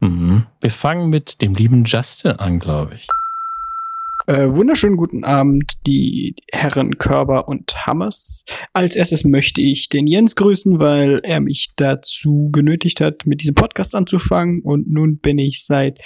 [0.00, 0.46] Mhm.
[0.60, 3.06] Wir fangen mit dem lieben Justin an, glaube ich.
[4.26, 8.44] Äh, wunderschönen guten Abend, die Herren Körber und Hammers.
[8.72, 13.54] Als erstes möchte ich den Jens grüßen, weil er mich dazu genötigt hat, mit diesem
[13.54, 14.62] Podcast anzufangen.
[14.62, 16.00] Und nun bin ich seit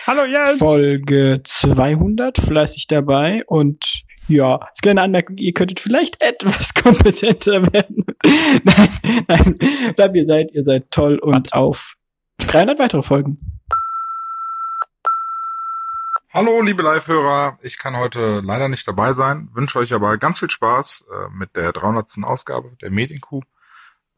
[0.58, 3.44] Folge 200 fleißig dabei.
[3.46, 8.04] Und ja, als kleine Anmerkung, ihr könntet vielleicht etwas kompetenter werden.
[8.64, 9.58] nein, nein,
[9.94, 11.94] bleibt ihr seid, ihr seid toll und auf
[12.38, 13.36] 300 weitere Folgen.
[16.32, 17.58] Hallo, liebe Live-Hörer.
[17.62, 21.54] Ich kann heute leider nicht dabei sein, wünsche euch aber ganz viel Spaß äh, mit
[21.54, 22.24] der 300.
[22.24, 23.42] Ausgabe der Medienkuh.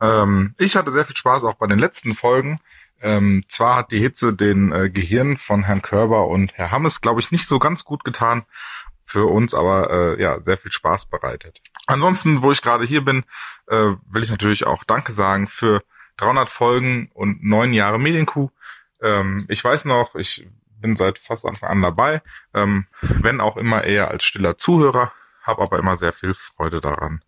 [0.00, 2.58] Ähm, ich hatte sehr viel Spaß auch bei den letzten Folgen.
[3.02, 7.20] Ähm, zwar hat die Hitze den äh, Gehirn von Herrn Körber und Herr Hammes, glaube
[7.20, 8.46] ich, nicht so ganz gut getan
[9.06, 11.62] für uns, aber äh, ja, sehr viel Spaß bereitet.
[11.86, 13.24] Ansonsten, wo ich gerade hier bin,
[13.68, 15.82] äh, will ich natürlich auch Danke sagen für
[16.16, 18.50] 300 Folgen und neun Jahre Medienkuh.
[19.00, 20.46] Ähm, ich weiß noch, ich
[20.80, 22.20] bin seit fast Anfang an dabei,
[22.52, 25.12] ähm, wenn auch immer eher als stiller Zuhörer,
[25.42, 27.20] habe aber immer sehr viel Freude daran.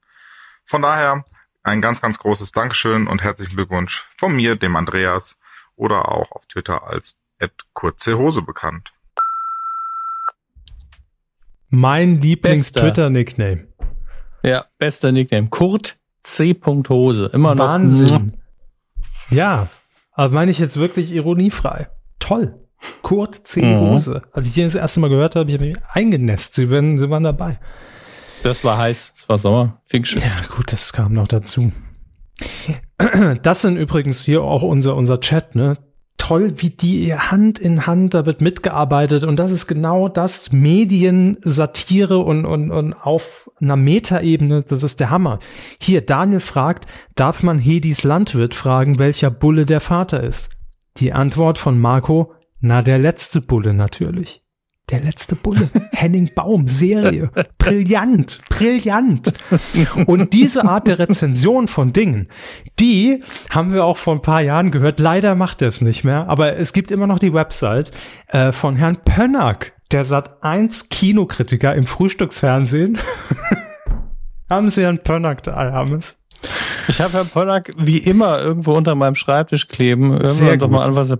[0.64, 1.24] Von daher
[1.62, 5.38] ein ganz, ganz großes Dankeschön und herzlichen Glückwunsch von mir, dem Andreas,
[5.76, 7.16] oder auch auf Twitter als
[7.72, 8.92] kurze Hose bekannt.
[11.70, 13.66] Mein Lieblings-Twitter-Nickname.
[14.42, 15.48] Ja, bester Nickname.
[15.48, 16.56] Kurt C.
[16.66, 17.30] Hose.
[17.32, 17.64] Immer noch.
[17.66, 18.34] Wahnsinn.
[19.30, 19.68] Ja,
[20.12, 21.88] aber meine ich jetzt wirklich ironiefrei.
[22.18, 22.58] Toll.
[23.02, 23.62] Kurt C.
[23.62, 23.80] Mhm.
[23.80, 24.22] Hose.
[24.32, 26.54] Als ich die das erste Mal gehört habe, ich habe mich eingenässt.
[26.54, 27.58] Sie, werden, sie waren dabei.
[28.42, 30.20] Das war heiß, es war Sommer, fing Ja,
[30.54, 31.72] gut, das kam noch dazu.
[33.42, 35.76] Das sind übrigens hier auch unser, unser Chat, ne?
[36.18, 41.38] Toll, wie die Hand in Hand, da wird mitgearbeitet und das ist genau das Medien,
[41.40, 45.38] Satire und, und, und auf einer Metaebene, das ist der Hammer.
[45.80, 50.50] Hier, Daniel fragt, darf man Hedis Landwirt fragen, welcher Bulle der Vater ist?
[50.98, 54.42] Die Antwort von Marco, na, der letzte Bulle natürlich.
[54.90, 55.68] Der letzte Bulle.
[55.92, 57.30] Henning Baum, Serie.
[57.58, 59.32] Brillant, brillant.
[60.06, 62.28] Und diese Art der Rezension von Dingen,
[62.78, 64.98] die haben wir auch vor ein paar Jahren gehört.
[64.98, 67.92] Leider macht er es nicht mehr, aber es gibt immer noch die Website
[68.28, 72.98] äh, von Herrn Pönnack, der Sat 1 Kinokritiker im Frühstücksfernsehen.
[74.50, 76.18] haben Sie Herrn Pönnack da, Hermes?
[76.88, 80.12] Ich habe Herrn Pönnack wie immer irgendwo unter meinem Schreibtisch kleben.
[80.12, 81.18] Irgendwann doch mal an, was er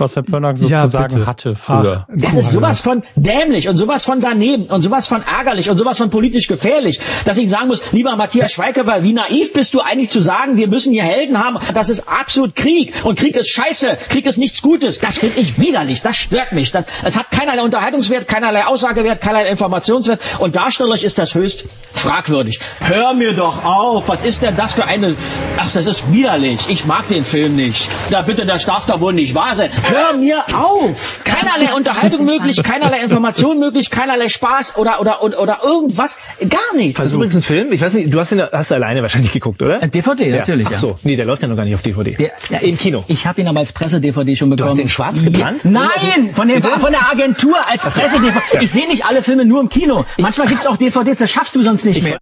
[0.00, 2.06] was Herr Pörnack sozusagen ja, hatte früher.
[2.08, 5.76] Ach, das ist sowas von dämlich und sowas von daneben und sowas von ärgerlich und
[5.76, 9.80] sowas von politisch gefährlich, dass ich sagen muss, lieber Matthias Schweighöfer, wie naiv bist du
[9.80, 13.50] eigentlich zu sagen, wir müssen hier Helden haben, das ist absolut Krieg und Krieg ist
[13.50, 17.30] scheiße, Krieg ist nichts Gutes, das finde ich widerlich, das stört mich, das, es hat
[17.30, 22.60] keinerlei Unterhaltungswert, keinerlei Aussagewert, keinerlei Informationswert und darstellerisch ist das höchst fragwürdig.
[22.80, 25.14] Hör mir doch auf, was ist denn das für eine,
[25.56, 27.88] ach, das ist widerlich, ich mag den Film nicht.
[28.10, 29.70] Da bitte, das darf doch wohl nicht wahr sein.
[29.88, 31.20] Hör mir auf!
[31.24, 36.18] Keinerlei Unterhaltung möglich, keinerlei Information möglich, keinerlei Spaß oder, oder, oder, oder irgendwas.
[36.40, 36.98] Gar nichts.
[36.98, 39.32] Das ist übrigens ein Film, ich weiß nicht, du hast ihn hast du alleine wahrscheinlich
[39.32, 39.78] geguckt, oder?
[39.86, 40.36] DVD, ja.
[40.36, 40.68] natürlich.
[40.70, 42.14] Ach so, nee, der läuft ja noch gar nicht auf DVD.
[42.14, 43.04] Der, ja, Im Kino.
[43.08, 44.68] Ich habe ihn aber als Presse-DVD schon bekommen.
[44.68, 45.64] Du hast den schwarz gebrannt?
[45.64, 46.30] Nein!
[46.32, 48.58] Von, dem, von der Agentur als Presse-DVD.
[48.60, 50.04] Ich sehe nicht alle Filme nur im Kino.
[50.18, 52.18] Manchmal gibt's auch DVDs, das schaffst du sonst nicht mehr.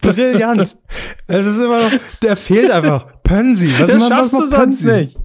[0.00, 0.76] Brillant.
[1.26, 1.90] Es ist immer noch,
[2.22, 3.06] der fehlt einfach.
[3.26, 3.72] Pönsi.
[3.78, 5.16] Was, das schaffst was du sonst nicht.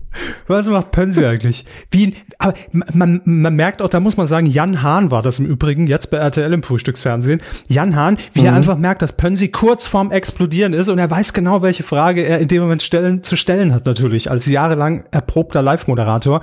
[0.47, 1.65] Was macht Pönsi eigentlich?
[1.89, 5.45] Wie, aber man, man merkt auch, da muss man sagen, Jan Hahn war das im
[5.45, 7.41] Übrigen, jetzt bei RTL im Frühstücksfernsehen.
[7.67, 8.47] Jan Hahn, wie mhm.
[8.47, 12.23] er einfach merkt, dass Pönsi kurz vorm Explodieren ist und er weiß genau, welche Frage
[12.23, 16.41] er in dem Moment stellen, zu stellen hat natürlich, als jahrelang erprobter Live-Moderator.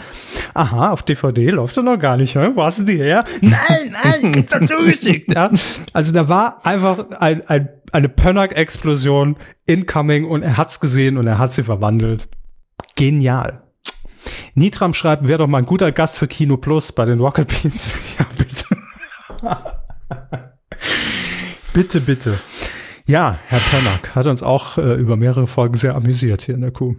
[0.55, 2.51] Aha, auf DVD läuft er noch gar nicht, hä?
[2.55, 3.25] Wo hast du die her?
[3.43, 3.59] Nein,
[3.93, 5.51] nein, gibt's doch zugeschickt, ja.
[5.93, 9.37] Also da war einfach ein, ein, eine Pönnack-Explosion
[9.67, 12.29] incoming und er hat's gesehen und er hat sie verwandelt.
[12.95, 13.63] Genial.
[14.55, 17.93] Nitram schreibt, wäre doch mal ein guter Gast für Kino Plus bei den Rocket Beans.
[18.19, 18.65] ja, bitte.
[21.73, 22.39] bitte, bitte.
[23.07, 26.73] Ja, Herr Pennack hat uns auch äh, über mehrere Folgen sehr amüsiert hier in der
[26.73, 26.97] Kuh.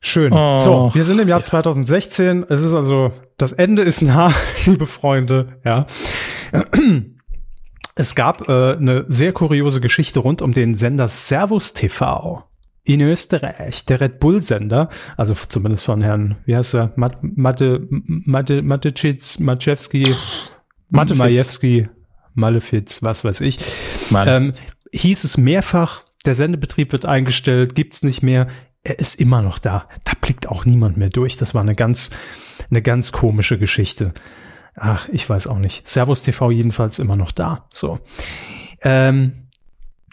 [0.00, 0.32] Schön.
[0.32, 0.58] Oh.
[0.60, 2.44] So, wir sind im Jahr 2016.
[2.48, 4.32] Es ist also, das Ende ist nah,
[4.66, 5.60] liebe Freunde.
[5.64, 5.86] Ja.
[7.98, 12.44] Es gab äh, eine sehr kuriose Geschichte rund um den Sender Servus TV
[12.84, 18.62] in Österreich, der Red Bull-Sender, also zumindest von Herrn, wie heißt er, Mat Mate, Mate,
[18.62, 20.14] Matecic, Maciewski,
[20.90, 21.88] Majewski,
[22.34, 23.58] Malefiz, was weiß ich,
[24.14, 24.52] ähm,
[24.92, 28.46] hieß es mehrfach, der Sendebetrieb wird eingestellt, gibt's nicht mehr,
[28.84, 29.88] er ist immer noch da.
[30.04, 31.36] Da blickt auch niemand mehr durch.
[31.36, 32.10] Das war eine ganz,
[32.70, 34.12] eine ganz komische Geschichte.
[34.76, 35.88] Ach, ich weiß auch nicht.
[35.88, 37.66] Servus TV jedenfalls immer noch da.
[37.72, 37.98] So.
[38.82, 39.46] Ähm,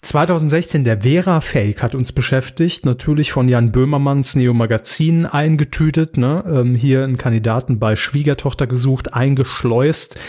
[0.03, 6.43] 2016 der Vera-Fake hat uns beschäftigt, natürlich von Jan Böhmermanns Neo Magazin eingetütet, ne?
[6.45, 10.19] ähm, hier einen Kandidaten bei Schwiegertochter gesucht, eingeschleust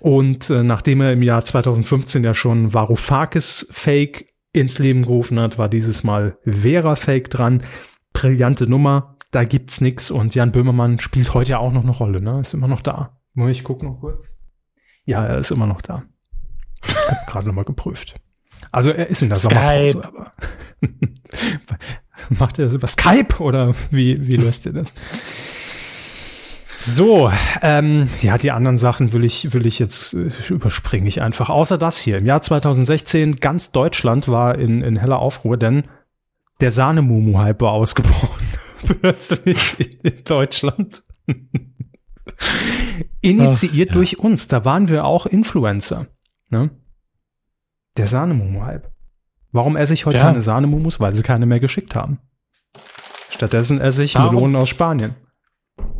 [0.00, 5.56] und äh, nachdem er im Jahr 2015 ja schon Varoufakis Fake ins Leben gerufen hat,
[5.56, 7.62] war dieses Mal Vera-Fake dran.
[8.12, 12.20] Brillante Nummer, da gibt's nix und Jan Böhmermann spielt heute ja auch noch eine Rolle,
[12.20, 12.40] ne?
[12.40, 13.15] Ist immer noch da.
[13.36, 14.36] Ich guck noch kurz.
[15.04, 16.02] Ja, er ist immer noch da.
[16.84, 18.14] Ich hab gerade nochmal geprüft.
[18.72, 19.90] Also er ist in der Skype.
[19.90, 20.32] Sommerpause, aber
[22.38, 24.92] macht er das über Skype oder wie, wie löst ihr das?
[26.78, 27.32] So,
[27.62, 31.50] ähm, ja, die anderen Sachen will ich, will ich jetzt äh, überspringe ich einfach.
[31.50, 32.18] Außer das hier.
[32.18, 35.84] Im Jahr 2016, ganz Deutschland war in, in heller Aufruhr, denn
[36.60, 38.46] der Sahnemumu-Hype war ausgebrochen.
[39.00, 41.02] Plötzlich in Deutschland.
[43.20, 43.98] Initiiert Ach, ja.
[43.98, 44.48] durch uns.
[44.48, 46.06] Da waren wir auch Influencer.
[46.48, 46.70] Ne?
[47.96, 48.90] Der Sahnemumu-Hype.
[49.52, 50.24] Warum esse ich heute Ja.
[50.24, 51.00] keine Sahnemumus?
[51.00, 52.18] Weil sie keine mehr geschickt haben.
[53.30, 54.34] Stattdessen esse ich Warum?
[54.34, 55.14] Melonen aus Spanien.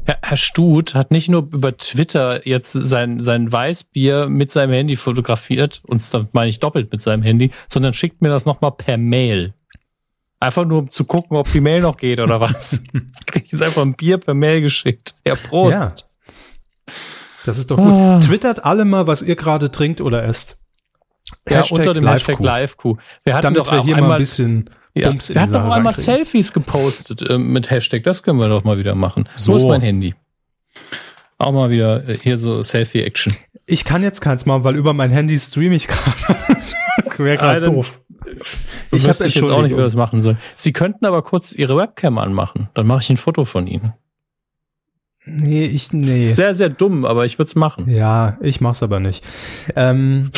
[0.04, 4.96] Herr, Herr Stut hat nicht nur über Twitter jetzt sein, sein Weißbier mit seinem Handy
[4.96, 8.96] fotografiert, und das meine ich doppelt mit seinem Handy, sondern schickt mir das nochmal per
[8.98, 9.54] Mail.
[10.38, 12.82] Einfach nur um zu gucken, ob die Mail noch geht oder was.
[13.26, 15.14] Krieg ich jetzt einfach ein Bier per Mail geschickt.
[15.26, 15.72] Ja, Prost.
[15.72, 15.92] Ja.
[17.46, 17.86] Das ist doch gut.
[17.92, 18.18] Ah.
[18.20, 20.58] Twittert alle mal, was ihr gerade trinkt oder esst.
[21.48, 22.98] Ja, unter dem Hashtag LiveQ.
[23.24, 25.94] Wir hatten Damit doch wir hier mal ein bisschen Ja, Bums wir hatten doch einmal.
[25.94, 28.04] Selfies gepostet äh, mit Hashtag.
[28.04, 29.28] Das können wir doch mal wieder machen.
[29.34, 29.56] So, So.
[29.58, 30.14] ist mein Handy.
[31.38, 33.34] Auch mal wieder äh, hier so Selfie-Action.
[33.66, 36.36] Ich kann jetzt keins machen, weil über mein Handy streame ich gerade.
[36.48, 36.74] Das
[37.18, 38.00] wäre Ah, gerade doof.
[38.92, 40.38] Ich weiß jetzt auch nicht, wie wir das machen sollen.
[40.54, 42.68] Sie könnten aber kurz Ihre Webcam anmachen.
[42.74, 43.92] Dann mache ich ein Foto von Ihnen.
[45.26, 46.06] Nee, ich, nee.
[46.06, 47.90] Sehr, sehr dumm, aber ich würde es machen.
[47.90, 49.24] Ja, ich mach's aber nicht.
[49.74, 50.30] Ähm,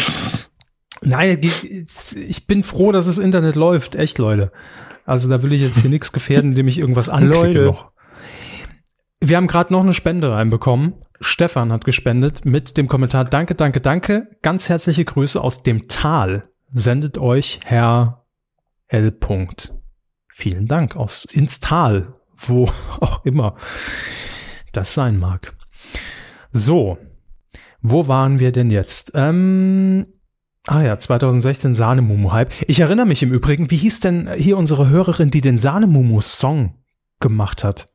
[1.03, 3.97] nein, ich bin froh, dass das Internet läuft.
[3.97, 4.51] Echt, Leute.
[5.05, 7.93] Also da will ich jetzt hier nichts gefährden, indem ich irgendwas anklicke noch.
[9.21, 10.95] Wir haben gerade noch eine Spende reinbekommen.
[11.21, 14.29] Stefan hat gespendet mit dem Kommentar Danke, danke, danke.
[14.43, 16.49] Ganz herzliche Grüße aus dem Tal.
[16.73, 18.25] Sendet euch Herr
[18.87, 19.19] L.
[20.29, 23.57] Vielen Dank aus ins Tal, wo auch immer
[24.73, 25.55] das sein mag.
[26.53, 26.99] So,
[27.81, 29.13] wo waren wir denn jetzt?
[29.15, 30.07] Ähm,
[30.67, 32.53] ah ja, 2016 Sahnemumu-Hype.
[32.67, 36.75] Ich erinnere mich im Übrigen, wie hieß denn hier unsere Hörerin, die den Sahnemumu-Song
[37.21, 37.87] gemacht hat?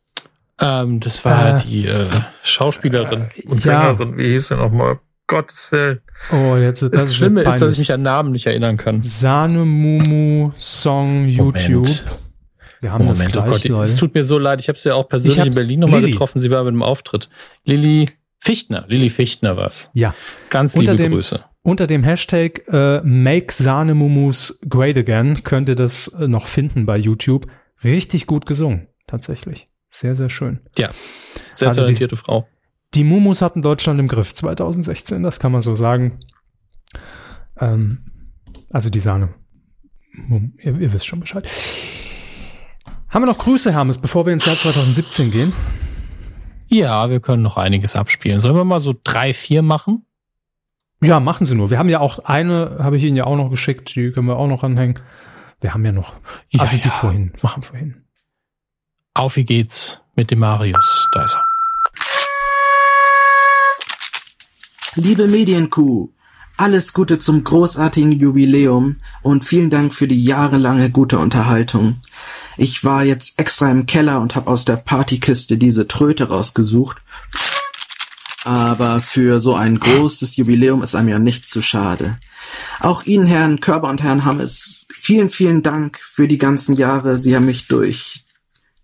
[0.60, 2.06] Ähm, das war Äh, die äh,
[2.44, 3.96] Schauspielerin und ja.
[3.96, 4.18] Sängerin.
[4.18, 5.00] Wie hieß sie nochmal?
[5.28, 6.02] Gottes Willen.
[6.32, 9.02] Oh, jetzt das, Das, Schlimme ist, dass ich mich an Namen nicht erinnern kann.
[9.04, 11.88] Sahnemumu-Song YouTube.
[12.84, 13.84] Wir haben das Moment, oh gleich, Gott, Leute.
[13.86, 14.60] es tut mir so leid.
[14.62, 16.40] Ich habe sie ja auch persönlich Ich in Berlin nochmal getroffen.
[16.40, 17.30] Sie war mit dem Auftritt.
[17.64, 18.86] Lilly Fichtner.
[18.88, 19.90] Lilly Fichtner war's.
[19.94, 20.14] Ja.
[20.50, 21.44] Ganz unter liebe dem, Grüße.
[21.62, 26.98] Unter dem Hashtag äh, Make Sahnemumus Great Again könnt ihr das äh, noch finden bei
[26.98, 27.48] YouTube.
[27.84, 29.70] Richtig gut gesungen, tatsächlich.
[29.90, 30.60] Sehr, sehr schön.
[30.78, 30.90] Ja,
[31.54, 32.48] sehr Also die- talentierte Frau.
[32.96, 36.20] Die Mumus hatten Deutschland im Griff 2016, das kann man so sagen.
[37.60, 38.00] Ähm,
[38.72, 39.30] also die Sahne.
[40.62, 41.50] Ihr, ihr wisst schon Bescheid.
[43.14, 45.54] Haben wir noch Grüße, Hermes, bevor wir ins Jahr 2017 gehen?
[46.68, 48.40] Ja, wir können noch einiges abspielen.
[48.40, 50.08] Sollen wir mal so drei, vier machen?
[51.00, 51.70] Ja, machen Sie nur.
[51.70, 54.38] Wir haben ja auch eine, habe ich Ihnen ja auch noch geschickt, die können wir
[54.38, 55.00] auch noch anhängen.
[55.62, 56.14] Wir haben ja noch.
[56.50, 56.90] Ja, also die ja.
[56.90, 58.04] vorhin, machen vorhin.
[59.14, 61.08] Auf wie geht's mit dem Marius?
[61.14, 61.44] Da ist er.
[64.96, 66.10] Liebe Medienkuh,
[66.58, 72.02] alles Gute zum großartigen Jubiläum und vielen Dank für die jahrelange gute Unterhaltung.
[72.58, 76.98] Ich war jetzt extra im Keller und habe aus der Partykiste diese Tröte rausgesucht.
[78.46, 82.20] Aber für so ein großes Jubiläum ist einem ja nicht zu schade.
[82.80, 87.18] Auch Ihnen, Herrn Körber und Herrn Hammes, vielen, vielen Dank für die ganzen Jahre.
[87.20, 88.26] Sie haben mich durch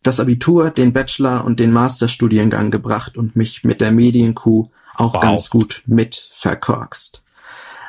[0.01, 5.21] das Abitur, den Bachelor und den Masterstudiengang gebracht und mich mit der Medienkuh auch Wow.
[5.21, 7.21] ganz gut mit verkorkst.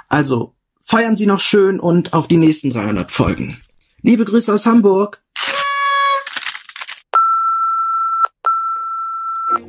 [0.09, 3.61] Also, feiern Sie noch schön und auf die nächsten 300 Folgen.
[4.03, 5.21] Liebe Grüße aus Hamburg.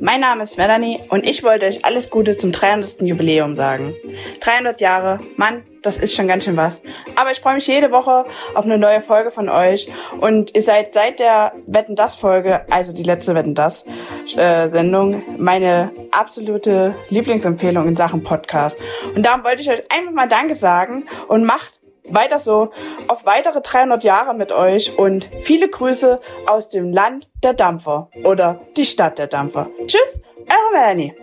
[0.04, 3.02] Mein Name ist Melanie und ich wollte euch alles Gute zum 300.
[3.02, 3.94] Jubiläum sagen.
[4.40, 6.82] 300 Jahre, Mann, das ist schon ganz schön was.
[7.14, 8.24] Aber ich freue mich jede Woche
[8.54, 9.88] auf eine neue Folge von euch
[10.20, 13.84] und ihr seid seit der Wetten das Folge, also die letzte Wetten das
[14.36, 18.76] äh, Sendung, meine absolute Lieblingsempfehlung in Sachen Podcast.
[19.14, 22.70] Und darum wollte ich euch einfach mal Danke sagen und macht weiter so
[23.08, 28.60] auf weitere 300 Jahre mit euch und viele Grüße aus dem Land der Dampfer oder
[28.76, 29.68] die Stadt der Dampfer.
[29.86, 31.14] Tschüss, eure Melanie.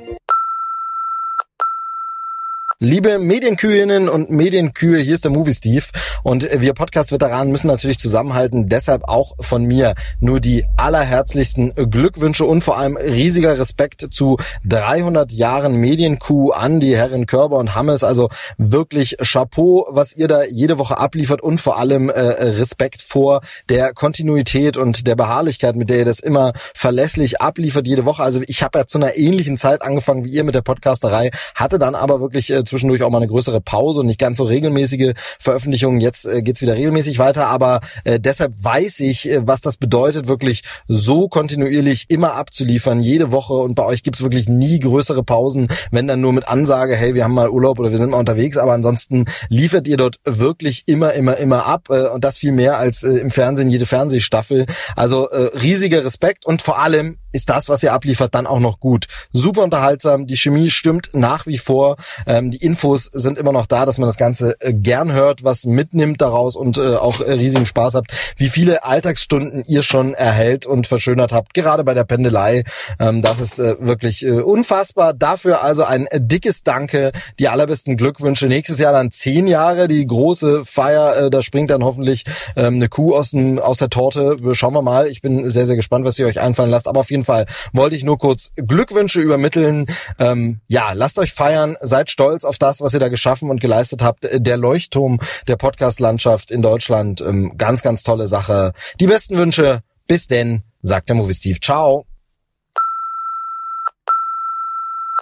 [2.82, 5.84] Liebe Medienkühinnen und Medienkühe, hier ist der Movie Steve.
[6.24, 12.62] Und wir Podcast-Veteranen müssen natürlich zusammenhalten, deshalb auch von mir nur die allerherzlichsten Glückwünsche und
[12.62, 18.30] vor allem riesiger Respekt zu 300 Jahren Medienkuh an die Herren Körber und Hammes, also
[18.58, 23.94] wirklich Chapeau, was ihr da jede Woche abliefert und vor allem äh, Respekt vor der
[23.94, 28.24] Kontinuität und der Beharrlichkeit, mit der ihr das immer verlässlich abliefert jede Woche.
[28.24, 31.78] Also ich habe ja zu einer ähnlichen Zeit angefangen wie ihr mit der Podcasterei, hatte
[31.78, 35.14] dann aber wirklich äh, zwischendurch auch mal eine größere Pause und nicht ganz so regelmäßige
[35.40, 36.00] Veröffentlichungen.
[36.02, 40.28] Jetzt äh, geht's wieder regelmäßig weiter, aber äh, deshalb weiß ich, äh, was das bedeutet,
[40.28, 43.54] wirklich so kontinuierlich immer abzuliefern, jede Woche.
[43.54, 47.24] Und bei euch gibt's wirklich nie größere Pausen, wenn dann nur mit Ansage, hey, wir
[47.24, 48.58] haben mal Urlaub oder wir sind mal unterwegs.
[48.58, 51.88] Aber ansonsten liefert ihr dort wirklich immer, immer, immer ab.
[51.90, 54.66] Äh, und das viel mehr als äh, im Fernsehen jede Fernsehstaffel.
[54.96, 58.80] Also äh, riesiger Respekt und vor allem ist das, was ihr abliefert, dann auch noch
[58.80, 59.08] gut.
[59.32, 63.86] Super unterhaltsam, die Chemie stimmt nach wie vor, ähm, die Infos sind immer noch da,
[63.86, 67.66] dass man das Ganze äh, gern hört, was mitnimmt daraus und äh, auch äh, riesigen
[67.66, 68.12] Spaß habt.
[68.38, 72.64] Wie viele Alltagsstunden ihr schon erhält und verschönert habt, gerade bei der Pendelei,
[73.00, 75.14] ähm, das ist äh, wirklich äh, unfassbar.
[75.14, 78.48] Dafür also ein äh, dickes Danke, die allerbesten Glückwünsche.
[78.48, 82.26] Nächstes Jahr dann zehn Jahre, die große Feier, äh, da springt dann hoffentlich
[82.56, 84.38] ähm, eine Kuh aus, aus der Torte.
[84.54, 87.12] Schauen wir mal, ich bin sehr, sehr gespannt, was ihr euch einfallen lasst, aber auf
[87.12, 89.88] jeden jeden Fall wollte ich nur kurz Glückwünsche übermitteln.
[90.18, 94.02] Ähm, ja, lasst euch feiern, seid stolz auf das, was ihr da geschaffen und geleistet
[94.02, 94.28] habt.
[94.32, 98.74] Der Leuchtturm der Podcast-Landschaft in Deutschland, ähm, ganz, ganz tolle Sache.
[99.00, 99.82] Die besten Wünsche.
[100.08, 101.60] Bis denn, sagt der Movie Steve.
[101.60, 102.06] Ciao.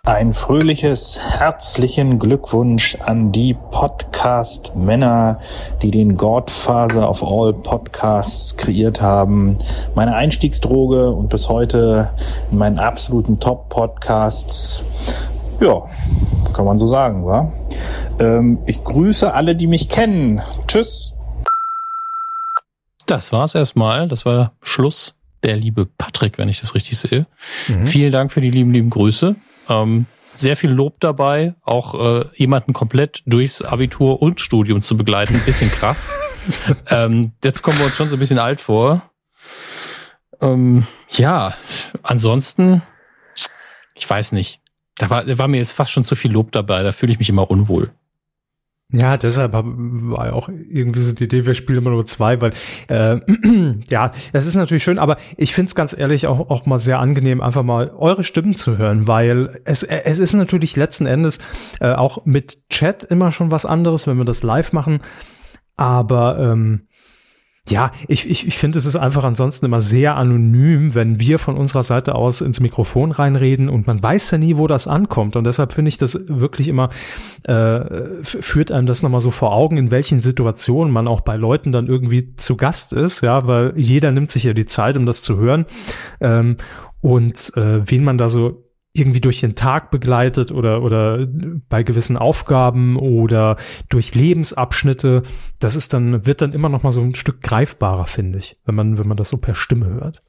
[0.07, 5.41] Ein fröhliches, herzlichen Glückwunsch an die Podcast-Männer,
[5.81, 9.57] die den Godfather of all Podcasts kreiert haben.
[9.95, 12.13] Meine Einstiegsdroge und bis heute
[12.49, 14.85] in meinen absoluten Top-Podcasts.
[15.59, 15.83] Ja,
[16.53, 17.51] kann man so sagen, wa?
[18.17, 20.41] Ähm, ich grüße alle, die mich kennen.
[20.67, 21.15] Tschüss.
[23.07, 24.07] Das war's erstmal.
[24.07, 25.15] Das war Schluss.
[25.43, 27.27] Der liebe Patrick, wenn ich das richtig sehe.
[27.67, 27.85] Mhm.
[27.85, 29.35] Vielen Dank für die lieben, lieben Grüße.
[29.69, 30.05] Ähm,
[30.35, 35.35] sehr viel Lob dabei, auch äh, jemanden komplett durchs Abitur und Studium zu begleiten.
[35.35, 36.15] Ein bisschen krass.
[36.89, 39.01] ähm, jetzt kommen wir uns schon so ein bisschen alt vor.
[40.39, 41.55] Ähm, ja,
[42.03, 42.81] ansonsten,
[43.95, 44.61] ich weiß nicht.
[44.97, 46.83] Da war, da war mir jetzt fast schon zu viel Lob dabei.
[46.83, 47.91] Da fühle ich mich immer unwohl.
[48.89, 52.53] Ja, deshalb war ja auch irgendwie so die Idee, wir spielen immer nur zwei, weil
[52.87, 53.19] äh,
[53.89, 57.41] ja, das ist natürlich schön, aber ich find's ganz ehrlich auch, auch mal sehr angenehm,
[57.41, 61.39] einfach mal eure Stimmen zu hören, weil es, es ist natürlich letzten Endes
[61.81, 65.01] äh, auch mit Chat immer schon was anderes, wenn wir das live machen.
[65.75, 66.86] Aber ähm,
[67.69, 71.57] ja, ich, ich, ich finde, es ist einfach ansonsten immer sehr anonym, wenn wir von
[71.57, 75.35] unserer Seite aus ins Mikrofon reinreden und man weiß ja nie, wo das ankommt.
[75.35, 76.89] Und deshalb finde ich das wirklich immer,
[77.43, 77.81] äh,
[78.23, 81.87] führt einem das nochmal so vor Augen, in welchen Situationen man auch bei Leuten dann
[81.87, 85.37] irgendwie zu Gast ist, ja, weil jeder nimmt sich ja die Zeit, um das zu
[85.37, 85.65] hören.
[86.21, 86.57] Ähm,
[87.01, 88.66] und äh, wen man da so
[88.97, 91.27] irgendwie durch den Tag begleitet oder, oder
[91.69, 93.57] bei gewissen Aufgaben oder
[93.89, 95.23] durch Lebensabschnitte,
[95.59, 98.75] das ist dann, wird dann immer noch mal so ein Stück greifbarer, finde ich, wenn
[98.75, 100.21] man, wenn man das so per Stimme hört.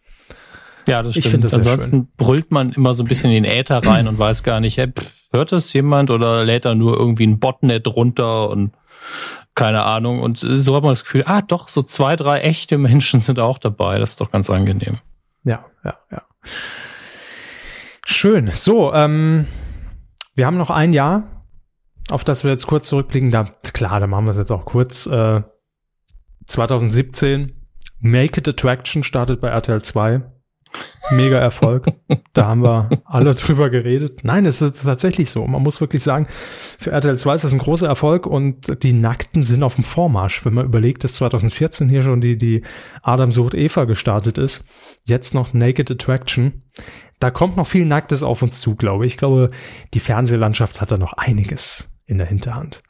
[0.86, 1.44] Ja, das stimmt.
[1.44, 4.58] Das Ansonsten brüllt man immer so ein bisschen in den Äther rein und weiß gar
[4.60, 4.90] nicht, hey,
[5.32, 8.72] hört das jemand oder lädt da nur irgendwie ein Botnet runter und
[9.54, 10.20] keine Ahnung.
[10.20, 13.58] Und so hat man das Gefühl, ah, doch, so zwei, drei echte Menschen sind auch
[13.58, 13.98] dabei.
[13.98, 14.98] Das ist doch ganz angenehm.
[15.44, 16.22] Ja, ja, ja.
[18.10, 18.50] Schön.
[18.54, 19.46] So, ähm,
[20.34, 21.28] wir haben noch ein Jahr,
[22.10, 23.30] auf das wir jetzt kurz zurückblicken.
[23.30, 25.04] Da, klar, da machen wir es jetzt auch kurz.
[25.04, 25.42] Äh,
[26.46, 27.52] 2017,
[28.00, 30.22] Make It Attraction startet bei RTL 2.
[31.10, 31.86] Mega Erfolg.
[32.32, 34.20] da haben wir alle drüber geredet.
[34.22, 35.46] Nein, es ist tatsächlich so.
[35.46, 36.28] Man muss wirklich sagen,
[36.78, 40.46] für RTL 2 ist das ein großer Erfolg und die Nackten sind auf dem Vormarsch.
[40.46, 42.62] Wenn man überlegt, dass 2014 hier schon die, die
[43.02, 44.64] Adam sucht Eva gestartet ist.
[45.04, 46.62] Jetzt noch Naked Attraction
[47.18, 49.14] da kommt noch viel Nacktes auf uns zu, glaube ich.
[49.14, 49.50] Ich glaube,
[49.94, 52.82] die Fernsehlandschaft hat da noch einiges in der Hinterhand.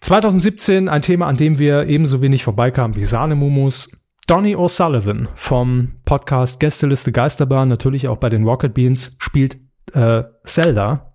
[0.00, 3.90] 2017 ein Thema, an dem wir ebenso wenig vorbeikamen wie Sahnemumus.
[4.26, 9.58] Donny O'Sullivan vom Podcast Gästeliste Geisterbahn, natürlich auch bei den Rocket Beans, spielt
[9.92, 11.14] äh, Zelda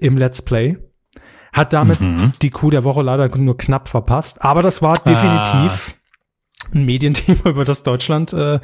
[0.00, 0.78] im Let's Play.
[1.52, 2.32] Hat damit mhm.
[2.42, 5.95] die Kuh der Woche leider nur knapp verpasst, aber das war definitiv ah
[6.74, 8.60] ein Medienthema, über das Deutschland äh,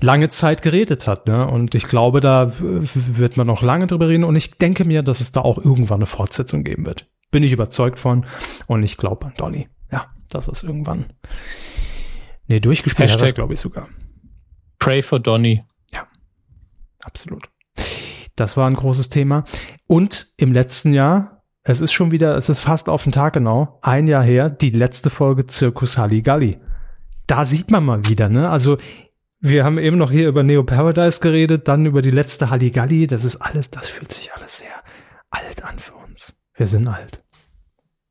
[0.00, 1.26] lange Zeit geredet hat.
[1.26, 1.46] Ne?
[1.46, 4.24] Und ich glaube, da wird man noch lange drüber reden.
[4.24, 7.06] Und ich denke mir, dass es da auch irgendwann eine Fortsetzung geben wird.
[7.30, 8.26] Bin ich überzeugt von.
[8.66, 9.68] Und ich glaube an Donny.
[9.90, 11.06] Ja, dass es irgendwann.
[12.46, 13.88] Nee, durchgespielt Hashtag hat glaube ich, sogar.
[14.78, 15.60] Pray for Donny.
[15.92, 16.06] Ja,
[17.02, 17.48] absolut.
[18.36, 19.44] Das war ein großes Thema.
[19.86, 21.36] Und im letzten Jahr
[21.68, 24.70] es ist schon wieder, es ist fast auf den Tag genau, ein Jahr her, die
[24.70, 26.60] letzte Folge Zirkus Halligalli.
[27.26, 28.48] Da sieht man mal wieder, ne?
[28.48, 28.78] Also,
[29.40, 33.06] wir haben eben noch hier über Neo Paradise geredet, dann über die letzte Halligalli.
[33.06, 34.82] Das ist alles, das fühlt sich alles sehr
[35.30, 36.34] alt an für uns.
[36.54, 37.22] Wir sind alt.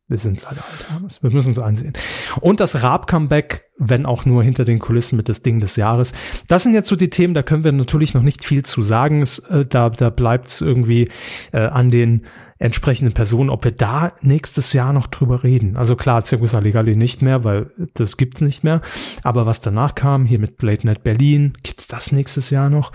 [0.07, 1.19] Wir sind leider alt.
[1.21, 1.93] Wir müssen uns einsehen.
[2.39, 6.13] Und das Raab-Comeback, wenn auch nur hinter den Kulissen mit das Ding des Jahres.
[6.47, 9.23] Das sind jetzt so die Themen, da können wir natürlich noch nicht viel zu sagen.
[9.23, 11.09] Es, äh, da da bleibt es irgendwie
[11.51, 12.27] äh, an den
[12.59, 15.75] entsprechenden Personen, ob wir da nächstes Jahr noch drüber reden.
[15.75, 18.81] Also klar, Circus Allegali nicht mehr, weil das gibt's nicht mehr.
[19.23, 22.91] Aber was danach kam, hier mit Blade Net Berlin, gibt's das nächstes Jahr noch?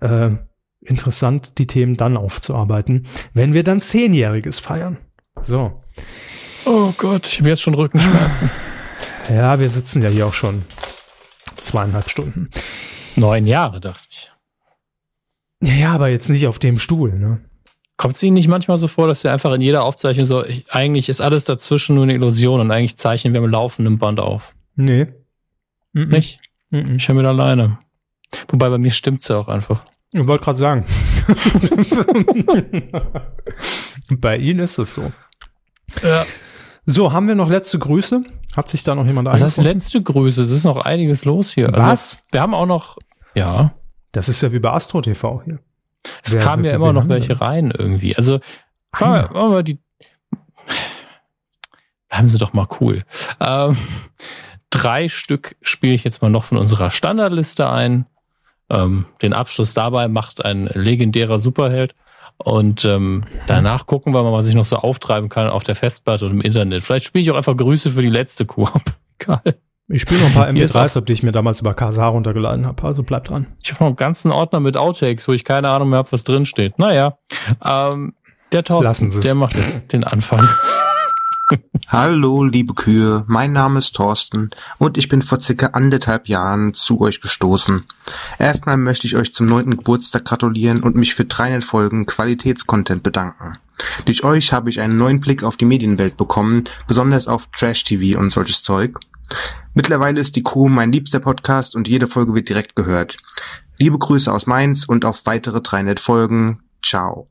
[0.00, 0.30] Äh,
[0.80, 4.98] interessant, die Themen dann aufzuarbeiten, wenn wir dann Zehnjähriges feiern.
[5.40, 5.82] So.
[6.64, 8.50] Oh Gott, ich habe jetzt schon Rückenschmerzen.
[9.28, 10.64] Ja, wir sitzen ja hier auch schon
[11.56, 12.50] zweieinhalb Stunden.
[13.16, 14.30] Neun Jahre, dachte ich.
[15.60, 17.40] Ja, ja, aber jetzt nicht auf dem Stuhl, ne?
[17.96, 20.70] Kommt es Ihnen nicht manchmal so vor, dass wir einfach in jeder Aufzeichnung so, ich,
[20.70, 24.54] eigentlich ist alles dazwischen nur eine Illusion und eigentlich zeichnen wir am laufenden Band auf?
[24.74, 25.06] Nee.
[25.92, 26.08] Mhm.
[26.08, 26.40] Nicht?
[26.70, 26.96] Mhm.
[26.96, 27.78] Ich höre mir alleine.
[28.48, 29.86] Wobei bei mir stimmt's ja auch einfach.
[30.12, 30.84] Ich wollte gerade sagen.
[34.18, 35.10] bei Ihnen ist es so.
[36.02, 36.24] Ja.
[36.84, 38.24] So, haben wir noch letzte Grüße?
[38.56, 40.42] Hat sich da noch jemand Was heißt letzte Grüße?
[40.42, 41.68] Es ist noch einiges los hier.
[41.72, 41.84] Was?
[41.88, 42.96] Also, wir haben auch noch,
[43.34, 43.74] ja.
[44.12, 45.58] Das ist ja wie bei Astro TV hier.
[46.24, 48.16] Es Wer, kamen ja immer noch welche rein irgendwie.
[48.16, 48.40] Also,
[48.98, 49.78] machen wir die,
[52.10, 53.04] haben sie doch mal cool.
[53.40, 53.76] Ähm,
[54.70, 58.06] drei Stück spiele ich jetzt mal noch von unserer Standardliste ein.
[58.70, 61.94] Ähm, den Abschluss dabei macht ein legendärer Superheld.
[62.38, 66.26] Und ähm, danach gucken wir mal, was ich noch so auftreiben kann auf der Festplatte
[66.26, 66.82] und im Internet.
[66.82, 68.82] Vielleicht spiele ich auch einfach Grüße für die letzte Kuh ab.
[69.18, 69.56] Egal.
[69.88, 72.82] Ich spiele noch ein paar MP3s, die ich mir damals über Kasar runtergeladen habe.
[72.82, 73.46] Also bleib dran.
[73.62, 76.24] Ich habe noch einen ganzen Ordner mit Outtakes, wo ich keine Ahnung mehr habe, was
[76.24, 76.78] drin steht.
[76.78, 77.18] Naja,
[77.64, 78.14] ähm,
[78.52, 80.48] der Thorsten, der macht jetzt den Anfang.
[81.88, 87.00] Hallo, liebe Kühe, mein Name ist Thorsten und ich bin vor circa anderthalb Jahren zu
[87.00, 87.84] euch gestoßen.
[88.38, 93.58] Erstmal möchte ich euch zum neunten Geburtstag gratulieren und mich für 300 Folgen Qualitätscontent bedanken.
[94.06, 98.30] Durch euch habe ich einen neuen Blick auf die Medienwelt bekommen, besonders auf Trash-TV und
[98.30, 98.98] solches Zeug.
[99.74, 103.18] Mittlerweile ist die Crew mein liebster Podcast und jede Folge wird direkt gehört.
[103.78, 106.60] Liebe Grüße aus Mainz und auf weitere 300 Folgen.
[106.82, 107.28] Ciao.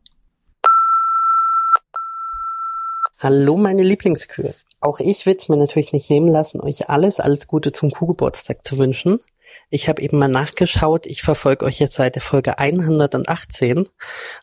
[3.25, 4.53] Hallo meine Lieblingskühe.
[4.81, 8.63] Auch ich will es mir natürlich nicht nehmen lassen, euch alles, alles Gute zum Kuhgeburtstag
[8.63, 9.19] zu wünschen.
[9.71, 13.89] Ich habe eben mal nachgeschaut, ich verfolge euch jetzt seit der Folge 118,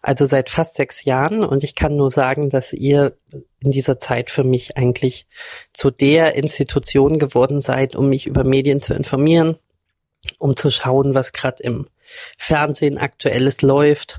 [0.02, 3.16] also seit fast sechs Jahren und ich kann nur sagen, dass ihr
[3.62, 5.28] in dieser Zeit für mich eigentlich
[5.72, 9.54] zu der Institution geworden seid, um mich über Medien zu informieren,
[10.40, 11.86] um zu schauen, was gerade im
[12.36, 14.18] Fernsehen aktuelles läuft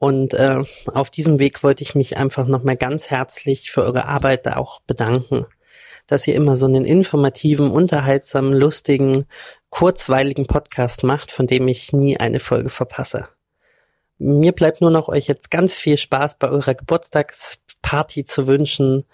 [0.00, 4.48] und äh, auf diesem Weg wollte ich mich einfach nochmal ganz herzlich für eure Arbeit
[4.48, 5.44] auch bedanken,
[6.06, 9.26] dass ihr immer so einen informativen, unterhaltsamen, lustigen,
[9.68, 13.28] kurzweiligen Podcast macht, von dem ich nie eine Folge verpasse.
[14.16, 19.04] Mir bleibt nur noch euch jetzt ganz viel Spaß bei eurer Geburtstagsparty zu wünschen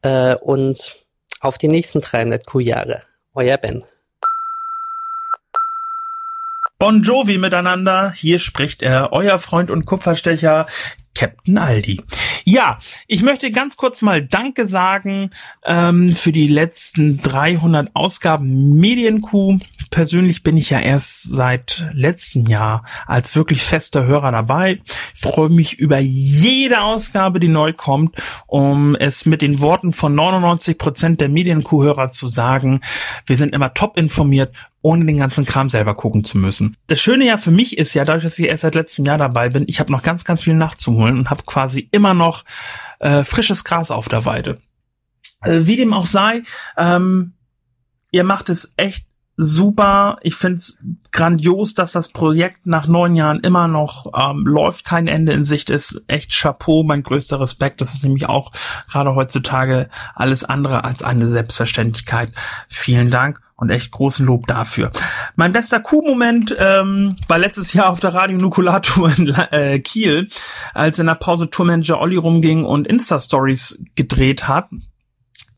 [0.00, 0.96] äh, und
[1.40, 3.02] auf die nächsten 300 Q-Jahre.
[3.34, 3.84] Euer Ben.
[6.80, 8.10] Bon Jovi miteinander.
[8.10, 10.64] Hier spricht er, euer Freund und Kupferstecher
[11.14, 12.00] Captain Aldi.
[12.44, 15.28] Ja, ich möchte ganz kurz mal Danke sagen
[15.66, 19.58] ähm, für die letzten 300 Ausgaben Medienkuh.
[19.90, 24.80] Persönlich bin ich ja erst seit letztem Jahr als wirklich fester Hörer dabei.
[25.14, 30.14] Ich freue mich über jede Ausgabe, die neu kommt, um es mit den Worten von
[30.14, 32.80] 99 Prozent der Medienkuh-Hörer zu sagen.
[33.26, 36.76] Wir sind immer top informiert ohne den ganzen Kram selber gucken zu müssen.
[36.86, 39.48] Das Schöne ja für mich ist ja, dadurch, dass ich erst seit letztem Jahr dabei
[39.48, 42.44] bin, ich habe noch ganz, ganz viel nachzuholen und habe quasi immer noch
[43.00, 44.60] äh, frisches Gras auf der Weide.
[45.42, 46.42] Äh, wie dem auch sei,
[46.76, 47.34] ähm,
[48.10, 50.18] ihr macht es echt super.
[50.22, 50.78] Ich find's
[51.12, 55.70] grandios, dass das Projekt nach neun Jahren immer noch ähm, läuft, kein Ende in Sicht
[55.70, 56.04] ist.
[56.08, 57.80] Echt Chapeau, mein größter Respekt.
[57.80, 58.52] Das ist nämlich auch
[58.90, 62.32] gerade heutzutage alles andere als eine Selbstverständlichkeit.
[62.68, 64.90] Vielen Dank und echt großen Lob dafür.
[65.36, 70.28] Mein bester Kuh-Moment ähm, war letztes Jahr auf der Radio Nukulator in äh, Kiel,
[70.74, 74.70] als in der Pause Tourmanager Olli rumging und Insta-Stories gedreht hat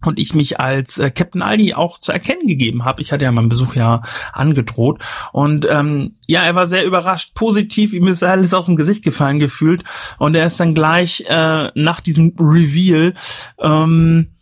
[0.04, 3.02] und ich mich als äh, Captain Aldi auch zu erkennen gegeben habe.
[3.02, 5.00] Ich hatte ja meinen Besuch ja angedroht
[5.32, 9.38] und ähm, ja, er war sehr überrascht, positiv, ihm ist alles aus dem Gesicht gefallen
[9.38, 9.84] gefühlt
[10.18, 13.14] und er ist dann gleich äh, nach diesem Reveal
[13.60, 14.32] ähm,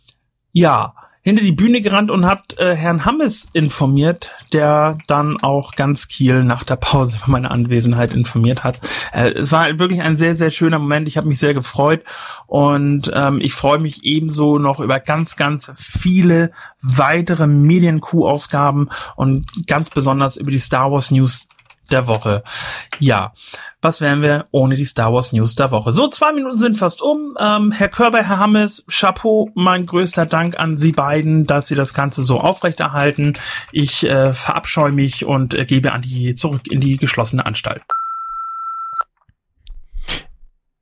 [0.51, 6.07] ja hinter die Bühne gerannt und hat äh, Herrn Hammes informiert, der dann auch ganz
[6.07, 8.79] Kiel nach der Pause über meine Anwesenheit informiert hat.
[9.13, 11.07] Äh, es war wirklich ein sehr, sehr schöner Moment.
[11.07, 12.03] Ich habe mich sehr gefreut
[12.47, 16.51] und ähm, ich freue mich ebenso noch über ganz, ganz viele
[16.81, 21.47] weitere Medien-Q-Ausgaben und ganz besonders über die Star Wars News
[21.91, 22.43] der Woche.
[22.99, 23.33] Ja,
[23.81, 25.91] was wären wir ohne die Star Wars News der Woche?
[25.91, 27.35] So, zwei Minuten sind fast um.
[27.39, 31.93] Ähm, Herr Körber, Herr Hammes, Chapeau, mein größter Dank an Sie beiden, dass Sie das
[31.93, 33.33] Ganze so aufrechterhalten.
[33.71, 37.81] Ich äh, verabscheue mich und äh, gebe an die zurück in die geschlossene Anstalt.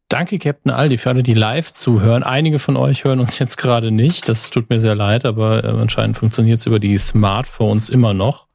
[0.09, 2.23] Danke, Captain Aldi, für alle, die live zuhören.
[2.23, 4.27] Einige von euch hören uns jetzt gerade nicht.
[4.27, 8.48] Das tut mir sehr leid, aber äh, anscheinend funktioniert es über die Smartphones immer noch.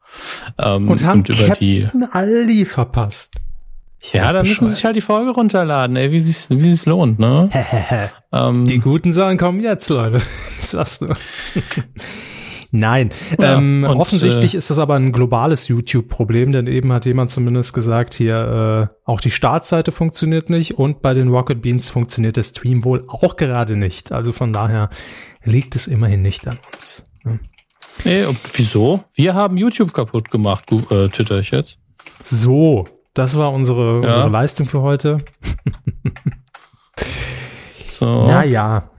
[0.57, 3.35] Ähm, und haben und über Captain die Aldi verpasst.
[4.13, 7.19] Ja, dann müssen sie sich halt die Folge runterladen, ey, wie es wie es lohnt,
[7.19, 7.49] ne?
[8.31, 10.21] ähm, die guten Sachen kommen jetzt, Leute.
[10.59, 11.13] Sagst du.
[12.71, 17.05] Nein, ja, ähm, und, offensichtlich äh, ist das aber ein globales YouTube-Problem, denn eben hat
[17.05, 21.89] jemand zumindest gesagt, hier äh, auch die Startseite funktioniert nicht und bei den Rocket Beans
[21.89, 24.11] funktioniert der Stream wohl auch gerade nicht.
[24.11, 24.89] Also von daher
[25.43, 27.05] liegt es immerhin nicht an uns.
[27.23, 27.39] Ne?
[28.03, 29.03] Nee, wieso?
[29.13, 31.77] Wir haben YouTube kaputt gemacht, äh, twitter ich jetzt.
[32.23, 34.09] So, das war unsere, ja.
[34.09, 35.17] unsere Leistung für heute.
[37.89, 38.27] so.
[38.27, 38.89] Naja.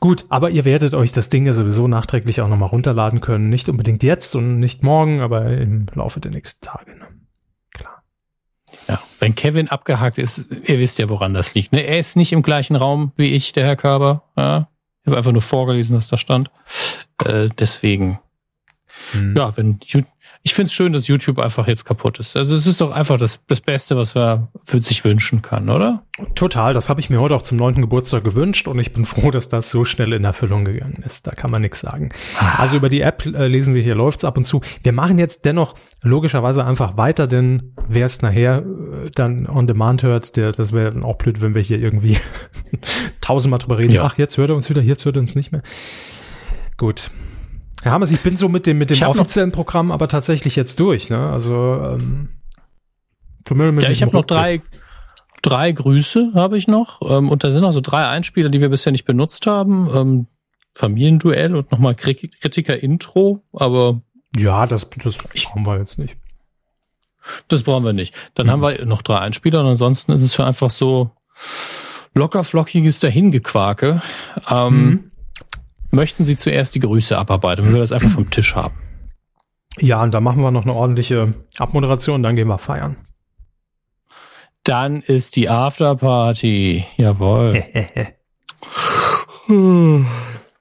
[0.00, 3.50] Gut, aber ihr werdet euch das Ding ja sowieso nachträglich auch nochmal runterladen können.
[3.50, 6.96] Nicht unbedingt jetzt und nicht morgen, aber im Laufe der nächsten Tage.
[6.96, 7.06] Ne?
[7.74, 8.02] Klar.
[8.88, 11.72] Ja, wenn Kevin abgehakt ist, ihr wisst ja, woran das liegt.
[11.72, 11.82] Ne?
[11.82, 14.24] Er ist nicht im gleichen Raum wie ich, der Herr Körber.
[14.36, 14.68] Ja?
[15.02, 16.50] Ich habe einfach nur vorgelesen, dass da stand.
[17.26, 18.18] Äh, deswegen
[19.12, 19.36] hm.
[19.36, 19.78] Ja, wenn
[20.42, 22.34] ich finde es schön, dass YouTube einfach jetzt kaputt ist.
[22.34, 26.02] Also es ist doch einfach das, das Beste, was man für sich wünschen kann, oder?
[26.34, 29.30] Total, das habe ich mir heute auch zum neunten Geburtstag gewünscht und ich bin froh,
[29.30, 31.26] dass das so schnell in Erfüllung gegangen ist.
[31.26, 32.10] Da kann man nichts sagen.
[32.38, 32.54] Ah.
[32.56, 34.62] Also über die App äh, lesen wir hier, läuft's ab und zu.
[34.82, 40.02] Wir machen jetzt dennoch logischerweise einfach weiter, denn wer es nachher äh, dann on demand
[40.02, 42.16] hört, der, das wäre dann auch blöd, wenn wir hier irgendwie
[43.20, 43.92] tausendmal drüber reden.
[43.92, 44.04] Ja.
[44.04, 45.62] Ach, jetzt hört er uns wieder, jetzt hört er uns nicht mehr.
[46.78, 47.10] Gut.
[47.84, 51.08] Ja, Hammers, ich bin so mit dem, mit dem offiziellen Programm aber tatsächlich jetzt durch,
[51.08, 51.30] ne?
[51.30, 52.28] Also, ähm,
[53.48, 54.60] ja, ich habe noch drei,
[55.42, 57.00] drei Grüße habe ich noch.
[57.02, 59.88] Ähm, und da sind also drei Einspieler, die wir bisher nicht benutzt haben.
[59.94, 60.26] Ähm,
[60.74, 64.02] Familienduell und nochmal Kritiker-Intro, aber.
[64.36, 66.16] Ja, das, das brauchen wir jetzt nicht.
[67.48, 68.14] Das brauchen wir nicht.
[68.34, 68.50] Dann mhm.
[68.50, 71.10] haben wir noch drei Einspieler und ansonsten ist es für einfach so
[72.14, 74.02] locker flockiges Dahingequake.
[74.48, 75.09] Ähm, mhm.
[75.90, 77.64] Möchten Sie zuerst die Grüße abarbeiten?
[77.64, 78.74] wenn Wir das einfach vom Tisch haben.
[79.78, 82.96] Ja, und da machen wir noch eine ordentliche Abmoderation, dann gehen wir feiern.
[84.64, 86.84] Dann ist die Afterparty.
[86.96, 87.64] Jawohl.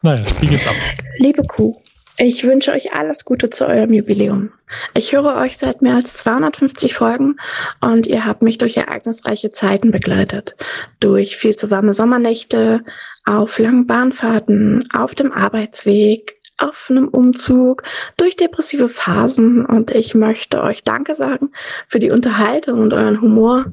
[0.01, 0.75] naja, wie geht's ab?
[1.17, 1.75] Liebe Kuh,
[2.17, 4.51] ich wünsche euch alles Gute zu eurem Jubiläum.
[4.93, 7.38] Ich höre euch seit mehr als 250 Folgen
[7.82, 10.56] und ihr habt mich durch ereignisreiche Zeiten begleitet.
[10.99, 12.83] Durch viel zu warme Sommernächte,
[13.30, 17.83] auf langen Bahnfahrten, auf dem Arbeitsweg, auf einem Umzug,
[18.17, 21.51] durch depressive Phasen und ich möchte euch Danke sagen
[21.88, 23.67] für die Unterhaltung und euren Humor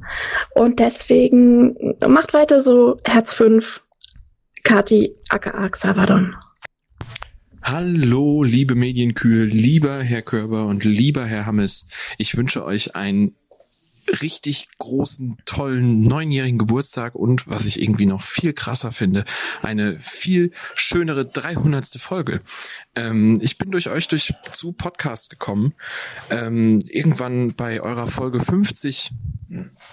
[0.54, 3.82] und deswegen macht weiter so Herz 5,
[4.62, 6.36] Kati aka Xavadon.
[7.62, 11.88] Hallo, liebe Medienkühe, lieber Herr Körber und lieber Herr Hammes.
[12.18, 13.34] Ich wünsche euch einen
[14.20, 19.24] richtig großen, tollen neunjährigen Geburtstag und, was ich irgendwie noch viel krasser finde,
[19.62, 21.86] eine viel schönere 300.
[21.98, 22.40] Folge.
[22.94, 25.74] Ähm, ich bin durch euch durch zu Podcasts gekommen.
[26.30, 29.12] Ähm, irgendwann bei eurer Folge 50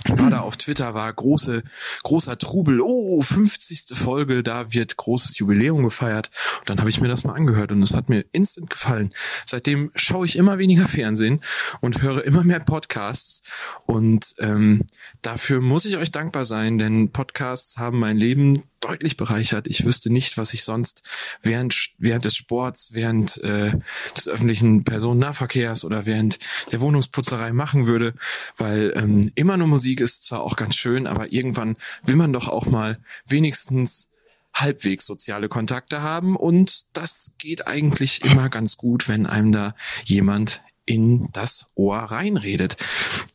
[0.09, 1.63] war da auf Twitter, war große,
[2.03, 2.81] großer Trubel.
[2.81, 3.83] Oh, 50.
[3.95, 6.29] Folge, da wird großes Jubiläum gefeiert.
[6.59, 9.09] Und dann habe ich mir das mal angehört und es hat mir instant gefallen.
[9.45, 11.41] Seitdem schaue ich immer weniger Fernsehen
[11.81, 13.43] und höre immer mehr Podcasts.
[13.85, 14.83] Und ähm,
[15.21, 19.67] dafür muss ich euch dankbar sein, denn Podcasts haben mein Leben deutlich bereichert.
[19.67, 21.03] Ich wüsste nicht, was ich sonst
[21.41, 23.71] während, während des Sports, während äh,
[24.17, 26.39] des öffentlichen Personennahverkehrs oder während
[26.71, 28.13] der Wohnungsputzerei machen würde,
[28.57, 32.47] weil ähm, immer nur Musik ist zwar auch ganz schön, aber irgendwann will man doch
[32.47, 34.13] auch mal wenigstens
[34.53, 36.35] halbwegs soziale Kontakte haben.
[36.35, 42.77] Und das geht eigentlich immer ganz gut, wenn einem da jemand in das Ohr reinredet.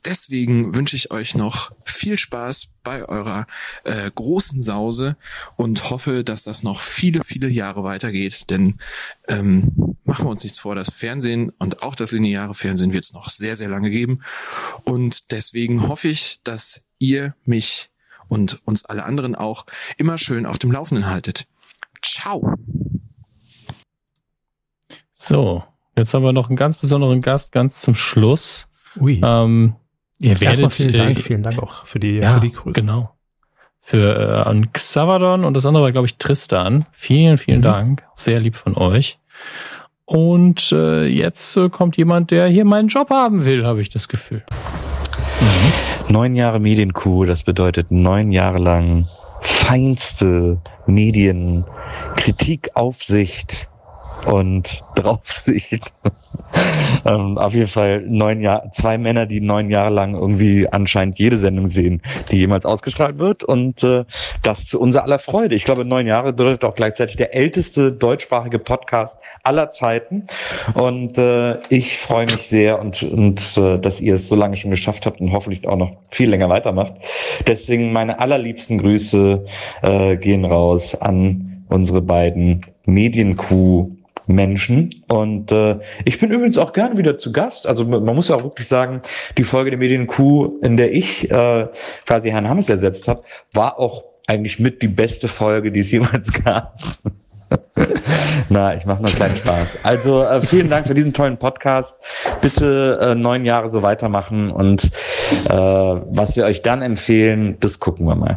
[0.05, 3.47] Deswegen wünsche ich euch noch viel Spaß bei eurer
[3.85, 5.17] äh, großen Sause
[5.57, 8.51] und hoffe, dass das noch viele, viele Jahre weitergeht.
[8.51, 8.78] Denn
[9.28, 13.12] ähm, machen wir uns nichts vor, das Fernsehen und auch das lineare Fernsehen wird es
[13.12, 14.23] noch sehr, sehr lange geben.
[14.85, 17.91] Und deswegen hoffe ich, dass ihr mich
[18.28, 19.65] und uns alle anderen auch
[19.97, 21.47] immer schön auf dem Laufenden haltet.
[22.02, 22.55] Ciao.
[25.15, 25.65] So,
[25.99, 28.70] jetzt haben wir noch einen ganz besonderen Gast ganz zum Schluss.
[29.01, 29.20] Ui.
[29.25, 29.75] Ähm,
[30.18, 32.73] ihr werdet, vielen Dank, äh, vielen Dank auch für die, ja, für die Grüße.
[32.81, 33.10] genau.
[33.81, 36.85] Für äh, an Xavadon und das andere war, glaube ich, Tristan.
[36.91, 37.62] Vielen, vielen Mhm.
[37.62, 38.05] Dank.
[38.15, 39.18] Sehr lieb von euch.
[40.05, 44.09] Und äh, jetzt äh, kommt jemand, der hier meinen Job haben will, habe ich das
[44.09, 44.43] Gefühl.
[46.09, 49.07] Neun Jahre Medienkuh, das bedeutet neun Jahre lang
[49.41, 51.65] feinste Medien,
[52.17, 53.68] Kritik, Aufsicht
[54.26, 55.92] und Draufsicht.
[57.05, 61.36] ähm, auf jeden Fall neun Jahre, zwei Männer, die neun Jahre lang irgendwie anscheinend jede
[61.36, 64.05] Sendung sehen, die jemals ausgestrahlt wird und äh,
[64.42, 65.55] das zu unser aller Freude.
[65.55, 70.26] Ich glaube, neun Jahre bedeutet auch gleichzeitig der älteste deutschsprachige Podcast aller Zeiten
[70.74, 74.70] und äh, ich freue mich sehr und, und äh, dass ihr es so lange schon
[74.70, 76.94] geschafft habt und hoffentlich auch noch viel länger weitermacht.
[77.47, 79.44] Deswegen meine allerliebsten Grüße
[79.82, 83.98] äh, gehen raus an unsere beiden Medienkuh
[84.28, 84.90] Menschen.
[85.08, 87.66] Und äh, ich bin übrigens auch gerne wieder zu Gast.
[87.66, 89.02] Also man muss ja auch wirklich sagen,
[89.36, 91.66] die Folge der Medienkuh, in der ich äh,
[92.07, 96.32] quasi Herrn Hammes ersetzt habe, war auch eigentlich mit die beste Folge, die es jemals
[96.32, 96.74] gab.
[98.50, 99.78] Na, ich mache nur einen kleinen Spaß.
[99.82, 102.02] Also äh, vielen Dank für diesen tollen Podcast.
[102.40, 104.90] Bitte äh, neun Jahre so weitermachen und
[105.47, 108.36] äh, was wir euch dann empfehlen, das gucken wir mal.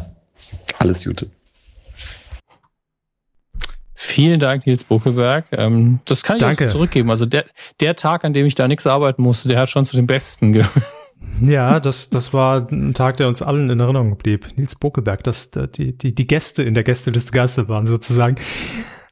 [0.78, 1.28] Alles Gute.
[4.04, 5.44] Vielen Dank, Nils Buckelberg.
[5.52, 6.66] Ähm, das kann ich Danke.
[6.66, 7.08] zurückgeben.
[7.08, 7.44] Also der,
[7.80, 10.52] der Tag, an dem ich da nichts arbeiten musste, der hat schon zu den Besten
[10.52, 10.72] gehört.
[11.40, 14.48] Ja, das, das war ein Tag, der uns allen in Erinnerung blieb.
[14.56, 18.36] Nils Bokeberg, das, die, die, die Gäste in der Gästeliste Gäste waren sozusagen.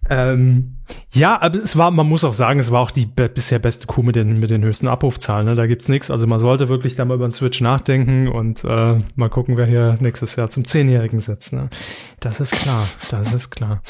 [0.08, 0.76] Ähm,
[1.12, 3.86] ja, aber es war, man muss auch sagen, es war auch die be bisher beste
[3.86, 5.46] Kuh mit den, mit den höchsten Abrufzahlen.
[5.46, 5.54] Ne?
[5.54, 6.10] Da gibt's nichts.
[6.10, 9.66] Also man sollte wirklich da mal über den Switch nachdenken und äh, mal gucken, wer
[9.66, 11.52] hier nächstes Jahr zum Zehnjährigen sitzt.
[11.52, 11.70] Ne?
[12.18, 13.82] Das ist klar, das ist klar.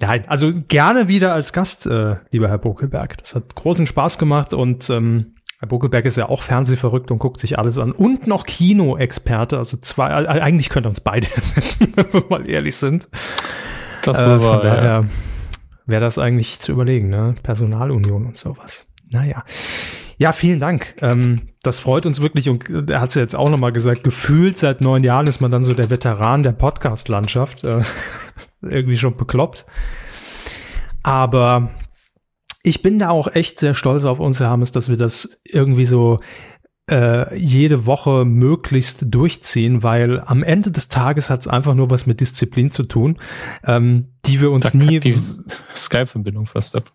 [0.00, 3.18] Nein, also gerne wieder als Gast, äh, lieber Herr Bokelberg.
[3.18, 7.40] Das hat großen Spaß gemacht und ähm, Herr Bokelberg ist ja auch Fernsehverrückt und guckt
[7.40, 7.90] sich alles an.
[7.90, 12.76] Und noch Kinoexperte, also zwei, äh, eigentlich könnte uns beide ersetzen, wenn wir mal ehrlich
[12.76, 13.08] sind.
[14.02, 15.04] Das äh, wahr, ja.
[15.86, 17.34] wäre das eigentlich zu überlegen, ne?
[17.42, 18.86] Personalunion und sowas.
[19.10, 19.44] Naja.
[20.16, 20.94] Ja, vielen Dank.
[21.00, 24.02] Ähm, das freut uns wirklich und äh, er hat es ja jetzt auch nochmal gesagt,
[24.02, 27.64] gefühlt seit neun Jahren ist man dann so der Veteran der Podcast-Landschaft.
[27.64, 27.82] Äh,
[28.62, 29.66] irgendwie schon bekloppt.
[31.02, 31.70] Aber
[32.62, 35.86] ich bin da auch echt sehr stolz auf uns, Herr Hammes, dass wir das irgendwie
[35.86, 36.18] so
[36.90, 42.06] äh, jede Woche möglichst durchziehen, weil am Ende des Tages hat es einfach nur was
[42.06, 43.18] mit Disziplin zu tun,
[43.64, 45.00] ähm, die wir uns Da nie.
[45.00, 45.16] die
[45.74, 46.92] Skype-Verbindung fast ab.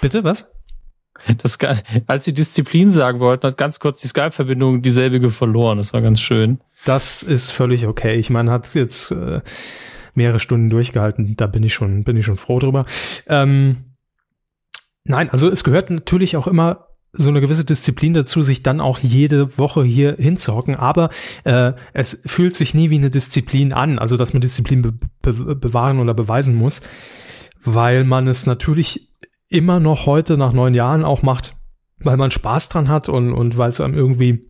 [0.00, 0.52] Bitte, was?
[1.38, 1.58] Das,
[2.06, 5.78] als sie Disziplin sagen wollten, hat ganz kurz die Skype-Verbindung dieselbige verloren.
[5.78, 6.60] Das war ganz schön.
[6.84, 8.14] Das ist völlig okay.
[8.16, 9.40] Ich meine, hat jetzt äh,
[10.18, 11.34] mehrere Stunden durchgehalten.
[11.36, 12.84] Da bin ich schon, bin ich schon froh drüber.
[13.26, 13.94] Ähm,
[15.04, 18.98] nein, also es gehört natürlich auch immer so eine gewisse Disziplin dazu, sich dann auch
[18.98, 20.76] jede Woche hier hinzuhocken.
[20.76, 21.08] Aber
[21.44, 25.56] äh, es fühlt sich nie wie eine Disziplin an, also dass man Disziplin be be
[25.56, 26.82] bewahren oder beweisen muss,
[27.62, 29.12] weil man es natürlich
[29.48, 31.56] immer noch heute nach neun Jahren auch macht,
[32.00, 34.47] weil man Spaß dran hat und, und weil es einem irgendwie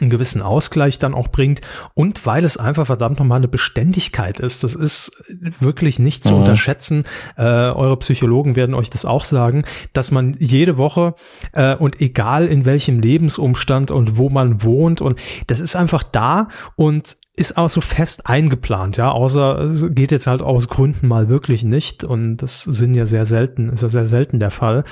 [0.00, 1.60] einen gewissen Ausgleich dann auch bringt
[1.94, 4.64] und weil es einfach verdammt nochmal eine Beständigkeit ist.
[4.64, 5.12] Das ist
[5.60, 6.38] wirklich nicht zu Mhm.
[6.40, 7.04] unterschätzen.
[7.36, 11.14] Äh, eure Psychologen werden euch das auch sagen, dass man jede Woche
[11.52, 16.48] äh, und egal in welchem Lebensumstand und wo man wohnt und das ist einfach da
[16.76, 21.64] und ist auch so fest eingeplant, ja, außer geht jetzt halt aus Gründen mal wirklich
[21.64, 24.84] nicht und das sind ja sehr selten, ist ja sehr selten der Fall.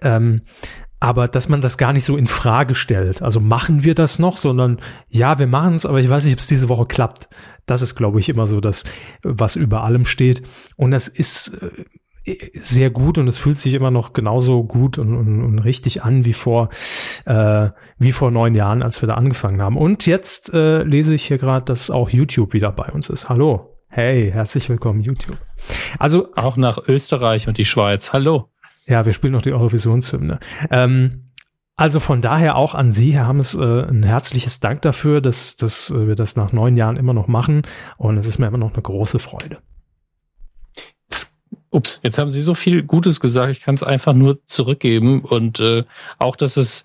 [0.00, 0.40] Ähm,
[1.02, 3.22] aber dass man das gar nicht so in Frage stellt.
[3.22, 6.38] Also machen wir das noch, sondern ja, wir machen es, aber ich weiß nicht, ob
[6.38, 7.28] es diese Woche klappt.
[7.66, 8.84] Das ist, glaube ich, immer so das,
[9.24, 10.44] was über allem steht.
[10.76, 11.60] Und das ist
[12.24, 16.04] äh, sehr gut und es fühlt sich immer noch genauso gut und, und, und richtig
[16.04, 16.68] an wie vor
[17.24, 19.76] äh, wie vor neun Jahren, als wir da angefangen haben.
[19.76, 23.28] Und jetzt äh, lese ich hier gerade, dass auch YouTube wieder bei uns ist.
[23.28, 23.76] Hallo.
[23.88, 25.36] Hey, herzlich willkommen, YouTube.
[25.98, 28.12] Also auch nach Österreich und die Schweiz.
[28.12, 28.51] Hallo.
[28.86, 30.40] Ja, wir spielen noch die Eurovisionshymne.
[30.70, 31.30] Ähm,
[31.76, 35.90] also von daher auch an Sie, Herr Hammes, äh, ein herzliches Dank dafür, dass, dass
[35.90, 37.62] äh, wir das nach neun Jahren immer noch machen.
[37.96, 39.58] Und es ist mir immer noch eine große Freude.
[41.70, 45.58] Ups, jetzt haben Sie so viel Gutes gesagt, ich kann es einfach nur zurückgeben und
[45.58, 45.84] äh,
[46.18, 46.84] auch, dass es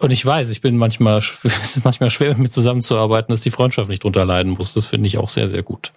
[0.00, 3.50] und ich weiß, ich bin manchmal, es ist manchmal schwer mit mir zusammenzuarbeiten, dass die
[3.50, 4.74] Freundschaft nicht drunter leiden muss.
[4.74, 5.92] Das finde ich auch sehr, sehr gut.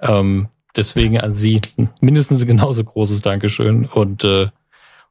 [0.00, 0.48] Ähm,
[0.78, 1.60] deswegen an Sie
[2.00, 4.48] mindestens genauso großes Dankeschön und äh,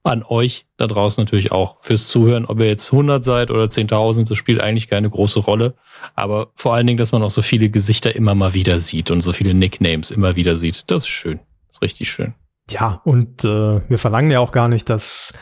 [0.04, 2.46] an euch da draußen natürlich auch fürs Zuhören.
[2.46, 5.76] Ob ihr jetzt 100 seid oder 10.000, das spielt eigentlich keine große Rolle.
[6.16, 9.22] Aber vor allen Dingen, dass man auch so viele Gesichter immer mal wieder sieht und
[9.22, 10.90] so viele Nicknames immer wieder sieht.
[10.90, 11.40] Das ist schön.
[11.68, 12.34] Das ist richtig schön.
[12.70, 15.34] Ja, und äh, wir verlangen ja auch gar nicht, dass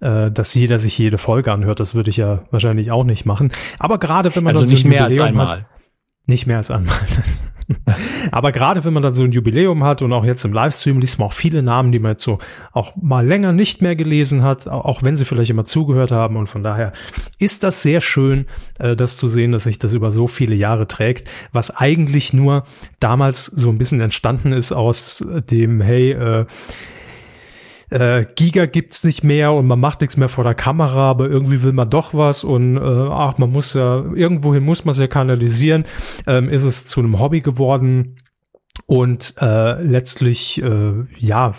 [0.00, 1.80] äh, dass jeder sich jede Folge anhört.
[1.80, 3.50] Das würde ich ja wahrscheinlich auch nicht machen.
[3.78, 5.48] Aber gerade wenn man also nicht so mehr als einmal.
[5.48, 5.66] Hat,
[6.26, 6.94] nicht mehr als einmal.
[8.30, 11.18] Aber gerade wenn man dann so ein Jubiläum hat und auch jetzt im Livestream liest
[11.18, 12.38] man auch viele Namen, die man jetzt so
[12.72, 16.36] auch mal länger nicht mehr gelesen hat, au- auch wenn sie vielleicht immer zugehört haben.
[16.36, 16.92] Und von daher
[17.38, 18.46] ist das sehr schön,
[18.78, 22.62] äh, das zu sehen, dass sich das über so viele Jahre trägt, was eigentlich nur
[23.00, 26.12] damals so ein bisschen entstanden ist aus dem, hey,
[27.90, 31.62] äh, Giga gibt's nicht mehr und man macht nichts mehr vor der Kamera, aber irgendwie
[31.62, 35.06] will man doch was und äh, ach, man muss ja, irgendwohin muss man es ja
[35.06, 35.84] kanalisieren,
[36.26, 38.16] ähm, ist es zu einem Hobby geworden
[38.84, 41.54] und äh, letztlich, äh, ja,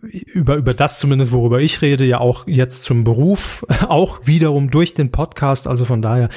[0.00, 4.94] über, über das zumindest, worüber ich rede, ja auch jetzt zum Beruf, auch wiederum durch
[4.94, 6.28] den Podcast, also von daher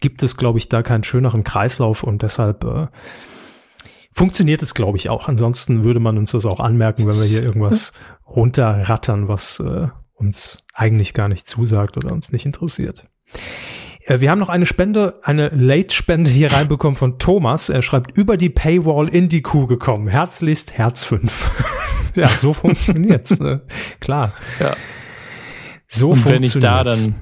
[0.00, 2.86] gibt es, glaube ich, da keinen schöneren Kreislauf und deshalb äh,
[4.12, 5.28] funktioniert es, glaube ich, auch.
[5.28, 7.92] Ansonsten würde man uns das auch anmerken, wenn wir hier irgendwas
[8.26, 13.08] runterrattern, was äh, uns eigentlich gar nicht zusagt oder uns nicht interessiert.
[14.04, 17.68] Äh, Wir haben noch eine Spende, eine Late-Spende hier reinbekommen von Thomas.
[17.68, 20.08] Er schreibt, über die Paywall in die Kuh gekommen.
[20.08, 21.50] Herzlichst Herz 5.
[22.14, 23.40] ja, so funktioniert's.
[23.40, 23.62] Ne?
[24.00, 24.32] Klar.
[24.60, 24.76] Ja.
[25.88, 27.16] So und wenn ich da dann,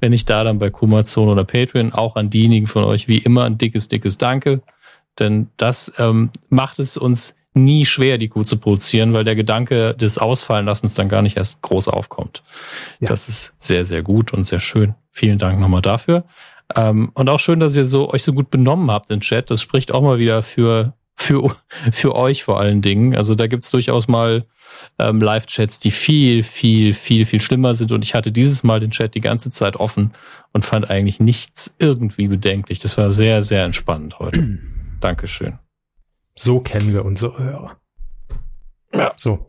[0.00, 3.44] wenn ich da dann bei Kumazon oder Patreon auch an diejenigen von euch wie immer
[3.44, 4.62] ein dickes, dickes Danke.
[5.18, 9.94] Denn das ähm, macht es uns nie schwer, die Kuh zu produzieren, weil der Gedanke
[9.94, 12.42] des Ausfallenlassens dann gar nicht erst groß aufkommt.
[13.00, 14.94] Das ist sehr, sehr gut und sehr schön.
[15.10, 16.24] Vielen Dank nochmal dafür.
[16.76, 19.50] Ähm, und auch schön, dass ihr so euch so gut benommen habt im Chat.
[19.50, 21.54] Das spricht auch mal wieder für, für,
[21.90, 23.16] für euch vor allen Dingen.
[23.16, 24.44] Also da gibt's durchaus mal
[25.00, 27.90] ähm, Live-Chats, die viel, viel, viel, viel schlimmer sind.
[27.90, 30.12] Und ich hatte dieses Mal den Chat die ganze Zeit offen
[30.52, 32.78] und fand eigentlich nichts irgendwie bedenklich.
[32.78, 34.58] Das war sehr, sehr entspannend heute.
[35.00, 35.58] Dankeschön.
[36.36, 37.76] So kennen wir unsere Hörer.
[38.92, 39.12] Ja.
[39.16, 39.46] So.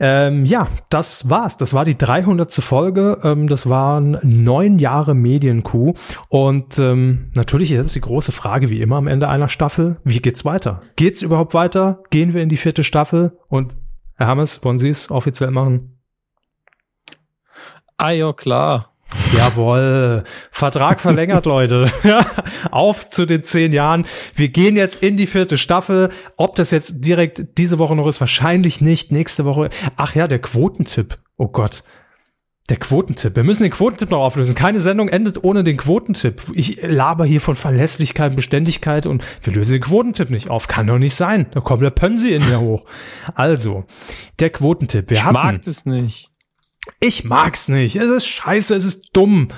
[0.00, 1.56] Ähm, ja, das war's.
[1.56, 2.52] Das war die 300.
[2.52, 3.18] Folge.
[3.24, 5.94] Ähm, das waren neun Jahre Medienkuh.
[6.28, 10.20] Und ähm, natürlich ist jetzt die große Frage, wie immer am Ende einer Staffel, wie
[10.20, 10.82] geht's weiter?
[10.96, 12.02] Geht's überhaupt weiter?
[12.10, 13.38] Gehen wir in die vierte Staffel?
[13.48, 13.76] Und
[14.14, 15.98] Herr Hammes, wollen Sie es offiziell machen?
[17.96, 18.92] Ah ja, klar.
[19.36, 20.24] Jawohl.
[20.50, 21.90] Vertrag verlängert, Leute.
[22.70, 24.06] Auf zu den zehn Jahren.
[24.34, 26.10] Wir gehen jetzt in die vierte Staffel.
[26.36, 29.12] Ob das jetzt direkt diese Woche noch ist, wahrscheinlich nicht.
[29.12, 29.70] Nächste Woche.
[29.96, 31.18] Ach ja, der Quotentipp.
[31.36, 31.84] Oh Gott.
[32.68, 33.34] Der Quotentipp.
[33.34, 34.54] Wir müssen den Quotentipp noch auflösen.
[34.54, 36.42] Keine Sendung endet ohne den Quotentipp.
[36.52, 40.68] Ich laber hier von Verlässlichkeit und Beständigkeit und wir lösen den Quotentipp nicht auf.
[40.68, 41.46] Kann doch nicht sein.
[41.52, 42.84] Da kommt der Pönsi in mir hoch.
[43.34, 43.84] Also,
[44.38, 45.08] der Quotentipp.
[45.08, 46.30] Wir ich hatten, mag das nicht.
[47.00, 47.96] Ich mag's nicht.
[47.96, 49.48] Es ist scheiße, es ist dumm.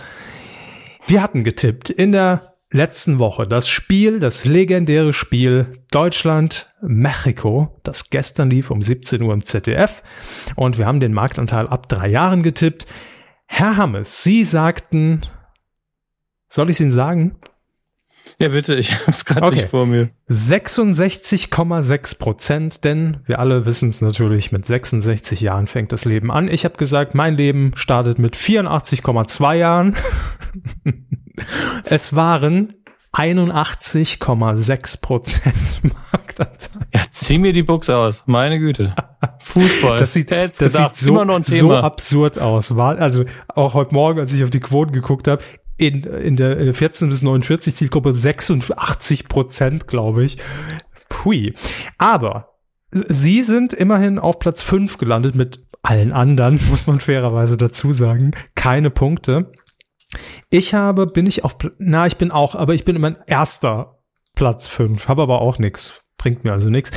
[1.07, 8.11] Wir hatten getippt in der letzten Woche das Spiel, das legendäre Spiel Deutschland Mexiko, das
[8.11, 10.03] gestern lief um 17 Uhr im ZDF
[10.55, 12.87] und wir haben den Marktanteil ab drei Jahren getippt.
[13.47, 15.23] Herr Hammes, Sie sagten,
[16.49, 17.37] soll ich Ihnen sagen?
[18.41, 19.57] Ja, bitte, ich hab's gerade Okay.
[19.57, 20.09] nicht vor mir.
[20.31, 26.49] 66,6 Prozent, denn wir alle wissen es natürlich, mit 66 Jahren fängt das Leben an.
[26.49, 29.95] Ich habe gesagt, mein Leben startet mit 84,2 Jahren.
[31.85, 32.75] es waren
[33.15, 36.87] 81,6 Prozent Marktanteil.
[36.95, 38.25] Ja, zieh mir die Buchs aus.
[38.27, 38.95] Meine Güte.
[39.41, 39.99] Fußball.
[39.99, 40.97] Das sieht, das gedacht?
[40.97, 42.77] sieht so, Immer noch ein so absurd aus.
[42.77, 45.43] War, also auch heute Morgen, als ich auf die Quoten geguckt habe,
[45.81, 50.37] in, in der äh, 14 bis 49 Zielgruppe 86 Prozent, glaube ich.
[51.09, 51.55] Pui.
[51.97, 52.59] Aber
[52.91, 58.33] sie sind immerhin auf Platz 5 gelandet mit allen anderen, muss man fairerweise dazu sagen.
[58.55, 59.53] Keine Punkte.
[60.51, 64.01] Ich habe, bin ich auf, na, ich bin auch, aber ich bin immer erster
[64.35, 66.03] Platz 5, habe aber auch nichts.
[66.21, 66.91] Bringt mir also nichts.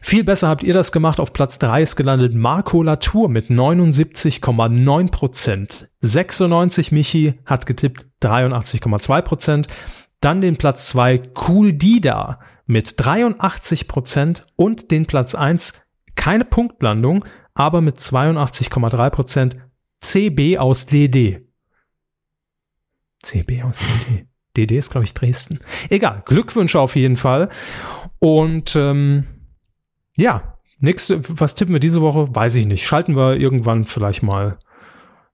[0.00, 1.18] Viel besser habt ihr das gemacht.
[1.18, 5.88] Auf Platz 3 ist gelandet Marco Latour mit 79,9 Prozent.
[5.98, 9.66] 96 Michi hat getippt 83,2 Prozent.
[10.20, 15.72] Dann den Platz 2 Cool Dida mit 83 Prozent und den Platz 1
[16.14, 17.24] keine Punktlandung,
[17.54, 19.56] aber mit 82,3 Prozent
[19.98, 21.48] CB aus DD.
[23.24, 24.28] CB aus DD.
[24.56, 25.58] DD ist, glaube ich, Dresden.
[25.88, 27.48] Egal, Glückwünsche auf jeden Fall.
[28.20, 29.26] Und ähm,
[30.16, 32.34] ja, nächste, was tippen wir diese Woche?
[32.34, 32.86] Weiß ich nicht.
[32.86, 34.58] Schalten wir irgendwann vielleicht mal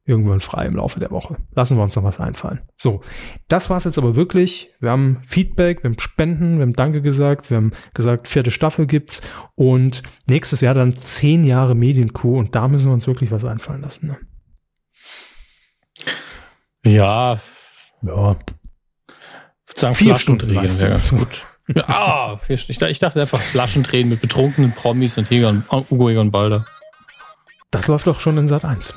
[0.07, 1.37] irgendwann frei im Laufe der Woche.
[1.55, 2.61] Lassen wir uns noch was einfallen.
[2.77, 3.01] So,
[3.49, 4.71] das war's jetzt aber wirklich.
[4.81, 8.87] Wir haben Feedback, wir haben Spenden, wir haben Danke gesagt, wir haben gesagt, vierte Staffel
[8.87, 9.23] gibt's
[9.55, 13.81] und nächstes Jahr dann zehn Jahre Medienkuh und da müssen wir uns wirklich was einfallen
[13.81, 14.09] lassen.
[14.09, 14.19] Ne?
[16.85, 17.39] Ja.
[18.03, 18.37] Ja.
[19.67, 21.47] Ich würde sagen, Vier Stunden wäre ganz gut.
[21.87, 22.65] Ah, Stunden.
[22.69, 26.67] Ich dachte- Ich dachte einfach Flaschendrehen mit betrunkenen Promis und Egon, Ugo Egon Balder.
[27.71, 28.95] Das läuft doch schon in Sat 1.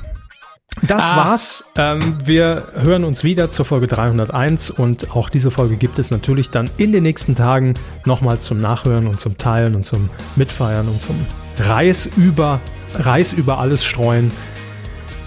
[0.82, 1.16] Das ah.
[1.16, 1.64] war's.
[1.76, 6.50] Ähm, wir hören uns wieder zur Folge 301 und auch diese Folge gibt es natürlich
[6.50, 7.74] dann in den nächsten Tagen
[8.04, 11.16] nochmal zum Nachhören und zum Teilen und zum Mitfeiern und zum
[11.58, 12.60] Reis über,
[12.94, 14.30] Reis über alles streuen.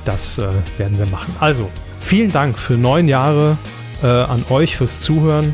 [0.06, 0.48] Das äh,
[0.78, 1.36] werden wir machen.
[1.40, 3.58] Also, vielen Dank für neun Jahre
[4.02, 5.54] äh, an euch fürs Zuhören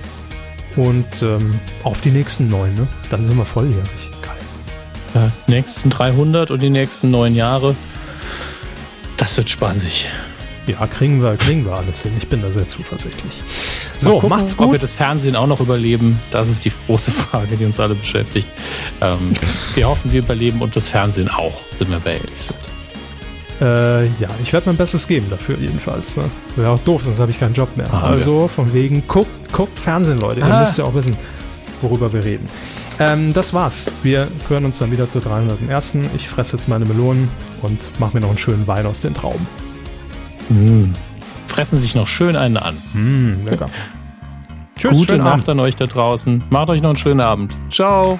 [0.77, 2.73] und ähm, auf die nächsten neun.
[2.75, 2.87] Ne?
[3.09, 4.11] Dann sind wir volljährig.
[4.21, 4.35] Geil.
[5.15, 7.75] Ja, nächsten 300 und die nächsten neun Jahre.
[9.17, 10.07] Das wird spaßig.
[10.67, 12.11] Ja, kriegen wir, kriegen wir alles hin.
[12.17, 13.33] Ich bin da sehr zuversichtlich.
[13.99, 14.67] So, gucken, macht's gut.
[14.67, 17.95] Ob wir das Fernsehen auch noch überleben, das ist die große Frage, die uns alle
[17.95, 18.47] beschäftigt.
[19.01, 19.33] Ähm,
[19.75, 22.76] wir hoffen, wir überleben und das Fernsehen auch, sind wir ehrlich sind.
[23.59, 26.15] Äh, ja, ich werde mein Bestes geben dafür jedenfalls.
[26.17, 26.25] Ne?
[26.55, 27.91] Wäre auch doof, sonst habe ich keinen Job mehr.
[27.91, 28.47] Ah, also ja.
[28.47, 30.43] von wegen, guckt, guckt Fernsehen, Leute.
[30.43, 30.47] Ah.
[30.47, 31.17] Ihr müsst ja auch wissen,
[31.81, 32.47] worüber wir reden.
[32.99, 33.85] Ähm, das war's.
[34.03, 35.95] Wir hören uns dann wieder zur 301.
[36.15, 37.29] Ich fresse jetzt meine Melonen
[37.61, 39.45] und mache mir noch einen schönen Wein aus den Trauben.
[40.49, 40.93] Mm.
[41.47, 42.77] Fressen sich noch schön einen an.
[42.93, 43.69] Mm, lecker.
[44.77, 45.49] Tschüss, Gute Nacht Abend.
[45.49, 46.43] an euch da draußen.
[46.49, 47.57] Macht euch noch einen schönen Abend.
[47.71, 48.19] Ciao.